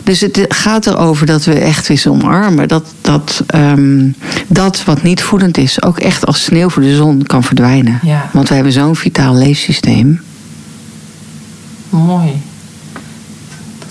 Dus 0.05 0.21
het 0.21 0.45
gaat 0.49 0.87
erover 0.87 1.27
dat 1.27 1.45
we 1.45 1.55
echt 1.55 1.89
weer 1.89 2.05
omarmen. 2.09 2.69
Dat, 2.69 2.95
dat, 3.01 3.45
um, 3.55 4.15
dat 4.47 4.85
wat 4.85 5.03
niet 5.03 5.23
voedend 5.23 5.59
is, 5.59 5.83
ook 5.83 5.99
echt 5.99 6.27
als 6.27 6.45
sneeuw 6.45 6.71
voor 6.71 6.83
de 6.83 6.97
zon 6.97 7.23
kan 7.23 7.45
verdwijnen. 7.45 8.01
Want 8.33 8.49
we 8.49 8.55
hebben 8.55 8.73
zo'n 8.73 8.97
vitaal 8.97 9.35
leefsysteem. 9.35 10.21
Mooi. 11.89 12.49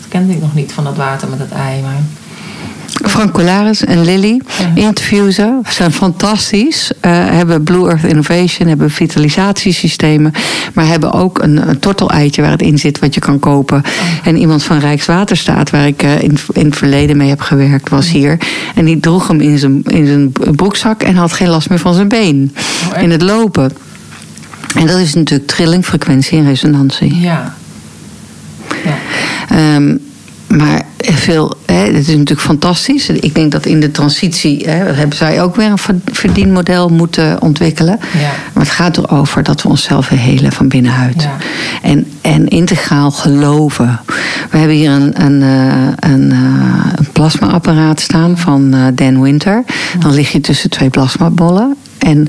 Kende 0.09 0.33
ik 0.33 0.41
nog 0.41 0.55
niet 0.55 0.71
van 0.71 0.83
dat 0.83 0.97
water 0.97 1.29
met 1.29 1.39
het 1.39 1.51
ei. 1.51 1.81
Maar 1.81 2.01
Frank 3.07 3.31
Colaris 3.31 3.85
en 3.85 4.03
Lily 4.03 4.41
interviewen 4.73 5.33
ze. 5.33 5.59
Zijn 5.69 5.91
fantastisch. 5.91 6.91
Uh, 6.91 7.11
hebben 7.11 7.63
Blue 7.63 7.87
Earth 7.89 8.03
Innovation, 8.03 8.67
hebben 8.67 8.91
vitalisatiesystemen. 8.91 10.33
Maar 10.73 10.85
hebben 10.85 11.11
ook 11.11 11.41
een, 11.41 11.69
een 11.69 11.79
torteleitje 11.79 12.41
waar 12.41 12.51
het 12.51 12.61
in 12.61 12.77
zit 12.77 12.99
wat 12.99 13.13
je 13.13 13.19
kan 13.19 13.39
kopen. 13.39 13.77
Oh. 13.77 14.27
En 14.27 14.37
iemand 14.37 14.63
van 14.63 14.79
Rijkswaterstaat, 14.79 15.69
waar 15.69 15.87
ik 15.87 16.03
uh, 16.03 16.21
in, 16.21 16.37
in 16.53 16.65
het 16.65 16.75
verleden 16.75 17.17
mee 17.17 17.29
heb 17.29 17.41
gewerkt, 17.41 17.89
was 17.89 18.09
hier. 18.09 18.37
En 18.75 18.85
die 18.85 18.99
droeg 18.99 19.27
hem 19.27 19.41
in 19.41 19.57
zijn, 19.59 19.83
in 19.83 20.05
zijn 20.05 20.31
broekzak 20.55 21.03
en 21.03 21.15
had 21.15 21.33
geen 21.33 21.49
last 21.49 21.69
meer 21.69 21.79
van 21.79 21.93
zijn 21.93 22.07
been. 22.07 22.55
Oh, 22.95 23.01
in 23.01 23.11
het 23.11 23.21
lopen. 23.21 23.71
En 24.75 24.87
dat 24.87 24.97
is 24.97 25.13
natuurlijk 25.13 25.49
trilling, 25.49 25.85
frequentie 25.85 26.37
en 26.37 26.45
resonantie. 26.45 27.19
Ja. 27.19 27.53
Ja. 28.83 29.75
Um, 29.75 29.99
maar 30.47 30.81
veel, 30.97 31.57
hè, 31.65 31.75
het 31.75 31.95
is 31.95 32.07
natuurlijk 32.07 32.39
fantastisch. 32.39 33.09
Ik 33.09 33.35
denk 33.35 33.51
dat 33.51 33.65
in 33.65 33.79
de 33.79 33.91
transitie 33.91 34.69
hè, 34.69 34.93
hebben 34.93 35.17
zij 35.17 35.41
ook 35.41 35.55
weer 35.55 35.65
een 35.65 36.01
verdienmodel 36.11 36.89
moeten 36.89 37.41
ontwikkelen. 37.41 37.99
Ja. 38.19 38.31
Maar 38.53 38.63
het 38.63 38.73
gaat 38.73 38.97
erover 38.97 39.43
dat 39.43 39.61
we 39.61 39.69
onszelf 39.69 40.07
helen 40.07 40.51
van 40.51 40.67
binnenuit. 40.67 41.21
Ja. 41.21 41.35
En, 41.81 42.07
en 42.21 42.47
integraal 42.47 43.11
geloven. 43.11 43.99
We 44.49 44.57
hebben 44.57 44.75
hier 44.75 44.91
een, 44.91 45.21
een, 45.21 45.41
eh, 45.41 46.11
een, 46.11 46.31
eh, 46.31 46.91
een 46.95 47.07
plasmaapparaat 47.11 47.99
staan 47.99 48.37
van 48.37 48.73
eh, 48.73 48.85
Dan 48.93 49.21
Winter. 49.21 49.63
Dan 49.99 50.13
lig 50.13 50.31
je 50.31 50.41
tussen 50.41 50.69
twee 50.69 50.89
plasmabollen. 50.89 51.75
En 51.97 52.27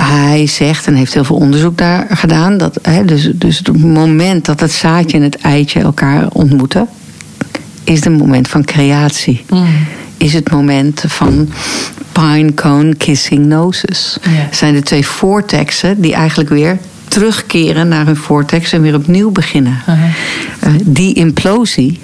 hij 0.00 0.46
zegt, 0.46 0.86
en 0.86 0.94
heeft 0.94 1.14
heel 1.14 1.24
veel 1.24 1.36
onderzoek 1.36 1.78
daar 1.78 2.06
gedaan, 2.10 2.58
dat 2.58 2.78
hè, 2.82 3.04
dus, 3.04 3.30
dus 3.34 3.58
het 3.58 3.82
moment 3.82 4.44
dat 4.44 4.60
het 4.60 4.72
zaadje 4.72 5.16
en 5.16 5.22
het 5.22 5.36
eitje 5.36 5.80
elkaar 5.80 6.28
ontmoeten, 6.32 6.88
is 7.84 8.04
het 8.04 8.18
moment 8.18 8.48
van 8.48 8.64
creatie. 8.64 9.44
Mm. 9.50 9.66
Is 10.16 10.32
het 10.32 10.50
moment 10.50 11.04
van 11.06 11.48
pine 12.12 12.54
cone 12.54 12.94
kissing 12.94 13.46
noses. 13.46 14.18
Zijn 14.50 14.74
de 14.74 14.82
twee 14.82 15.06
vortexen 15.06 16.00
die 16.00 16.14
eigenlijk 16.14 16.50
weer 16.50 16.78
terugkeren 17.08 17.88
naar 17.88 18.06
hun 18.06 18.16
vortex 18.16 18.72
en 18.72 18.82
weer 18.82 18.94
opnieuw 18.94 19.30
beginnen. 19.30 19.82
Uh 19.86 20.02
die 20.84 21.14
implosie 21.14 22.00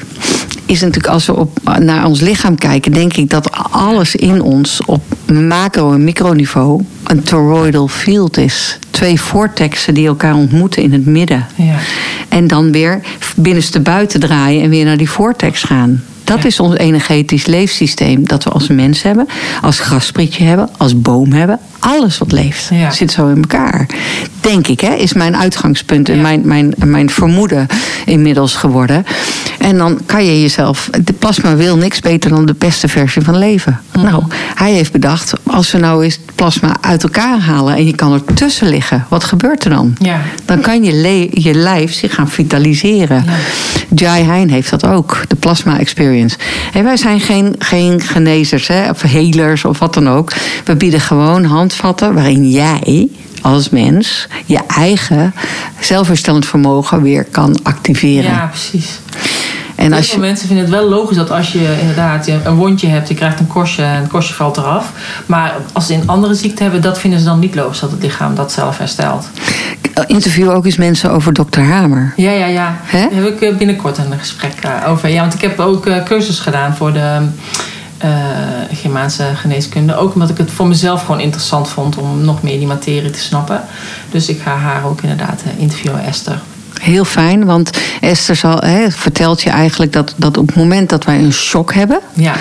is 0.67 0.81
natuurlijk 0.81 1.13
als 1.13 1.27
we 1.27 1.37
op, 1.37 1.59
naar 1.79 2.07
ons 2.07 2.21
lichaam 2.21 2.59
kijken, 2.59 2.93
denk 2.93 3.17
ik 3.17 3.31
dat 3.31 3.51
alles 3.71 4.17
in 4.17 4.43
ons 4.43 4.81
op 4.85 5.03
macro- 5.33 5.93
en 5.93 6.05
microniveau 6.05 6.85
een 7.05 7.23
toroidal 7.23 7.89
field 7.89 8.37
is. 8.37 8.79
Twee 8.91 9.21
vortexen 9.21 9.95
die 9.95 10.07
elkaar 10.07 10.35
ontmoeten 10.35 10.83
in 10.83 10.93
het 10.93 11.07
midden. 11.07 11.47
Ja. 11.55 11.77
En 12.29 12.47
dan 12.47 12.73
weer 12.73 13.01
binnenste 13.37 13.81
buiten 13.81 14.21
draaien 14.21 14.63
en 14.63 14.71
weer 14.71 14.85
naar 14.85 14.97
die 14.97 15.11
vortex 15.11 15.63
gaan. 15.63 16.03
Dat 16.25 16.45
is 16.45 16.61
ons 16.61 16.77
energetisch 16.77 17.47
leefsysteem 17.47 18.29
dat 18.29 18.45
we 18.45 18.51
als 18.51 18.69
mens 18.69 19.03
hebben, 19.03 19.29
als 19.63 19.81
grasprietje 19.81 20.45
hebben, 20.45 20.69
als 20.77 21.01
boom 21.01 21.33
hebben. 21.33 21.59
Alles 21.79 22.19
wat 22.19 22.33
leeft 22.33 22.71
zit 22.91 23.13
zo 23.13 23.29
in 23.29 23.37
elkaar. 23.37 23.87
Denk 24.41 24.67
ik, 24.67 24.81
hè, 24.81 24.95
is 24.95 25.13
mijn 25.13 25.37
uitgangspunt 25.37 26.09
en 26.09 26.21
mijn, 26.21 26.41
mijn, 26.45 26.75
mijn 26.85 27.11
vermoeden 27.11 27.67
inmiddels 28.05 28.55
geworden. 28.55 29.07
En 29.59 29.79
dan 29.79 30.01
kan 30.07 30.25
je 30.25 30.41
jezelf. 30.41 30.91
De 31.05 31.13
plasma 31.13 31.57
wil 31.57 31.77
niks 31.77 32.01
beter 32.01 32.31
dan 32.31 32.47
de 32.47 32.55
beste 32.59 32.89
versie 32.89 33.23
van 33.23 33.39
leven. 33.39 33.81
Mhm. 33.93 34.05
Nou, 34.05 34.23
hij 34.55 34.73
heeft 34.73 34.93
bedacht: 34.93 35.33
als 35.47 35.73
we 35.73 35.79
nou 35.79 36.05
eens 36.05 36.19
plasma 36.35 36.77
uit 36.81 37.03
elkaar 37.03 37.39
halen 37.39 37.75
en 37.75 37.87
je 37.87 37.95
kan 37.95 38.13
er 38.13 38.25
tussen 38.35 38.69
liggen, 38.69 39.07
wat 39.09 39.25
gebeurt 39.25 39.65
er 39.65 39.71
dan? 39.71 39.97
Dan 40.45 40.61
kan 40.61 40.85
je, 40.85 41.29
je 41.33 41.55
lijf 41.55 41.93
zich 41.93 42.15
gaan 42.15 42.29
vitaliseren. 42.29 43.25
Jai 43.95 44.25
Hein 44.25 44.51
heeft 44.51 44.71
dat 44.71 44.87
ook, 44.87 45.23
de 45.29 45.37
plasma 45.37 45.79
experience. 46.15 46.83
Wij 46.83 46.97
zijn 46.97 47.21
geen, 47.21 47.55
geen 47.59 48.01
genezers 48.01 48.67
hè, 48.67 48.91
of 48.91 49.03
helers 49.03 49.65
of 49.65 49.79
wat 49.79 49.95
dan 49.95 50.09
ook. 50.09 50.33
We 50.65 50.77
bieden 50.77 51.01
gewoon 51.01 51.45
handvatten 51.45 52.15
waarin 52.15 52.51
jij 52.51 53.09
als 53.43 53.69
mens 53.69 54.29
je 54.47 54.61
eigen 54.67 55.35
zelfherstellend 55.81 56.47
vermogen 56.47 57.03
weer 57.03 57.25
kan 57.25 57.59
activeren. 57.63 58.31
Ja, 58.31 58.47
precies. 58.47 58.99
En 59.75 59.93
als 59.93 60.11
je... 60.11 60.19
mensen 60.19 60.47
vinden 60.47 60.65
het 60.65 60.75
wel 60.75 60.89
logisch 60.89 61.17
dat 61.17 61.31
als 61.31 61.53
je 61.53 61.77
inderdaad 61.81 62.27
een 62.27 62.55
wondje 62.55 62.87
hebt, 62.87 63.09
je 63.09 63.15
krijgt 63.15 63.41
een 63.41 63.47
korstje 63.47 63.83
en 63.83 64.01
het 64.01 64.09
korstje 64.09 64.35
valt 64.35 64.57
eraf. 64.57 64.93
Maar 65.27 65.55
als 65.73 65.87
ze 65.87 65.95
een 65.95 66.09
andere 66.09 66.35
ziekte 66.35 66.63
hebben, 66.63 66.83
dat 66.83 66.99
vinden 66.99 67.19
ze 67.19 67.25
dan 67.25 67.39
niet 67.39 67.55
logisch 67.55 67.81
dat 67.81 67.91
het 67.91 68.03
lichaam 68.03 68.35
dat 68.35 68.53
zelf 68.53 68.79
herstelt. 68.79 69.29
Interview 70.07 70.51
ook 70.51 70.65
eens 70.65 70.77
mensen 70.77 71.11
over 71.11 71.33
dokter 71.33 71.63
Hamer. 71.63 72.13
Ja, 72.17 72.31
ja, 72.31 72.47
ja. 72.47 72.77
Daar 72.93 73.09
heb 73.11 73.27
ik 73.27 73.41
eh, 73.41 73.57
binnenkort 73.57 73.99
een 73.99 74.19
gesprek 74.19 74.53
eh, 74.63 74.91
over. 74.91 75.09
Ja, 75.09 75.21
want 75.21 75.35
ik 75.35 75.41
heb 75.41 75.61
ook 75.61 75.87
eh, 75.87 76.03
cursus 76.03 76.39
gedaan 76.39 76.77
voor 76.77 76.93
de 76.93 77.19
uh, 78.05 78.11
Germaanse 78.73 79.25
geneeskunde. 79.35 79.97
Ook 79.97 80.15
omdat 80.15 80.31
ik 80.31 80.37
het 80.37 80.51
voor 80.51 80.67
mezelf 80.67 81.05
gewoon 81.05 81.21
interessant 81.21 81.69
vond 81.69 81.97
om 81.97 82.25
nog 82.25 82.43
meer 82.43 82.59
die 82.59 82.67
materie 82.67 83.11
te 83.11 83.19
snappen. 83.19 83.61
Dus 84.11 84.29
ik 84.29 84.41
ga 84.41 84.57
haar 84.57 84.85
ook 84.85 85.01
inderdaad 85.03 85.43
interviewen, 85.57 86.05
Esther. 86.05 86.41
Heel 86.85 87.05
fijn, 87.05 87.45
want 87.45 87.71
Esther 88.01 88.37
zal, 88.37 88.63
vertelt 88.89 89.43
je 89.43 89.51
eigenlijk 89.51 89.93
dat, 89.93 90.15
dat 90.17 90.37
op 90.37 90.47
het 90.47 90.57
moment 90.57 90.89
dat 90.89 91.05
wij 91.05 91.19
een 91.19 91.33
shock 91.33 91.75
hebben, 91.75 92.01
ja. 92.15 92.35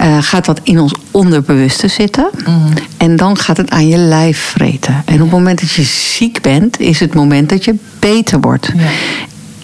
uh, 0.00 0.16
gaat 0.20 0.44
dat 0.44 0.60
in 0.62 0.80
ons 0.80 0.94
onderbewuste 1.10 1.88
zitten. 1.88 2.30
Mm 2.46 2.66
En 2.96 3.16
dan 3.16 3.38
gaat 3.38 3.56
het 3.56 3.70
aan 3.70 3.88
je 3.88 3.96
lijf 3.96 4.38
vreten. 4.38 5.02
En 5.04 5.14
op 5.14 5.20
het 5.20 5.30
moment 5.30 5.60
dat 5.60 5.70
je 5.70 5.82
ziek 5.82 6.40
bent, 6.42 6.80
is 6.80 7.00
het 7.00 7.14
moment 7.14 7.48
dat 7.48 7.64
je 7.64 7.74
beter 7.98 8.40
wordt. 8.40 8.70
Ja. 8.76 8.88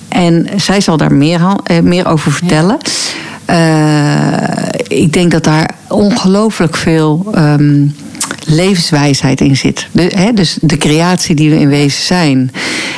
En 0.09 0.49
zij 0.57 0.80
zal 0.80 0.97
daar 0.97 1.12
meer, 1.12 1.41
uh, 1.41 1.80
meer 1.80 2.07
over 2.07 2.32
vertellen. 2.32 2.78
Uh, 3.51 4.37
ik 4.89 5.12
denk 5.12 5.30
dat 5.30 5.45
daar 5.45 5.70
ongelooflijk 5.89 6.76
veel. 6.76 7.32
Um, 7.37 7.95
levenswijsheid 8.47 9.40
in 9.40 9.57
zit. 9.57 9.86
De, 9.92 10.11
hè, 10.14 10.32
dus 10.32 10.59
de 10.61 10.76
creatie 10.76 11.34
die 11.34 11.51
we 11.51 11.59
in 11.59 11.68
wezen 11.68 12.03
zijn. 12.03 12.51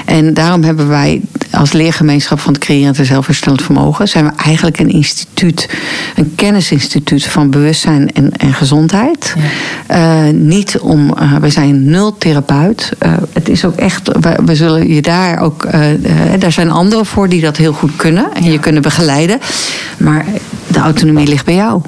En 0.04 0.34
daarom 0.34 0.62
hebben 0.62 0.88
wij 0.88 1.20
als 1.50 1.72
leergemeenschap 1.72 2.40
van 2.40 2.52
het 2.52 2.62
creërend 2.62 2.98
en 2.98 3.06
zelfherstellend 3.06 3.62
vermogen... 3.62 4.08
zijn 4.08 4.24
we 4.24 4.32
eigenlijk 4.44 4.78
een 4.78 4.90
instituut, 4.90 5.68
een 6.14 6.32
kennisinstituut 6.34 7.24
van 7.24 7.50
bewustzijn 7.50 8.12
en, 8.12 8.32
en 8.32 8.54
gezondheid. 8.54 9.34
Ja. 9.88 10.26
Uh, 10.26 10.32
niet 10.32 10.78
om, 10.78 11.14
uh, 11.20 11.36
we 11.36 11.50
zijn 11.50 11.84
nul 11.84 12.18
therapeut. 12.18 12.92
Uh, 13.02 13.12
het 13.32 13.48
is 13.48 13.64
ook 13.64 13.76
echt, 13.76 14.10
we, 14.20 14.38
we, 14.44 14.54
zullen 14.54 14.88
je 14.88 15.02
daar 15.02 15.40
ook, 15.40 15.68
daar 16.38 16.52
zijn 16.52 16.70
anderen 16.70 17.06
voor 17.06 17.28
die 17.28 17.40
dat 17.40 17.56
heel 17.56 17.72
goed 17.72 17.96
kunnen. 17.96 18.26
En 18.34 18.44
je 18.44 18.58
kunnen 18.58 18.82
begeleiden. 18.82 19.38
Maar 19.96 20.24
de 20.76 20.82
autonomie 20.82 21.26
ligt 21.26 21.44
bij 21.44 21.54
jou. 21.54 21.82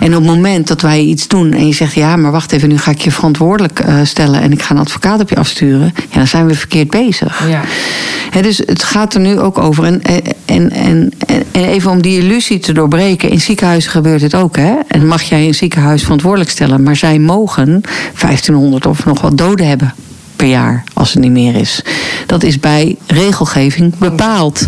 En 0.00 0.16
op 0.16 0.22
het 0.24 0.34
moment 0.34 0.68
dat 0.68 0.80
wij 0.80 1.00
iets 1.00 1.28
doen 1.28 1.52
en 1.52 1.66
je 1.66 1.74
zegt: 1.74 1.94
ja, 1.94 2.16
maar 2.16 2.32
wacht 2.32 2.52
even, 2.52 2.68
nu 2.68 2.78
ga 2.78 2.90
ik 2.90 3.00
je 3.00 3.10
verantwoordelijk 3.10 3.80
uh, 3.86 3.94
stellen 4.02 4.40
en 4.40 4.52
ik 4.52 4.62
ga 4.62 4.74
een 4.74 4.80
advocaat 4.80 5.20
op 5.20 5.28
je 5.28 5.36
afsturen, 5.36 5.92
ja, 6.10 6.16
dan 6.16 6.26
zijn 6.26 6.46
we 6.46 6.54
verkeerd 6.54 6.90
bezig. 6.90 7.48
Ja. 7.48 8.42
dus 8.42 8.58
het 8.58 8.84
gaat 8.84 9.14
er 9.14 9.20
nu 9.20 9.38
ook 9.38 9.58
over. 9.58 9.84
En, 9.84 10.02
en, 10.44 10.70
en, 10.70 11.12
en 11.52 11.64
even 11.64 11.90
om 11.90 12.02
die 12.02 12.18
illusie 12.18 12.58
te 12.58 12.72
doorbreken. 12.72 13.30
In 13.30 13.40
ziekenhuizen 13.40 13.90
gebeurt 13.90 14.22
het 14.22 14.34
ook. 14.34 14.56
Hè? 14.56 14.74
En 14.88 15.06
mag 15.06 15.22
jij 15.22 15.46
een 15.46 15.54
ziekenhuis 15.54 16.02
verantwoordelijk 16.02 16.50
stellen. 16.50 16.82
Maar 16.82 16.96
zij 16.96 17.18
mogen 17.18 17.80
1500 18.20 18.86
of 18.86 19.04
nog 19.04 19.20
wat 19.20 19.38
doden 19.38 19.68
hebben 19.68 19.94
per 20.36 20.46
jaar, 20.48 20.84
als 20.92 21.12
het 21.12 21.22
niet 21.22 21.30
meer 21.30 21.54
is. 21.54 21.82
Dat 22.26 22.42
is 22.42 22.60
bij 22.60 22.96
regelgeving 23.06 23.98
bepaald. 23.98 24.64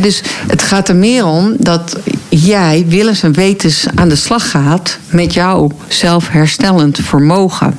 dus 0.00 0.22
het 0.46 0.62
gaat 0.62 0.88
er 0.88 0.96
meer 0.96 1.26
om 1.26 1.54
dat 1.58 1.96
jij 2.28 2.84
willens 2.88 3.22
en 3.22 3.32
wetens 3.32 3.86
aan 3.94 4.08
de 4.08 4.16
slag 4.16 4.50
gaat 4.50 4.98
met 5.10 5.34
jouw 5.34 5.70
zelfherstellend 5.88 6.98
vermogen. 7.02 7.78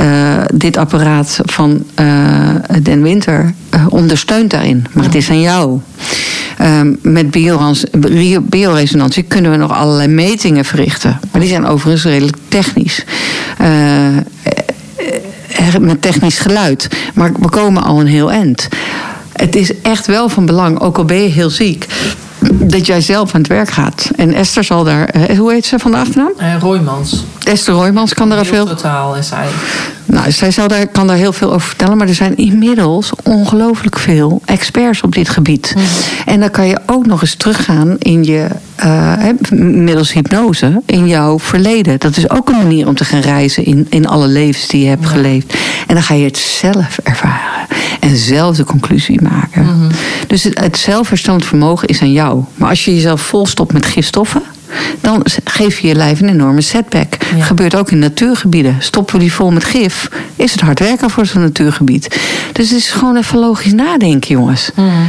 Uh, 0.00 0.42
dit 0.54 0.76
apparaat 0.76 1.40
van 1.44 1.84
uh, 2.00 2.48
Den 2.82 3.02
Winter 3.02 3.54
uh, 3.74 3.86
ondersteunt 3.88 4.50
daarin. 4.50 4.86
Maar 4.92 5.04
het 5.04 5.14
is 5.14 5.30
aan 5.30 5.40
jou. 5.40 5.80
Ehm, 6.58 6.94
met 7.02 7.30
bioresonantie 8.48 9.22
kunnen 9.22 9.50
we 9.50 9.56
nog 9.56 9.72
allerlei 9.72 10.08
metingen 10.08 10.64
verrichten. 10.64 11.20
Maar 11.32 11.40
die 11.40 11.50
zijn 11.50 11.66
overigens 11.66 12.04
redelijk 12.04 12.36
technisch. 12.48 13.04
Met 15.80 16.02
technisch 16.02 16.38
geluid. 16.38 16.88
Maar 17.14 17.32
we 17.32 17.48
komen 17.48 17.82
al 17.82 18.00
een 18.00 18.06
heel 18.06 18.30
eind. 18.30 18.68
Het 19.32 19.56
is 19.56 19.80
echt 19.80 20.06
wel 20.06 20.28
van 20.28 20.46
belang, 20.46 20.80
ook 20.80 20.98
al 20.98 21.04
ben 21.04 21.22
je 21.22 21.28
heel 21.28 21.50
ziek 21.50 21.86
dat 22.52 22.86
jij 22.86 23.00
zelf 23.00 23.34
aan 23.34 23.40
het 23.40 23.50
werk 23.50 23.70
gaat. 23.70 24.10
En 24.16 24.34
Esther 24.34 24.64
zal 24.64 24.84
daar, 24.84 25.14
hoe 25.36 25.52
heet 25.52 25.66
ze 25.66 25.78
van 25.78 25.90
de 25.90 25.96
achternaam? 25.96 26.32
Uh, 26.38 26.54
Roymans. 26.60 27.24
Esther 27.42 27.74
Roymans 27.74 28.14
kan 28.14 28.28
daar 28.28 28.44
veel. 28.44 28.66
Totaal 28.66 29.16
is 29.16 29.28
zij. 29.28 29.46
Nou, 30.06 30.30
zij 30.30 30.50
zal 30.50 30.68
daar, 30.68 30.86
kan 30.86 31.06
daar 31.06 31.16
heel 31.16 31.32
veel 31.32 31.52
over 31.52 31.68
vertellen. 31.68 31.96
Maar 31.96 32.08
er 32.08 32.14
zijn 32.14 32.36
inmiddels 32.36 33.12
ongelooflijk 33.22 33.98
veel 33.98 34.42
experts 34.44 35.00
op 35.00 35.14
dit 35.14 35.28
gebied. 35.28 35.72
Mhm. 35.74 35.84
En 36.26 36.40
dan 36.40 36.50
kan 36.50 36.66
je 36.66 36.78
ook 36.86 37.06
nog 37.06 37.20
eens 37.20 37.34
teruggaan 37.34 37.96
in 37.98 38.24
je, 38.24 38.46
uh, 38.84 39.12
middels 39.60 40.12
hypnose, 40.12 40.82
in 40.86 41.06
jouw 41.06 41.38
verleden. 41.38 41.98
Dat 41.98 42.16
is 42.16 42.30
ook 42.30 42.48
een 42.48 42.56
manier 42.56 42.86
om 42.86 42.94
te 42.94 43.04
gaan 43.04 43.20
reizen 43.20 43.64
in, 43.64 43.86
in 43.90 44.06
alle 44.06 44.26
levens 44.26 44.66
die 44.66 44.82
je 44.82 44.88
hebt 44.88 45.06
geleefd. 45.06 45.54
En 45.86 45.94
dan 45.94 46.02
ga 46.02 46.14
je 46.14 46.24
het 46.24 46.38
zelf 46.38 46.98
ervaren. 47.02 47.66
En 48.00 48.16
zelf 48.16 48.56
de 48.56 48.64
conclusie 48.64 49.22
maken. 49.22 49.64
Mhm. 49.64 49.90
Dus 50.26 50.42
het, 50.42 50.60
het 50.60 50.76
zelfverstand 50.76 51.44
vermogen 51.44 51.88
is 51.88 52.00
aan 52.00 52.12
jou. 52.12 52.35
Maar 52.54 52.68
als 52.68 52.84
je 52.84 52.94
jezelf 52.94 53.20
volstopt 53.20 53.72
met 53.72 53.86
gifstoffen 53.86 54.42
dan 55.00 55.24
geef 55.44 55.78
je 55.78 55.88
je 55.88 55.94
lijf 55.94 56.20
een 56.20 56.28
enorme 56.28 56.60
setback. 56.60 57.16
Ja. 57.36 57.44
Gebeurt 57.44 57.74
ook 57.74 57.90
in 57.90 57.98
natuurgebieden. 57.98 58.76
Stoppen 58.78 59.14
we 59.14 59.20
die 59.20 59.32
vol 59.32 59.50
met 59.50 59.64
gif, 59.64 60.08
is 60.36 60.52
het 60.52 60.60
hard 60.60 60.78
werken 60.78 61.10
voor 61.10 61.26
zo'n 61.26 61.40
natuurgebied. 61.40 62.20
Dus 62.52 62.70
het 62.70 62.78
is 62.78 62.90
gewoon 62.90 63.16
even 63.16 63.38
logisch 63.38 63.72
nadenken, 63.72 64.30
jongens. 64.30 64.70
Mm. 64.74 65.08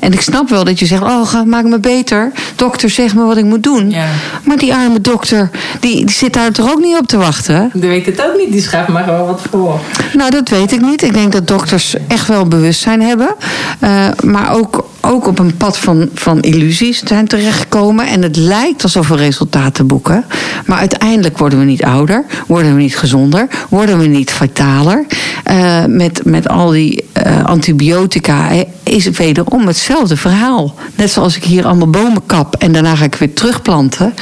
En 0.00 0.12
ik 0.12 0.20
snap 0.20 0.48
wel 0.48 0.64
dat 0.64 0.78
je 0.78 0.86
zegt: 0.86 1.02
Oh, 1.02 1.42
maak 1.44 1.64
me 1.64 1.78
beter. 1.78 2.32
Dokter, 2.56 2.90
zeg 2.90 3.14
me 3.14 3.24
wat 3.24 3.36
ik 3.36 3.44
moet 3.44 3.62
doen. 3.62 3.90
Ja. 3.90 4.06
Maar 4.44 4.56
die 4.56 4.74
arme 4.74 5.00
dokter, 5.00 5.50
die, 5.80 5.96
die 5.96 6.14
zit 6.14 6.32
daar 6.32 6.52
toch 6.52 6.70
ook 6.70 6.80
niet 6.80 6.96
op 6.96 7.06
te 7.06 7.16
wachten? 7.16 7.70
Die 7.74 7.88
weet 7.88 8.06
het 8.06 8.24
ook 8.24 8.36
niet, 8.36 8.52
die 8.52 8.62
schrijft 8.62 8.88
maar 8.88 9.04
gewoon 9.04 9.26
wat 9.26 9.42
voor. 9.50 9.80
Nou, 10.12 10.30
dat 10.30 10.48
weet 10.48 10.72
ik 10.72 10.80
niet. 10.80 11.02
Ik 11.02 11.12
denk 11.12 11.32
dat 11.32 11.46
dokters 11.48 11.94
echt 12.08 12.28
wel 12.28 12.46
bewustzijn 12.46 13.02
hebben. 13.02 13.34
Uh, 13.80 14.08
maar 14.24 14.54
ook 14.54 14.86
ook 15.00 15.26
op 15.26 15.38
een 15.38 15.56
pad 15.56 15.78
van, 15.78 16.08
van 16.14 16.42
illusies 16.42 17.02
zijn 17.04 17.26
terechtgekomen. 17.26 18.06
En 18.06 18.22
het 18.22 18.36
lijkt 18.36 18.77
alsof 18.82 19.08
we 19.08 19.16
resultaten 19.16 19.86
boeken. 19.86 20.24
Maar 20.66 20.78
uiteindelijk 20.78 21.38
worden 21.38 21.58
we 21.58 21.64
niet 21.64 21.84
ouder, 21.84 22.24
worden 22.46 22.74
we 22.74 22.80
niet 22.80 22.96
gezonder, 22.96 23.48
worden 23.68 23.98
we 23.98 24.06
niet 24.06 24.30
fataler. 24.30 25.06
Uh, 25.50 25.84
met, 25.84 26.20
met 26.24 26.48
al 26.48 26.70
die 26.70 27.04
uh, 27.26 27.44
antibiotica 27.44 28.50
is 28.82 29.04
het 29.04 29.16
wederom 29.16 29.66
hetzelfde 29.66 30.16
verhaal. 30.16 30.74
Net 30.94 31.10
zoals 31.10 31.36
ik 31.36 31.44
hier 31.44 31.66
allemaal 31.66 31.90
bomen 31.90 32.26
kap 32.26 32.54
en 32.54 32.72
daarna 32.72 32.96
ga 32.96 33.04
ik 33.04 33.14
weer 33.14 33.32
terugplanten. 33.32 34.14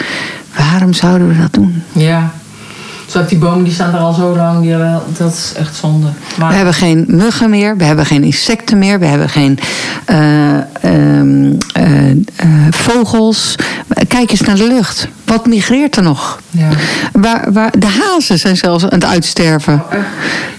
Waarom 0.57 0.93
zouden 0.93 1.29
we 1.29 1.41
dat 1.41 1.53
doen? 1.53 1.83
Ja, 1.93 2.33
zodat 3.17 3.31
die 3.31 3.39
bomen 3.39 3.65
die 3.65 3.73
staan 3.73 3.95
er 3.95 4.01
al 4.01 4.13
zo 4.13 4.37
lang, 4.37 4.61
die, 4.61 4.77
dat 5.19 5.33
is 5.33 5.53
echt 5.57 5.77
zonde. 5.77 6.07
Maar... 6.39 6.49
We 6.49 6.55
hebben 6.55 6.75
geen 6.75 7.05
muggen 7.09 7.51
meer, 7.51 7.77
we 7.77 7.85
hebben 7.85 8.07
geen 8.07 8.25
insecten 8.25 8.79
meer, 8.79 8.99
we 8.99 9.07
hebben 9.07 9.29
geen 9.29 9.59
uh, 10.11 10.57
uh, 10.85 12.11
uh, 12.11 12.17
vogels. 12.71 13.55
Kijk 14.09 14.31
eens 14.31 14.41
naar 14.41 14.57
de 14.57 14.67
lucht. 14.67 15.09
Wat 15.25 15.47
migreert 15.47 15.97
er 15.97 16.03
nog? 16.03 16.41
Ja. 16.51 16.69
Waar, 17.13 17.53
waar, 17.53 17.71
de 17.79 17.87
hazen 17.87 18.39
zijn 18.39 18.57
zelfs 18.57 18.85
aan 18.85 18.91
het 18.91 19.05
uitsterven. 19.05 19.75
Oh, 19.75 19.99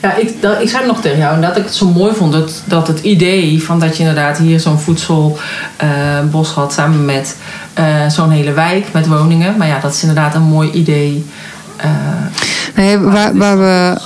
ja, 0.02 0.16
ik, 0.16 0.42
dat, 0.42 0.62
ik 0.62 0.70
zei 0.70 0.86
nog 0.86 1.02
tegen 1.02 1.18
jou 1.18 1.42
dat 1.42 1.58
ik 1.58 1.64
het 1.64 1.76
zo 1.76 1.88
mooi 1.88 2.14
vond 2.16 2.32
dat, 2.32 2.62
dat 2.66 2.88
het 2.88 3.00
idee 3.00 3.64
van 3.64 3.80
dat 3.80 3.98
je 3.98 4.00
inderdaad 4.00 4.38
hier 4.38 4.60
zo'n 4.60 4.80
voedselbos 4.80 6.50
had 6.54 6.74
samen 6.74 7.06
met 7.06 7.36
zo'n 8.08 8.30
hele 8.30 8.52
wijk 8.52 8.86
met 8.92 9.08
woningen. 9.08 9.58
Maar 9.58 9.68
ja, 9.68 9.80
dat 9.80 9.94
is 9.94 10.02
inderdaad 10.02 10.36
een 10.36 10.42
mooi 10.42 10.72
idee. 10.72 11.26
Nee, 12.76 12.98
waar, 12.98 13.38
waar 13.38 13.58
we. 13.58 13.98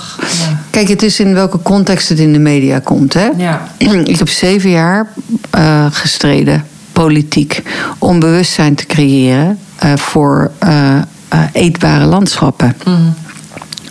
Kijk, 0.70 0.88
het 0.88 1.02
is 1.02 1.20
in 1.20 1.34
welke 1.34 1.62
context 1.62 2.08
het 2.08 2.18
in 2.18 2.32
de 2.32 2.38
media 2.38 2.78
komt. 2.78 3.14
Hè? 3.14 3.28
Ja. 3.36 3.68
Ik 4.04 4.18
heb 4.18 4.28
zeven 4.28 4.70
jaar 4.70 5.08
uh, 5.58 5.86
gestreden, 5.90 6.64
politiek, 6.92 7.62
om 7.98 8.20
bewustzijn 8.20 8.74
te 8.74 8.86
creëren 8.86 9.58
uh, 9.84 9.96
voor 9.96 10.50
eetbare 11.52 12.04
landschappen. 12.04 12.76
Mm. 12.84 13.14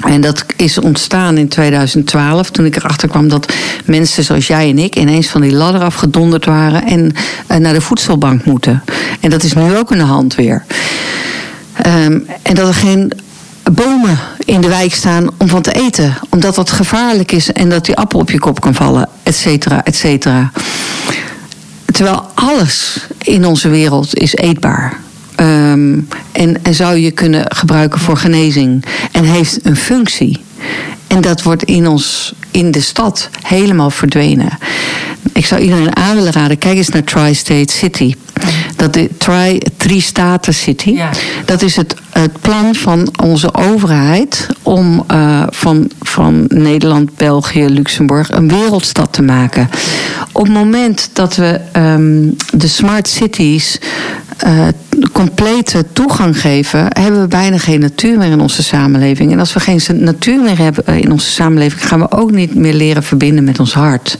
En 0.02 0.22
dat 0.22 0.46
is 0.56 0.78
ontstaan 0.78 1.38
in 1.38 1.48
2012, 1.48 2.50
toen 2.50 2.66
ik 2.66 2.76
erachter 2.76 3.10
kwam 3.10 3.28
dat 3.28 3.54
mensen 3.86 4.24
zoals 4.24 4.48
jij 4.48 4.70
en 4.70 4.78
ik 4.78 4.96
ineens 4.96 5.28
van 5.28 5.42
die 5.42 5.54
ladder 5.54 5.82
afgedonderd 5.82 6.46
waren 6.46 6.86
en 6.86 7.14
naar 7.62 7.74
de 7.74 7.82
voedselbank 7.82 8.46
moeten. 8.46 8.84
En 9.20 9.30
dat 9.30 9.44
is 9.44 9.54
nu 9.54 9.78
ook 9.78 9.92
in 9.92 9.98
de 9.98 10.04
hand 10.04 10.36
weer. 10.36 10.64
Um, 11.88 12.26
en 12.42 12.56
dat 12.56 12.68
er 12.68 12.74
geen 12.74 13.12
bomen 13.72 14.18
in 14.40 14.62
de 14.62 14.68
wijk 14.68 14.94
staan 14.94 15.30
om 15.38 15.48
van 15.48 15.62
te 15.62 15.72
eten. 15.72 16.18
Omdat 16.30 16.56
dat 16.56 16.72
gevaarlijk 16.72 17.32
is 17.32 17.52
en 17.52 17.70
dat 17.70 17.86
die 17.86 17.96
appel 17.96 18.20
op 18.20 18.32
je 18.32 18.40
kop 18.40 18.62
kan 18.62 18.74
vallen, 18.74 19.10
et 19.24 19.36
cetera, 19.36 19.84
et 19.84 19.96
cetera. 19.96 20.52
Terwijl 21.92 22.26
alles 22.34 23.08
in 23.18 23.46
onze 23.46 23.70
wereld 23.70 24.16
is 24.16 24.36
eetbaar. 24.36 25.00
Um, 25.38 26.08
en, 26.32 26.64
en 26.64 26.74
zou 26.74 26.98
je 26.98 27.12
kunnen 27.12 27.46
gebruiken 27.48 28.00
voor 28.00 28.18
genezing. 28.18 28.86
En 29.12 29.24
heeft 29.24 29.60
een 29.66 29.76
functie. 29.76 30.42
En 31.08 31.22
dat 31.22 31.42
wordt 31.44 31.64
in 31.64 31.88
ons, 31.88 32.34
in 32.52 32.72
de 32.72 32.82
stad, 32.82 33.30
helemaal 33.42 33.90
verdwenen. 33.90 34.50
Ik 35.34 35.46
zou 35.46 35.62
iedereen 35.62 35.96
aan 35.96 36.16
willen 36.16 36.32
raden, 36.32 36.58
kijk 36.58 36.78
eens 36.78 36.90
naar 36.90 37.04
Tri-State 37.04 37.74
City. 37.74 38.16
Dat 38.76 38.94
de 38.94 39.10
tri, 39.18 39.60
Tri-Staten 39.78 40.54
City. 40.54 41.00
Dat 41.46 41.62
is 41.62 41.76
het, 41.76 41.96
het 42.10 42.42
plan 42.42 42.76
van 42.76 43.14
onze 43.24 43.54
overheid 43.54 44.48
om 44.62 45.04
uh, 45.12 45.44
van, 45.50 45.92
van 46.02 46.46
Nederland, 46.48 47.16
België, 47.16 47.66
Luxemburg 47.68 48.32
een 48.32 48.48
wereldstad 48.48 49.14
te 49.14 49.22
maken. 49.22 49.70
Op 50.32 50.44
het 50.44 50.54
moment 50.54 51.10
dat 51.14 51.36
we 51.36 51.60
um, 51.78 52.36
de 52.54 52.68
smart 52.68 53.08
cities 53.08 53.80
uh, 54.46 54.68
complete 55.12 55.86
toegang 55.94 56.42
geven, 56.42 56.86
hebben 56.90 57.22
we 57.22 57.28
bijna 57.28 57.58
geen 57.58 57.80
natuur 57.80 58.18
meer 58.18 58.32
in 58.32 58.42
onze 58.42 58.64
samenleving. 58.64 59.32
En 59.32 59.40
als 59.40 59.54
we 59.54 59.60
geen 59.60 59.82
natuur 59.94 60.42
meer 60.42 60.58
hebben 60.58 60.86
eh, 60.86 60.98
in 60.98 61.12
onze 61.12 61.32
samenleving, 61.32 61.88
gaan 61.88 62.00
we 62.00 62.12
ook 62.12 62.32
niet 62.32 62.56
meer 62.56 62.74
leren 62.74 63.04
verbinden 63.04 63.44
met 63.44 63.60
ons 63.60 63.74
hart. 63.74 64.18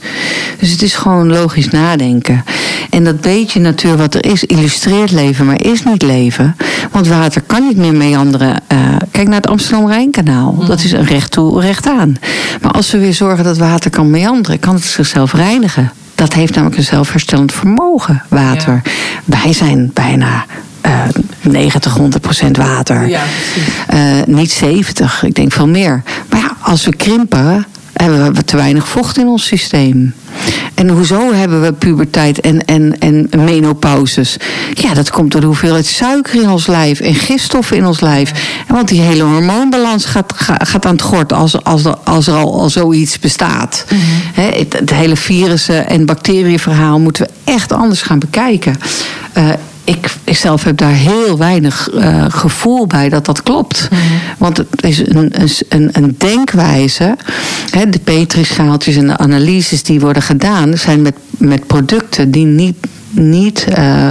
Dus 0.58 0.70
het 0.70 0.82
is 0.82 0.94
gewoon 0.94 1.28
logisch 1.28 1.70
nadenken. 1.70 2.44
En 2.90 3.04
dat 3.04 3.20
beetje 3.20 3.60
natuur 3.60 3.96
wat 3.96 4.14
er 4.14 4.24
is, 4.24 4.44
illustreert 4.44 5.10
leven, 5.10 5.46
maar 5.46 5.62
is 5.62 5.82
niet 5.82 6.02
leven. 6.02 6.56
Want 6.90 7.08
water 7.08 7.42
kan 7.46 7.66
niet 7.66 7.76
meer 7.76 7.94
meanderen. 7.94 8.62
Uh, 8.72 8.78
kijk 9.10 9.26
naar 9.28 9.40
het 9.40 9.46
Amsterdam-Rijnkanaal. 9.46 10.52
Mm. 10.52 10.66
Dat 10.66 10.82
is 10.82 10.92
een 10.92 11.06
recht 11.06 11.30
toe, 11.30 11.60
recht 11.60 11.86
aan. 11.86 12.16
Maar 12.60 12.70
als 12.70 12.90
we 12.90 12.98
weer 12.98 13.14
zorgen 13.14 13.44
dat 13.44 13.58
water 13.58 13.90
kan 13.90 14.10
meanderen, 14.10 14.58
kan 14.58 14.74
het 14.74 14.84
zichzelf 14.84 15.32
reinigen. 15.32 15.92
Dat 16.22 16.32
heeft 16.32 16.54
namelijk 16.54 16.78
een 16.78 16.84
zelfherstellend 16.84 17.52
vermogen, 17.52 18.22
water. 18.28 18.82
Wij 19.24 19.52
zijn 19.52 19.90
bijna 19.94 20.44
uh, 20.86 21.02
90, 21.40 21.94
100 21.96 22.22
procent 22.22 22.56
water. 22.56 23.08
Ja, 23.08 23.22
uh, 23.94 24.22
niet 24.26 24.50
70, 24.50 25.22
ik 25.22 25.34
denk 25.34 25.52
veel 25.52 25.68
meer. 25.68 26.02
Maar 26.30 26.40
ja, 26.40 26.56
als 26.60 26.84
we 26.84 26.96
krimpen, 26.96 27.66
hebben 27.92 28.34
we 28.34 28.44
te 28.44 28.56
weinig 28.56 28.88
vocht 28.88 29.18
in 29.18 29.26
ons 29.26 29.46
systeem. 29.46 30.14
En 30.74 30.88
hoezo 30.88 31.32
hebben 31.32 31.62
we 31.62 31.72
puberteit 31.72 32.40
en, 32.40 32.64
en, 32.64 32.98
en 32.98 33.28
menopauses? 33.36 34.36
Ja, 34.74 34.94
dat 34.94 35.10
komt 35.10 35.32
door 35.32 35.40
de 35.40 35.46
hoeveelheid 35.46 35.86
suiker 35.86 36.42
in 36.42 36.50
ons 36.50 36.66
lijf 36.66 37.00
en 37.00 37.14
gifstoffen 37.14 37.76
in 37.76 37.86
ons 37.86 38.00
lijf. 38.00 38.32
Want 38.68 38.88
die 38.88 39.00
hele 39.00 39.22
hormoonbalans 39.22 40.04
gaat, 40.04 40.32
gaat 40.36 40.86
aan 40.86 40.92
het 40.92 41.02
gort 41.02 41.32
als, 41.32 41.64
als, 41.64 41.84
er, 41.84 41.96
als 41.96 42.26
er 42.26 42.34
al, 42.34 42.60
al 42.60 42.70
zoiets 42.70 43.18
bestaat. 43.18 43.84
Mm 43.88 44.00
het, 44.34 44.90
hele 44.90 45.16
virussen- 45.16 45.86
en 45.86 46.06
bacteriënverhaal 46.06 47.00
moeten 47.00 47.26
we 47.26 47.52
echt 47.52 47.72
anders 47.72 48.02
gaan 48.02 48.18
bekijken. 48.18 48.76
Uh, 49.38 49.44
ik, 49.84 50.14
ik 50.24 50.36
zelf 50.36 50.64
heb 50.64 50.76
daar 50.76 50.92
heel 50.92 51.38
weinig 51.38 51.90
uh, 51.94 52.24
gevoel 52.28 52.86
bij 52.86 53.08
dat 53.08 53.24
dat 53.24 53.42
klopt. 53.42 53.88
Mm 53.90 53.98
-hmm. 53.98 54.18
Want 54.38 54.56
het 54.56 54.84
is 54.84 55.08
een, 55.08 55.32
een, 55.68 55.88
een 55.92 56.14
denkwijze. 56.18 57.16
Hè, 57.70 57.88
de 57.88 57.98
petrischaaltjes 57.98 58.96
en 58.96 59.06
de 59.06 59.18
analyses 59.18 59.82
die 59.82 60.00
worden 60.00 60.22
gedaan... 60.22 60.78
zijn 60.78 61.02
met, 61.02 61.14
met 61.30 61.66
producten 61.66 62.30
die 62.30 62.46
niet 62.46 62.76
niet 63.14 63.66
uh, 63.78 64.10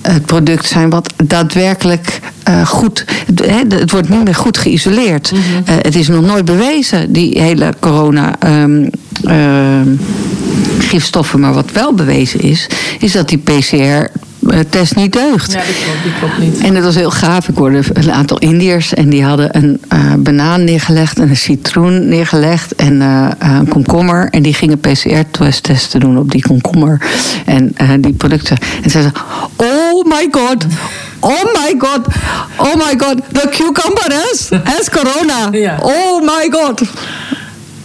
het 0.00 0.26
product 0.26 0.66
zijn 0.66 0.90
wat 0.90 1.12
daadwerkelijk 1.24 2.20
uh, 2.48 2.66
goed. 2.66 3.04
Het, 3.26 3.72
het, 3.72 3.90
wordt 3.90 4.08
niet 4.08 4.24
meer 4.24 4.34
goed 4.34 4.58
geïsoleerd. 4.58 5.32
Mm 5.32 5.38
-hmm. 5.38 5.74
uh, 5.74 5.82
het 5.82 5.96
is 5.96 6.08
nog 6.08 6.24
nooit 6.24 6.44
bewezen, 6.44 7.12
die 7.12 7.40
hele 7.40 7.74
corona. 7.80 8.36
Um, 8.62 8.90
gifstoffen, 10.78 11.40
maar 11.40 11.52
wat 11.52 11.72
wel 11.72 11.94
bewezen 11.94 12.40
is, 12.40 12.66
is 12.98 13.12
dat 13.12 13.28
die 13.28 13.38
PCR 13.38 14.10
test 14.68 14.96
niet 14.96 15.12
deugt. 15.12 15.52
Ja, 15.52 15.58
dat 15.58 15.66
klopt, 15.84 16.02
die 16.02 16.12
klopt 16.18 16.38
niet. 16.38 16.58
En 16.58 16.74
dat 16.74 16.84
was 16.84 16.94
heel 16.94 17.10
gaaf. 17.10 17.48
Ik 17.48 17.56
hoorde 17.56 17.82
een 17.92 18.12
aantal 18.12 18.38
Indiërs 18.38 18.94
en 18.94 19.08
die 19.08 19.24
hadden 19.24 19.56
een 19.56 19.80
uh, 19.92 20.14
banaan 20.18 20.64
neergelegd 20.64 21.18
en 21.18 21.28
een 21.28 21.36
citroen 21.36 22.08
neergelegd 22.08 22.74
en 22.74 23.00
uh, 23.00 23.28
een 23.38 23.68
komkommer. 23.68 24.28
En 24.30 24.42
die 24.42 24.54
gingen 24.54 24.80
PCR-testen 24.80 26.00
doen 26.00 26.18
op 26.18 26.30
die 26.30 26.42
komkommer 26.42 27.02
en 27.46 27.74
uh, 27.82 27.90
die 28.00 28.12
producten. 28.12 28.56
En 28.82 28.90
ze 28.90 28.90
zeiden: 28.90 29.12
Oh 29.56 30.04
my 30.04 30.28
god! 30.30 30.66
Oh 31.20 31.44
my 31.44 31.74
god! 31.78 32.06
Oh 32.56 32.74
my 32.74 32.94
god! 32.98 33.22
The 33.32 33.48
cucumber 33.50 34.12
has, 34.12 34.50
has 34.64 34.90
corona! 34.90 35.48
Ja. 35.50 35.78
Oh 35.82 36.20
my 36.20 36.48
god! 36.50 36.82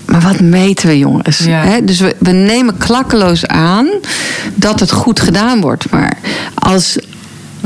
Maar 0.06 0.22
wat 0.22 0.40
meten 0.40 0.88
we, 0.88 0.98
jongens? 0.98 1.38
Ja. 1.38 1.64
He, 1.64 1.84
dus 1.84 1.99
we, 1.99 2.15
we, 2.19 2.32
nemen 2.32 2.77
klakkeloos 2.77 3.48
aan 3.48 3.88
dat 4.56 4.80
het 4.80 4.91
goed 4.91 5.19
gedaan 5.19 5.61
wordt. 5.61 5.91
Maar 5.91 6.18
als, 6.53 6.98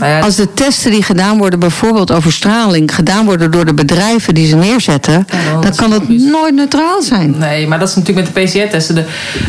ja, 0.02 0.20
als 0.20 0.36
de 0.36 0.54
testen 0.54 0.92
die 0.92 1.04
gedaan 1.04 1.38
worden, 1.38 1.60
bijvoorbeeld 1.60 2.12
over 2.12 2.32
straling, 2.32 2.96
gedaan 2.96 3.26
worden 3.26 3.52
door 3.52 3.66
de 3.66 3.74
bedrijven 3.74 4.34
die 4.34 4.48
ze 4.48 4.56
neerzetten, 4.56 5.28
Ja, 5.54 5.62
dan 5.62 5.76
kan 5.76 5.92
het 5.92 6.02
logisch. 6.02 6.24
nooit 6.24 6.56
neutraal 6.56 7.02
zijn. 7.02 7.36
Nee, 7.38 7.68
maar 7.68 7.80
dat 7.80 7.90
is 7.90 7.96
natuurlijk 7.96 8.28
met 8.28 8.36
de 8.36 8.60
PCR-testen. 8.60 9.06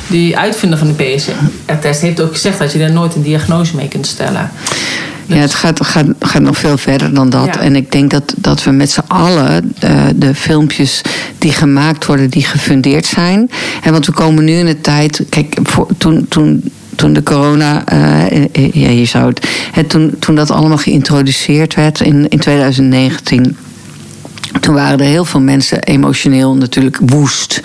Die 0.07 0.39
uitvinder 0.39 0.79
van 0.79 0.87
de 0.97 1.05
PCR-test 1.05 2.01
heeft 2.01 2.21
ook 2.21 2.33
gezegd 2.33 2.59
dat 2.59 2.73
je 2.73 2.79
daar 2.79 2.93
nooit 2.93 3.15
een 3.15 3.23
diagnose 3.23 3.77
mee 3.77 3.89
kunt 3.89 4.07
stellen. 4.07 4.51
Ja, 5.27 5.37
het 5.37 5.55
gaat, 5.55 5.87
gaat, 5.87 6.07
gaat 6.21 6.43
nog 6.43 6.59
veel 6.59 6.79
verder 6.79 7.15
dan 7.15 7.31
dat. 7.31 7.45
Ja. 7.45 7.61
En 7.61 7.77
ik 7.77 7.93
denk 7.93 8.11
dat, 8.11 8.35
dat 8.37 8.65
we 8.65 8.71
met 8.71 8.91
z'n 8.91 9.03
allen 9.07 9.75
uh, 9.85 10.03
de 10.17 10.35
filmpjes 10.35 11.01
die 11.39 11.53
gemaakt 11.53 12.07
worden, 12.07 12.31
die 12.31 12.45
gefundeerd 12.45 13.07
zijn. 13.07 13.51
En 13.83 13.93
want 13.93 14.07
we 14.07 14.13
komen 14.13 14.45
nu 14.45 14.53
in 14.53 14.67
de 14.67 14.81
tijd. 14.81 15.23
Kijk, 15.29 15.59
voor, 15.63 15.87
toen. 15.99 16.27
toen 16.29 16.73
toen 17.01 17.13
de 17.13 17.23
corona, 17.23 17.93
uh, 17.93 18.45
ja, 18.73 18.89
je 18.89 19.05
zou 19.05 19.33
het, 19.73 19.89
toen, 19.89 20.15
toen 20.19 20.35
dat 20.35 20.51
allemaal 20.51 20.79
geïntroduceerd 20.79 21.75
werd 21.75 22.01
in, 22.01 22.29
in 22.29 22.39
2019. 22.39 23.57
Toen 24.61 24.75
waren 24.75 24.99
er 24.99 25.05
heel 25.05 25.25
veel 25.25 25.41
mensen 25.41 25.83
emotioneel 25.83 26.57
natuurlijk 26.57 26.99
woest 27.07 27.61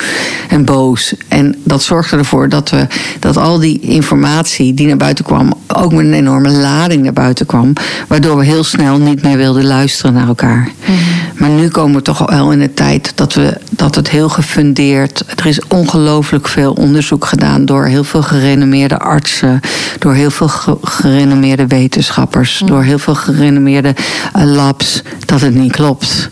en 0.50 0.66
boos. 0.66 1.14
En 1.28 1.56
dat 1.64 1.84
zorgde 1.84 2.18
ervoor 2.18 2.50
dat, 2.50 2.70
we, 2.70 2.88
dat 3.20 3.38
al 3.38 3.60
die 3.60 3.80
informatie 3.80 4.74
die 4.74 4.88
naar 4.88 4.98
buiten 4.98 5.26
kwam, 5.26 5.54
ook 5.68 5.92
met 5.94 6.06
een 6.06 6.14
enorme 6.14 6.50
lading 6.50 7.04
naar 7.04 7.14
buiten 7.14 7.46
kwam. 7.46 7.74
Waardoor 8.08 8.38
we 8.38 8.46
heel 8.46 8.64
snel 8.64 8.98
niet 8.98 9.22
meer 9.24 9.38
wilden 9.38 9.66
luisteren 9.66 10.14
naar 10.14 10.28
elkaar. 10.28 10.70
Mm-hmm. 10.86 11.04
Maar 11.38 11.50
nu 11.50 11.68
komen 11.70 11.96
we 11.96 12.02
toch 12.02 12.30
wel 12.30 12.52
in 12.52 12.60
de 12.60 12.74
tijd 12.74 13.12
dat, 13.16 13.34
we, 13.34 13.58
dat 13.70 13.96
het 13.96 14.10
heel 14.10 14.30
gefundeerd. 14.30 15.24
Er 15.36 15.46
is 15.46 15.60
ongelooflijk 15.68 16.48
veel 16.48 16.72
onderzoek 16.74 17.26
gedaan 17.26 17.66
door 17.66 17.86
heel 17.86 18.04
veel 18.04 18.22
gerenommeerde 18.24 18.98
artsen, 19.00 19.60
door 20.00 20.14
heel 20.14 20.32
veel 20.32 20.48
ge- 20.48 20.78
gerenommeerde 20.82 21.68
wetenschappers, 21.68 22.60
Mm. 22.62 22.68
door 22.68 22.84
heel 22.84 23.00
veel 23.00 23.16
gerenommeerde 23.16 23.96
uh, 24.38 24.44
labs, 24.44 25.02
dat 25.26 25.42
het 25.42 25.54
niet 25.56 25.72
klopt. 25.72 26.30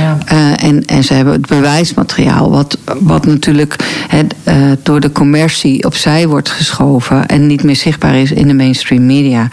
Ja. 0.00 0.18
Uh, 0.32 0.64
en, 0.64 0.84
en 0.84 1.04
ze 1.04 1.14
hebben 1.14 1.32
het 1.32 1.46
bewijsmateriaal, 1.46 2.50
wat, 2.50 2.78
wat 3.00 3.26
natuurlijk 3.26 3.76
uh, 4.14 4.54
door 4.82 5.00
de 5.00 5.12
commercie 5.12 5.84
opzij 5.84 6.28
wordt 6.28 6.50
geschoven 6.50 7.26
en 7.26 7.46
niet 7.46 7.62
meer 7.62 7.76
zichtbaar 7.76 8.14
is 8.14 8.32
in 8.32 8.48
de 8.48 8.54
mainstream 8.54 9.06
media. 9.06 9.48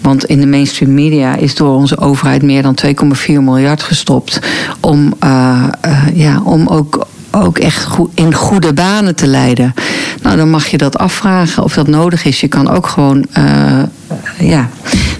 Want 0.00 0.24
in 0.24 0.40
de 0.40 0.46
mainstream 0.46 0.94
media 0.94 1.36
is 1.36 1.54
door 1.54 1.74
onze 1.74 1.98
overheid 1.98 2.42
meer 2.42 2.62
dan 2.62 2.78
2,4 2.86 2.92
miljard 3.26 3.82
gestopt 3.82 4.40
om, 4.80 5.14
uh, 5.24 5.64
ja, 6.14 6.40
om 6.44 6.66
ook 6.66 7.06
ook 7.30 7.58
echt 7.58 7.86
in 8.14 8.34
goede 8.34 8.72
banen 8.72 9.14
te 9.14 9.26
leiden. 9.26 9.74
Nou, 10.22 10.36
dan 10.36 10.50
mag 10.50 10.66
je 10.66 10.78
dat 10.78 10.98
afvragen 10.98 11.62
of 11.62 11.74
dat 11.74 11.86
nodig 11.86 12.24
is. 12.24 12.40
Je 12.40 12.48
kan 12.48 12.70
ook 12.70 12.86
gewoon, 12.86 13.26
uh, 13.38 13.82
ja. 14.38 14.68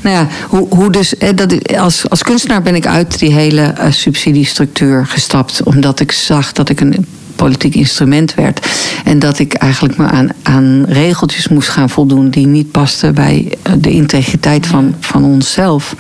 Nou 0.02 0.16
ja, 0.16 0.28
hoe, 0.48 0.66
hoe 0.68 0.90
dus, 0.90 1.14
dat, 1.34 1.76
als, 1.78 2.08
als 2.10 2.22
kunstenaar 2.22 2.62
ben 2.62 2.74
ik 2.74 2.86
uit 2.86 3.18
die 3.18 3.32
hele 3.32 3.74
uh, 3.78 3.84
subsidiestructuur 3.90 5.06
gestapt. 5.06 5.62
Omdat 5.62 6.00
ik 6.00 6.12
zag 6.12 6.52
dat 6.52 6.68
ik 6.68 6.80
een 6.80 7.06
politiek 7.36 7.74
instrument 7.74 8.34
werd. 8.34 8.66
En 9.04 9.18
dat 9.18 9.38
ik 9.38 9.54
eigenlijk 9.54 9.96
me 9.96 10.06
aan, 10.06 10.28
aan 10.42 10.84
regeltjes 10.88 11.48
moest 11.48 11.68
gaan 11.68 11.90
voldoen 11.90 12.30
die 12.30 12.46
niet 12.46 12.70
pasten 12.70 13.14
bij 13.14 13.52
de 13.78 13.90
integriteit 13.90 14.66
van, 14.66 14.94
van 15.00 15.24
onszelf. 15.24 15.94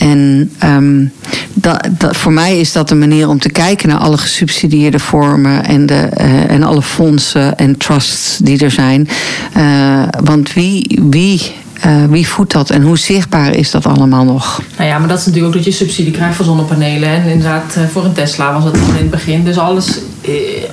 En 0.00 0.50
um, 0.64 1.12
dat, 1.54 1.88
voor 2.16 2.32
mij 2.32 2.58
is 2.58 2.72
dat 2.72 2.90
een 2.90 2.98
manier 2.98 3.28
om 3.28 3.38
te 3.38 3.50
kijken 3.50 3.88
naar 3.88 3.98
alle 3.98 4.18
gesubsidieerde 4.18 4.98
vormen 4.98 5.64
en, 5.64 5.86
de, 5.86 6.08
uh, 6.20 6.50
en 6.50 6.62
alle 6.62 6.82
fondsen 6.82 7.58
en 7.58 7.76
trusts 7.76 8.38
die 8.38 8.64
er 8.64 8.70
zijn. 8.70 9.08
Uh, 9.56 10.02
want 10.24 10.52
wie, 10.52 11.00
wie, 11.10 11.52
uh, 11.86 12.04
wie 12.04 12.28
voedt 12.28 12.52
dat 12.52 12.70
en 12.70 12.82
hoe 12.82 12.98
zichtbaar 12.98 13.54
is 13.54 13.70
dat 13.70 13.86
allemaal 13.86 14.24
nog? 14.24 14.62
Nou 14.76 14.88
ja, 14.88 14.98
maar 14.98 15.08
dat 15.08 15.18
is 15.18 15.26
natuurlijk 15.26 15.54
ook 15.54 15.62
dat 15.62 15.72
je 15.72 15.78
subsidie 15.78 16.12
krijgt 16.12 16.36
voor 16.36 16.44
zonnepanelen. 16.44 17.08
En 17.08 17.24
inderdaad, 17.24 17.74
eh, 17.76 17.82
voor 17.92 18.04
een 18.04 18.12
Tesla 18.12 18.52
was 18.52 18.64
het 18.64 18.76
in 18.76 18.94
het 18.94 19.10
begin. 19.10 19.44
Dus 19.44 19.58
alles 19.58 19.98
eh, 20.20 20.32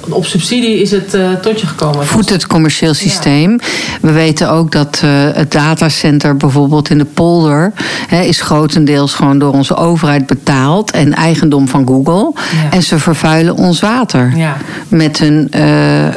op 0.10 0.26
subsidie 0.26 0.82
is 0.82 0.92
het 0.92 1.16
uh, 1.16 1.32
tot 1.32 1.60
je 1.60 1.68
gekomen. 1.68 2.06
Voedt 2.06 2.30
het 2.30 2.48
commercieel 2.48 2.94
systeem. 2.94 3.52
Ja. 3.52 3.58
We 4.02 4.12
weten 4.12 4.50
ook 4.50 4.72
dat 4.72 5.02
uh, 5.06 5.12
het 5.34 5.52
datacenter 5.52 6.38
bijvoorbeeld 6.38 6.90
in 6.90 6.98
de 6.98 7.06
polder 7.06 7.74
hè, 8.08 8.22
is 8.22 8.42
grotendeels 8.42 9.14
gewoon 9.14 9.40
door 9.40 9.54
onze 9.54 9.76
overheid 9.76 10.26
betaald 10.26 10.92
en 10.92 11.14
eigendom 11.14 11.68
van 11.68 11.88
Google. 11.88 12.32
Ja. 12.36 12.72
En 12.72 12.84
ze 12.84 13.00
vervuilen 13.00 13.56
ons 13.56 13.80
water 13.80 14.34
ja. 14.36 14.58
met 14.88 15.18
hun, 15.18 15.52
uh, 15.56 16.08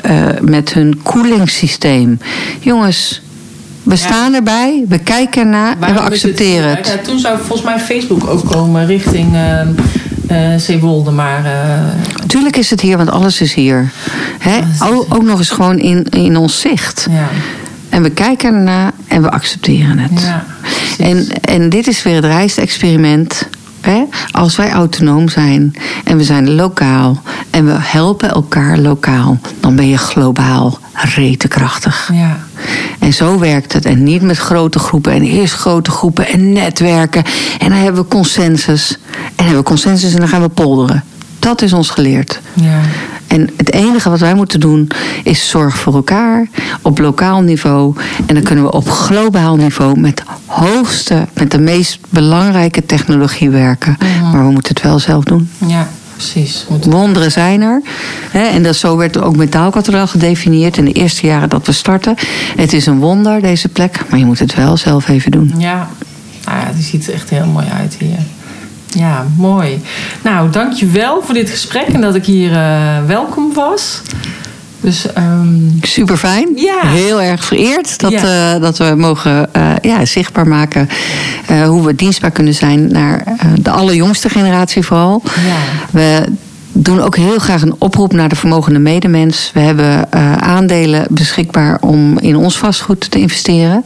met 0.40 0.72
hun 0.72 1.00
koelingssysteem. 1.02 2.18
Jongens. 2.60 3.22
We 3.90 3.96
staan 3.96 4.34
erbij, 4.34 4.84
we 4.88 4.98
kijken 4.98 5.42
ernaar 5.42 5.76
en 5.80 5.94
we 5.94 6.00
accepteren 6.00 6.68
het. 6.68 7.04
toen 7.04 7.18
zou 7.18 7.38
volgens 7.38 7.62
mij 7.62 7.78
Facebook 7.78 8.26
ook 8.26 8.46
komen 8.46 8.86
richting 8.86 9.34
uh, 9.34 9.60
uh, 10.30 10.58
Zeewolde, 10.58 11.10
maar... 11.10 11.44
Uh, 11.44 12.26
Tuurlijk 12.26 12.56
is 12.56 12.70
het 12.70 12.80
hier, 12.80 12.96
want 12.96 13.10
alles 13.10 13.40
is 13.40 13.54
hier. 13.54 13.90
Hè? 14.38 14.60
Ook, 14.84 15.14
ook, 15.14 15.22
nog 15.22 15.38
eens 15.38 15.50
gewoon 15.50 15.78
in, 15.78 16.04
in 16.04 16.36
ons 16.36 16.60
zicht. 16.60 17.06
Ja. 17.10 17.28
En 17.88 18.02
we 18.02 18.10
kijken 18.10 18.54
ernaar 18.54 18.92
en 19.08 19.22
we 19.22 19.30
accepteren 19.30 19.98
het. 19.98 20.22
Ja, 20.22 20.44
en, 20.98 21.28
en 21.40 21.68
dit 21.68 21.86
is 21.86 22.02
weer 22.02 22.14
het 22.14 22.24
reisexperiment. 22.24 23.48
Hè? 23.80 24.04
Als 24.30 24.56
wij 24.56 24.70
autonoom 24.70 25.28
zijn 25.28 25.74
en 26.04 26.16
we 26.16 26.24
zijn 26.24 26.54
lokaal 26.54 27.22
en 27.50 27.66
we 27.66 27.74
helpen 27.76 28.30
elkaar 28.30 28.78
lokaal, 28.78 29.38
dan 29.60 29.76
ben 29.76 29.88
je 29.88 29.98
globaal 29.98 30.78
retenkrachtig. 30.92 32.10
Ja. 32.12 32.38
En 32.98 33.12
zo 33.12 33.38
werkt 33.38 33.72
het. 33.72 33.84
En 33.84 34.02
niet 34.02 34.22
met 34.22 34.38
grote 34.38 34.78
groepen. 34.78 35.12
En 35.12 35.22
eerst 35.22 35.54
grote 35.54 35.90
groepen 35.90 36.26
en 36.26 36.52
netwerken. 36.52 37.24
En 37.58 37.68
dan 37.68 37.78
hebben 37.78 38.02
we 38.02 38.08
consensus. 38.08 38.98
En 39.34 39.44
hebben 39.44 39.62
we 39.62 39.68
consensus 39.68 40.12
en 40.12 40.18
dan 40.18 40.28
gaan 40.28 40.42
we 40.42 40.48
polderen. 40.48 41.04
Dat 41.40 41.62
is 41.62 41.72
ons 41.72 41.90
geleerd. 41.90 42.40
Ja. 42.54 42.80
En 43.26 43.50
het 43.56 43.72
enige 43.72 44.10
wat 44.10 44.20
wij 44.20 44.34
moeten 44.34 44.60
doen 44.60 44.88
is 45.24 45.48
zorg 45.48 45.78
voor 45.78 45.94
elkaar 45.94 46.48
op 46.82 46.98
lokaal 46.98 47.40
niveau. 47.40 47.94
En 48.26 48.34
dan 48.34 48.42
kunnen 48.42 48.64
we 48.64 48.72
op 48.72 48.88
globaal 48.88 49.56
niveau 49.56 50.00
met 50.00 50.16
de 50.16 50.22
hoogste, 50.46 51.26
met 51.34 51.50
de 51.50 51.58
meest 51.58 51.98
belangrijke 52.08 52.86
technologie 52.86 53.50
werken. 53.50 53.96
Mhm. 53.98 54.30
Maar 54.30 54.46
we 54.46 54.52
moeten 54.52 54.74
het 54.74 54.82
wel 54.82 54.98
zelf 54.98 55.24
doen. 55.24 55.50
Ja, 55.66 55.88
precies. 56.16 56.66
Wonderen 56.80 57.32
zijn 57.32 57.60
er. 57.60 57.82
Hè, 58.30 58.42
en 58.42 58.62
dat, 58.62 58.76
zo 58.76 58.96
werd 58.96 59.18
ook 59.20 59.36
metaalkathedraal 59.36 60.06
gedefinieerd 60.06 60.76
in 60.76 60.84
de 60.84 60.92
eerste 60.92 61.26
jaren 61.26 61.48
dat 61.48 61.66
we 61.66 61.72
starten. 61.72 62.14
Het 62.56 62.72
is 62.72 62.86
een 62.86 62.98
wonder, 62.98 63.40
deze 63.40 63.68
plek, 63.68 64.04
maar 64.08 64.18
je 64.18 64.24
moet 64.24 64.38
het 64.38 64.54
wel 64.54 64.76
zelf 64.76 65.08
even 65.08 65.30
doen. 65.30 65.54
Ja, 65.58 65.88
ja 66.44 66.70
die 66.74 66.84
ziet 66.84 67.06
er 67.06 67.14
echt 67.14 67.30
heel 67.30 67.46
mooi 67.46 67.66
uit 67.78 67.96
hier. 67.98 68.18
Ja, 68.90 69.26
mooi. 69.36 69.82
Nou, 70.22 70.50
dankjewel 70.50 71.22
voor 71.24 71.34
dit 71.34 71.50
gesprek 71.50 71.86
en 71.86 72.00
dat 72.00 72.14
ik 72.14 72.24
hier 72.24 72.50
uh, 72.50 73.06
welkom 73.06 73.54
was. 73.54 74.02
Dus, 74.80 75.06
um... 75.18 75.78
Super 75.82 76.16
fijn. 76.16 76.48
Ja. 76.54 76.86
Heel 76.86 77.22
erg 77.22 77.44
vereerd 77.44 77.98
dat, 77.98 78.10
ja. 78.10 78.54
uh, 78.54 78.60
dat 78.60 78.78
we 78.78 78.94
mogen 78.96 79.48
uh, 79.56 79.72
ja, 79.82 80.04
zichtbaar 80.04 80.48
maken 80.48 80.88
hoe 81.66 81.86
we 81.86 81.94
dienstbaar 81.94 82.30
kunnen 82.30 82.54
zijn 82.54 82.92
naar 82.92 83.24
de 83.60 83.70
allerjongste 83.70 84.28
generatie 84.28 84.82
vooral. 84.82 85.22
Ja. 85.24 85.56
We 85.90 86.24
doen 86.82 87.00
ook 87.00 87.16
heel 87.16 87.38
graag 87.38 87.62
een 87.62 87.74
oproep 87.78 88.12
naar 88.12 88.28
de 88.28 88.36
vermogende 88.36 88.78
medemens. 88.78 89.50
We 89.54 89.60
hebben 89.60 90.08
uh, 90.14 90.32
aandelen 90.36 91.06
beschikbaar 91.10 91.78
om 91.80 92.18
in 92.18 92.36
ons 92.36 92.58
vastgoed 92.58 93.10
te 93.10 93.18
investeren. 93.18 93.84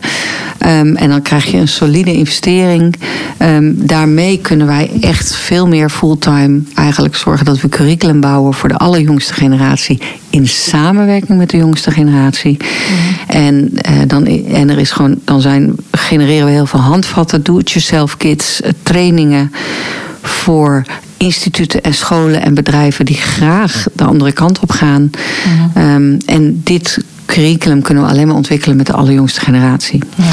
Um, 0.66 0.96
en 0.96 1.08
dan 1.08 1.22
krijg 1.22 1.44
je 1.44 1.56
een 1.56 1.68
solide 1.68 2.12
investering. 2.12 2.94
Um, 3.38 3.86
daarmee 3.86 4.38
kunnen 4.38 4.66
wij 4.66 4.90
echt 5.00 5.34
veel 5.34 5.68
meer 5.68 5.90
fulltime 5.90 6.62
eigenlijk 6.74 7.16
zorgen 7.16 7.44
dat 7.44 7.60
we 7.60 7.68
curriculum 7.68 8.20
bouwen 8.20 8.54
voor 8.54 8.68
de 8.68 8.76
allerjongste 8.76 9.34
generatie. 9.34 10.00
In 10.30 10.48
samenwerking 10.48 11.38
met 11.38 11.50
de 11.50 11.56
jongste 11.56 11.90
generatie. 11.90 12.56
Mm. 12.58 13.36
En, 13.36 13.72
uh, 13.72 13.98
dan, 14.06 14.26
en 14.26 14.70
er 14.70 14.78
is 14.78 14.90
gewoon, 14.90 15.20
dan 15.24 15.40
zijn, 15.40 15.74
genereren 15.90 16.46
we 16.46 16.52
heel 16.52 16.66
veel 16.66 16.80
handvatten, 16.80 17.42
do-it-yourself 17.42 18.16
kits, 18.16 18.60
trainingen 18.82 19.52
voor 20.22 20.84
instituten 21.24 21.82
en 21.82 21.94
scholen 21.94 22.42
en 22.42 22.54
bedrijven 22.54 23.04
die 23.04 23.16
graag 23.16 23.86
de 23.92 24.04
andere 24.04 24.32
kant 24.32 24.60
op 24.60 24.70
gaan. 24.70 25.10
Mhm. 25.74 25.94
Um, 25.94 26.18
en 26.26 26.60
dit 26.64 26.98
curriculum 27.26 27.82
kunnen 27.82 28.04
we 28.04 28.10
alleen 28.10 28.26
maar 28.26 28.36
ontwikkelen 28.36 28.76
met 28.76 28.86
de 28.86 28.92
allerjongste 28.92 29.40
generatie. 29.40 30.02
Ja. 30.14 30.24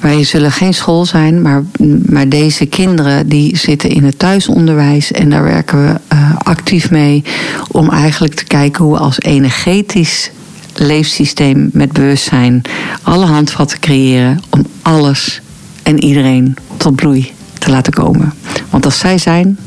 Wij 0.00 0.24
zullen 0.24 0.52
geen 0.52 0.74
school 0.74 1.06
zijn, 1.06 1.42
maar, 1.42 1.62
maar 2.06 2.28
deze 2.28 2.66
kinderen 2.66 3.28
die 3.28 3.56
zitten 3.56 3.90
in 3.90 4.04
het 4.04 4.18
thuisonderwijs 4.18 5.12
en 5.12 5.30
daar 5.30 5.42
werken 5.42 5.86
we 5.86 6.00
uh, 6.12 6.36
actief 6.36 6.90
mee 6.90 7.24
om 7.70 7.90
eigenlijk 7.90 8.34
te 8.34 8.44
kijken 8.44 8.84
hoe 8.84 8.92
we 8.92 9.00
als 9.00 9.20
energetisch 9.20 10.30
leefsysteem 10.74 11.70
met 11.72 11.92
bewustzijn 11.92 12.62
alle 13.02 13.26
handvatten 13.26 13.80
creëren 13.80 14.40
om 14.50 14.66
alles 14.82 15.40
en 15.82 16.04
iedereen 16.04 16.56
tot 16.76 16.96
bloei 16.96 17.32
te 17.58 17.70
laten 17.70 17.92
komen. 17.92 18.32
Want 18.70 18.84
als 18.84 18.98
zij 18.98 19.18
zijn, 19.18 19.58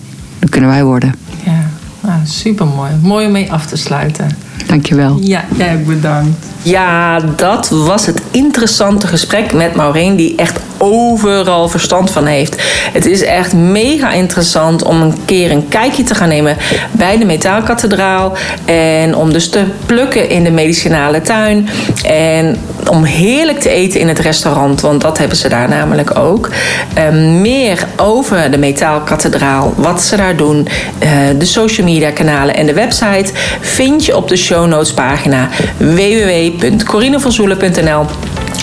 dan 0.43 0.51
kunnen 0.51 0.69
wij 0.69 0.83
worden. 0.83 1.15
Ja, 1.45 1.63
nou, 2.01 2.19
super 2.25 2.65
mooi. 2.65 2.91
Mooi 3.01 3.25
om 3.25 3.31
mee 3.31 3.51
af 3.51 3.65
te 3.65 3.75
sluiten. 3.75 4.29
Dankjewel. 4.73 5.17
Ja, 5.21 5.45
jij 5.57 5.83
bedankt. 5.85 6.45
Ja, 6.61 7.19
dat 7.35 7.69
was 7.69 8.05
het 8.05 8.21
interessante 8.31 9.07
gesprek 9.07 9.53
met 9.53 9.75
Maureen, 9.75 10.15
die 10.15 10.35
echt 10.35 10.59
overal 10.77 11.69
verstand 11.69 12.11
van 12.11 12.25
heeft. 12.25 12.61
Het 12.93 13.05
is 13.05 13.23
echt 13.23 13.53
mega 13.53 14.11
interessant 14.11 14.83
om 14.83 15.01
een 15.01 15.15
keer 15.25 15.51
een 15.51 15.67
kijkje 15.67 16.03
te 16.03 16.15
gaan 16.15 16.27
nemen 16.27 16.57
bij 16.91 17.17
de 17.17 17.25
Metaalkathedraal. 17.25 18.33
En 18.65 19.15
om 19.15 19.33
dus 19.33 19.49
te 19.49 19.63
plukken 19.85 20.29
in 20.29 20.43
de 20.43 20.51
medicinale 20.51 21.21
tuin. 21.21 21.69
En 22.05 22.57
om 22.89 23.03
heerlijk 23.03 23.59
te 23.59 23.69
eten 23.69 23.99
in 23.99 24.07
het 24.07 24.19
restaurant, 24.19 24.81
want 24.81 25.01
dat 25.01 25.17
hebben 25.17 25.37
ze 25.37 25.49
daar 25.49 25.69
namelijk 25.69 26.17
ook. 26.19 26.49
Um, 26.97 27.41
meer 27.41 27.85
over 27.95 28.51
de 28.51 28.57
Metaalkathedraal, 28.57 29.73
wat 29.77 30.01
ze 30.01 30.15
daar 30.15 30.35
doen, 30.35 30.67
uh, 31.03 31.09
de 31.37 31.45
social 31.45 31.87
media 31.87 32.11
kanalen 32.11 32.55
en 32.55 32.65
de 32.65 32.73
website 32.73 33.31
vind 33.61 34.05
je 34.05 34.17
op 34.17 34.27
de 34.27 34.35
show 34.63 34.71
notes 34.71 34.93
pagina 34.93 35.49
www.corinevanzoelen.nl 35.77 38.05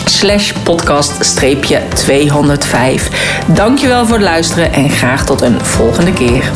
slash 0.04 0.52
podcast 0.52 1.24
205. 1.94 3.10
Dankjewel 3.46 4.06
voor 4.06 4.16
het 4.16 4.24
luisteren 4.24 4.72
en 4.72 4.90
graag 4.90 5.24
tot 5.24 5.40
een 5.40 5.60
volgende 5.60 6.12
keer. 6.12 6.50